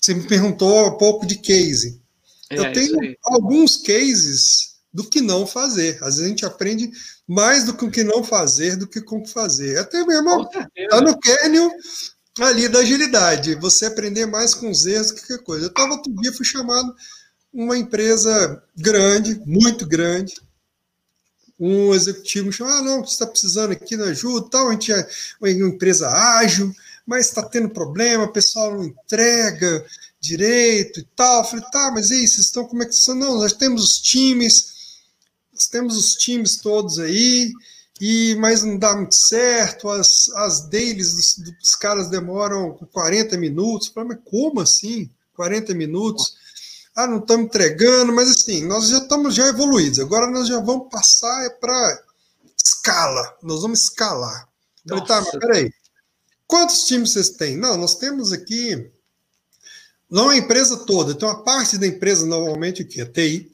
Você 0.00 0.14
me 0.14 0.26
perguntou 0.26 0.88
um 0.88 0.98
pouco 0.98 1.24
de 1.24 1.36
case. 1.36 2.02
É, 2.50 2.58
Eu 2.58 2.72
tenho 2.72 3.16
alguns 3.24 3.76
cases 3.78 4.74
do 4.92 5.04
que 5.04 5.20
não 5.20 5.46
fazer. 5.46 5.98
Às 6.02 6.16
vezes 6.16 6.20
a 6.20 6.28
gente 6.28 6.46
aprende 6.46 6.90
mais 7.26 7.64
do 7.64 7.74
que 7.74 7.84
o 7.84 7.90
que 7.90 8.04
não 8.04 8.22
fazer 8.22 8.76
do 8.76 8.86
que 8.86 9.00
como 9.00 9.26
fazer. 9.26 9.78
Até 9.78 10.04
mesmo 10.04 10.48
está 10.76 11.00
no 11.00 11.18
kernel 11.18 11.70
ali 12.40 12.68
da 12.68 12.80
agilidade, 12.80 13.54
você 13.54 13.86
aprender 13.86 14.26
mais 14.26 14.54
com 14.54 14.70
os 14.70 14.86
erros 14.86 15.12
que 15.12 15.20
qualquer 15.20 15.44
coisa. 15.44 15.66
Eu 15.66 15.68
estava 15.68 15.94
outro 15.94 16.12
dia, 16.16 16.32
fui 16.32 16.44
chamado 16.44 16.94
uma 17.52 17.78
empresa 17.78 18.62
grande, 18.76 19.40
muito 19.46 19.86
grande, 19.86 20.34
um 21.58 21.94
executivo 21.94 22.46
me 22.46 22.52
chamou, 22.52 22.72
ah, 22.72 22.82
não, 22.82 23.04
você 23.04 23.12
está 23.12 23.26
precisando 23.26 23.70
aqui 23.70 23.96
na 23.96 24.06
ajuda, 24.06 24.48
tal, 24.50 24.68
a 24.68 24.72
gente 24.72 24.92
é 24.92 25.08
uma 25.40 25.48
empresa 25.50 26.08
ágil, 26.10 26.74
mas 27.06 27.26
está 27.26 27.42
tendo 27.42 27.70
problema, 27.70 28.24
o 28.24 28.32
pessoal 28.32 28.74
não 28.74 28.84
entrega 28.84 29.86
direito 30.24 31.00
e 31.00 31.04
tal. 31.16 31.38
Eu 31.38 31.44
falei, 31.44 31.64
tá, 31.70 31.90
mas 31.92 32.10
e 32.10 32.14
aí, 32.14 32.28
vocês 32.28 32.46
estão, 32.46 32.64
como 32.66 32.82
é 32.82 32.86
que 32.86 32.94
estão? 32.94 33.14
Não, 33.14 33.38
nós 33.38 33.52
temos 33.52 33.82
os 33.84 33.98
times, 33.98 34.72
nós 35.52 35.66
temos 35.66 35.96
os 35.96 36.14
times 36.14 36.56
todos 36.56 36.98
aí, 36.98 37.52
e 38.00 38.34
mas 38.36 38.62
não 38.62 38.78
dá 38.78 38.96
muito 38.96 39.14
certo, 39.14 39.88
as, 39.88 40.28
as 40.30 40.68
dailies 40.68 41.14
dos, 41.14 41.54
dos 41.60 41.74
caras 41.74 42.08
demoram 42.08 42.74
40 42.92 43.36
minutos. 43.36 43.88
Eu 43.88 43.94
falei, 43.94 44.08
mas 44.10 44.18
como 44.24 44.60
assim? 44.60 45.10
40 45.34 45.74
minutos? 45.74 46.34
Ah, 46.96 47.06
não 47.06 47.18
estamos 47.18 47.46
entregando, 47.46 48.12
mas 48.12 48.30
assim, 48.30 48.64
nós 48.64 48.88
já 48.88 48.98
estamos 48.98 49.34
já 49.34 49.48
evoluídos. 49.48 49.98
Agora 49.98 50.30
nós 50.30 50.48
já 50.48 50.60
vamos 50.60 50.88
passar 50.90 51.50
para 51.60 52.02
escala, 52.56 53.36
nós 53.42 53.62
vamos 53.62 53.82
escalar. 53.82 54.48
Eu 54.86 54.98
falei, 54.98 55.06
tá, 55.06 55.20
mas 55.20 55.30
peraí, 55.40 55.72
quantos 56.46 56.84
times 56.84 57.10
vocês 57.10 57.30
têm? 57.30 57.56
Não, 57.56 57.76
nós 57.76 57.96
temos 57.96 58.32
aqui, 58.32 58.90
não 60.14 60.28
a 60.28 60.36
empresa 60.36 60.76
toda, 60.76 61.12
tem 61.12 61.28
uma 61.28 61.42
parte 61.42 61.76
da 61.76 61.88
empresa, 61.88 62.24
normalmente 62.24 62.82
o 62.82 62.86
que? 62.86 63.00
A 63.00 63.06
TI. 63.06 63.50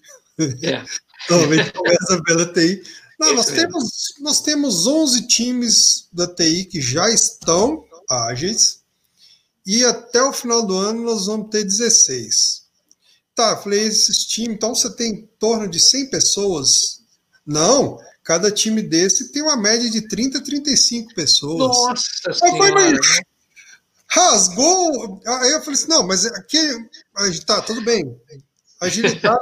É. 0.62 0.84
normalmente 1.30 1.72
começa 1.72 2.22
pela 2.22 2.52
TI. 2.52 2.82
Não, 3.18 3.34
nós 3.34 3.46
temos, 3.46 4.14
nós 4.20 4.42
temos 4.42 4.86
11 4.86 5.26
times 5.26 6.06
da 6.12 6.26
TI 6.26 6.66
que 6.66 6.78
já 6.78 7.08
estão 7.08 7.86
ágeis 8.10 8.80
e 9.64 9.82
até 9.86 10.22
o 10.22 10.34
final 10.34 10.66
do 10.66 10.76
ano 10.76 11.02
nós 11.02 11.24
vamos 11.24 11.48
ter 11.48 11.64
16. 11.64 12.64
Tá, 13.34 13.56
falei, 13.56 13.86
esses 13.86 14.26
times, 14.26 14.56
então 14.56 14.74
você 14.74 14.90
tem 14.90 15.12
em 15.12 15.30
torno 15.38 15.66
de 15.66 15.80
100 15.80 16.10
pessoas? 16.10 17.00
Não, 17.46 17.98
cada 18.22 18.50
time 18.50 18.82
desse 18.82 19.32
tem 19.32 19.40
uma 19.40 19.56
média 19.56 19.88
de 19.88 20.06
30, 20.06 20.42
35 20.42 21.14
pessoas. 21.14 21.58
Nossa 21.58 22.34
senhora! 22.34 22.74
Mas, 22.74 23.22
rasgou. 24.10 25.20
Aí 25.26 25.50
eu 25.52 25.60
falei 25.60 25.74
assim: 25.74 25.88
não, 25.88 26.06
mas 26.06 26.26
aqui. 26.26 26.58
Tá, 27.46 27.60
tudo 27.62 27.82
bem. 27.82 28.16
Agilidade, 28.80 29.40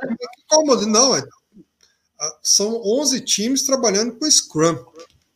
como? 0.49 0.75
Não, 0.87 1.16
é 1.16 1.23
são 2.43 2.81
11 2.85 3.21
times 3.21 3.62
trabalhando 3.62 4.16
com 4.16 4.31
Scrum. 4.31 4.77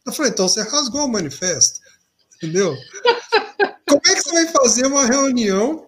Eu 0.04 0.12
falei, 0.12 0.32
então 0.32 0.48
você 0.48 0.62
rasgou 0.62 1.04
o 1.04 1.08
manifesto, 1.08 1.80
entendeu? 2.36 2.76
Como 3.88 4.00
é 4.06 4.14
que 4.14 4.22
você 4.22 4.32
vai 4.32 4.46
fazer 4.48 4.86
uma 4.86 5.06
reunião 5.06 5.86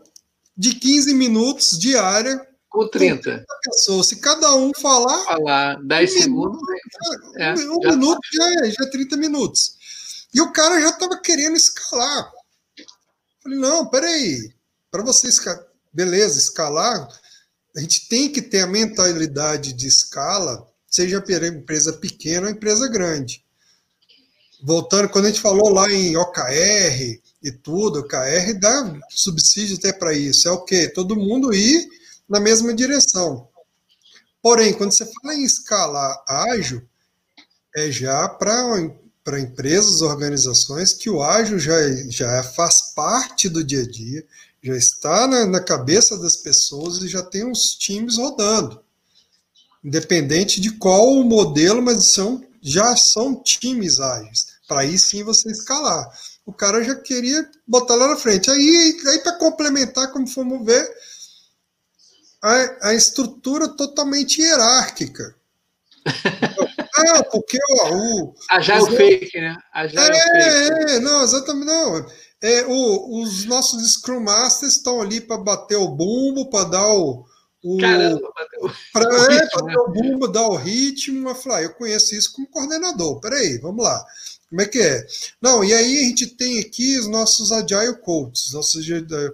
de 0.57 0.74
15 0.74 1.14
minutos 1.14 1.78
diária 1.78 2.47
com 2.68 2.88
30. 2.88 3.16
Com 3.16 3.22
30 3.22 3.47
pessoas? 3.64 4.07
Se 4.07 4.16
cada 4.16 4.55
um 4.55 4.72
falar. 4.80 5.24
Falar 5.24 5.82
10 5.82 6.11
um 6.11 6.18
segundos. 6.20 6.61
Minuto, 6.61 7.38
é, 7.38 7.53
um 7.55 7.82
já 7.82 7.90
minuto 7.90 8.20
tá. 8.20 8.28
já 8.32 8.66
é, 8.66 8.70
já 8.70 8.84
é 8.84 8.90
30 8.90 9.16
minutos. 9.16 9.76
E 10.32 10.40
o 10.40 10.53
cara 10.53 10.80
já 10.80 10.90
estava 10.90 11.20
querendo 11.20 11.57
escalar. 11.57 12.30
Falei, 13.45 13.59
não, 13.59 13.86
peraí. 13.86 14.53
Para 14.90 15.05
você 15.05 15.28
escalar, 15.28 15.64
beleza, 15.92 16.38
escalar, 16.38 17.09
a 17.76 17.80
gente 17.80 18.09
tem 18.09 18.32
que 18.32 18.42
ter 18.42 18.62
a 18.62 18.66
mentalidade 18.66 19.72
de 19.72 19.86
escala 19.86 20.66
seja 20.95 21.22
empresa 21.49 21.92
pequena 21.95 22.47
ou 22.47 22.53
empresa 22.53 22.88
grande. 22.88 23.45
Voltando, 24.62 25.09
quando 25.09 25.24
a 25.24 25.28
gente 25.28 25.40
falou 25.40 25.68
lá 25.68 25.90
em 25.90 26.16
OKR 26.16 27.20
e 27.42 27.51
tudo, 27.51 27.99
OKR 27.99 28.55
dá 28.61 29.01
subsídio 29.11 29.76
até 29.76 29.92
para 29.92 30.14
isso. 30.14 30.47
É 30.47 30.53
o 30.53 30.64
quê? 30.64 30.88
Todo 30.88 31.16
mundo 31.16 31.53
ir 31.53 31.88
na 32.28 32.38
mesma 32.38 32.72
direção. 32.72 33.49
Porém, 34.40 34.72
quando 34.72 34.92
você 34.92 35.05
fala 35.05 35.34
em 35.34 35.42
escala 35.42 36.24
ágil, 36.28 36.88
é 37.74 37.90
já 37.90 38.28
para 38.28 38.64
empresas, 39.33 40.03
organizações 40.03 40.93
que 40.93 41.09
o 41.09 41.22
ágil 41.22 41.59
já, 41.59 41.75
já 42.09 42.43
faz 42.43 42.93
parte 42.95 43.49
do 43.49 43.64
dia 43.64 43.83
a 43.83 43.91
dia, 43.91 44.25
já 44.62 44.77
está 44.77 45.27
na, 45.27 45.47
na 45.47 45.61
cabeça 45.61 46.18
das 46.18 46.37
pessoas 46.37 47.03
e 47.03 47.09
já 47.09 47.22
tem 47.22 47.45
uns 47.45 47.75
times 47.75 48.18
rodando 48.18 48.85
independente 49.85 50.61
de 50.61 50.72
qual 50.72 51.12
o 51.12 51.22
modelo, 51.22 51.83
mas 51.83 52.07
são, 52.07 52.43
já 52.62 52.97
são 52.97 53.41
times 53.43 54.01
ágeis. 54.01 54.55
Para 54.66 54.81
aí 54.81 54.99
sim 54.99 55.22
você 55.22 55.51
escalar. 55.51 56.11
O 56.47 56.53
cara 56.53 56.83
já 56.83 56.95
queria 56.95 57.49
botar 57.66 57.95
lá 57.95 58.09
na 58.09 58.16
frente. 58.16 58.51
Aí, 58.51 58.99
aí 59.07 59.18
para 59.18 59.39
complementar, 59.39 60.11
como 60.11 60.27
fomos 60.27 60.64
ver, 60.64 60.91
a, 62.41 62.89
a 62.89 62.95
estrutura 62.95 63.68
totalmente 63.68 64.41
hierárquica. 64.41 65.37
ah, 66.97 67.24
porque 67.24 67.59
ó, 67.70 67.95
o. 67.95 68.34
A 68.51 68.61
já 68.61 68.76
é 68.76 68.80
o 68.80 68.86
fake, 68.86 69.40
né? 69.40 69.57
A 69.72 69.86
já 69.86 70.01
é, 70.01 70.09
é, 70.09 70.68
fake. 70.68 70.90
é, 70.92 71.01
não, 71.01 71.22
exatamente 71.22 71.66
não. 71.66 72.07
É, 72.42 72.64
o, 72.66 73.22
os 73.22 73.45
nossos 73.47 73.92
Scrum 73.95 74.20
Masters 74.20 74.76
estão 74.76 75.01
ali 75.01 75.20
para 75.20 75.38
bater 75.38 75.76
o 75.76 75.88
bumbo, 75.88 76.51
para 76.51 76.68
dar 76.68 76.88
o, 76.88 77.24
o, 77.62 77.78
Caramba, 77.78 78.30
para 78.92 79.34
é, 79.34 79.38
né? 79.38 79.74
o 79.78 79.90
bumbo, 79.90 80.28
dar 80.28 80.47
o 80.47 80.57
ritmo, 80.57 81.28
eu 81.28 81.34
falei, 81.34 81.59
ah, 81.59 81.62
eu 81.62 81.74
conheço 81.74 82.14
isso 82.14 82.32
como 82.34 82.47
coordenador. 82.49 83.18
Peraí, 83.20 83.59
vamos 83.59 83.82
lá. 83.82 84.05
Como 84.51 84.61
é 84.61 84.66
que 84.66 84.78
é? 84.78 85.07
Não, 85.40 85.64
e 85.64 85.72
aí 85.72 86.01
a 86.01 86.05
gente 86.05 86.26
tem 86.26 86.61
aqui 86.61 86.99
os 86.99 87.09
nossos 87.09 87.51
Agile 87.51 87.99
Coaches. 88.03 88.53
Nossos 88.53 88.86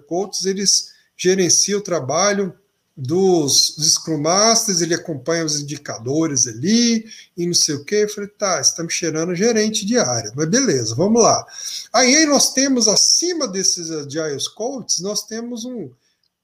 Coaches, 0.07 0.45
eles 0.45 0.91
gerenciam 1.17 1.79
o 1.79 1.83
trabalho 1.83 2.57
dos, 2.95 3.75
dos 3.75 3.93
Scrum 3.93 4.19
Masters, 4.19 4.81
ele 4.81 4.93
acompanha 4.93 5.45
os 5.45 5.59
indicadores 5.59 6.47
ali, 6.47 7.05
e 7.35 7.47
não 7.47 7.53
sei 7.53 7.75
o 7.75 7.85
quê. 7.85 8.03
Eu 8.03 8.09
falei, 8.09 8.29
tá, 8.29 8.59
estamos 8.59 8.93
cheirando 8.93 9.35
gerente 9.35 9.85
de 9.85 9.97
área, 9.97 10.31
mas 10.35 10.49
beleza, 10.49 10.95
vamos 10.95 11.21
lá. 11.21 11.45
Aí 11.93 12.25
nós 12.25 12.53
temos, 12.53 12.87
acima 12.87 13.47
desses 13.47 13.89
Agile 13.89 14.37
Coaches, 14.55 14.99
nós 14.99 15.23
temos 15.23 15.65
um, 15.65 15.89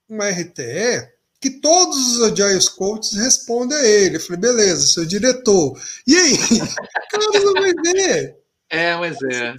uma 0.08 0.28
RTE, 0.30 1.08
que 1.40 1.50
todos 1.50 2.16
os 2.16 2.22
Agile 2.22 2.70
Coaches 2.76 3.12
respondem 3.12 3.78
a 3.78 3.84
ele. 3.84 4.16
Eu 4.16 4.20
falei, 4.20 4.40
beleza, 4.40 4.86
seu 4.86 5.06
diretor. 5.06 5.78
E 6.06 6.16
aí? 6.16 6.36
Cara, 7.10 7.40
não 7.44 7.52
vai 7.52 7.72
ver. 7.74 8.38
É, 8.70 8.94
mas 8.96 9.16
é. 9.22 9.54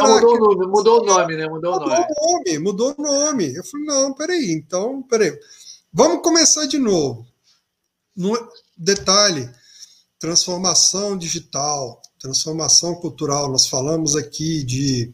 Ah, 0.00 0.06
mudou, 0.06 0.34
o 0.34 0.38
nome, 0.38 0.66
mudou 0.68 1.02
o 1.02 1.04
nome, 1.04 1.36
né? 1.36 1.48
Mudou, 1.48 1.72
mudou 1.72 1.88
o 1.88 1.90
nome. 1.90 2.06
nome. 2.20 2.58
Mudou 2.58 2.94
o 2.96 3.02
nome. 3.02 3.54
Eu 3.56 3.64
falei, 3.64 3.86
não, 3.86 4.14
peraí, 4.14 4.52
então, 4.52 5.02
peraí. 5.02 5.36
Vamos 5.92 6.22
começar 6.22 6.66
de 6.66 6.78
novo. 6.78 7.26
No, 8.16 8.36
detalhe, 8.76 9.48
transformação 10.18 11.16
digital, 11.16 12.00
transformação 12.18 12.94
cultural. 12.94 13.50
Nós 13.50 13.66
falamos 13.66 14.14
aqui 14.14 14.62
de 14.62 15.12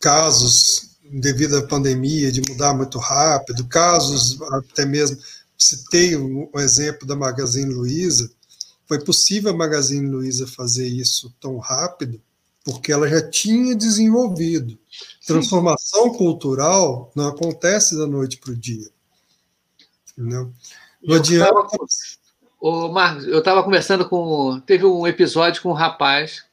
casos 0.00 0.90
devido 1.02 1.56
à 1.56 1.66
pandemia, 1.66 2.30
de 2.30 2.40
mudar 2.48 2.74
muito 2.74 2.98
rápido, 2.98 3.66
casos 3.66 4.40
até 4.52 4.84
mesmo, 4.84 5.18
citei 5.56 6.16
o, 6.16 6.50
o 6.52 6.60
exemplo 6.60 7.06
da 7.06 7.14
Magazine 7.14 7.72
Luiza, 7.72 8.30
foi 8.86 9.02
possível 9.02 9.50
a 9.50 9.56
Magazine 9.56 10.06
Luiza 10.06 10.46
fazer 10.46 10.86
isso 10.86 11.34
tão 11.40 11.58
rápido 11.58 12.20
porque 12.64 12.90
ela 12.90 13.06
já 13.08 13.20
tinha 13.28 13.74
desenvolvido. 13.76 14.78
Transformação 15.26 16.04
Sim. 16.04 16.18
cultural 16.18 17.12
não 17.14 17.28
acontece 17.28 17.96
da 17.96 18.06
noite 18.06 18.38
para 18.38 18.52
o 18.52 18.56
dia. 18.56 18.88
Entendeu? 20.16 20.52
Não 21.02 21.16
adianta. 21.16 21.52
Ô, 22.60 22.88
Marcos, 22.88 23.26
eu 23.26 23.40
estava 23.40 23.62
conversando 23.62 24.08
com. 24.08 24.60
Teve 24.60 24.86
um 24.86 25.06
episódio 25.06 25.60
com 25.60 25.70
um 25.70 25.74
rapaz 25.74 26.44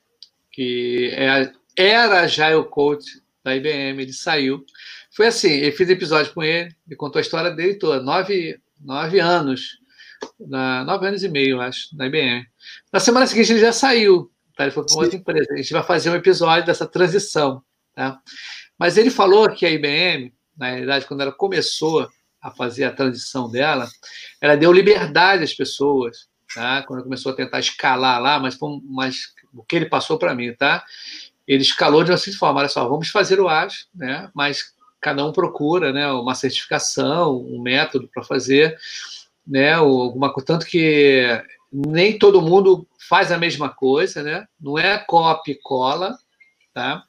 que 0.52 1.10
é, 1.14 1.52
era 1.78 2.28
já 2.28 2.56
o 2.58 2.66
coach 2.66 3.22
da 3.44 3.56
IBM, 3.56 4.02
ele 4.02 4.14
saiu. 4.14 4.66
Foi 5.12 5.28
assim, 5.28 5.50
eu 5.50 5.72
fiz 5.72 5.90
episódio 5.90 6.34
com 6.34 6.44
ele, 6.44 6.76
ele 6.88 6.96
contou 6.96 7.20
a 7.20 7.22
história 7.22 7.52
dele 7.52 7.76
toda, 7.76 8.02
nove, 8.02 8.60
nove 8.80 9.20
anos, 9.20 9.80
na, 10.40 10.84
nove 10.84 11.08
anos 11.08 11.24
e 11.24 11.30
meio, 11.30 11.60
acho, 11.60 11.96
na 11.96 12.08
IBM. 12.08 12.46
Na 12.92 13.00
semana 13.00 13.28
seguinte 13.28 13.52
ele 13.52 13.60
já 13.60 13.74
saiu, 13.74 14.32
tá? 14.56 14.64
ele 14.64 14.72
foi 14.72 14.86
para 14.86 14.96
outra 14.96 15.18
empresa. 15.18 15.54
A 15.54 15.58
gente 15.58 15.74
vai 15.74 15.84
fazer 15.84 16.10
um 16.10 16.16
episódio 16.16 16.66
dessa 16.66 16.86
transição. 16.86 17.64
Tá? 17.96 18.20
Mas 18.78 18.98
ele 18.98 19.10
falou 19.10 19.50
que 19.50 19.66
a 19.66 19.70
IBM, 19.70 20.34
na 20.58 20.72
realidade, 20.72 21.06
quando 21.06 21.22
ela 21.22 21.32
começou 21.32 22.10
a 22.42 22.50
fazer 22.50 22.86
a 22.86 22.92
transição 22.92 23.50
dela, 23.50 23.88
ela 24.40 24.56
deu 24.56 24.72
liberdade 24.72 25.44
às 25.44 25.54
pessoas, 25.54 26.28
tá? 26.54 26.84
quando 26.84 27.04
começou 27.04 27.32
a 27.32 27.36
tentar 27.36 27.60
escalar 27.60 28.20
lá, 28.22 28.40
mas, 28.40 28.58
mas 28.84 29.34
o 29.54 29.64
que 29.64 29.76
ele 29.76 29.86
passou 29.86 30.18
para 30.18 30.34
mim, 30.34 30.54
tá? 30.54 30.84
ele 31.48 31.62
escalou 31.62 32.04
de 32.04 32.12
uma 32.12 32.18
forma, 32.18 32.60
olha 32.60 32.70
só, 32.70 32.88
vamos 32.88 33.10
fazer 33.10 33.40
o 33.40 33.48
AS, 33.48 33.88
né? 33.94 34.30
mas 34.34 34.74
cada 35.00 35.26
um 35.26 35.32
procura 35.32 35.92
né, 35.92 36.08
uma 36.12 36.36
certificação, 36.36 37.38
um 37.38 37.62
método 37.62 38.10
para 38.12 38.24
fazer, 38.24 38.78
né, 39.46 39.74
alguma 39.74 40.32
coisa, 40.32 40.48
tanto 40.48 40.66
que 40.66 41.26
nem 41.72 42.18
todo 42.18 42.42
mundo 42.42 42.88
faz 43.08 43.32
a 43.32 43.38
mesma 43.38 43.70
coisa, 43.70 44.24
né? 44.24 44.48
não 44.60 44.78
é 44.78 44.98
copy 44.98 45.52
e 45.52 45.60
cola, 45.62 46.18
tá? 46.74 47.04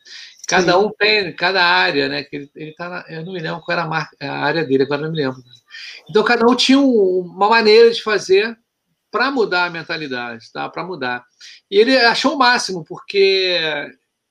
Cada 0.48 0.78
um 0.78 0.90
tem, 0.90 1.34
cada 1.34 1.64
área, 1.64 2.08
né? 2.08 2.24
Que 2.24 2.36
ele, 2.36 2.50
ele 2.54 2.74
tá 2.74 2.88
na, 2.88 3.04
eu 3.08 3.24
não 3.24 3.32
me 3.32 3.40
lembro 3.40 3.60
qual 3.60 3.72
era 3.72 3.86
a, 3.86 3.88
marca, 3.88 4.16
a 4.20 4.44
área 4.44 4.64
dele, 4.64 4.82
agora 4.82 5.02
não 5.02 5.10
me 5.10 5.16
lembro. 5.16 5.42
Então, 6.08 6.22
cada 6.24 6.46
um 6.46 6.54
tinha 6.54 6.78
um, 6.78 7.20
uma 7.20 7.48
maneira 7.48 7.90
de 7.90 8.02
fazer 8.02 8.56
para 9.10 9.30
mudar 9.30 9.66
a 9.66 9.70
mentalidade, 9.70 10.50
tá? 10.52 10.68
Para 10.68 10.84
mudar. 10.84 11.24
E 11.70 11.78
ele 11.78 11.96
achou 11.96 12.34
o 12.34 12.38
máximo, 12.38 12.84
porque 12.84 13.58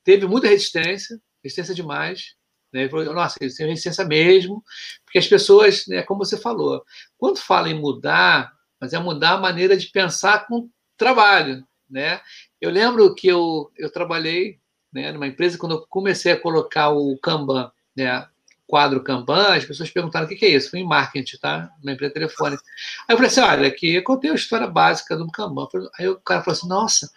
teve 0.03 0.25
muita 0.25 0.47
resistência, 0.47 1.19
resistência 1.43 1.75
demais, 1.75 2.35
Né? 2.73 2.81
Ele 2.81 2.89
falou, 2.89 3.13
nossa, 3.13 3.37
têm 3.39 3.49
resistência 3.67 4.05
mesmo, 4.05 4.63
porque 5.05 5.19
as 5.19 5.27
pessoas, 5.27 5.85
né, 5.87 6.01
como 6.03 6.23
você 6.25 6.37
falou, 6.37 6.83
quando 7.17 7.37
fala 7.37 7.69
em 7.69 7.79
mudar, 7.79 8.51
mas 8.79 8.93
é 8.93 8.99
mudar 8.99 9.33
a 9.33 9.37
maneira 9.37 9.77
de 9.77 9.87
pensar 9.87 10.47
com 10.47 10.69
trabalho, 10.97 11.65
né? 11.89 12.21
Eu 12.59 12.69
lembro 12.71 13.13
que 13.15 13.27
eu, 13.27 13.71
eu 13.77 13.91
trabalhei 13.91 14.60
né, 14.93 15.11
numa 15.11 15.27
empresa 15.27 15.57
quando 15.57 15.75
eu 15.75 15.85
comecei 15.89 16.31
a 16.31 16.39
colocar 16.39 16.89
o 16.89 17.17
Kanban, 17.17 17.71
né, 17.95 18.27
quadro 18.71 19.03
Kanban, 19.03 19.55
as 19.55 19.65
pessoas 19.65 19.91
perguntaram 19.91 20.25
o 20.25 20.29
que, 20.29 20.35
que 20.35 20.45
é 20.45 20.49
isso. 20.49 20.71
Foi 20.71 20.79
em 20.79 20.87
marketing, 20.87 21.37
tá? 21.37 21.69
Na 21.83 21.91
empresa 21.91 22.13
telefônica. 22.13 22.63
Aí 23.05 23.13
eu 23.13 23.17
falei 23.17 23.29
assim, 23.29 23.41
olha, 23.41 23.67
aqui 23.67 23.95
eu 23.95 24.03
contei 24.03 24.31
a 24.31 24.33
história 24.35 24.65
básica 24.65 25.17
do 25.17 25.29
Kanban. 25.29 25.67
Aí 25.99 26.07
o 26.07 26.15
cara 26.15 26.41
falou 26.41 26.57
assim, 26.57 26.69
nossa, 26.69 27.11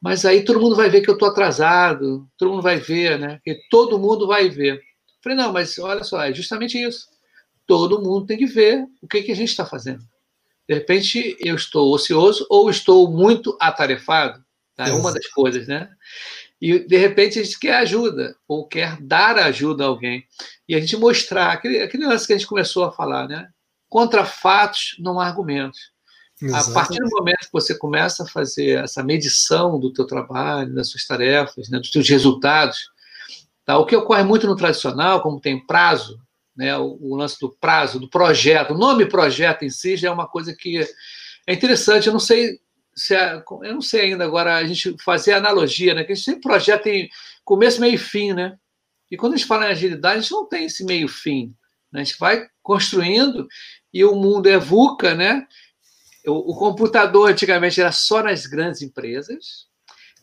mas 0.00 0.24
aí 0.24 0.44
todo 0.44 0.60
mundo 0.60 0.76
vai 0.76 0.88
ver 0.88 1.00
que 1.00 1.10
eu 1.10 1.14
estou 1.14 1.28
atrasado, 1.28 2.28
todo 2.38 2.52
mundo 2.52 2.62
vai 2.62 2.78
ver, 2.78 3.18
né? 3.18 3.40
Que 3.44 3.60
todo 3.68 3.98
mundo 3.98 4.28
vai 4.28 4.48
ver. 4.48 4.74
Eu 4.74 4.80
falei, 5.20 5.36
não, 5.36 5.52
mas 5.52 5.76
olha 5.80 6.04
só, 6.04 6.22
é 6.22 6.32
justamente 6.32 6.80
isso. 6.80 7.08
Todo 7.66 8.00
mundo 8.00 8.26
tem 8.26 8.38
que 8.38 8.46
ver 8.46 8.86
o 9.02 9.08
que, 9.08 9.22
que 9.22 9.32
a 9.32 9.36
gente 9.36 9.50
está 9.50 9.66
fazendo. 9.66 10.02
De 10.68 10.74
repente, 10.74 11.36
eu 11.40 11.56
estou 11.56 11.92
ocioso 11.92 12.46
ou 12.48 12.70
estou 12.70 13.10
muito 13.10 13.56
atarefado. 13.60 14.42
Tá? 14.76 14.88
É 14.88 14.92
uma 14.92 15.12
das 15.12 15.26
coisas, 15.26 15.66
né? 15.66 15.90
E, 16.60 16.78
de 16.80 16.96
repente, 16.96 17.38
a 17.38 17.42
gente 17.42 17.58
quer 17.58 17.76
ajuda 17.76 18.36
ou 18.46 18.66
quer 18.66 19.00
dar 19.00 19.38
ajuda 19.38 19.84
a 19.84 19.86
alguém. 19.86 20.24
E 20.68 20.74
a 20.74 20.80
gente 20.80 20.96
mostrar, 20.96 21.52
aquele, 21.52 21.80
aquele 21.80 22.06
lance 22.06 22.26
que 22.26 22.32
a 22.32 22.36
gente 22.36 22.48
começou 22.48 22.84
a 22.84 22.92
falar, 22.92 23.26
né? 23.26 23.48
Contra 23.88 24.24
fatos, 24.24 24.96
não 24.98 25.18
argumentos. 25.18 25.90
Exatamente. 26.42 26.70
A 26.70 26.74
partir 26.74 26.98
do 27.00 27.10
momento 27.10 27.40
que 27.40 27.52
você 27.52 27.74
começa 27.74 28.22
a 28.22 28.26
fazer 28.26 28.82
essa 28.82 29.02
medição 29.02 29.78
do 29.78 29.92
teu 29.92 30.06
trabalho, 30.06 30.74
das 30.74 30.88
suas 30.88 31.06
tarefas, 31.06 31.68
né, 31.68 31.78
dos 31.78 31.90
teus 31.90 32.08
resultados, 32.08 32.90
tá? 33.64 33.78
o 33.78 33.84
que 33.84 33.96
ocorre 33.96 34.22
muito 34.22 34.46
no 34.46 34.56
tradicional, 34.56 35.20
como 35.22 35.40
tem 35.40 35.64
prazo, 35.66 36.18
né, 36.56 36.76
o, 36.78 36.98
o, 37.00 37.16
lance 37.16 37.38
do 37.38 37.50
prazo, 37.50 38.00
do 38.00 38.08
projeto, 38.08 38.72
o 38.72 38.78
nome 38.78 39.04
projeto 39.06 39.64
em 39.64 39.70
si 39.70 39.96
já 39.96 40.08
é 40.08 40.12
uma 40.12 40.26
coisa 40.26 40.54
que 40.54 40.78
é 41.46 41.52
interessante. 41.52 42.06
Eu 42.06 42.12
não 42.12 42.20
sei 42.20 42.58
se 42.94 43.14
é, 43.14 43.42
eu 43.62 43.74
não 43.74 43.80
sei 43.80 44.12
ainda 44.12 44.24
agora 44.24 44.56
a 44.56 44.64
gente 44.64 44.96
fazer 45.02 45.32
analogia, 45.32 45.94
né? 45.94 46.04
Que 46.04 46.12
a 46.12 46.14
gente 46.14 46.24
sempre 46.24 46.42
projeta 46.42 46.88
em 46.88 47.08
começo, 47.44 47.80
meio 47.80 47.94
e 47.94 47.98
fim, 47.98 48.32
né? 48.32 48.58
E 49.10 49.16
quando 49.16 49.34
a 49.34 49.36
gente 49.36 49.46
fala 49.46 49.66
em 49.66 49.70
agilidade, 49.70 50.18
a 50.18 50.20
gente 50.20 50.32
não 50.32 50.46
tem 50.46 50.66
esse 50.66 50.84
meio 50.84 51.08
fim. 51.08 51.54
Né? 51.92 52.00
A 52.00 52.04
gente 52.04 52.18
vai 52.18 52.48
construindo 52.62 53.48
e 53.92 54.04
o 54.04 54.14
mundo 54.14 54.48
é 54.48 54.56
VUCA, 54.56 55.14
né? 55.14 55.46
O, 56.26 56.52
o, 56.52 56.56
computador 56.56 57.30
antigamente 57.30 57.80
era 57.80 57.90
só 57.90 58.22
nas 58.22 58.46
grandes 58.46 58.82
empresas, 58.82 59.66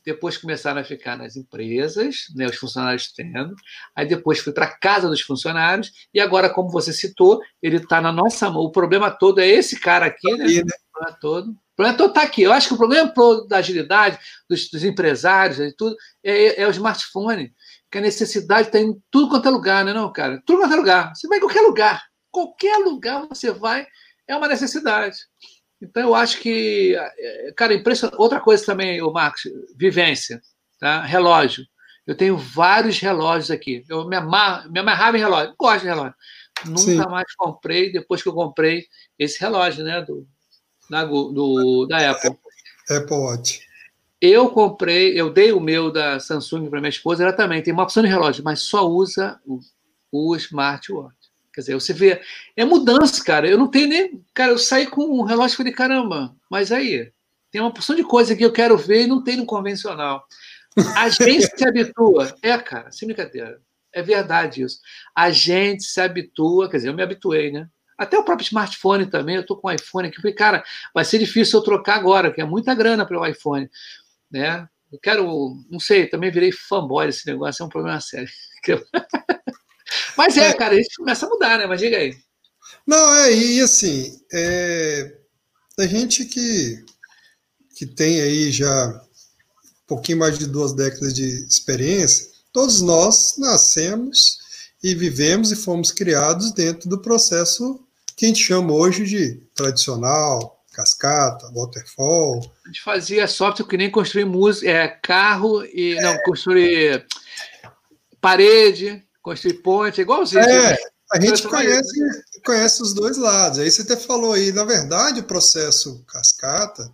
depois 0.06 0.38
começaram 0.38 0.80
a 0.80 0.84
ficar 0.84 1.18
nas 1.18 1.36
empresas, 1.36 2.28
né, 2.36 2.46
os 2.46 2.56
funcionários 2.56 3.12
tendo, 3.12 3.56
aí 3.96 4.08
depois 4.08 4.40
foi 4.40 4.54
para 4.54 4.66
a 4.66 4.78
casa 4.78 5.10
dos 5.10 5.22
funcionários, 5.22 5.92
e 6.14 6.20
agora, 6.20 6.50
como 6.50 6.70
você 6.70 6.94
citou, 6.94 7.42
ele 7.62 7.78
está 7.78 8.00
na 8.00 8.12
nossa 8.12 8.50
mão. 8.50 8.62
O 8.62 8.72
problema 8.72 9.10
todo 9.10 9.40
é 9.40 9.48
esse 9.48 9.80
cara 9.80 10.06
aqui, 10.06 10.32
né? 10.38 10.46
né? 10.46 10.62
O 10.62 10.92
problema 10.94 11.18
todo. 11.20 11.58
O 11.78 11.84
problema 11.84 11.98
todo 11.98 12.10
está 12.10 12.24
aqui. 12.24 12.42
Eu 12.42 12.52
acho 12.52 12.70
que 12.70 12.74
o 12.74 12.78
problema 12.78 13.14
da 13.48 13.58
agilidade, 13.58 14.18
dos, 14.50 14.68
dos 14.68 14.84
empresários 14.84 15.60
e 15.60 15.72
tudo, 15.72 15.96
é, 16.24 16.64
é, 16.64 16.68
o 16.68 16.72
smartphone. 16.72 17.54
Que 17.92 18.00
a 18.00 18.02
necessidade 18.02 18.70
está 18.70 18.80
em 18.80 19.00
tudo 19.12 19.30
quanto 19.30 19.48
é 19.48 19.52
lugar, 19.52 19.86
né, 19.86 19.94
não, 19.94 20.12
cara? 20.12 20.42
Tudo 20.44 20.60
quanto 20.62 20.74
é 20.74 20.76
lugar. 20.76 21.16
Você 21.16 21.28
vai 21.28 21.38
em 21.38 21.42
qualquer 21.42 21.62
lugar. 21.62 22.04
Qualquer 22.32 22.78
lugar 22.78 23.28
você 23.28 23.52
vai, 23.52 23.86
é 24.28 24.36
uma 24.36 24.48
necessidade. 24.48 25.18
Então, 25.80 26.02
eu 26.02 26.16
acho 26.16 26.40
que, 26.40 26.96
é, 26.98 27.54
cara, 27.56 27.76
impressionante. 27.76 28.20
Outra 28.20 28.40
coisa 28.40 28.66
também, 28.66 29.00
o 29.00 29.12
Marcos, 29.12 29.44
vivência, 29.76 30.42
tá? 30.80 31.04
relógio. 31.04 31.64
Eu 32.08 32.16
tenho 32.16 32.36
vários 32.36 32.98
relógios 32.98 33.52
aqui. 33.52 33.84
Eu 33.88 34.08
me, 34.08 34.16
amar, 34.16 34.68
me 34.68 34.80
amarrava 34.80 35.16
em 35.16 35.20
relógio. 35.20 35.54
Gosto 35.60 35.82
de 35.82 35.90
relógio. 35.90 36.16
Nunca 36.66 36.80
Sim. 36.80 36.98
mais 36.98 37.36
comprei, 37.36 37.92
depois 37.92 38.24
que 38.24 38.30
eu 38.30 38.34
comprei 38.34 38.88
esse 39.20 39.40
relógio, 39.40 39.84
né? 39.84 40.02
Do, 40.02 40.28
da, 40.90 41.06
do, 41.06 41.86
da 41.86 42.12
Apple. 42.12 42.38
Apple 42.90 43.18
Watch. 43.18 43.62
Eu 44.20 44.50
comprei, 44.50 45.20
eu 45.20 45.32
dei 45.32 45.52
o 45.52 45.60
meu 45.60 45.92
da 45.92 46.20
Samsung 46.20 46.70
para 46.70 46.80
minha 46.80 46.90
esposa, 46.90 47.24
ela 47.24 47.34
também 47.34 47.62
tem 47.62 47.72
uma 47.72 47.84
opção 47.84 48.02
de 48.02 48.10
relógio, 48.10 48.44
mas 48.44 48.62
só 48.62 48.88
usa 48.88 49.40
o, 49.46 49.60
o 50.12 50.36
smartwatch. 50.36 51.16
Quer 51.54 51.62
dizer, 51.62 51.74
você 51.74 51.94
vê, 51.94 52.22
é 52.56 52.64
mudança, 52.64 53.24
cara. 53.24 53.48
Eu 53.48 53.58
não 53.58 53.68
tenho 53.68 53.88
nem. 53.88 54.24
Cara, 54.34 54.52
eu 54.52 54.58
saí 54.60 54.86
com 54.86 55.04
um 55.04 55.24
relógio 55.24 55.56
e 55.56 55.58
falei, 55.58 55.74
caramba, 55.74 56.36
mas 56.52 56.72
aí, 56.72 57.12
tem 57.52 57.62
uma 57.62 57.74
porção 57.74 57.96
de 57.96 58.04
coisa 58.04 58.36
que 58.36 58.46
eu 58.46 58.52
quero 58.52 58.78
ver 58.78 59.04
e 59.04 59.08
não 59.08 59.24
tem 59.24 59.38
no 59.38 59.46
convencional. 59.46 60.24
A 60.96 61.10
gente 61.10 61.48
se 61.48 61.68
habitua. 61.68 62.36
É, 62.44 62.56
cara, 62.58 62.92
sem 62.92 63.08
brincadeira. 63.08 63.60
É 63.92 64.04
verdade 64.04 64.62
isso. 64.62 64.80
A 65.16 65.32
gente 65.32 65.84
se 65.84 66.00
habitua, 66.00 66.70
quer 66.70 66.78
dizer, 66.78 66.90
eu 66.90 66.94
me 66.94 67.02
habituei, 67.02 67.52
né? 67.52 67.68
Até 67.98 68.18
o 68.18 68.24
próprio 68.24 68.46
smartphone 68.46 69.08
também, 69.08 69.36
eu 69.36 69.46
tô 69.46 69.56
com 69.56 69.68
o 69.68 69.72
iPhone 69.72 70.08
aqui. 70.08 70.22
Falei, 70.22 70.36
cara, 70.36 70.64
vai 70.94 71.04
ser 71.04 71.18
difícil 71.18 71.60
eu 71.60 71.64
trocar 71.64 71.96
agora, 71.96 72.32
que 72.32 72.40
é 72.40 72.46
muita 72.46 72.76
grana 72.76 73.06
para 73.06 73.20
o 73.20 73.26
iPhone, 73.26 73.70
né? 74.30 74.68
Eu 74.92 75.00
quero, 75.00 75.56
não 75.70 75.80
sei, 75.80 76.08
também 76.08 76.32
virei 76.32 76.52
fanboy 76.52 77.08
desse 77.08 77.26
negócio, 77.26 77.64
é 77.64 77.66
um 77.66 77.70
problema 77.70 78.00
sério. 78.00 78.30
Mas 80.18 80.38
é, 80.38 80.54
cara, 80.54 80.76
gente 80.76 80.96
começa 80.96 81.26
a 81.26 81.30
mudar, 81.30 81.58
né? 81.58 81.66
Mas 81.66 81.80
diga 81.80 81.98
aí. 81.98 82.16
Não, 82.86 83.16
é, 83.16 83.34
e 83.34 83.62
assim, 83.62 84.20
é, 84.32 85.18
a 85.80 85.86
gente 85.86 86.26
que, 86.26 86.86
que 87.76 87.86
tem 87.86 88.22
aí 88.22 88.52
já 88.52 88.88
um 88.88 89.88
pouquinho 89.88 90.20
mais 90.20 90.38
de 90.38 90.48
duas 90.48 90.74
décadas 90.74 91.14
de 91.14 91.46
experiência, 91.48 92.30
todos 92.52 92.82
nós 92.82 93.38
nascemos 93.38 94.38
e 94.84 94.94
vivemos 94.96 95.52
e 95.52 95.56
fomos 95.56 95.92
criados 95.92 96.52
dentro 96.52 96.90
do 96.90 97.02
processo 97.02 97.87
que 98.18 98.26
a 98.26 98.30
gente 98.30 98.44
chama 98.44 98.74
hoje 98.74 99.06
de 99.06 99.36
tradicional, 99.54 100.66
cascata, 100.74 101.52
waterfall. 101.54 102.52
A 102.66 102.68
gente 102.68 102.82
fazia 102.82 103.28
software 103.28 103.68
que 103.68 103.78
nem 103.78 103.92
construir 103.92 104.26
música, 104.26 104.68
é, 104.68 104.88
carro 104.88 105.64
e 105.64 105.96
é. 105.96 106.02
não 106.02 106.18
construir 106.24 107.06
parede, 108.20 109.04
construir 109.22 109.62
ponte, 109.62 110.02
igualzinho. 110.02 110.42
É, 110.42 110.76
a 111.14 111.22
gente 111.22 111.48
conhece, 111.48 112.00
conhece 112.44 112.82
os 112.82 112.92
dois 112.96 113.18
lados. 113.18 113.60
Aí 113.60 113.70
você 113.70 113.84
até 113.84 113.96
falou 113.96 114.34
aí, 114.34 114.52
na 114.52 114.66
verdade, 114.66 115.20
o 115.20 115.28
processo 115.28 116.04
cascata, 116.08 116.92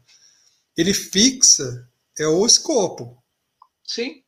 ele 0.76 0.94
fixa 0.94 1.88
é 2.20 2.28
o 2.28 2.46
escopo. 2.46 3.18
Sim. 3.86 4.22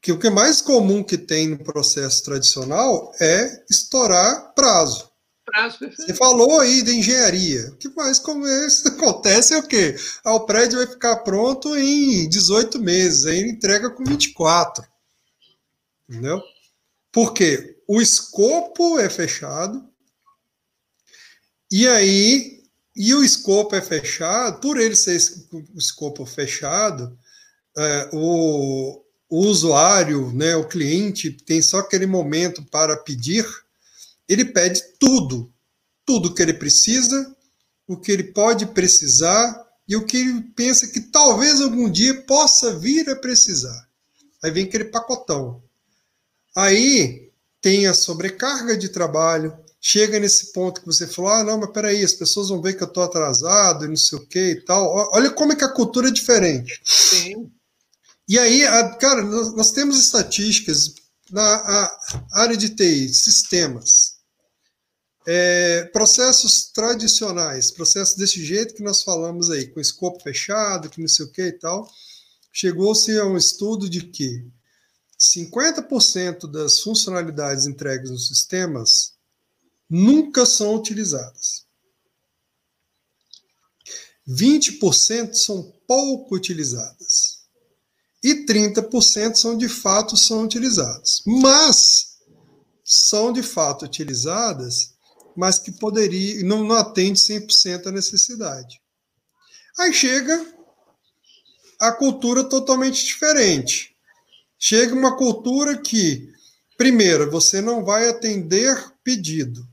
Que 0.00 0.12
o 0.12 0.18
que 0.18 0.28
é 0.28 0.30
mais 0.30 0.62
comum 0.62 1.04
que 1.04 1.18
tem 1.18 1.48
no 1.48 1.58
processo 1.62 2.24
tradicional 2.24 3.12
é 3.20 3.64
estourar 3.68 4.54
prazo. 4.54 5.09
Prazo, 5.50 5.78
perfeito. 5.78 6.02
Você 6.06 6.14
falou 6.14 6.60
aí 6.60 6.82
de 6.82 6.96
engenharia. 6.96 7.70
O 7.70 7.76
que 7.76 7.88
mais 7.90 8.18
como 8.18 8.44
acontece 8.86 9.54
é 9.54 9.58
o 9.58 9.66
quê? 9.66 9.96
Ah, 10.24 10.34
o 10.34 10.46
prédio 10.46 10.78
vai 10.78 10.86
ficar 10.86 11.16
pronto 11.18 11.76
em 11.76 12.28
18 12.28 12.78
meses, 12.78 13.26
aí 13.26 13.40
entrega 13.40 13.90
com 13.90 14.04
24. 14.04 14.84
Entendeu? 16.08 16.42
Porque 17.12 17.76
o 17.86 18.00
escopo 18.00 18.98
é 18.98 19.10
fechado, 19.10 19.90
e 21.70 21.86
aí, 21.86 22.64
e 22.96 23.14
o 23.14 23.22
escopo 23.22 23.76
é 23.76 23.80
fechado, 23.80 24.60
por 24.60 24.78
ele 24.78 24.96
ser 24.96 25.20
o 25.52 25.78
escopo 25.78 26.26
fechado, 26.26 27.16
é, 27.76 28.10
o, 28.12 29.00
o 29.28 29.38
usuário, 29.46 30.32
né, 30.32 30.56
o 30.56 30.66
cliente, 30.66 31.30
tem 31.30 31.62
só 31.62 31.78
aquele 31.78 32.06
momento 32.06 32.64
para 32.64 32.96
pedir, 32.96 33.46
ele 34.32 34.44
pede 34.44 34.80
tudo, 34.98 35.52
tudo 36.06 36.32
que 36.32 36.40
ele 36.40 36.54
precisa, 36.54 37.36
o 37.86 37.96
que 37.96 38.12
ele 38.12 38.24
pode 38.24 38.66
precisar 38.66 39.66
e 39.88 39.96
o 39.96 40.06
que 40.06 40.18
ele 40.18 40.42
pensa 40.54 40.86
que 40.86 41.00
talvez 41.00 41.60
algum 41.60 41.90
dia 41.90 42.22
possa 42.22 42.78
vir 42.78 43.10
a 43.10 43.16
precisar. 43.16 43.88
Aí 44.42 44.52
vem 44.52 44.64
aquele 44.64 44.84
pacotão. 44.84 45.60
Aí 46.56 47.32
tem 47.60 47.88
a 47.88 47.94
sobrecarga 47.94 48.76
de 48.76 48.88
trabalho, 48.88 49.52
chega 49.80 50.20
nesse 50.20 50.52
ponto 50.52 50.80
que 50.80 50.86
você 50.86 51.08
falou: 51.08 51.32
ah, 51.32 51.42
não, 51.42 51.58
mas 51.58 51.72
peraí, 51.72 52.04
as 52.04 52.14
pessoas 52.14 52.50
vão 52.50 52.62
ver 52.62 52.74
que 52.74 52.84
eu 52.84 52.88
estou 52.88 53.02
atrasado 53.02 53.84
e 53.84 53.88
não 53.88 53.96
sei 53.96 54.16
o 54.16 54.26
que 54.26 54.52
e 54.52 54.60
tal. 54.60 55.10
Olha 55.12 55.30
como 55.30 55.52
é 55.52 55.56
que 55.56 55.64
a 55.64 55.72
cultura 55.72 56.08
é 56.08 56.12
diferente. 56.12 56.80
Sim. 56.84 57.50
E 58.28 58.38
aí, 58.38 58.64
a, 58.64 58.90
cara, 58.90 59.22
nós, 59.22 59.52
nós, 59.56 59.72
temos 59.72 59.98
estatísticas 59.98 60.94
na 61.32 61.90
área 62.32 62.56
de 62.56 62.68
TI, 62.68 63.08
sistemas. 63.08 64.09
É, 65.32 65.84
processos 65.92 66.72
tradicionais, 66.72 67.70
processos 67.70 68.16
desse 68.16 68.44
jeito 68.44 68.74
que 68.74 68.82
nós 68.82 69.04
falamos 69.04 69.48
aí, 69.48 69.68
com 69.68 69.78
escopo 69.78 70.20
fechado, 70.20 70.90
que 70.90 71.00
não 71.00 71.06
sei 71.06 71.24
o 71.24 71.30
que 71.30 71.42
e 71.42 71.52
tal, 71.52 71.88
chegou-se 72.52 73.16
a 73.16 73.24
um 73.24 73.36
estudo 73.36 73.88
de 73.88 74.02
que 74.06 74.44
50% 75.16 76.50
das 76.50 76.80
funcionalidades 76.80 77.68
entregues 77.68 78.10
nos 78.10 78.26
sistemas 78.26 79.14
nunca 79.88 80.44
são 80.44 80.74
utilizadas. 80.74 81.64
20% 84.28 85.34
são 85.34 85.72
pouco 85.86 86.34
utilizadas. 86.34 87.44
E 88.20 88.44
30% 88.46 89.36
são 89.36 89.56
de 89.56 89.68
fato 89.68 90.16
são 90.16 90.42
utilizadas. 90.42 91.22
Mas 91.24 92.18
são 92.84 93.32
de 93.32 93.44
fato 93.44 93.84
utilizadas, 93.84 94.89
mas 95.40 95.58
que 95.58 95.72
poderia 95.72 96.44
não, 96.44 96.62
não 96.62 96.76
atende 96.76 97.18
100% 97.18 97.86
à 97.86 97.90
necessidade. 97.90 98.78
Aí 99.78 99.90
chega 99.90 100.46
a 101.80 101.90
cultura 101.92 102.44
totalmente 102.44 103.06
diferente. 103.06 103.96
Chega 104.58 104.94
uma 104.94 105.16
cultura 105.16 105.78
que, 105.78 106.28
primeiro, 106.76 107.30
você 107.30 107.62
não 107.62 107.82
vai 107.82 108.06
atender 108.06 108.76
pedido. 109.02 109.66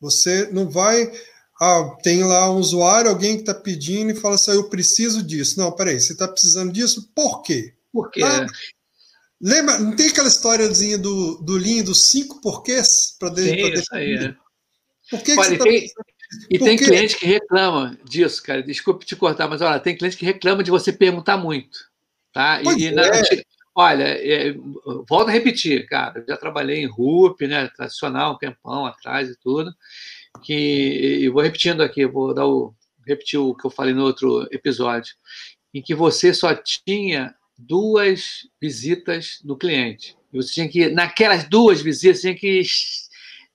Você 0.00 0.48
não 0.52 0.70
vai. 0.70 1.12
Ah, 1.60 1.96
tem 2.00 2.22
lá 2.22 2.48
um 2.52 2.58
usuário, 2.58 3.10
alguém 3.10 3.34
que 3.34 3.42
está 3.42 3.54
pedindo 3.54 4.12
e 4.12 4.20
fala 4.20 4.36
assim: 4.36 4.52
ah, 4.52 4.54
eu 4.54 4.68
preciso 4.68 5.20
disso. 5.20 5.58
Não, 5.58 5.72
peraí, 5.72 6.00
você 6.00 6.12
está 6.12 6.28
precisando 6.28 6.72
disso? 6.72 7.10
Por 7.12 7.42
quê? 7.42 7.74
Por 7.92 8.08
quê? 8.08 8.22
Ah, 8.22 8.46
lembra, 9.40 9.80
não 9.80 9.96
tem 9.96 10.08
aquela 10.08 10.28
historiazinha 10.28 10.96
do, 10.96 11.38
do 11.38 11.54
Lean 11.54 11.82
dos 11.82 12.06
cinco 12.06 12.40
porquês 12.40 13.16
para 13.18 13.30
definir? 13.30 13.74
Isso 13.74 13.92
aí, 13.92 14.14
é. 14.14 14.41
Por 15.12 15.22
que, 15.22 15.32
Olha, 15.32 15.50
que 15.50 15.56
você 15.58 15.58
tem, 15.58 15.88
tá 15.88 16.04
E 16.50 16.58
tem 16.58 16.76
cliente 16.78 17.18
que 17.18 17.26
reclama 17.26 17.98
disso, 18.02 18.42
cara. 18.42 18.62
Desculpe 18.62 19.04
te 19.04 19.14
cortar, 19.14 19.46
mas 19.46 19.60
olha, 19.60 19.78
tem 19.78 19.94
cliente 19.94 20.16
que 20.16 20.24
reclama 20.24 20.62
de 20.62 20.70
você 20.70 20.90
perguntar 20.90 21.36
muito. 21.36 21.80
Tá? 22.32 22.62
E, 22.62 22.84
e 22.84 22.86
é. 22.86 23.44
olha, 23.74 24.04
é, 24.04 24.54
volto 25.06 25.28
a 25.28 25.32
repetir, 25.32 25.86
cara. 25.86 26.20
Eu 26.20 26.26
já 26.26 26.38
trabalhei 26.38 26.78
em 26.82 26.86
RUP, 26.86 27.46
né? 27.46 27.68
Tradicional, 27.76 28.32
um 28.32 28.38
tempão 28.38 28.86
atrás 28.86 29.28
e 29.28 29.36
tudo. 29.38 29.70
Que, 30.42 31.20
e 31.20 31.28
vou 31.28 31.42
repetindo 31.42 31.82
aqui, 31.82 32.06
vou 32.06 32.32
dar 32.32 32.46
o, 32.46 32.74
repetir 33.06 33.38
o 33.38 33.54
que 33.54 33.66
eu 33.66 33.70
falei 33.70 33.92
no 33.92 34.04
outro 34.04 34.48
episódio, 34.50 35.14
em 35.74 35.82
que 35.82 35.94
você 35.94 36.32
só 36.32 36.54
tinha 36.54 37.34
duas 37.58 38.48
visitas 38.58 39.40
do 39.44 39.58
cliente. 39.58 40.16
Você 40.32 40.54
tinha 40.54 40.68
que, 40.70 40.88
naquelas 40.88 41.44
duas 41.44 41.82
visitas, 41.82 42.22
tinha 42.22 42.34
que 42.34 42.62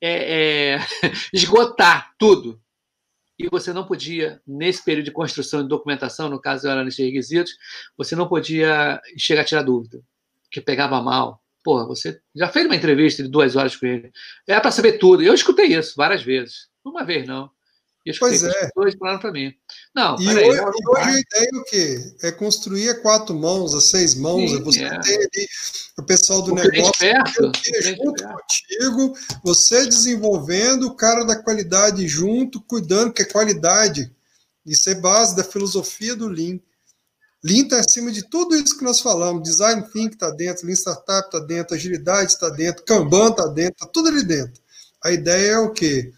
é, 0.02 0.76
é, 0.76 0.80
esgotar 1.34 2.14
tudo 2.18 2.62
e 3.40 3.48
você 3.50 3.72
não 3.72 3.86
podia, 3.86 4.42
nesse 4.48 4.84
período 4.84 5.06
de 5.06 5.12
construção 5.12 5.62
e 5.62 5.68
documentação, 5.68 6.30
no 6.30 6.42
caso 6.42 6.68
era 6.68 6.84
nesses 6.84 7.06
requisitos, 7.06 7.56
você 7.96 8.16
não 8.16 8.28
podia 8.28 9.00
chegar 9.16 9.42
a 9.42 9.46
tirar 9.46 9.62
dúvida, 9.62 10.02
que 10.50 10.60
pegava 10.60 11.02
mal. 11.02 11.42
Porra, 11.64 11.86
você 11.86 12.20
já 12.36 12.48
fez 12.48 12.66
uma 12.66 12.76
entrevista 12.76 13.22
de 13.22 13.30
duas 13.30 13.56
horas 13.56 13.76
com 13.76 13.86
ele. 13.86 14.12
É 14.48 14.60
para 14.60 14.72
saber 14.72 14.94
tudo. 14.94 15.22
Eu 15.22 15.34
escutei 15.34 15.68
isso 15.68 15.94
várias 15.96 16.24
vezes. 16.24 16.70
Uma 16.84 17.04
vez 17.04 17.28
não. 17.28 17.52
E 18.08 18.12
as 18.12 18.18
pois 18.18 18.42
é. 18.42 18.68
pessoas 18.68 18.96
falaram 18.96 19.20
para 19.20 19.34
mim. 19.34 19.54
Não, 19.94 20.16
e 20.18 20.30
hoje, 20.30 20.62
hoje 20.62 21.02
a 21.02 21.20
ideia 21.20 21.50
é 21.54 21.58
o 21.58 21.64
quê? 21.66 22.16
É 22.24 22.32
construir 22.32 22.90
a 22.90 23.02
quatro 23.02 23.36
mãos, 23.36 23.74
a 23.76 23.82
seis 23.82 24.16
mãos, 24.16 24.50
Sim, 24.50 24.58
é 24.58 24.62
você 24.62 24.84
é. 24.84 25.00
ter 25.02 25.18
ali 25.18 25.48
o 25.98 26.04
pessoal 26.04 26.42
do 26.42 26.54
o 26.54 26.56
negócio 26.56 26.94
perto, 26.98 27.52
junto 27.84 28.24
contigo, 28.24 29.14
você 29.44 29.86
desenvolvendo, 29.86 30.88
o 30.88 30.96
cara 30.96 31.26
da 31.26 31.36
qualidade 31.36 32.08
junto, 32.08 32.62
cuidando, 32.62 33.12
que 33.12 33.24
é 33.24 33.26
qualidade. 33.26 34.10
Isso 34.66 34.90
é 34.90 34.96
base 34.96 35.36
da 35.36 35.44
filosofia 35.44 36.16
do 36.16 36.30
Lean. 36.30 36.62
Lean 37.44 37.64
está 37.64 37.82
acima 37.82 38.10
de 38.10 38.24
tudo 38.30 38.56
isso 38.56 38.78
que 38.78 38.86
nós 38.86 39.02
falamos. 39.02 39.44
Design 39.44 39.84
Think 39.92 40.14
está 40.14 40.30
dentro, 40.30 40.66
Lean 40.66 40.78
Startup 40.78 41.28
está 41.28 41.40
dentro, 41.46 41.76
agilidade 41.76 42.32
está 42.32 42.48
dentro, 42.48 42.86
Kanban 42.86 43.32
está 43.32 43.48
dentro, 43.48 43.74
está 43.74 43.88
tudo 43.88 44.08
ali 44.08 44.24
dentro. 44.24 44.62
A 45.04 45.12
ideia 45.12 45.52
é 45.52 45.60
o 45.60 45.74
quê? 45.74 46.14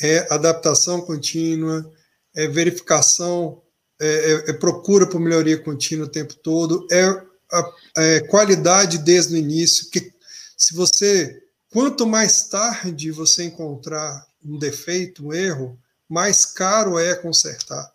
É 0.00 0.26
adaptação 0.32 1.00
contínua, 1.00 1.90
é 2.34 2.46
verificação, 2.46 3.62
é, 4.00 4.06
é, 4.06 4.50
é 4.50 4.52
procura 4.52 5.06
por 5.06 5.20
melhoria 5.20 5.58
contínua 5.58 6.06
o 6.06 6.10
tempo 6.10 6.34
todo, 6.34 6.86
é, 6.90 7.04
a, 7.52 7.72
é 7.96 8.20
qualidade 8.20 8.98
desde 8.98 9.34
o 9.34 9.36
início, 9.36 9.90
que 9.90 10.12
se 10.56 10.74
você, 10.74 11.42
quanto 11.70 12.06
mais 12.06 12.48
tarde 12.48 13.10
você 13.10 13.44
encontrar 13.44 14.26
um 14.44 14.58
defeito, 14.58 15.26
um 15.26 15.32
erro, 15.32 15.78
mais 16.08 16.46
caro 16.46 16.98
é 16.98 17.14
consertar. 17.14 17.92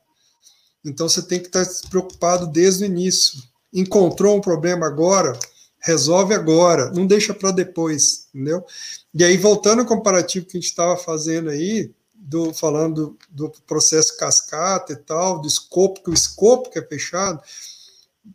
Então 0.85 1.07
você 1.07 1.21
tem 1.21 1.39
que 1.39 1.47
estar 1.47 1.65
preocupado 1.89 2.47
desde 2.47 2.83
o 2.83 2.85
início. 2.85 3.41
Encontrou 3.73 4.37
um 4.37 4.41
problema 4.41 4.85
agora, 4.85 5.37
resolve 5.79 6.33
agora, 6.33 6.91
não 6.91 7.07
deixa 7.07 7.33
para 7.33 7.51
depois, 7.51 8.22
entendeu? 8.33 8.65
E 9.13 9.23
aí, 9.23 9.37
voltando 9.37 9.81
ao 9.81 9.85
comparativo 9.85 10.45
que 10.45 10.57
a 10.57 10.59
gente 10.59 10.69
estava 10.69 10.97
fazendo 10.97 11.49
aí, 11.49 11.91
do, 12.15 12.53
falando 12.53 13.17
do, 13.29 13.51
processo 13.67 14.17
cascata 14.17 14.93
e 14.93 14.95
tal, 14.95 15.39
do 15.39 15.47
escopo, 15.47 16.01
que 16.01 16.09
o 16.09 16.13
escopo 16.13 16.69
que 16.69 16.79
é 16.79 16.81
fechado, 16.81 17.41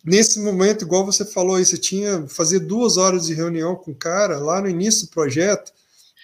nesse 0.05 0.39
momento, 0.41 0.85
igual 0.85 1.05
você 1.05 1.25
falou 1.25 1.57
aí, 1.57 1.65
você 1.65 1.79
tinha 1.79 2.27
fazer 2.29 2.61
duas 2.61 2.97
horas 2.97 3.27
de 3.27 3.35
reunião 3.35 3.75
com 3.75 3.91
o 3.91 3.97
cara 3.97 4.39
lá 4.39 4.61
no 4.61 4.69
início 4.69 5.07
do 5.07 5.11
projeto, 5.11 5.73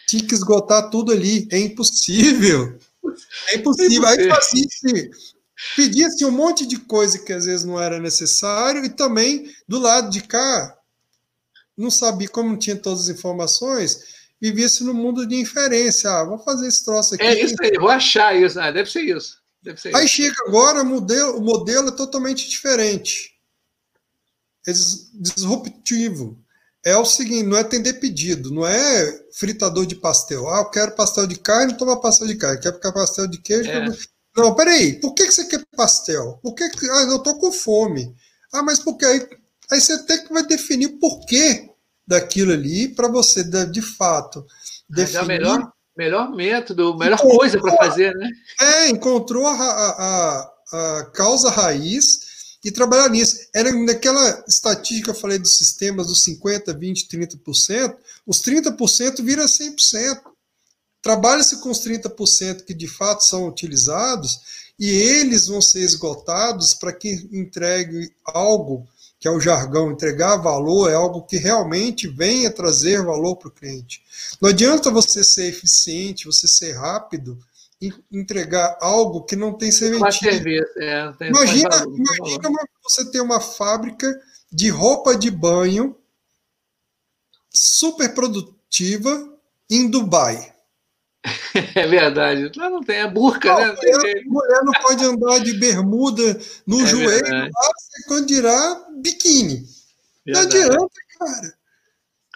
tinha 0.07 0.25
que 0.25 0.35
esgotar 0.35 0.91
tudo 0.91 1.11
ali, 1.13 1.49
é 1.51 1.59
impossível. 1.59 2.79
É 3.49 3.57
impossível. 3.57 4.07
Aí 4.07 4.29
fazia 4.29 4.67
pedia-se 5.77 6.25
um 6.25 6.31
monte 6.31 6.67
de 6.67 6.79
coisa 6.79 7.19
que 7.19 7.33
às 7.33 7.47
vezes 7.47 7.65
não 7.65 7.81
era 7.81 7.99
necessário, 7.99 8.85
e 8.85 8.91
também 8.91 9.51
do 9.67 9.79
lado 9.79 10.11
de 10.11 10.23
cá, 10.23 10.77
não 11.77 11.91
sabia 11.91 12.29
como 12.29 12.51
não 12.51 12.59
tinha 12.59 12.77
todas 12.77 13.03
as 13.03 13.09
informações, 13.09 14.01
vivia-se 14.41 14.85
no 14.85 14.95
mundo 14.95 15.27
de 15.27 15.37
inferência. 15.37 16.11
Ah, 16.11 16.25
vou 16.25 16.39
fazer 16.39 16.69
esse 16.69 16.85
troço 16.85 17.15
aqui. 17.15 17.25
É 17.25 17.43
isso 17.43 17.57
aí, 17.61 17.73
vou 17.79 17.89
achar 17.89 18.35
isso. 18.37 18.61
Ah, 18.61 18.71
deve 18.71 18.91
ser 18.91 19.03
isso. 19.03 19.39
Deve 19.63 19.81
ser 19.81 19.95
aí 19.95 20.05
isso. 20.05 20.15
chega 20.15 20.35
agora, 20.47 20.83
o 20.83 20.87
modelo, 20.87 21.39
o 21.39 21.41
modelo 21.41 21.89
é 21.89 21.93
totalmente 21.93 22.49
diferente. 22.49 23.35
É 24.67 24.73
disruptivo. 25.15 26.39
É 26.85 26.97
o 26.99 27.05
seguinte, 27.05 27.47
não 27.47 27.57
é 27.57 27.61
atender 27.61 27.95
pedido, 27.95 28.51
não 28.51 28.67
é 28.67 29.25
fritador 29.33 29.87
de 29.87 29.95
pastel. 29.95 30.47
Ah, 30.51 30.59
eu 30.59 30.71
quero 30.71 30.95
pastel 30.95 31.27
de 31.27 31.37
carne, 31.37 31.79
toma 31.79 31.99
pastel 31.99 32.27
de 32.27 32.37
carne. 32.37 32.61
Quero 32.61 32.79
pastel 32.79 33.27
de 33.27 33.41
queijo. 33.41 33.71
É. 33.71 33.89
Não, 34.37 34.55
peraí, 34.55 35.01
por 35.01 35.15
que 35.15 35.31
você 35.31 35.47
quer 35.47 35.65
pastel? 35.75 36.39
Por 36.43 36.55
que, 36.55 36.65
ah, 36.65 37.03
eu 37.05 37.19
tô 37.21 37.39
com 37.39 37.51
fome. 37.51 38.15
Ah, 38.53 38.63
mas 38.63 38.81
por 38.81 38.99
que 38.99 39.05
aí? 39.07 39.27
Aí 39.71 39.81
você 39.81 40.05
tem 40.05 40.25
que 40.25 40.33
vai 40.33 40.47
definir 40.47 40.87
o 40.87 40.99
porquê 40.99 41.71
daquilo 42.07 42.53
ali 42.53 42.89
para 42.89 43.09
você, 43.09 43.43
de 43.45 43.83
fato, 43.83 44.45
definir... 44.89 45.19
É 45.19 45.23
o 45.23 45.27
melhor, 45.27 45.73
melhor 45.97 46.31
método, 46.31 46.97
melhor 46.97 47.15
encontrou, 47.15 47.39
coisa 47.39 47.61
para 47.61 47.77
fazer, 47.77 48.15
né? 48.15 48.31
É, 48.61 48.89
encontrou 48.89 49.47
a, 49.47 49.53
a, 49.55 50.53
a, 50.73 51.05
causa 51.15 51.51
raiz 51.51 52.59
e 52.65 52.71
trabalhar 52.71 53.09
nisso. 53.09 53.39
Era 53.55 53.73
naquela 53.73 54.45
estatística 54.47 55.05
que 55.05 55.17
eu 55.17 55.21
falei 55.21 55.39
dos 55.39 55.57
sistemas 55.57 56.07
dos 56.07 56.25
50%, 56.25 56.75
20%, 56.75 57.09
30%, 57.45 57.97
os 58.27 58.43
30% 58.43 59.23
vira 59.23 59.45
100%. 59.45 60.21
Trabalha-se 61.03 61.61
com 61.61 61.71
os 61.71 61.81
30% 61.81 62.65
que 62.65 62.73
de 62.73 62.89
fato 62.89 63.25
são 63.25 63.47
utilizados 63.47 64.41
e 64.79 64.89
eles 64.89 65.47
vão 65.47 65.61
ser 65.61 65.81
esgotados 65.81 66.75
para 66.75 66.93
que 66.93 67.29
entregue 67.31 68.11
algo 68.25 68.89
que 69.25 69.29
é 69.29 69.31
o 69.31 69.41
jargão, 69.41 69.91
entregar 69.91 70.37
valor 70.37 70.91
é 70.91 70.95
algo 70.95 71.23
que 71.23 71.39
realmente 71.39 72.07
venha 72.07 72.51
trazer 72.51 73.03
valor 73.03 73.37
para 73.37 73.49
o 73.49 73.51
cliente. 73.51 74.05
Não 74.39 74.51
adianta 74.51 74.91
você 74.91 75.25
ser 75.25 75.47
eficiente, 75.47 76.27
você 76.27 76.47
ser 76.47 76.73
rápido 76.73 77.39
e 77.81 77.91
entregar 78.13 78.77
algo 78.83 79.25
que 79.25 79.35
não 79.35 79.55
tem 79.55 79.73
serventia. 79.73 80.31
É, 80.77 81.11
tem 81.13 81.31
imagina 81.31 81.71
valor, 81.71 81.97
imagina 81.97 82.69
você 82.83 83.11
ter 83.11 83.23
uma 83.23 83.41
fábrica 83.41 84.15
de 84.53 84.69
roupa 84.69 85.17
de 85.17 85.31
banho 85.31 85.97
super 87.51 88.13
produtiva 88.13 89.39
em 89.71 89.89
Dubai. 89.89 90.54
É 91.75 91.87
verdade. 91.87 92.51
Lá 92.57 92.69
não 92.69 92.83
tem, 92.83 92.99
é 92.99 93.09
burca, 93.09 93.49
não, 93.49 93.59
né? 93.59 93.75
Mulher, 93.75 94.23
mulher, 94.27 94.61
não 94.65 94.73
pode 94.73 95.05
andar 95.05 95.39
de 95.41 95.55
bermuda 95.55 96.39
no 96.67 96.83
é 96.83 96.87
joelho, 96.87 97.29
lá, 97.29 97.49
quando 98.07 98.27
dirá 98.27 98.87
biquíni. 99.01 99.65
Não 100.27 100.41
adianta, 100.41 100.89
cara. 101.19 101.55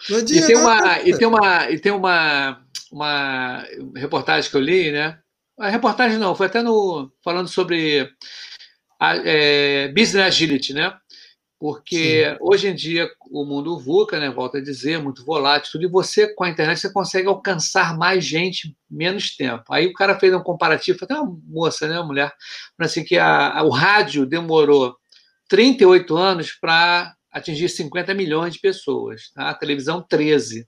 Não 0.09 0.17
adianta. 0.17 0.43
E 0.43 0.47
tem 0.47 0.57
uma, 0.57 1.01
e 1.01 1.17
tem 1.17 1.27
uma, 1.27 1.71
e 1.71 1.79
tem 1.79 1.91
uma, 1.91 2.65
uma 2.91 3.65
reportagem 3.95 4.49
que 4.49 4.57
eu 4.57 4.61
li, 4.61 4.91
né? 4.91 5.19
A 5.59 5.69
reportagem 5.69 6.17
não, 6.17 6.33
foi 6.33 6.47
até 6.47 6.61
no 6.61 7.11
falando 7.23 7.49
sobre 7.49 8.09
a, 8.99 9.15
é, 9.17 9.89
business 9.89 10.25
agility, 10.25 10.73
né? 10.73 10.97
porque 11.59 12.23
Sim. 12.23 12.37
hoje 12.39 12.67
em 12.69 12.75
dia 12.75 13.11
o 13.31 13.45
mundo 13.45 13.79
VUCA, 13.79 14.19
né, 14.19 14.29
volta 14.29 14.57
a 14.57 14.61
dizer, 14.61 15.01
muito 15.01 15.23
volátil, 15.23 15.71
tudo, 15.73 15.85
e 15.85 15.89
você, 15.89 16.33
com 16.33 16.43
a 16.43 16.49
internet, 16.49 16.79
você 16.79 16.91
consegue 16.91 17.27
alcançar 17.27 17.97
mais 17.97 18.25
gente 18.25 18.75
menos 18.89 19.35
tempo. 19.35 19.63
Aí 19.69 19.87
o 19.87 19.93
cara 19.93 20.19
fez 20.19 20.33
um 20.33 20.41
comparativo, 20.41 20.99
até 21.01 21.13
uma 21.15 21.37
moça, 21.45 21.87
né, 21.87 21.99
uma 21.99 22.07
mulher, 22.07 22.33
assim, 22.79 23.03
que 23.03 23.17
a, 23.17 23.59
a, 23.59 23.63
o 23.63 23.69
rádio 23.69 24.25
demorou 24.25 24.95
38 25.47 26.15
anos 26.15 26.51
para 26.53 27.15
atingir 27.31 27.69
50 27.69 28.13
milhões 28.13 28.53
de 28.53 28.59
pessoas, 28.59 29.31
tá? 29.33 29.49
a 29.49 29.53
televisão 29.53 30.01
13. 30.01 30.67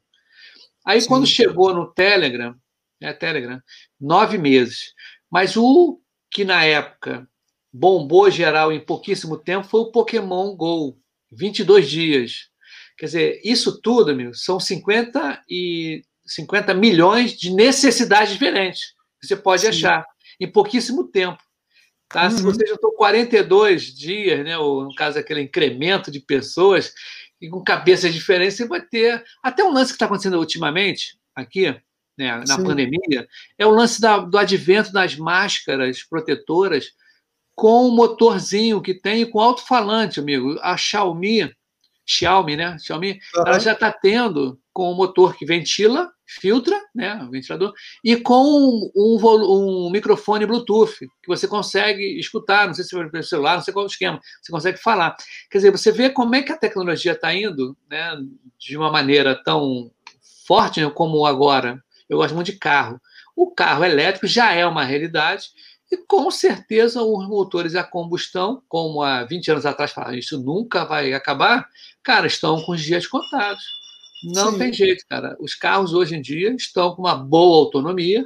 Aí 0.85 1.01
Sim. 1.01 1.07
quando 1.07 1.25
chegou 1.25 1.73
no 1.73 1.91
Telegram, 1.91 2.55
né, 2.99 3.13
Telegram, 3.13 3.61
nove 3.99 4.37
meses. 4.37 4.93
Mas 5.29 5.57
o 5.57 5.99
que 6.29 6.45
na 6.45 6.63
época 6.63 7.27
bombou 7.73 8.29
geral 8.29 8.71
em 8.71 8.79
pouquíssimo 8.79 9.37
tempo 9.37 9.67
foi 9.67 9.81
o 9.81 9.91
Pokémon 9.91 10.55
Go, 10.55 10.97
22 11.31 11.89
dias. 11.89 12.50
Quer 13.01 13.05
dizer, 13.05 13.41
isso 13.43 13.81
tudo, 13.81 14.15
meu, 14.15 14.31
são 14.31 14.59
50 14.59 15.41
e 15.49 16.03
50 16.23 16.71
milhões 16.75 17.33
de 17.33 17.49
necessidades 17.49 18.31
diferentes 18.31 18.93
que 19.19 19.25
você 19.25 19.35
pode 19.35 19.63
Sim. 19.63 19.69
achar 19.69 20.05
em 20.39 20.47
pouquíssimo 20.47 21.07
tempo. 21.07 21.41
Tá? 22.07 22.25
Uhum. 22.25 22.29
Se 22.29 22.43
você 22.43 22.67
juntou 22.67 22.91
42 22.91 23.85
dias, 23.85 24.45
né, 24.45 24.55
ou 24.55 24.83
no 24.83 24.93
caso 24.93 25.17
aquele 25.17 25.41
incremento 25.41 26.11
de 26.11 26.19
pessoas, 26.19 26.93
e 27.41 27.49
com 27.49 27.63
cabeças 27.63 28.13
diferentes, 28.13 28.57
você 28.57 28.67
vai 28.67 28.81
ter. 28.81 29.23
Até 29.41 29.63
um 29.63 29.73
lance 29.73 29.93
que 29.93 29.95
está 29.95 30.05
acontecendo 30.05 30.37
ultimamente, 30.37 31.17
aqui, 31.35 31.75
né, 32.15 32.37
na 32.47 32.55
Sim. 32.55 32.63
pandemia, 32.63 33.27
é 33.57 33.65
o 33.65 33.71
lance 33.71 33.99
da, 33.99 34.19
do 34.19 34.37
advento 34.37 34.93
das 34.93 35.15
máscaras 35.15 36.03
protetoras 36.03 36.91
com 37.55 37.87
um 37.87 37.95
motorzinho 37.95 38.79
que 38.79 38.93
tem 38.93 39.27
com 39.27 39.39
alto-falante, 39.39 40.19
amigo. 40.19 40.59
A 40.61 40.77
Xiaomi, 40.77 41.51
Xiaomi, 42.05 42.55
né? 42.55 42.77
Xiaomi, 42.79 43.19
uhum. 43.35 43.43
ela 43.47 43.59
já 43.59 43.73
está 43.73 43.91
tendo 43.91 44.59
com 44.73 44.91
um 44.91 44.95
motor 44.95 45.35
que 45.35 45.45
ventila, 45.45 46.09
filtra, 46.25 46.79
né, 46.95 47.21
o 47.27 47.29
ventilador, 47.29 47.73
e 48.03 48.15
com 48.15 48.41
um, 48.41 48.91
um, 48.95 49.87
um, 49.87 49.91
microfone 49.91 50.45
Bluetooth, 50.45 50.97
que 51.21 51.27
você 51.27 51.45
consegue 51.47 52.17
escutar, 52.17 52.67
não 52.67 52.73
sei 52.73 52.85
se 52.85 53.09
pelo 53.09 53.23
celular, 53.23 53.55
não 53.55 53.61
sei 53.61 53.73
qual 53.73 53.83
o 53.83 53.87
esquema, 53.87 54.19
você 54.41 54.51
consegue 54.51 54.77
falar. 54.77 55.15
Quer 55.49 55.57
dizer, 55.57 55.71
você 55.71 55.91
vê 55.91 56.09
como 56.09 56.35
é 56.35 56.41
que 56.41 56.53
a 56.53 56.57
tecnologia 56.57 57.11
está 57.11 57.33
indo, 57.33 57.75
né, 57.89 58.15
de 58.57 58.77
uma 58.77 58.89
maneira 58.89 59.35
tão 59.43 59.91
forte 60.47 60.81
né, 60.81 60.89
como 60.89 61.25
agora. 61.25 61.83
Eu 62.09 62.17
gosto 62.17 62.35
muito 62.35 62.51
de 62.51 62.57
carro. 62.57 62.99
O 63.35 63.51
carro 63.51 63.83
elétrico 63.83 64.27
já 64.27 64.53
é 64.53 64.65
uma 64.65 64.83
realidade, 64.83 65.47
e 65.91 65.97
com 65.97 66.31
certeza 66.31 67.03
os 67.03 67.27
motores 67.27 67.75
a 67.75 67.83
combustão, 67.83 68.63
como 68.69 69.01
há 69.01 69.25
20 69.25 69.51
anos 69.51 69.65
atrás 69.65 69.91
falaram, 69.91 70.17
isso 70.17 70.39
nunca 70.39 70.85
vai 70.85 71.11
acabar, 71.13 71.67
cara, 72.01 72.25
estão 72.25 72.61
com 72.61 72.71
os 72.71 72.81
dias 72.81 73.05
contados. 73.05 73.61
Não 74.23 74.53
Sim. 74.53 74.59
tem 74.59 74.73
jeito, 74.73 75.03
cara. 75.09 75.35
Os 75.39 75.53
carros 75.53 75.93
hoje 75.93 76.15
em 76.15 76.21
dia 76.21 76.53
estão 76.53 76.95
com 76.95 77.01
uma 77.01 77.15
boa 77.15 77.57
autonomia. 77.57 78.25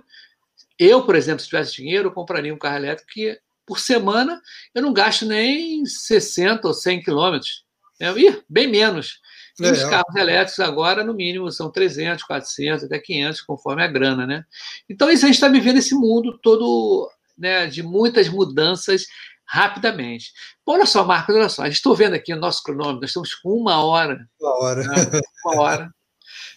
Eu, 0.77 1.03
por 1.03 1.15
exemplo, 1.15 1.39
se 1.39 1.47
tivesse 1.47 1.73
dinheiro, 1.73 2.09
eu 2.09 2.13
compraria 2.13 2.53
um 2.53 2.57
carro 2.57 2.75
elétrico 2.75 3.11
que, 3.11 3.39
por 3.65 3.79
semana, 3.79 4.39
eu 4.73 4.81
não 4.81 4.93
gasto 4.93 5.25
nem 5.25 5.85
60 5.85 6.67
ou 6.67 6.73
100 6.73 7.01
quilômetros. 7.01 7.65
É, 7.99 8.11
ih, 8.11 8.43
bem 8.47 8.67
menos. 8.67 9.21
E 9.59 9.65
é, 9.65 9.71
os 9.71 9.83
carros 9.85 10.15
elétricos 10.15 10.59
agora, 10.59 11.03
no 11.03 11.13
mínimo, 11.13 11.49
são 11.49 11.71
300, 11.71 12.23
400, 12.25 12.83
até 12.83 12.99
500, 12.99 13.41
conforme 13.41 13.81
a 13.81 13.87
grana, 13.87 14.27
né? 14.27 14.45
Então, 14.89 15.09
isso 15.09 15.23
a 15.23 15.27
gente 15.27 15.35
está 15.35 15.47
vivendo 15.47 15.77
esse 15.77 15.95
mundo 15.95 16.37
todo 16.43 17.09
né, 17.37 17.67
de 17.67 17.83
muitas 17.83 18.27
mudanças 18.29 19.05
rapidamente. 19.47 20.31
olha 20.65 20.85
só, 20.85 21.03
Marcos, 21.03 21.35
olha 21.35 21.49
só, 21.49 21.65
está 21.67 21.93
vendo 21.93 22.15
aqui 22.15 22.33
o 22.33 22.39
nosso 22.39 22.63
cronômetro, 22.63 23.01
nós 23.01 23.11
estamos 23.11 23.33
com 23.35 23.49
uma 23.49 23.83
hora. 23.83 24.27
Uma 24.41 24.63
hora. 24.63 24.83
Né, 24.83 25.21
uma 25.45 25.61
hora. 25.61 25.95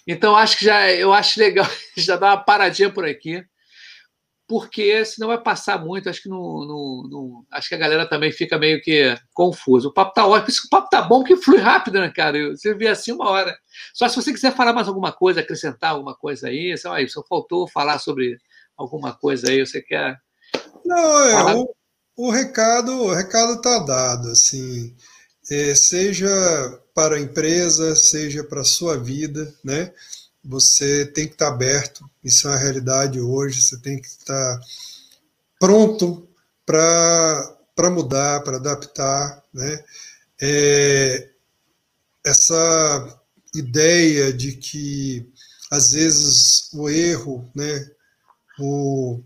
Então, 0.06 0.34
acho 0.34 0.56
que 0.56 0.64
já, 0.64 0.90
eu 0.90 1.12
acho 1.12 1.38
legal 1.38 1.66
já 1.96 2.16
dar 2.16 2.28
uma 2.28 2.44
paradinha 2.44 2.90
por 2.90 3.04
aqui, 3.04 3.44
porque 4.48 5.04
senão 5.04 5.28
vai 5.28 5.38
passar 5.38 5.78
muito, 5.84 6.08
acho 6.08 6.22
que 6.22 6.28
no, 6.30 6.64
no, 6.64 7.08
no 7.10 7.46
acho 7.52 7.68
que 7.68 7.74
a 7.74 7.78
galera 7.78 8.08
também 8.08 8.32
fica 8.32 8.58
meio 8.58 8.80
que 8.80 9.14
confusa. 9.34 9.88
O 9.88 9.92
papo 9.92 10.14
tá 10.14 10.26
ótimo, 10.26 10.56
o 10.64 10.70
papo 10.70 10.88
tá 10.88 11.02
bom 11.02 11.22
que 11.22 11.36
flui 11.36 11.58
rápido, 11.58 12.00
né, 12.00 12.10
cara? 12.10 12.56
Você 12.56 12.74
vê 12.74 12.88
assim 12.88 13.12
uma 13.12 13.28
hora. 13.28 13.54
Só 13.92 14.08
se 14.08 14.16
você 14.16 14.32
quiser 14.32 14.54
falar 14.54 14.72
mais 14.72 14.88
alguma 14.88 15.12
coisa, 15.12 15.40
acrescentar 15.40 15.90
alguma 15.90 16.16
coisa 16.16 16.48
aí, 16.48 16.76
só, 16.78 16.94
aí, 16.94 17.06
só 17.06 17.22
faltou 17.28 17.68
falar 17.68 17.98
sobre 17.98 18.38
alguma 18.74 19.12
coisa 19.14 19.50
aí, 19.50 19.60
você 19.60 19.82
quer 19.82 20.18
não, 20.84 21.24
é, 21.24 21.54
o, 21.54 21.74
o, 22.16 22.30
recado 22.30 22.92
o 22.92 23.12
recado 23.12 23.54
está 23.54 23.78
dado, 23.80 24.28
assim, 24.30 24.94
é, 25.50 25.74
seja 25.74 26.28
para 26.94 27.16
a 27.16 27.20
empresa, 27.20 27.94
seja 27.94 28.42
para 28.42 28.62
a 28.62 28.64
sua 28.64 28.98
vida, 28.98 29.54
né? 29.62 29.92
Você 30.44 31.06
tem 31.06 31.26
que 31.26 31.34
estar 31.34 31.48
tá 31.48 31.52
aberto, 31.52 32.08
isso 32.24 32.46
é 32.46 32.50
uma 32.50 32.58
realidade 32.58 33.20
hoje, 33.20 33.62
você 33.62 33.78
tem 33.78 34.00
que 34.00 34.08
estar 34.08 34.58
tá 34.58 34.60
pronto 35.60 36.28
para 36.64 37.90
mudar, 37.90 38.42
para 38.42 38.56
adaptar, 38.56 39.42
né? 39.52 39.84
É, 40.40 41.28
essa 42.24 43.20
ideia 43.54 44.32
de 44.32 44.52
que 44.52 45.30
às 45.70 45.92
vezes 45.92 46.72
o 46.72 46.88
erro, 46.88 47.50
né, 47.54 47.90
o, 48.58 49.20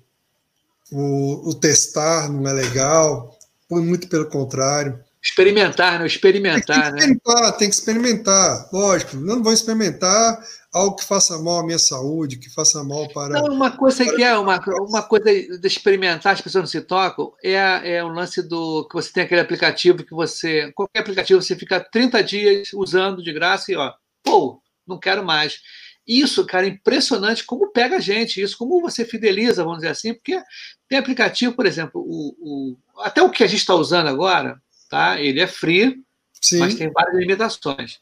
o, 0.93 1.51
o 1.51 1.55
testar 1.55 2.30
não 2.30 2.47
é 2.49 2.53
legal, 2.53 3.36
muito 3.70 4.09
pelo 4.09 4.26
contrário. 4.26 5.01
Experimentar, 5.22 5.99
não 5.99 6.07
experimentar, 6.07 6.61
tem 6.64 6.74
que, 6.74 6.88
experimentar, 6.88 7.43
né? 7.43 7.53
Tem 7.53 7.68
que 7.68 7.74
experimentar, 7.74 8.68
lógico. 8.72 9.16
Não 9.16 9.43
vou 9.43 9.53
experimentar 9.53 10.43
algo 10.72 10.97
que 10.97 11.05
faça 11.05 11.38
mal 11.38 11.61
à 11.61 11.64
minha 11.64 11.78
saúde, 11.78 12.38
que 12.38 12.51
faça 12.51 12.82
mal 12.82 13.09
para. 13.12 13.40
Não, 13.40 13.55
uma 13.55 13.70
coisa 13.70 14.05
para... 14.05 14.16
que 14.16 14.24
é 14.24 14.36
uma, 14.36 14.61
uma 14.80 15.03
coisa 15.03 15.24
de 15.59 15.66
experimentar, 15.66 16.32
as 16.32 16.40
pessoas 16.40 16.62
não 16.62 16.68
se 16.68 16.80
tocam, 16.80 17.32
é, 17.43 17.97
é 17.97 18.05
o 18.05 18.09
lance 18.09 18.43
do 18.43 18.86
que 18.88 18.95
você 18.95 19.12
tem 19.12 19.22
aquele 19.22 19.40
aplicativo 19.40 20.03
que 20.03 20.14
você. 20.14 20.72
Qualquer 20.74 21.01
aplicativo, 21.01 21.40
você 21.40 21.55
fica 21.55 21.78
30 21.78 22.22
dias 22.24 22.72
usando 22.74 23.22
de 23.22 23.32
graça 23.32 23.70
e 23.70 23.76
ó, 23.76 23.93
pô, 24.24 24.61
não 24.86 24.99
quero 24.99 25.24
mais. 25.24 25.61
Isso, 26.07 26.44
cara, 26.44 26.66
é 26.66 26.70
impressionante 26.70 27.44
como 27.44 27.70
pega 27.70 27.96
a 27.96 28.00
gente, 28.00 28.40
isso, 28.40 28.59
como 28.59 28.80
você 28.80 29.05
fideliza, 29.05 29.62
vamos 29.62 29.78
dizer 29.78 29.90
assim, 29.90 30.14
porque 30.14 30.40
tem 30.88 30.98
aplicativo, 30.98 31.55
por 31.55 31.64
exemplo, 31.64 32.00
o, 32.00 32.34
o 32.40 32.76
até 33.03 33.22
o 33.22 33.30
que 33.30 33.44
a 33.44 33.46
gente 33.46 33.61
está 33.61 33.74
usando 33.74 34.09
agora, 34.09 34.61
tá? 34.90 35.20
Ele 35.20 35.40
é 35.40 35.46
free, 35.46 36.03
Sim. 36.40 36.59
mas 36.59 36.74
tem 36.74 36.90
várias 36.90 37.16
limitações. 37.16 38.00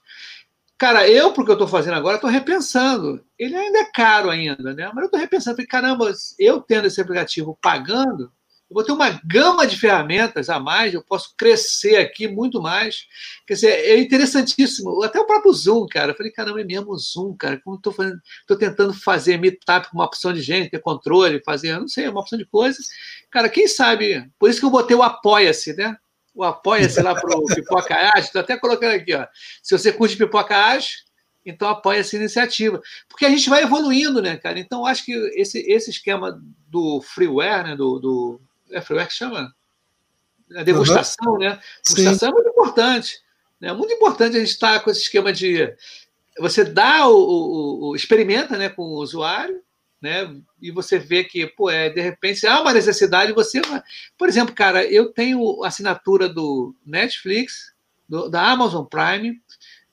Cara, 0.78 1.06
eu, 1.06 1.32
porque 1.34 1.50
eu 1.50 1.56
estou 1.56 1.68
fazendo 1.68 1.94
agora, 1.94 2.14
estou 2.14 2.30
repensando. 2.30 3.22
Ele 3.38 3.54
ainda 3.54 3.80
é 3.80 3.84
caro 3.84 4.30
ainda, 4.30 4.72
né? 4.72 4.86
Mas 4.94 5.02
eu 5.02 5.04
estou 5.04 5.20
repensando, 5.20 5.56
porque, 5.56 5.70
caramba, 5.70 6.10
eu 6.38 6.58
tendo 6.62 6.86
esse 6.86 6.98
aplicativo 6.98 7.58
pagando, 7.60 8.32
eu 8.70 8.74
vou 8.74 8.84
ter 8.84 8.92
uma 8.92 9.20
gama 9.24 9.66
de 9.66 9.76
ferramentas 9.76 10.48
a 10.48 10.60
mais, 10.60 10.94
eu 10.94 11.02
posso 11.02 11.34
crescer 11.36 11.96
aqui 11.96 12.28
muito 12.28 12.62
mais. 12.62 13.04
Quer 13.44 13.54
dizer, 13.54 13.68
é 13.68 13.98
interessantíssimo. 13.98 15.02
Até 15.02 15.18
o 15.18 15.26
próprio 15.26 15.52
Zoom, 15.52 15.88
cara. 15.88 16.12
Eu 16.12 16.16
falei, 16.16 16.30
caramba, 16.30 16.60
é 16.60 16.64
mesmo 16.64 16.92
o 16.92 16.96
Zoom, 16.96 17.36
cara. 17.36 17.60
Como 17.64 17.76
estou 17.76 17.92
estou 18.40 18.56
tentando 18.56 18.94
fazer 18.94 19.38
meetup 19.38 19.90
com 19.90 19.98
uma 19.98 20.04
opção 20.04 20.32
de 20.32 20.40
gente, 20.40 20.70
ter 20.70 20.78
controle, 20.78 21.42
fazer, 21.42 21.76
não 21.80 21.88
sei, 21.88 22.06
uma 22.08 22.20
opção 22.20 22.38
de 22.38 22.44
coisas. 22.44 22.86
Cara, 23.28 23.48
quem 23.48 23.66
sabe? 23.66 24.30
Por 24.38 24.48
isso 24.48 24.60
que 24.60 24.66
eu 24.66 24.70
botei 24.70 24.96
o 24.96 25.02
Apoia-se, 25.02 25.74
né? 25.74 25.96
O 26.32 26.44
Apoia-se 26.44 27.02
lá 27.02 27.12
para 27.12 27.36
o 27.36 27.46
Pipoca 27.52 28.12
Age. 28.14 28.28
Estou 28.28 28.40
até 28.40 28.56
colocando 28.56 28.94
aqui, 28.94 29.12
ó. 29.16 29.26
Se 29.60 29.76
você 29.76 29.92
curte 29.92 30.16
Pipoca 30.16 30.56
Age, 30.56 30.90
então 31.44 31.68
apoia 31.68 31.98
essa 31.98 32.14
iniciativa. 32.14 32.80
Porque 33.08 33.24
a 33.24 33.30
gente 33.30 33.50
vai 33.50 33.64
evoluindo, 33.64 34.22
né, 34.22 34.36
cara? 34.36 34.60
Então, 34.60 34.86
acho 34.86 35.04
que 35.04 35.12
esse, 35.34 35.58
esse 35.68 35.90
esquema 35.90 36.40
do 36.68 37.00
freeware, 37.00 37.64
né, 37.64 37.74
do, 37.74 37.98
do 37.98 38.40
é 38.72 38.80
freeware 38.80 39.08
que 39.08 39.14
chama? 39.14 39.54
A 40.56 40.62
degustação, 40.62 41.32
uhum. 41.32 41.38
né? 41.38 41.60
Degustação 41.88 42.28
Sim. 42.28 42.32
é 42.32 42.32
muito 42.32 42.48
importante. 42.48 43.20
Né? 43.60 43.68
É 43.68 43.72
muito 43.72 43.92
importante 43.92 44.36
a 44.36 44.40
gente 44.40 44.50
estar 44.50 44.80
com 44.80 44.90
esse 44.90 45.02
esquema 45.02 45.32
de 45.32 45.74
você 46.38 46.64
dá 46.64 47.06
o, 47.06 47.14
o, 47.14 47.88
o, 47.88 47.96
experimenta 47.96 48.56
né, 48.56 48.68
com 48.68 48.82
o 48.82 48.98
usuário, 49.00 49.60
né? 50.00 50.34
E 50.62 50.70
você 50.70 50.98
vê 50.98 51.22
que, 51.22 51.46
pô, 51.46 51.68
é, 51.68 51.90
de 51.90 52.00
repente 52.00 52.46
há 52.46 52.60
uma 52.60 52.72
necessidade, 52.72 53.32
você. 53.32 53.60
Por 54.16 54.28
exemplo, 54.28 54.54
cara, 54.54 54.84
eu 54.84 55.12
tenho 55.12 55.62
assinatura 55.62 56.28
do 56.28 56.74
Netflix, 56.86 57.74
do, 58.08 58.28
da 58.30 58.50
Amazon 58.50 58.86
Prime, 58.86 59.38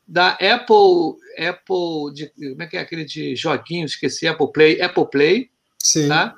da 0.07 0.29
Apple, 0.33 1.17
Apple, 1.37 2.13
de, 2.13 2.31
como 2.51 2.63
é 2.63 2.67
que 2.67 2.77
é 2.77 2.79
aquele 2.79 3.03
de 3.03 3.35
joguinhos, 3.35 3.91
esqueci, 3.91 4.25
Apple 4.25 4.51
Play, 4.53 4.81
Apple 4.81 5.09
Play. 5.09 5.51
Sim. 5.77 6.07
Tá? 6.07 6.35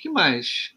que 0.00 0.08
mais? 0.08 0.72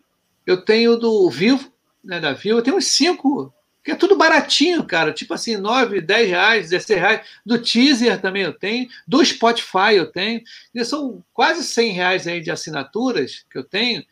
Eu 0.45 0.63
tenho 0.63 0.97
do 0.97 1.29
Vivo, 1.29 1.71
né, 2.03 2.19
da 2.19 2.33
Vivo, 2.33 2.59
eu 2.59 2.63
tenho 2.63 2.77
uns 2.77 2.87
cinco, 2.87 3.53
que 3.83 3.91
é 3.91 3.95
tudo 3.95 4.15
baratinho, 4.15 4.83
cara. 4.85 5.11
Tipo 5.11 5.33
assim, 5.33 5.57
9, 5.57 5.99
10 6.01 6.29
reais, 6.29 6.69
16 6.69 6.99
reais. 6.99 7.27
Do 7.45 7.61
Teaser 7.61 8.21
também 8.21 8.43
eu 8.43 8.53
tenho. 8.53 8.87
Do 9.05 9.23
Spotify 9.23 9.95
eu 9.95 10.09
tenho. 10.09 10.41
E 10.73 10.85
são 10.85 11.23
quase 11.33 11.63
100 11.63 11.91
reais 11.91 12.27
aí 12.27 12.39
de 12.39 12.49
assinaturas 12.49 13.45
que 13.51 13.57
eu 13.57 13.63
tenho. 13.63 14.03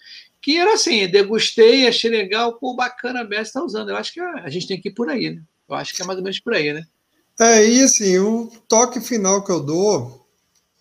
Que 0.41 0.57
era 0.57 0.73
assim, 0.73 1.07
degustei, 1.07 1.87
achei 1.87 2.09
legal, 2.09 2.55
pô, 2.55 2.75
bacana 2.75 3.21
a 3.21 3.23
Bessa 3.23 3.43
está 3.43 3.63
usando. 3.63 3.89
Eu 3.89 3.97
acho 3.97 4.11
que 4.11 4.19
a 4.19 4.49
gente 4.49 4.67
tem 4.67 4.81
que 4.81 4.89
ir 4.89 4.93
por 4.93 5.09
aí, 5.09 5.29
né? 5.29 5.41
Eu 5.69 5.75
acho 5.75 5.95
que 5.95 6.01
é 6.01 6.05
mais 6.05 6.17
ou 6.17 6.23
menos 6.23 6.39
por 6.39 6.53
aí, 6.53 6.73
né? 6.73 6.83
É, 7.39 7.65
e 7.65 7.81
assim, 7.81 8.19
o 8.19 8.51
toque 8.67 8.99
final 8.99 9.43
que 9.43 9.51
eu 9.51 9.61
dou 9.61 10.27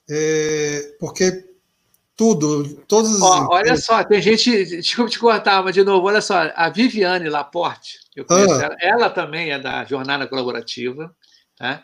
é 0.08 0.96
porque 0.98 1.49
tudo, 2.20 2.76
todos 2.86 3.12
os. 3.12 3.22
Ó, 3.22 3.48
olha 3.50 3.74
só, 3.78 4.04
tem 4.04 4.20
gente. 4.20 4.66
Desculpa 4.76 5.10
te 5.10 5.18
cortar, 5.18 5.64
mas 5.64 5.72
de 5.72 5.82
novo, 5.82 6.06
olha 6.06 6.20
só, 6.20 6.52
a 6.54 6.68
Viviane 6.68 7.30
Laporte, 7.30 7.98
eu 8.14 8.26
conheço 8.26 8.52
ah. 8.56 8.62
ela, 8.62 8.76
ela 8.78 9.10
também 9.10 9.52
é 9.52 9.58
da 9.58 9.86
Jornada 9.86 10.26
Colaborativa, 10.26 11.16
tá? 11.56 11.82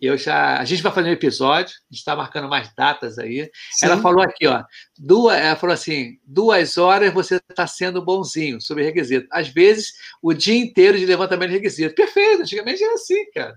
Eu 0.00 0.18
já, 0.18 0.58
a 0.58 0.64
gente 0.64 0.82
vai 0.82 0.90
fazer 0.90 1.08
um 1.08 1.12
episódio, 1.12 1.72
a 1.72 1.94
gente 1.94 2.00
está 2.00 2.16
marcando 2.16 2.48
mais 2.48 2.68
datas 2.76 3.16
aí. 3.16 3.48
Sim. 3.70 3.86
Ela 3.86 3.98
falou 3.98 4.22
aqui, 4.22 4.44
ó, 4.48 4.64
duas, 4.98 5.38
ela 5.38 5.54
falou 5.54 5.72
assim, 5.72 6.18
duas 6.24 6.76
horas 6.76 7.14
você 7.14 7.36
está 7.48 7.64
sendo 7.68 8.04
bonzinho 8.04 8.60
sobre 8.60 8.82
requisito. 8.82 9.28
Às 9.30 9.46
vezes, 9.48 9.92
o 10.20 10.34
dia 10.34 10.58
inteiro 10.58 10.98
de 10.98 11.06
levantamento 11.06 11.50
de 11.50 11.56
requisito. 11.58 11.94
Perfeito, 11.94 12.42
antigamente 12.42 12.82
era 12.82 12.94
assim, 12.94 13.30
cara. 13.30 13.56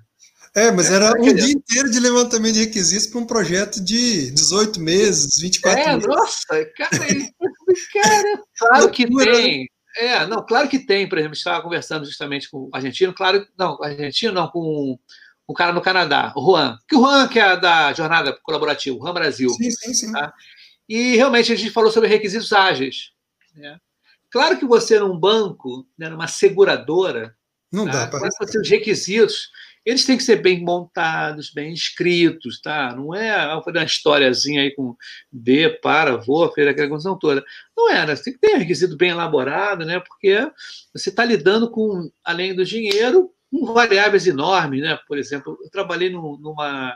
É, 0.56 0.72
mas 0.72 0.90
era 0.90 1.12
um 1.20 1.34
dia 1.34 1.52
inteiro 1.52 1.90
de 1.92 2.00
levantamento 2.00 2.54
de 2.54 2.66
requisitos 2.66 3.08
para 3.08 3.20
um 3.20 3.26
projeto 3.26 3.84
de 3.84 4.32
18 4.32 4.80
meses, 4.80 5.40
24 5.40 5.80
é, 5.80 5.94
meses. 5.94 6.08
Nossa, 6.08 6.66
cara, 6.76 6.90
cara 7.94 8.44
claro 8.58 8.92
que 8.92 9.08
tem. 9.08 9.70
É, 9.98 10.26
não, 10.26 10.46
claro 10.46 10.70
que 10.70 10.80
tem, 10.80 11.08
por 11.08 11.18
exemplo, 11.18 11.36
estava 11.36 11.62
conversando 11.62 12.06
justamente 12.06 12.50
com 12.50 12.66
o 12.66 12.70
argentino, 12.72 13.14
claro, 13.14 13.46
não, 13.58 13.82
argentino 13.84 14.34
não, 14.34 14.48
com 14.48 14.98
o 15.48 15.54
cara 15.54 15.74
no 15.74 15.82
Canadá, 15.82 16.32
o 16.36 16.42
Juan, 16.42 16.78
que 16.88 16.96
o 16.96 17.00
Juan 17.00 17.28
que 17.28 17.40
é 17.40 17.58
da 17.58 17.92
jornada 17.94 18.38
colaborativa, 18.44 18.96
o 18.96 19.02
Juan 19.02 19.14
Brasil. 19.14 19.50
Sim, 19.50 19.72
sim, 19.72 19.94
sim. 19.94 20.12
Tá? 20.12 20.34
E 20.88 21.16
realmente 21.16 21.52
a 21.52 21.56
gente 21.56 21.72
falou 21.72 21.92
sobre 21.92 22.08
requisitos 22.08 22.54
ágeis. 22.54 23.12
Né? 23.56 23.78
Claro 24.32 24.58
que 24.58 24.66
você 24.66 25.00
num 25.00 25.20
banco, 25.20 25.88
né, 25.98 26.08
numa 26.08 26.28
seguradora, 26.28 27.36
não 27.72 27.86
tá? 27.86 28.06
dá 28.06 28.08
para 28.08 28.28
os 28.28 28.70
requisitos 28.70 29.50
eles 29.86 30.06
têm 30.06 30.18
que 30.18 30.24
ser 30.24 30.38
bem 30.38 30.64
montados, 30.64 31.52
bem 31.52 31.74
escritos, 31.74 32.62
tá? 32.62 32.96
Não 32.96 33.14
é 33.16 33.32
ah, 33.32 33.62
uma 33.66 33.84
historiazinha 33.84 34.62
aí 34.62 34.72
com 34.76 34.96
D 35.32 35.70
para, 35.82 36.18
vou, 36.18 36.52
fez 36.52 36.68
aquela 36.68 36.90
condição 36.90 37.18
toda. 37.18 37.44
Não 37.76 37.90
é, 37.90 38.06
né? 38.06 38.16
Tem 38.16 38.34
que 38.34 38.40
ter 38.40 38.56
um 38.56 38.60
requisito 38.60 38.98
bem 38.98 39.12
elaborado, 39.12 39.86
né? 39.86 40.00
Porque 40.00 40.50
você 40.94 41.10
está 41.10 41.24
lidando 41.24 41.70
com, 41.72 42.12
além 42.24 42.54
do 42.54 42.66
dinheiro, 42.66 43.32
com 43.50 43.74
variáveis 43.74 44.28
enormes, 44.28 44.82
né? 44.82 45.00
Por 45.08 45.18
exemplo, 45.18 45.58
eu 45.64 45.70
trabalhei 45.70 46.10
numa 46.10 46.96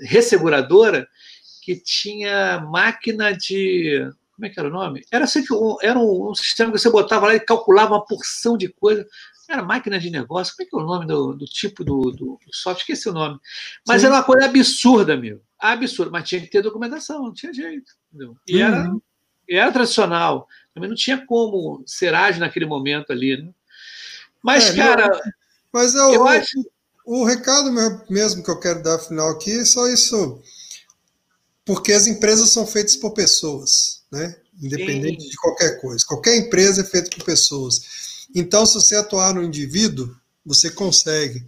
resseguradora 0.00 1.08
que 1.62 1.76
tinha 1.76 2.60
máquina 2.60 3.32
de 3.32 4.06
como 4.34 4.46
é 4.46 4.50
que 4.50 4.58
era 4.58 4.68
o 4.68 4.72
nome? 4.72 5.04
Era, 5.12 5.24
assim, 5.24 5.44
era 5.80 5.98
um, 5.98 6.30
um, 6.30 6.34
sistema 6.34 6.72
que 6.72 6.78
você 6.78 6.90
botava 6.90 7.26
lá 7.26 7.34
e 7.36 7.40
calculava 7.40 7.94
uma 7.94 8.04
porção 8.04 8.56
de 8.56 8.68
coisa. 8.68 9.06
Era 9.48 9.62
máquina 9.62 9.98
de 9.98 10.10
negócio, 10.10 10.54
como 10.54 10.66
é 10.66 10.70
que 10.70 10.76
é 10.76 10.78
o 10.78 10.86
nome 10.86 11.06
do, 11.06 11.34
do 11.34 11.44
tipo 11.44 11.84
do, 11.84 12.10
do, 12.10 12.38
software? 12.50 12.80
Esqueci 12.80 13.08
o 13.08 13.12
nome. 13.12 13.38
Mas 13.86 14.00
Sim. 14.00 14.06
era 14.06 14.16
uma 14.16 14.24
coisa 14.24 14.46
absurda, 14.46 15.16
meu. 15.16 15.40
Absurda. 15.58 16.10
Mas 16.10 16.28
tinha 16.28 16.40
que 16.40 16.48
ter 16.48 16.62
documentação, 16.62 17.22
não 17.22 17.32
tinha 17.32 17.52
jeito. 17.52 17.92
Entendeu? 18.08 18.36
E, 18.46 18.56
uhum. 18.56 18.68
era, 18.68 18.96
e 19.48 19.56
era 19.56 19.72
tradicional. 19.72 20.48
Também 20.72 20.88
não 20.88 20.96
tinha 20.96 21.24
como 21.26 21.82
ser 21.86 22.14
ágil 22.14 22.40
naquele 22.40 22.66
momento 22.66 23.12
ali, 23.12 23.36
né? 23.36 23.50
Mas, 24.42 24.70
é, 24.70 24.76
cara. 24.76 25.20
Mas 25.72 25.94
eu, 25.94 26.14
eu 26.14 26.26
acho. 26.26 26.58
O, 27.04 27.20
o 27.20 27.24
recado 27.24 27.70
mesmo 28.08 28.42
que 28.42 28.50
eu 28.50 28.60
quero 28.60 28.82
dar 28.82 28.98
final 28.98 29.30
aqui 29.30 29.58
é 29.58 29.64
só 29.64 29.86
isso. 29.88 30.42
Porque 31.64 31.92
as 31.92 32.06
empresas 32.06 32.50
são 32.50 32.66
feitas 32.66 32.96
por 32.96 33.12
pessoas, 33.12 34.02
né? 34.12 34.36
Independente 34.62 35.22
Sim. 35.22 35.30
de 35.30 35.36
qualquer 35.36 35.80
coisa. 35.80 36.04
Qualquer 36.06 36.36
empresa 36.36 36.82
é 36.82 36.84
feita 36.84 37.10
por 37.16 37.24
pessoas. 37.24 38.13
Então, 38.34 38.66
se 38.66 38.74
você 38.74 38.96
atuar 38.96 39.34
no 39.34 39.42
indivíduo, 39.42 40.14
você 40.44 40.70
consegue. 40.70 41.44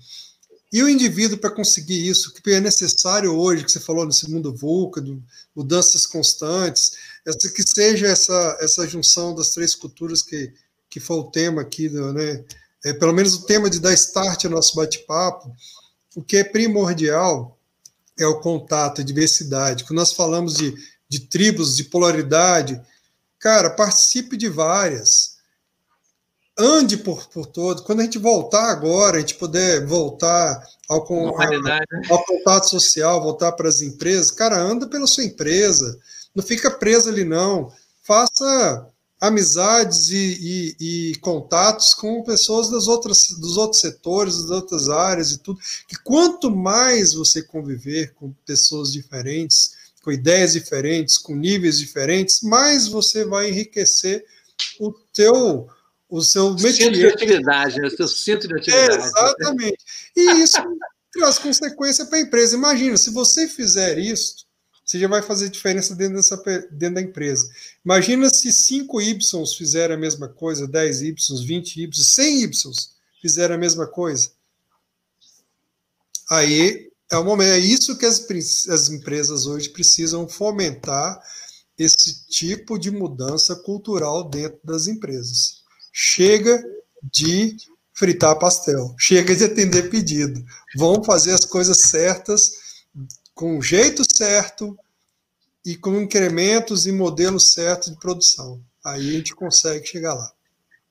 E 0.72 0.82
o 0.82 0.88
indivíduo, 0.88 1.38
para 1.38 1.50
conseguir 1.50 2.06
isso, 2.06 2.32
que 2.32 2.50
é 2.50 2.60
necessário 2.60 3.34
hoje, 3.34 3.64
que 3.64 3.72
você 3.72 3.80
falou 3.80 4.04
no 4.04 4.12
segundo 4.12 4.54
VUCA, 4.54 5.00
do, 5.00 5.22
mudanças 5.54 6.06
constantes, 6.06 6.92
essa, 7.24 7.48
que 7.50 7.62
seja 7.62 8.06
essa, 8.06 8.58
essa 8.60 8.86
junção 8.86 9.34
das 9.34 9.50
três 9.50 9.74
culturas 9.74 10.22
que, 10.22 10.52
que 10.90 11.00
foi 11.00 11.16
o 11.16 11.30
tema 11.30 11.62
aqui, 11.62 11.88
né? 11.88 12.44
É, 12.84 12.92
pelo 12.92 13.12
menos 13.12 13.34
o 13.34 13.46
tema 13.46 13.70
de 13.70 13.80
dar 13.80 13.94
start 13.94 14.44
ao 14.44 14.50
nosso 14.50 14.76
bate-papo, 14.76 15.54
o 16.14 16.22
que 16.22 16.36
é 16.36 16.44
primordial 16.44 17.58
é 18.18 18.26
o 18.26 18.40
contato, 18.40 19.00
a 19.00 19.04
diversidade. 19.04 19.84
Quando 19.84 19.98
nós 19.98 20.12
falamos 20.12 20.54
de, 20.54 20.74
de 21.08 21.20
tribos, 21.20 21.76
de 21.76 21.84
polaridade, 21.84 22.80
cara, 23.38 23.70
participe 23.70 24.36
de 24.36 24.48
várias 24.48 25.35
ande 26.58 26.96
por, 26.96 27.26
por 27.26 27.46
todo. 27.46 27.82
Quando 27.82 28.00
a 28.00 28.04
gente 28.04 28.18
voltar 28.18 28.70
agora, 28.70 29.16
a 29.16 29.20
gente 29.20 29.34
puder 29.34 29.84
voltar 29.86 30.66
ao, 30.88 31.40
a, 31.40 31.60
né? 31.60 31.80
ao 32.08 32.24
contato 32.24 32.68
social, 32.68 33.22
voltar 33.22 33.52
para 33.52 33.68
as 33.68 33.82
empresas, 33.82 34.30
cara, 34.30 34.56
anda 34.58 34.86
pela 34.86 35.06
sua 35.06 35.24
empresa. 35.24 35.98
Não 36.34 36.42
fica 36.42 36.70
preso 36.70 37.08
ali, 37.08 37.24
não. 37.24 37.72
Faça 38.02 38.86
amizades 39.20 40.10
e, 40.10 40.76
e, 40.80 41.12
e, 41.12 41.14
contatos 41.16 41.94
com 41.94 42.22
pessoas 42.22 42.68
das 42.70 42.86
outras, 42.86 43.28
dos 43.40 43.56
outros 43.56 43.80
setores, 43.80 44.42
das 44.42 44.50
outras 44.50 44.88
áreas 44.88 45.32
e 45.32 45.38
tudo. 45.38 45.58
Que 45.88 45.96
quanto 46.02 46.54
mais 46.54 47.14
você 47.14 47.42
conviver 47.42 48.12
com 48.14 48.32
pessoas 48.44 48.92
diferentes, 48.92 49.72
com 50.02 50.12
ideias 50.12 50.52
diferentes, 50.52 51.18
com 51.18 51.34
níveis 51.34 51.78
diferentes, 51.78 52.42
mais 52.42 52.86
você 52.86 53.24
vai 53.24 53.48
enriquecer 53.48 54.24
o 54.78 54.92
teu 55.12 55.68
o 56.08 56.22
seu 56.22 56.54
métier. 56.54 56.72
Centro 56.72 56.98
de 56.98 57.06
atividade, 57.06 57.80
né? 57.80 57.88
o 57.88 57.90
seu 57.90 58.08
centro 58.08 58.48
de 58.48 58.54
atividade. 58.54 59.02
É, 59.02 59.06
exatamente. 59.06 59.78
E 60.16 60.42
isso 60.42 60.56
traz 61.12 61.38
consequência 61.38 62.06
para 62.06 62.18
a 62.18 62.22
empresa. 62.22 62.56
Imagina, 62.56 62.96
se 62.96 63.10
você 63.10 63.48
fizer 63.48 63.98
isso, 63.98 64.46
você 64.84 65.00
já 65.00 65.08
vai 65.08 65.20
fazer 65.20 65.48
diferença 65.48 65.96
dentro, 65.96 66.16
dessa, 66.16 66.36
dentro 66.70 66.94
da 66.94 67.02
empresa. 67.02 67.48
Imagina 67.84 68.30
se 68.30 68.52
5 68.52 69.00
Y 69.02 69.18
fizerem 69.58 69.96
a 69.96 69.98
mesma 69.98 70.28
coisa, 70.28 70.68
10 70.68 71.02
Y, 71.02 71.44
20 71.44 71.82
Y, 71.82 72.04
100 72.04 72.42
Y 72.44 72.50
fizeram 73.20 73.56
a 73.56 73.58
mesma 73.58 73.86
coisa. 73.86 74.30
Aí 76.30 76.88
é 77.10 77.16
o 77.16 77.24
momento, 77.24 77.52
é 77.52 77.58
isso 77.58 77.98
que 77.98 78.06
as, 78.06 78.28
as 78.68 78.88
empresas 78.88 79.46
hoje 79.46 79.68
precisam 79.70 80.28
fomentar 80.28 81.20
esse 81.78 82.26
tipo 82.26 82.78
de 82.78 82.90
mudança 82.90 83.54
cultural 83.56 84.28
dentro 84.28 84.60
das 84.64 84.86
empresas. 84.86 85.65
Chega 85.98 86.62
de 87.02 87.56
fritar 87.94 88.38
pastel, 88.38 88.94
chega 88.98 89.34
de 89.34 89.44
atender 89.44 89.88
pedido. 89.88 90.44
Vamos 90.76 91.06
fazer 91.06 91.32
as 91.32 91.46
coisas 91.46 91.80
certas, 91.80 92.82
com 93.34 93.56
o 93.56 93.62
jeito 93.62 94.02
certo 94.04 94.78
e 95.64 95.74
com 95.74 95.98
incrementos 95.98 96.86
e 96.86 96.92
modelos 96.92 97.54
certos 97.54 97.88
de 97.88 97.98
produção. 97.98 98.60
Aí 98.84 99.08
a 99.08 99.12
gente 99.12 99.34
consegue 99.34 99.86
chegar 99.86 100.12
lá. 100.12 100.30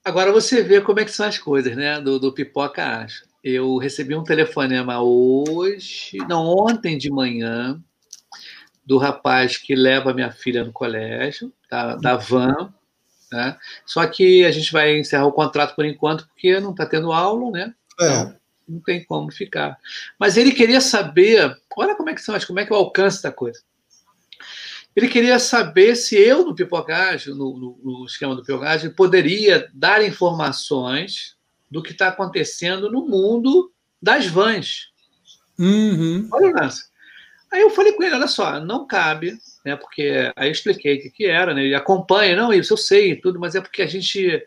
Agora 0.04 0.32
você 0.32 0.64
vê 0.64 0.82
como 0.82 1.00
é 1.00 1.06
que 1.06 1.12
são 1.12 1.28
as 1.28 1.38
coisas, 1.38 1.78
né? 1.78 2.02
Do, 2.02 2.18
do 2.18 2.34
pipoca 2.34 2.84
acha. 2.84 3.28
Eu 3.44 3.78
recebi 3.78 4.16
um 4.16 4.24
telefonema 4.24 5.04
hoje, 5.04 6.18
não, 6.28 6.48
ontem 6.48 6.98
de 6.98 7.12
manhã, 7.12 7.80
do 8.84 8.98
rapaz 8.98 9.56
que 9.56 9.76
leva 9.76 10.16
minha 10.16 10.32
filha 10.32 10.64
no 10.64 10.74
colégio, 10.74 11.54
da 11.70 12.16
van, 12.16 12.74
né? 13.36 13.58
Só 13.86 14.06
que 14.08 14.46
a 14.46 14.52
gente 14.52 14.72
vai 14.72 14.98
encerrar 14.98 15.26
o 15.26 15.32
contrato 15.32 15.76
por 15.76 15.86
enquanto, 15.86 16.28
porque 16.28 16.60
não 16.60 16.72
está 16.72 16.86
tendo 16.86 17.12
aula, 17.12 17.52
né? 17.52 17.74
É. 18.00 18.06
Então, 18.06 18.36
não 18.68 18.80
tem 18.80 19.04
como 19.04 19.32
ficar. 19.32 19.78
Mas 20.20 20.38
ele 20.38 20.52
queria 20.52 20.82
saber, 20.82 21.56
olha 21.78 21.96
como 21.96 22.10
é 22.10 22.16
que 22.16 22.22
são, 22.22 22.38
como 22.48 22.60
é 22.60 22.66
que 22.66 22.74
é 22.74 22.76
o 22.76 22.80
alcance 22.80 23.22
da 23.22 23.32
coisa. 23.32 23.62
Ele 24.96 25.08
queria 25.10 25.38
saber 25.40 25.96
se 25.96 26.16
eu, 26.16 26.46
no 26.46 26.56
pipocagem, 26.56 27.34
no, 27.34 27.58
no, 27.58 27.80
no 27.84 28.06
esquema 28.06 28.36
do 28.36 28.44
pipocagem, 28.44 28.90
poderia 28.90 29.70
dar 29.74 30.04
informações 30.04 31.36
do 31.70 31.84
que 31.84 31.92
está 31.92 32.08
acontecendo 32.08 32.90
no 32.90 33.06
mundo 33.06 33.72
das 34.02 34.26
vans. 34.26 34.90
Uhum. 35.60 36.28
Olha 36.32 36.48
o 36.48 36.54
lance. 36.54 36.86
Aí 37.52 37.62
eu 37.62 37.70
falei 37.70 37.94
com 37.94 38.04
ele, 38.04 38.16
olha 38.16 38.28
só, 38.28 38.60
não 38.60 38.88
cabe 38.88 39.38
né? 39.66 39.76
Porque 39.76 40.32
aí 40.36 40.48
eu 40.48 40.52
expliquei 40.52 40.98
o 40.98 41.02
que, 41.02 41.10
que 41.10 41.26
era, 41.26 41.54
né? 41.54 41.64
Ele 41.64 41.76
acompanha, 41.76 42.36
não, 42.36 42.54
isso 42.54 42.74
eu 42.74 42.78
sei 42.78 43.12
e 43.12 43.16
tudo, 43.16 43.40
mas 43.40 43.56
é 43.56 43.62
porque 43.62 43.82
a 43.82 43.88
gente 43.88 44.46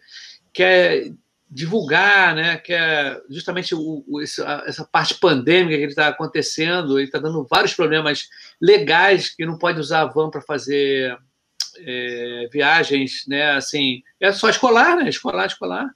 quer 0.52 1.10
divulgar, 1.50 2.36
né? 2.36 2.56
Quer 2.58 3.20
justamente 3.28 3.74
o, 3.74 4.04
o, 4.06 4.20
essa 4.20 4.88
parte 4.90 5.14
pandêmica 5.14 5.76
que 5.76 5.84
está 5.84 6.08
acontecendo, 6.08 6.98
ele 6.98 7.08
está 7.08 7.18
dando 7.18 7.46
vários 7.50 7.74
problemas 7.74 8.28
legais 8.60 9.34
que 9.34 9.44
não 9.44 9.58
pode 9.58 9.80
usar 9.80 10.02
a 10.02 10.06
van 10.06 10.30
para 10.30 10.40
fazer 10.40 11.18
é, 11.78 12.48
viagens, 12.52 13.24
né? 13.26 13.52
Assim, 13.52 14.02
é 14.20 14.30
só 14.30 14.48
escolar, 14.48 14.96
né? 14.96 15.08
Escolar, 15.08 15.46
escolar. 15.46 15.90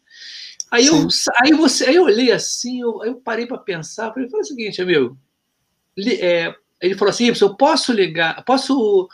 Aí 0.68 0.86
eu, 0.86 1.06
aí 1.42 1.52
você, 1.52 1.84
aí 1.84 1.96
eu 1.96 2.04
olhei 2.04 2.32
assim, 2.32 2.80
eu, 2.80 3.04
eu 3.04 3.16
parei 3.16 3.46
para 3.46 3.58
pensar, 3.58 4.10
falei, 4.12 4.28
falei 4.28 4.42
o 4.42 4.46
seguinte, 4.46 4.80
amigo, 4.80 5.18
é, 6.18 6.54
ele 6.82 6.96
falou 6.96 7.10
assim: 7.10 7.32
eu 7.40 7.56
posso 7.56 7.92
ligar, 7.92 8.44
posso. 8.44 9.08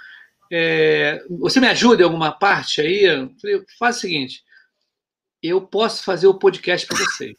É, 0.51 1.23
você 1.28 1.61
me 1.61 1.69
ajuda 1.69 2.03
em 2.03 2.05
alguma 2.07 2.32
parte 2.32 2.81
aí? 2.81 3.05
Eu 3.05 3.31
falei, 3.40 3.62
faz 3.78 3.99
o 3.99 4.01
seguinte: 4.01 4.43
eu 5.43 5.61
posso 5.61 6.03
fazer 6.03 6.27
o 6.27 6.39
podcast 6.39 6.86
para 6.86 6.97
você. 6.97 7.36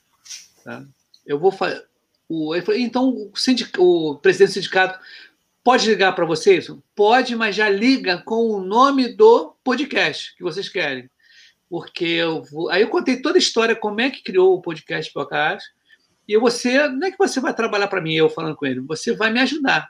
Tá? 0.63 0.85
Eu 1.25 1.39
vou 1.39 1.51
fazer. 1.51 1.83
então, 2.77 3.09
o, 3.09 3.31
o 3.79 4.15
presidente 4.17 4.49
do 4.49 4.53
sindicato 4.53 4.99
pode 5.63 5.87
ligar 5.87 6.13
para 6.13 6.25
vocês? 6.25 6.67
Pode, 6.95 7.35
mas 7.35 7.55
já 7.55 7.67
liga 7.67 8.19
com 8.19 8.51
o 8.51 8.61
nome 8.63 9.09
do 9.09 9.55
podcast 9.63 10.35
que 10.35 10.43
vocês 10.43 10.69
querem. 10.69 11.09
Porque 11.69 12.05
eu 12.05 12.43
vou... 12.43 12.69
Aí 12.69 12.81
eu 12.81 12.89
contei 12.89 13.21
toda 13.21 13.37
a 13.37 13.39
história, 13.39 13.75
como 13.75 14.01
é 14.01 14.09
que 14.09 14.23
criou 14.23 14.55
o 14.55 14.61
podcast 14.61 15.11
Podcast. 15.13 15.69
E 16.27 16.37
você, 16.37 16.87
não 16.87 17.07
é 17.07 17.11
que 17.11 17.17
você 17.17 17.39
vai 17.39 17.53
trabalhar 17.53 17.87
para 17.87 18.01
mim, 18.01 18.15
eu 18.15 18.29
falando 18.29 18.55
com 18.55 18.65
ele, 18.65 18.79
você 18.79 19.15
vai 19.15 19.31
me 19.31 19.39
ajudar. 19.41 19.89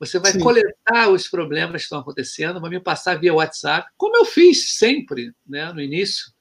Você 0.00 0.18
vai 0.18 0.32
Sim. 0.32 0.40
coletar 0.40 1.10
os 1.10 1.28
problemas 1.28 1.82
que 1.82 1.84
estão 1.84 2.00
acontecendo, 2.00 2.60
vai 2.60 2.70
me 2.70 2.80
passar 2.80 3.20
via 3.20 3.34
WhatsApp, 3.34 3.86
como 3.98 4.16
eu 4.16 4.24
fiz 4.24 4.78
sempre, 4.78 5.32
né, 5.46 5.70
no 5.72 5.80
início. 5.80 6.32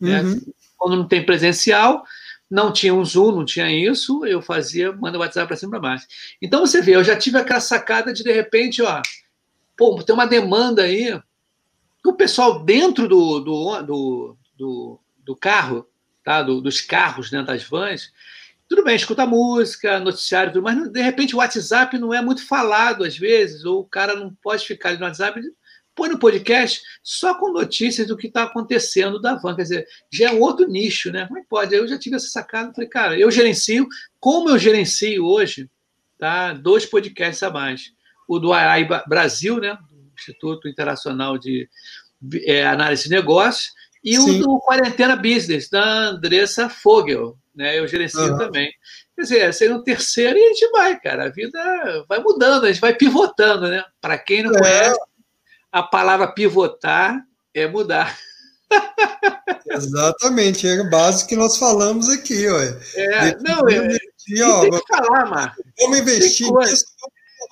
Né? 0.00 0.22
Uhum. 0.22 0.34
Né? 0.34 0.40
Quando 0.76 0.96
não 0.96 1.08
tem 1.08 1.26
presencial, 1.26 2.04
não 2.48 2.72
tinha 2.72 2.94
um 2.94 3.04
Zoom, 3.04 3.32
não 3.32 3.44
tinha 3.44 3.70
isso, 3.70 4.24
eu 4.24 4.40
fazia, 4.40 4.92
manda 4.92 5.18
o 5.18 5.20
WhatsApp 5.20 5.48
para 5.48 5.56
cima 5.56 5.70
e 5.70 5.72
para 5.72 5.88
baixo. 5.90 6.06
Então 6.40 6.60
você 6.60 6.80
vê, 6.80 6.94
eu 6.94 7.02
já 7.02 7.16
tive 7.16 7.36
aquela 7.36 7.60
sacada 7.60 8.12
de 8.12 8.22
de 8.22 8.32
repente, 8.32 8.80
ó, 8.82 9.02
pô, 9.76 10.00
tem 10.02 10.14
uma 10.14 10.26
demanda 10.26 10.82
aí, 10.82 11.20
o 12.06 12.12
pessoal 12.14 12.64
dentro 12.64 13.08
do, 13.08 13.40
do, 13.40 13.82
do, 13.82 14.36
do, 14.56 15.00
do 15.18 15.36
carro, 15.36 15.86
tá? 16.24 16.42
Do, 16.42 16.60
dos 16.60 16.80
carros 16.80 17.30
dentro 17.30 17.48
das 17.48 17.64
vans, 17.64 18.12
tudo 18.68 18.84
bem, 18.84 18.96
escuta 18.96 19.26
música, 19.26 19.98
noticiário, 19.98 20.52
tudo, 20.52 20.62
mas 20.62 20.90
de 20.90 21.00
repente 21.00 21.34
o 21.34 21.38
WhatsApp 21.38 21.98
não 21.98 22.12
é 22.12 22.20
muito 22.20 22.46
falado 22.46 23.04
às 23.04 23.16
vezes, 23.16 23.64
ou 23.64 23.80
o 23.80 23.84
cara 23.84 24.14
não 24.14 24.34
pode 24.42 24.66
ficar 24.66 24.90
ali 24.90 24.98
no 24.98 25.04
WhatsApp 25.04 25.40
põe 25.98 26.08
no 26.08 26.18
podcast 26.18 26.80
só 27.02 27.34
com 27.34 27.50
notícias 27.50 28.06
do 28.06 28.16
que 28.16 28.28
está 28.28 28.44
acontecendo 28.44 29.20
da 29.20 29.34
van. 29.34 29.56
Quer 29.56 29.62
dizer, 29.62 29.88
já 30.12 30.28
é 30.28 30.32
um 30.32 30.40
outro 30.40 30.68
nicho, 30.68 31.10
né? 31.10 31.26
Como 31.26 31.40
é 31.40 31.42
pode? 31.42 31.74
Eu 31.74 31.88
já 31.88 31.98
tive 31.98 32.14
essa 32.14 32.28
sacada, 32.28 32.72
falei, 32.72 32.88
cara, 32.88 33.18
eu 33.18 33.28
gerencio, 33.32 33.88
como 34.20 34.48
eu 34.48 34.56
gerencio 34.56 35.24
hoje, 35.24 35.68
tá? 36.16 36.52
Dois 36.52 36.86
podcasts 36.86 37.42
a 37.42 37.50
mais. 37.50 37.92
O 38.28 38.38
do 38.38 38.52
AI 38.52 38.86
Brasil, 39.08 39.58
né? 39.58 39.76
Do 39.90 40.12
Instituto 40.16 40.68
Internacional 40.68 41.36
de 41.36 41.68
é, 42.44 42.64
Análise 42.64 43.04
de 43.04 43.10
Negócios, 43.10 43.72
e 44.04 44.16
Sim. 44.16 44.40
o 44.40 44.44
do 44.44 44.60
Quarentena 44.60 45.16
Business, 45.16 45.68
da 45.68 46.10
Andressa 46.10 46.68
Fogel, 46.68 47.36
né? 47.58 47.76
Eu 47.76 47.88
gerencio 47.88 48.20
uhum. 48.20 48.38
também. 48.38 48.72
Quer 49.16 49.22
dizer, 49.22 49.52
seria 49.52 49.74
um 49.74 49.82
terceiro 49.82 50.38
e 50.38 50.44
a 50.44 50.48
gente 50.48 50.70
vai, 50.70 50.98
cara. 50.98 51.24
A 51.24 51.28
vida 51.28 51.58
vai 52.08 52.20
mudando, 52.20 52.64
a 52.64 52.68
gente 52.68 52.80
vai 52.80 52.94
pivotando, 52.94 53.68
né? 53.68 53.84
Para 54.00 54.16
quem 54.16 54.44
não 54.44 54.54
é. 54.54 54.58
conhece, 54.60 55.00
a 55.72 55.82
palavra 55.82 56.32
pivotar 56.32 57.20
é 57.52 57.66
mudar. 57.66 58.16
Exatamente, 59.66 60.68
é 60.68 60.80
o 60.80 60.88
básico 60.88 61.30
que 61.30 61.36
nós 61.36 61.58
falamos 61.58 62.08
aqui. 62.08 62.46
É, 62.46 63.36
não, 63.40 63.68
é, 63.68 63.76
investir, 63.76 64.46
ó, 64.46 64.60
tem 64.60 64.70
que 64.70 64.96
falar, 64.96 65.26
Marcos. 65.26 65.64
Vamos 65.80 65.98
investir 65.98 66.46
nisso, 66.52 66.84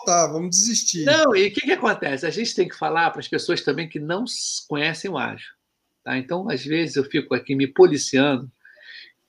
vamos 0.06 0.32
vamos 0.32 0.50
desistir. 0.50 1.04
Não, 1.04 1.34
e 1.34 1.48
o 1.48 1.52
que, 1.52 1.62
que 1.62 1.72
acontece? 1.72 2.24
A 2.26 2.30
gente 2.30 2.54
tem 2.54 2.68
que 2.68 2.76
falar 2.76 3.10
para 3.10 3.20
as 3.20 3.28
pessoas 3.28 3.60
também 3.62 3.88
que 3.88 3.98
não 3.98 4.24
conhecem 4.68 5.10
o 5.10 5.18
ágil. 5.18 5.48
Tá? 6.04 6.16
Então, 6.16 6.48
às 6.48 6.64
vezes, 6.64 6.96
eu 6.96 7.04
fico 7.04 7.34
aqui 7.34 7.56
me 7.56 7.66
policiando 7.66 8.48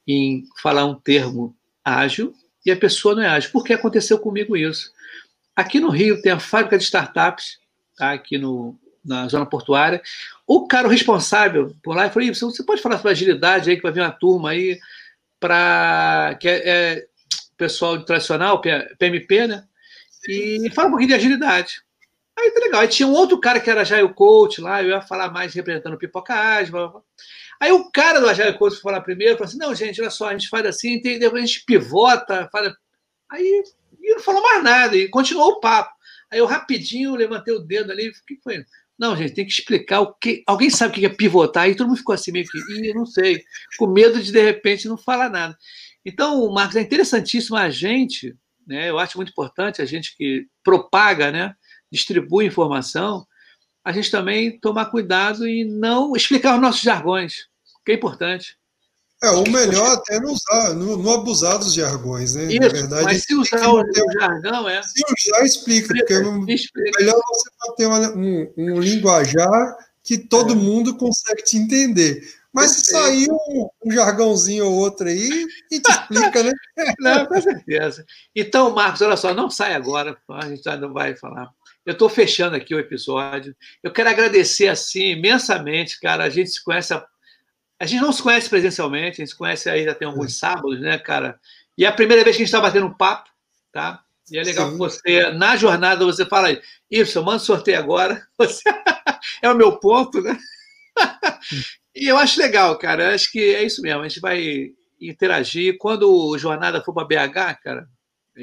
em 0.07 0.45
falar 0.61 0.85
um 0.85 0.95
termo 0.95 1.55
ágil 1.83 2.33
e 2.65 2.71
a 2.71 2.77
pessoa 2.77 3.15
não 3.15 3.23
é 3.23 3.27
ágil. 3.27 3.51
Por 3.51 3.63
que 3.63 3.73
aconteceu 3.73 4.17
comigo 4.19 4.55
isso? 4.55 4.91
Aqui 5.55 5.79
no 5.79 5.89
Rio 5.89 6.21
tem 6.21 6.31
a 6.31 6.39
fábrica 6.39 6.77
de 6.77 6.83
startups 6.83 7.59
tá? 7.97 8.11
aqui 8.11 8.37
no, 8.37 8.75
na 9.03 9.27
zona 9.27 9.45
portuária. 9.45 10.01
O 10.45 10.67
cara 10.67 10.87
responsável 10.87 11.75
por 11.81 11.95
lá 11.95 12.09
falou: 12.09 12.33
você 12.33 12.63
pode 12.63 12.81
falar 12.81 12.97
sobre 12.97 13.11
agilidade 13.11 13.69
aí, 13.69 13.75
que 13.75 13.83
vai 13.83 13.91
vir 13.91 14.01
uma 14.01 14.11
turma 14.11 14.51
aí 14.51 14.79
para. 15.39 16.37
que 16.39 16.47
é, 16.47 16.69
é 16.69 17.07
pessoal 17.57 17.99
tradicional, 18.03 18.61
PMP, 18.61 19.47
né? 19.47 19.63
E 20.27 20.69
fala 20.75 20.89
um 20.89 20.91
pouquinho 20.91 21.09
de 21.09 21.15
agilidade. 21.15 21.81
Aí 22.37 22.51
tá 22.51 22.59
legal. 22.59 22.81
Aí 22.81 22.87
tinha 22.87 23.07
um 23.07 23.13
outro 23.13 23.39
cara 23.39 23.59
que 23.59 23.69
era 23.69 23.81
Agile 23.81 24.13
Coach 24.13 24.61
lá, 24.61 24.83
eu 24.83 24.89
ia 24.89 25.01
falar 25.01 25.31
mais 25.31 25.53
representando 25.53 25.93
o 25.93 25.97
Pipoca 25.97 26.35
Ágil. 26.35 27.03
Aí 27.59 27.71
o 27.71 27.89
cara 27.91 28.19
do 28.19 28.29
Agile 28.29 28.57
Coach 28.57 28.75
foi 28.75 28.83
falar 28.83 29.01
primeiro, 29.01 29.37
falou 29.37 29.49
assim: 29.49 29.57
não, 29.57 29.73
gente, 29.73 30.01
olha 30.01 30.09
só, 30.09 30.29
a 30.29 30.33
gente 30.33 30.49
faz 30.49 30.65
assim, 30.65 31.01
depois 31.01 31.43
a 31.43 31.45
gente 31.45 31.65
pivota, 31.65 32.49
faz. 32.51 32.73
Aí 33.31 33.63
e 34.07 34.13
não 34.13 34.19
falou 34.21 34.41
mais 34.41 34.63
nada, 34.63 34.95
e 34.95 35.09
continuou 35.09 35.53
o 35.53 35.59
papo. 35.59 35.93
Aí 36.31 36.39
eu 36.39 36.45
rapidinho 36.45 37.15
levantei 37.15 37.53
o 37.53 37.59
dedo 37.59 37.91
ali, 37.91 38.09
o 38.09 38.13
que 38.25 38.39
foi? 38.41 38.63
Não, 38.97 39.15
gente, 39.15 39.33
tem 39.33 39.45
que 39.45 39.51
explicar 39.51 40.01
o 40.01 40.13
que. 40.13 40.43
Alguém 40.47 40.69
sabe 40.69 40.91
o 40.91 40.99
que 40.99 41.05
é 41.05 41.09
pivotar? 41.09 41.63
Aí 41.63 41.75
todo 41.75 41.87
mundo 41.87 41.97
ficou 41.97 42.15
assim, 42.15 42.31
meio 42.31 42.45
que, 42.47 42.57
Ih, 42.57 42.93
não 42.93 43.05
sei, 43.05 43.43
com 43.77 43.87
medo 43.87 44.21
de 44.21 44.31
de 44.31 44.41
repente 44.41 44.87
não 44.87 44.97
falar 44.97 45.29
nada. 45.29 45.57
Então, 46.05 46.49
Marcos, 46.51 46.77
é 46.77 46.81
interessantíssimo 46.81 47.57
a 47.57 47.69
gente, 47.69 48.35
né? 48.65 48.89
Eu 48.89 48.97
acho 48.97 49.17
muito 49.17 49.29
importante 49.29 49.81
a 49.81 49.85
gente 49.85 50.15
que 50.15 50.47
propaga, 50.63 51.31
né? 51.31 51.53
Distribui 51.91 52.45
informação, 52.45 53.25
a 53.87 53.91
gente 53.93 54.11
também 54.11 54.59
tomar 54.59 54.87
cuidado 54.87 55.47
e 55.47 55.63
não 55.63 56.11
explicar 56.17 56.55
os 56.55 56.61
nossos 56.61 56.81
jargões, 56.81 57.47
que 57.85 57.93
é 57.93 57.95
importante. 57.95 58.57
É, 59.23 59.29
o 59.29 59.49
melhor 59.49 59.93
até 59.93 60.19
não 60.19 60.33
usar, 60.33 60.73
não, 60.75 60.97
não 60.97 61.13
abusar 61.13 61.57
dos 61.57 61.73
jargões, 61.73 62.35
né? 62.35 62.43
Isso, 62.45 62.59
Na 62.59 62.67
verdade, 62.67 63.03
mas 63.05 63.23
se 63.23 63.33
usar 63.33 63.67
o, 63.69 63.79
o 63.79 64.11
jargão, 64.19 64.69
é. 64.69 64.83
Se 64.83 65.01
usar, 65.01 65.45
explica, 65.45 65.87
porque 65.87 66.53
explica. 66.53 66.99
melhor 66.99 67.19
você 67.27 67.49
ter 67.77 67.87
um, 67.87 68.53
um 68.57 68.79
linguajar 68.79 69.75
que 70.03 70.17
todo 70.17 70.51
é. 70.51 70.55
mundo 70.55 70.97
consegue 70.97 71.41
te 71.43 71.57
entender. 71.57 72.21
Mas 72.53 72.71
se 72.71 72.91
sair 72.91 73.27
um, 73.31 73.69
um, 73.85 73.91
jargãozinho 73.91 74.65
ou 74.65 74.73
outro 74.73 75.07
aí, 75.07 75.29
a 75.71 75.73
gente 75.73 75.89
explica, 75.89 76.43
né? 76.43 76.51
Não, 76.99 77.25
com 77.25 77.41
certeza. 77.41 78.05
Então, 78.35 78.75
Marcos, 78.75 79.01
olha 79.01 79.17
só, 79.17 79.33
não 79.33 79.49
sai 79.49 79.73
agora, 79.73 80.17
a 80.29 80.49
gente 80.49 80.67
ainda 80.67 80.87
vai 80.87 81.15
falar. 81.15 81.49
Eu 81.87 81.93
estou 81.93 82.09
fechando 82.09 82.55
aqui 82.55 82.75
o 82.75 82.79
episódio. 82.79 83.55
Eu 83.81 83.91
quero 83.91 84.09
agradecer, 84.09 84.67
assim, 84.67 85.11
imensamente, 85.11 85.97
cara. 85.99 86.25
A 86.25 86.29
gente 86.29 86.49
se 86.49 86.61
conhece 86.61 86.93
há 86.93 87.03
a 87.79 87.85
gente 87.85 88.01
não 88.01 88.11
se 88.11 88.23
conhece 88.23 88.49
presencialmente, 88.49 89.21
a 89.21 89.23
gente 89.23 89.29
se 89.29 89.37
conhece 89.37 89.69
aí 89.69 89.85
já 89.85 89.93
tem 89.93 90.07
alguns 90.07 90.33
é. 90.33 90.35
sábados, 90.35 90.81
né, 90.81 90.97
cara? 90.97 91.39
E 91.77 91.85
é 91.85 91.87
a 91.87 91.91
primeira 91.91 92.23
vez 92.23 92.35
que 92.35 92.41
a 92.41 92.45
gente 92.45 92.53
está 92.53 92.59
batendo 92.59 92.87
um 92.87 92.93
papo, 92.93 93.29
tá? 93.71 94.03
E 94.31 94.37
é 94.37 94.43
legal 94.43 94.71
que 94.71 94.77
você, 94.77 95.31
na 95.31 95.55
jornada, 95.55 96.03
você 96.03 96.25
fala 96.25 96.47
aí, 96.47 96.61
isso, 96.89 97.17
eu 97.17 97.23
mando 97.23 97.41
sorteio 97.41 97.79
agora. 97.79 98.27
Você 98.37 98.63
é 99.41 99.49
o 99.49 99.55
meu 99.55 99.79
ponto, 99.79 100.21
né? 100.21 100.37
e 101.95 102.07
eu 102.07 102.17
acho 102.17 102.39
legal, 102.39 102.77
cara. 102.77 103.03
Eu 103.03 103.15
acho 103.15 103.31
que 103.31 103.39
é 103.55 103.63
isso 103.63 103.81
mesmo. 103.81 104.01
A 104.01 104.07
gente 104.07 104.19
vai 104.19 104.71
interagir. 104.99 105.77
Quando 105.77 106.11
o 106.11 106.37
jornada 106.37 106.83
for 106.83 106.93
para 106.93 107.05
BH, 107.07 107.59
cara, 107.63 107.87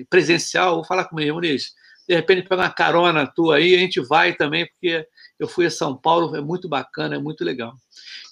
presencial, 0.09 0.77
vou 0.77 0.85
falar 0.85 1.05
com 1.05 1.17
o 1.17 1.19
meu 1.19 1.35
Muniz. 1.35 1.75
De 2.09 2.15
repente, 2.15 2.49
pega 2.49 2.63
uma 2.63 2.71
carona 2.71 3.27
tua 3.27 3.57
aí, 3.57 3.75
a 3.75 3.79
gente 3.79 4.01
vai 4.01 4.35
também, 4.35 4.67
porque 4.67 5.07
eu 5.39 5.49
fui 5.49 5.67
a 5.67 5.71
São 5.71 5.97
Paulo, 5.97 6.35
é 6.37 6.41
muito 6.41 6.69
bacana, 6.69 7.17
é 7.17 7.19
muito 7.19 7.45
legal. 7.45 7.75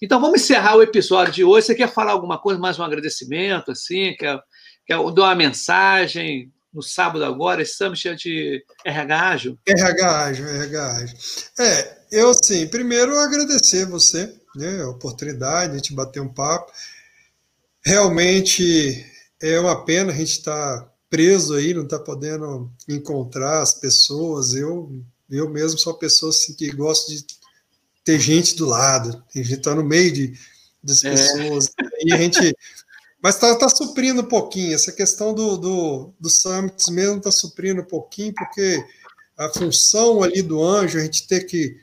Então 0.00 0.20
vamos 0.20 0.42
encerrar 0.42 0.76
o 0.76 0.82
episódio 0.82 1.32
de 1.32 1.44
hoje. 1.44 1.66
Você 1.66 1.74
quer 1.74 1.88
falar 1.88 2.12
alguma 2.12 2.38
coisa, 2.38 2.60
mais 2.60 2.78
um 2.78 2.82
agradecimento, 2.82 3.70
assim? 3.70 4.14
Quer, 4.16 4.38
quer 4.86 4.96
dar 4.96 5.22
uma 5.22 5.34
mensagem 5.34 6.52
no 6.72 6.82
sábado 6.82 7.24
agora, 7.24 7.60
esse 7.60 7.76
summit 7.76 8.14
de 8.16 8.64
RH 8.84 9.28
Ágil? 9.28 9.58
RH 9.66 10.24
Ágil, 10.24 10.48
RH 10.48 10.86
Ágil. 10.86 11.16
É, 11.58 11.98
eu 12.10 12.30
assim, 12.30 12.66
primeiro 12.66 13.18
agradecer 13.18 13.84
você, 13.86 14.34
né, 14.56 14.82
a 14.82 14.88
oportunidade 14.88 15.80
de 15.82 15.94
bater 15.94 16.20
um 16.20 16.32
papo. 16.32 16.72
Realmente 17.84 19.04
é 19.42 19.60
uma 19.60 19.84
pena 19.84 20.12
a 20.12 20.14
gente 20.14 20.30
estar 20.30 20.80
tá 20.80 20.91
preso 21.12 21.56
aí, 21.56 21.74
não 21.74 21.82
estar 21.82 21.98
tá 21.98 22.04
podendo 22.04 22.72
encontrar 22.88 23.60
as 23.60 23.74
pessoas. 23.74 24.54
Eu, 24.54 24.90
eu 25.30 25.46
mesmo 25.50 25.78
sou 25.78 25.92
uma 25.92 25.98
pessoa 25.98 26.30
assim, 26.30 26.54
que 26.54 26.70
gosto 26.70 27.10
de 27.10 27.22
ter 28.02 28.18
gente 28.18 28.56
do 28.56 28.64
lado, 28.64 29.22
tem 29.30 29.44
gente 29.44 29.60
tá 29.60 29.74
no 29.74 29.84
meio 29.84 30.10
de, 30.10 30.32
das 30.82 31.04
é. 31.04 31.10
pessoas. 31.10 31.70
E 32.00 32.14
a 32.14 32.16
gente. 32.16 32.56
Mas 33.22 33.34
está 33.34 33.54
tá 33.54 33.68
suprindo 33.68 34.22
um 34.22 34.24
pouquinho. 34.24 34.74
Essa 34.74 34.90
questão 34.90 35.34
do, 35.34 35.56
do, 35.58 36.14
do 36.18 36.30
Summits 36.30 36.88
mesmo 36.88 37.18
está 37.18 37.30
suprindo 37.30 37.82
um 37.82 37.84
pouquinho, 37.84 38.32
porque 38.34 38.82
a 39.36 39.50
função 39.50 40.22
ali 40.22 40.40
do 40.40 40.64
anjo, 40.64 40.98
a 40.98 41.02
gente 41.02 41.28
tem 41.28 41.46
que. 41.46 41.76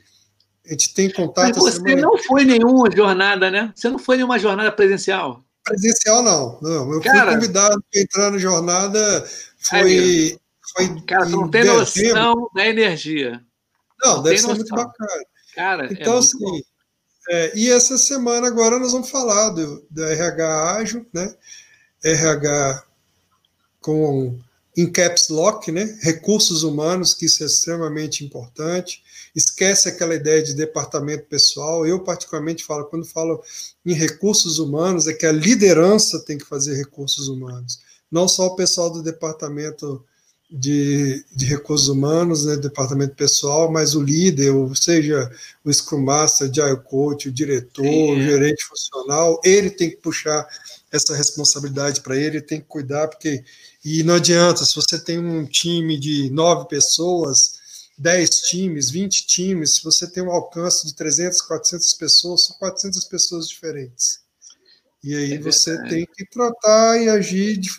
A 0.66 0.72
gente 0.72 0.92
tem 0.92 1.08
contato. 1.08 1.54
Mas 1.54 1.56
você 1.56 1.94
não 1.94 2.18
foi 2.18 2.44
nenhuma 2.44 2.90
jornada, 2.94 3.48
né? 3.48 3.72
Você 3.76 3.88
não 3.88 3.98
foi 3.98 4.16
nenhuma 4.16 4.40
jornada 4.40 4.72
presencial? 4.72 5.44
Presencial, 5.64 6.22
não. 6.22 6.58
não. 6.60 6.92
Eu 6.92 7.00
Cara, 7.00 7.32
fui 7.32 7.34
convidado 7.34 7.84
para 7.90 8.00
entrar 8.00 8.30
na 8.30 8.38
jornada. 8.38 9.28
Foi. 9.58 10.38
foi 10.74 11.02
Cara, 11.02 11.26
tu 11.26 11.30
não 11.30 11.50
tem 11.50 11.62
dezembro. 11.62 12.14
noção 12.14 12.50
da 12.54 12.66
energia. 12.66 13.42
Não, 14.02 14.16
não 14.16 14.22
deve 14.22 14.38
ser 14.38 14.46
noção. 14.46 14.56
muito 14.56 14.74
bacana. 14.74 15.24
Cara, 15.54 15.86
é 15.86 15.92
então, 15.92 16.16
é 16.16 16.18
assim, 16.18 16.62
é, 17.28 17.52
e 17.56 17.70
essa 17.70 17.98
semana 17.98 18.48
agora 18.48 18.78
nós 18.78 18.92
vamos 18.92 19.10
falar 19.10 19.50
do, 19.50 19.86
do 19.90 20.04
RH 20.04 20.72
ágil, 20.72 21.06
né? 21.12 21.34
RH 22.02 22.84
com 23.80 24.38
em 24.76 24.90
caps 24.90 25.28
lock, 25.28 25.70
né? 25.70 25.98
Recursos 26.02 26.62
humanos, 26.62 27.12
que 27.12 27.26
isso 27.26 27.42
é 27.42 27.46
extremamente 27.46 28.24
importante. 28.24 29.02
Esquece 29.34 29.88
aquela 29.88 30.14
ideia 30.14 30.42
de 30.42 30.54
departamento 30.54 31.24
pessoal. 31.26 31.86
Eu 31.86 32.00
particularmente 32.00 32.64
falo 32.64 32.86
quando 32.86 33.06
falo 33.06 33.42
em 33.84 33.94
recursos 33.94 34.58
humanos 34.58 35.06
é 35.06 35.12
que 35.12 35.26
a 35.26 35.32
liderança 35.32 36.20
tem 36.20 36.38
que 36.38 36.44
fazer 36.44 36.74
recursos 36.74 37.28
humanos, 37.28 37.80
não 38.10 38.26
só 38.28 38.46
o 38.46 38.56
pessoal 38.56 38.90
do 38.90 39.02
departamento 39.02 40.04
de, 40.50 41.24
de 41.34 41.46
recursos 41.46 41.88
humanos, 41.88 42.44
né, 42.44 42.56
departamento 42.56 43.14
pessoal, 43.14 43.70
mas 43.70 43.94
o 43.94 44.02
líder, 44.02 44.50
ou 44.50 44.74
seja, 44.74 45.30
o 45.64 45.72
Scrum 45.72 46.02
Master, 46.02 46.48
o 46.48 46.50
Agile 46.50 46.82
Coach, 46.82 47.28
o 47.28 47.32
diretor, 47.32 47.84
Sim. 47.84 48.18
o 48.18 48.20
gerente 48.20 48.64
funcional, 48.64 49.40
ele 49.44 49.70
tem 49.70 49.90
que 49.90 49.96
puxar 49.96 50.44
essa 50.90 51.14
responsabilidade 51.14 52.00
para 52.00 52.16
ele, 52.16 52.40
tem 52.40 52.60
que 52.60 52.66
cuidar, 52.66 53.06
porque 53.06 53.44
e 53.84 54.02
não 54.02 54.14
adianta, 54.14 54.64
se 54.64 54.74
você 54.74 54.98
tem 54.98 55.18
um 55.18 55.46
time 55.46 55.98
de 55.98 56.28
nove 56.30 56.68
pessoas, 56.68 57.59
dez 58.00 58.40
times, 58.48 58.90
vinte 58.90 59.26
times, 59.26 59.74
se 59.74 59.84
você 59.84 60.10
tem 60.10 60.22
um 60.22 60.30
alcance 60.30 60.86
de 60.86 60.94
300, 60.94 61.42
400 61.42 61.92
pessoas, 61.94 62.46
são 62.46 62.56
400 62.56 63.04
pessoas 63.04 63.46
diferentes. 63.46 64.20
E 65.04 65.14
aí 65.14 65.34
é 65.34 65.38
você 65.38 65.82
tem 65.84 66.06
que 66.06 66.24
tratar 66.24 66.98
e 66.98 67.10
agir 67.10 67.58
de, 67.58 67.70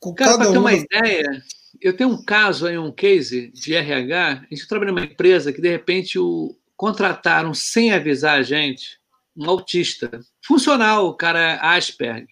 com 0.00 0.12
Cara, 0.12 0.32
cada 0.32 0.50
um. 0.50 0.52
Para 0.52 0.52
ter 0.52 0.58
uma 0.58 0.72
ideia, 0.74 1.44
eu 1.80 1.96
tenho 1.96 2.10
um 2.10 2.24
caso 2.24 2.66
aí, 2.66 2.76
um 2.76 2.90
case 2.90 3.52
de 3.52 3.74
RH. 3.74 4.44
A 4.50 4.54
gente 4.54 4.66
trabalha 4.66 4.90
numa 4.90 5.04
empresa 5.04 5.52
que, 5.52 5.60
de 5.60 5.70
repente, 5.70 6.18
o, 6.18 6.56
contrataram 6.76 7.54
sem 7.54 7.92
avisar 7.92 8.38
a 8.38 8.42
gente 8.42 8.98
um 9.36 9.48
autista. 9.48 10.20
Funcional, 10.44 11.06
o 11.06 11.14
cara 11.14 11.38
é 11.40 11.58
Asperger. 11.60 12.26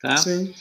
Tá? 0.00 0.16
Sim. 0.16 0.52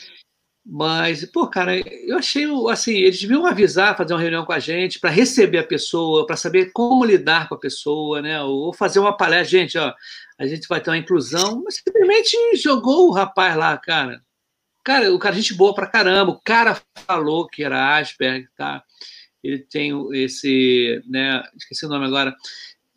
Mas, 0.67 1.23
pô, 1.25 1.47
cara, 1.47 1.77
eu 1.77 2.17
achei 2.17 2.45
assim, 2.71 2.93
eles 2.93 3.21
deviam 3.21 3.45
avisar, 3.45 3.95
fazer 3.95 4.13
uma 4.13 4.19
reunião 4.19 4.43
com 4.43 4.51
a 4.51 4.57
gente 4.57 4.99
para 4.99 5.11
receber 5.11 5.59
a 5.59 5.63
pessoa, 5.63 6.25
para 6.25 6.35
saber 6.35 6.71
como 6.73 7.05
lidar 7.05 7.47
com 7.47 7.53
a 7.53 7.59
pessoa, 7.59 8.19
né? 8.19 8.41
Ou 8.41 8.73
fazer 8.73 8.97
uma 8.97 9.15
palestra, 9.15 9.59
gente, 9.59 9.77
ó, 9.77 9.93
a 10.39 10.47
gente 10.47 10.67
vai 10.67 10.81
ter 10.81 10.89
uma 10.89 10.97
inclusão, 10.97 11.61
mas 11.63 11.75
simplesmente 11.75 12.35
jogou 12.55 13.07
o 13.07 13.11
rapaz 13.11 13.55
lá, 13.55 13.77
cara. 13.77 14.19
Cara, 14.83 15.13
o 15.13 15.19
cara, 15.19 15.35
gente 15.35 15.53
boa 15.53 15.73
pra 15.75 15.87
caramba, 15.87 16.31
o 16.31 16.41
cara 16.41 16.81
falou 17.07 17.47
que 17.47 17.63
era 17.63 17.97
Asperger, 17.99 18.49
tá? 18.57 18.83
Ele 19.43 19.59
tem 19.59 19.91
esse, 20.13 20.99
né, 21.07 21.43
esqueci 21.55 21.85
o 21.85 21.89
nome 21.89 22.07
agora, 22.07 22.35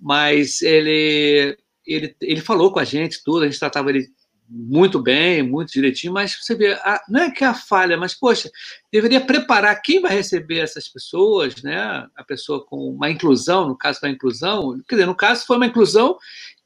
mas 0.00 0.62
ele, 0.62 1.56
ele, 1.86 2.16
ele 2.22 2.40
falou 2.40 2.72
com 2.72 2.78
a 2.78 2.84
gente 2.84 3.22
tudo, 3.22 3.44
a 3.44 3.46
gente 3.46 3.58
tratava 3.58 3.90
ele 3.90 4.08
muito 4.48 5.00
bem, 5.02 5.42
muito 5.42 5.72
direitinho, 5.72 6.12
mas 6.12 6.34
você 6.34 6.54
vê, 6.54 6.72
a, 6.72 7.02
não 7.08 7.20
é 7.22 7.30
que 7.30 7.44
é 7.44 7.46
a 7.46 7.54
falha, 7.54 7.96
mas, 7.96 8.14
poxa, 8.14 8.50
deveria 8.90 9.20
preparar 9.20 9.80
quem 9.82 10.00
vai 10.00 10.14
receber 10.14 10.60
essas 10.60 10.88
pessoas, 10.88 11.62
né? 11.62 12.06
A 12.16 12.24
pessoa 12.24 12.64
com 12.64 12.76
uma 12.88 13.10
inclusão, 13.10 13.68
no 13.68 13.76
caso 13.76 14.00
da 14.00 14.08
inclusão, 14.08 14.80
quer 14.88 14.96
dizer, 14.96 15.06
no 15.06 15.14
caso 15.14 15.44
foi 15.46 15.56
uma 15.56 15.66
inclusão 15.66 16.16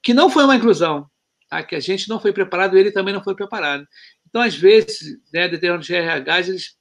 que 0.03 0.15
não 0.15 0.31
foi 0.31 0.45
uma 0.45 0.57
inclusão, 0.57 1.09
tá? 1.49 1.63
que 1.63 1.75
a 1.75 1.81
gente 1.81 2.09
não 2.09 2.21
foi 2.21 2.33
preparado, 2.33 2.79
ele 2.79 2.93
também 2.93 3.13
não 3.13 3.23
foi 3.23 3.35
preparado. 3.35 3.87
Então, 4.29 4.41
às 4.41 4.55
vezes, 4.55 5.19
né, 5.33 5.49
determinados 5.49 5.89
RHs, 5.89 6.49
eles, 6.49 6.77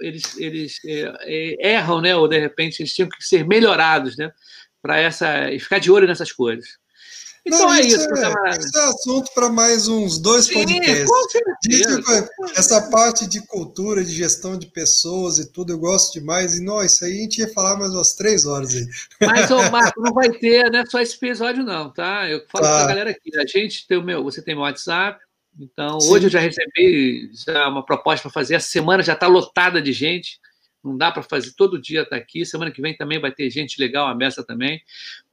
eles, 0.00 0.38
eles 0.38 0.80
é, 0.84 1.12
é, 1.22 1.72
erram, 1.74 2.00
né? 2.00 2.14
Ou, 2.14 2.28
de 2.28 2.38
repente, 2.38 2.80
eles 2.80 2.94
tinham 2.94 3.08
que 3.08 3.22
ser 3.24 3.46
melhorados, 3.46 4.16
né? 4.16 4.30
Para 4.82 4.98
essa... 4.98 5.50
e 5.50 5.58
ficar 5.58 5.78
de 5.78 5.90
olho 5.90 6.06
nessas 6.06 6.30
coisas. 6.30 6.78
Então 7.46 7.58
Não, 7.58 7.74
é 7.74 7.80
isso, 7.82 8.08
é, 8.08 8.58
Isso 8.58 8.78
é 8.78 8.84
assunto 8.84 9.30
para 9.34 9.50
mais 9.50 9.86
uns 9.86 10.18
dois 10.18 10.46
Sim, 10.46 10.54
podcasts. 10.54 11.10
essa 12.56 12.90
parte 12.90 13.26
de 13.28 13.46
cultura, 13.46 14.02
de 14.02 14.12
gestão 14.12 14.58
de 14.58 14.66
pessoas 14.66 15.38
e 15.38 15.52
tudo, 15.52 15.70
eu 15.70 15.78
gosto 15.78 16.14
demais. 16.14 16.56
E, 16.56 16.64
nossa, 16.64 16.86
isso 16.86 17.04
aí 17.04 17.12
a 17.12 17.22
gente 17.22 17.38
ia 17.40 17.52
falar 17.52 17.76
mais 17.76 17.92
umas 17.92 18.14
três 18.14 18.46
horas 18.46 18.74
aí. 18.74 18.86
Mas, 19.20 19.50
ô, 19.50 19.70
Marco, 19.70 20.00
não 20.00 20.14
vai 20.14 20.30
ter 20.30 20.70
né, 20.70 20.84
só 20.88 21.00
esse 21.00 21.16
episódio, 21.16 21.62
não, 21.62 21.90
tá? 21.90 22.26
Eu 22.30 22.42
falo 22.48 22.64
tá. 22.64 22.70
para 22.70 22.84
a 22.84 22.88
galera 22.88 23.10
aqui. 23.10 23.36
A 23.36 23.46
gente 23.46 23.86
tem 23.86 23.98
o 23.98 24.02
meu, 24.02 24.24
você 24.24 24.40
tem 24.40 24.54
meu 24.54 24.64
WhatsApp. 24.64 25.20
Então, 25.60 26.00
Sim. 26.00 26.12
hoje 26.12 26.26
eu 26.26 26.30
já 26.30 26.40
recebi 26.40 27.30
já 27.46 27.68
uma 27.68 27.84
proposta 27.84 28.22
para 28.22 28.32
fazer. 28.32 28.54
A 28.54 28.60
semana 28.60 29.02
já 29.02 29.12
está 29.12 29.26
lotada 29.26 29.82
de 29.82 29.92
gente. 29.92 30.40
Não 30.82 30.96
dá 30.96 31.12
para 31.12 31.22
fazer 31.22 31.52
todo 31.56 31.80
dia 31.80 32.02
estar 32.02 32.16
tá 32.16 32.22
aqui. 32.22 32.46
Semana 32.46 32.70
que 32.70 32.80
vem 32.80 32.96
também 32.96 33.20
vai 33.20 33.32
ter 33.32 33.50
gente 33.50 33.78
legal, 33.78 34.06
a 34.06 34.14
mesa 34.14 34.42
também. 34.42 34.80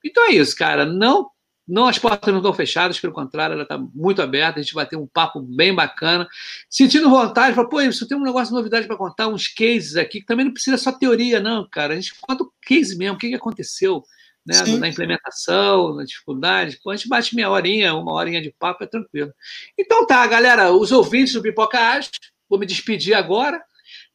Então 0.04 0.28
é 0.28 0.34
isso, 0.34 0.56
cara. 0.58 0.86
Não 0.86 1.30
não, 1.68 1.88
as 1.88 2.00
portas 2.00 2.34
não 2.34 2.40
estão 2.40 2.54
fechadas, 2.54 3.00
pelo 3.00 3.14
contrário, 3.14 3.54
ela 3.54 3.64
está 3.64 3.78
muito 3.78 4.22
aberta. 4.22 4.60
A 4.60 4.64
gente 4.64 4.74
vai 4.74 4.86
ter 4.86 4.98
um 4.98 5.08
papo 5.08 5.40
bem 5.42 5.74
bacana. 5.74 6.28
Sentindo 6.70 7.10
vontade, 7.10 7.56
fala, 7.56 7.70
pô, 7.70 7.82
isso 7.82 8.08
tem 8.08 8.18
um 8.18 8.24
negócio 8.24 8.48
de 8.48 8.54
novidade 8.54 8.88
para 8.88 8.98
contar, 8.98 9.28
uns 9.28 9.48
cases 9.48 9.96
aqui, 9.96 10.20
que 10.20 10.26
também 10.26 10.46
não 10.46 10.54
precisa 10.54 10.78
só 10.78 10.92
teoria, 10.92 11.40
não, 11.40 11.68
cara. 11.70 11.94
A 11.94 11.96
gente 11.96 12.14
conta 12.20 12.44
o 12.44 12.52
case 12.62 12.98
mesmo, 12.98 13.16
o 13.16 13.18
que, 13.18 13.30
que 13.30 13.36
aconteceu 13.36 14.04
né, 14.46 14.62
na 14.80 14.88
implementação, 14.88 15.96
na 15.96 16.04
dificuldade. 16.04 16.80
Pô, 16.84 16.90
a 16.90 16.96
gente 16.96 17.08
bate 17.08 17.36
meia 17.36 17.50
horinha, 17.50 17.94
uma 17.94 18.14
horinha 18.14 18.42
de 18.42 18.54
papo, 18.58 18.84
é 18.84 18.88
tranquilo. 18.88 19.32
Então 19.78 20.06
tá, 20.06 20.26
galera, 20.28 20.72
os 20.72 20.92
ouvintes 20.92 21.34
do 21.34 21.42
Pipoca 21.42 21.80
Arte, 21.80 22.20
vou 22.50 22.60
me 22.60 22.66
despedir 22.66 23.14
agora. 23.14 23.64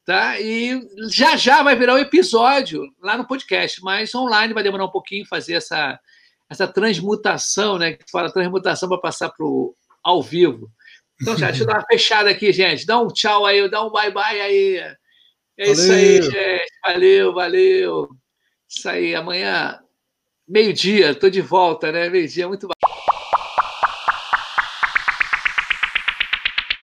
Tá? 0.04 0.40
E 0.40 0.80
já 1.10 1.36
já 1.36 1.64
vai 1.64 1.74
virar 1.74 1.94
um 1.94 1.98
episódio 1.98 2.84
lá 3.02 3.18
no 3.18 3.26
podcast, 3.26 3.82
mas 3.82 4.14
online 4.14 4.54
vai 4.54 4.62
demorar 4.62 4.84
um 4.84 4.90
pouquinho 4.90 5.26
fazer 5.26 5.54
essa, 5.54 5.98
essa 6.48 6.66
transmutação, 6.66 7.78
né? 7.78 7.94
Que 7.94 8.10
fala 8.10 8.32
transmutação 8.32 8.88
para 8.88 8.98
passar 8.98 9.30
para 9.30 9.44
o 9.44 9.74
ao 10.02 10.22
vivo. 10.22 10.70
Então, 11.20 11.36
já, 11.38 11.48
deixa 11.48 11.64
eu 11.64 11.66
dar 11.66 11.78
uma 11.78 11.86
fechada 11.86 12.30
aqui, 12.30 12.52
gente. 12.52 12.86
Dá 12.86 13.00
um 13.00 13.08
tchau 13.08 13.44
aí, 13.44 13.68
dá 13.68 13.84
um 13.84 13.90
bye-bye 13.90 14.40
aí. 14.40 14.76
É 15.58 15.66
valeu. 15.66 15.72
isso 15.72 15.92
aí, 15.92 16.22
gente. 16.22 16.72
Valeu, 16.84 17.34
valeu. 17.34 18.08
Isso 18.68 18.88
aí, 18.88 19.14
amanhã, 19.14 19.80
meio-dia, 20.46 21.10
estou 21.10 21.30
de 21.30 21.40
volta, 21.40 21.90
né? 21.90 22.08
Meio-dia, 22.08 22.48
muito 22.48 22.66
bom. 22.66 22.85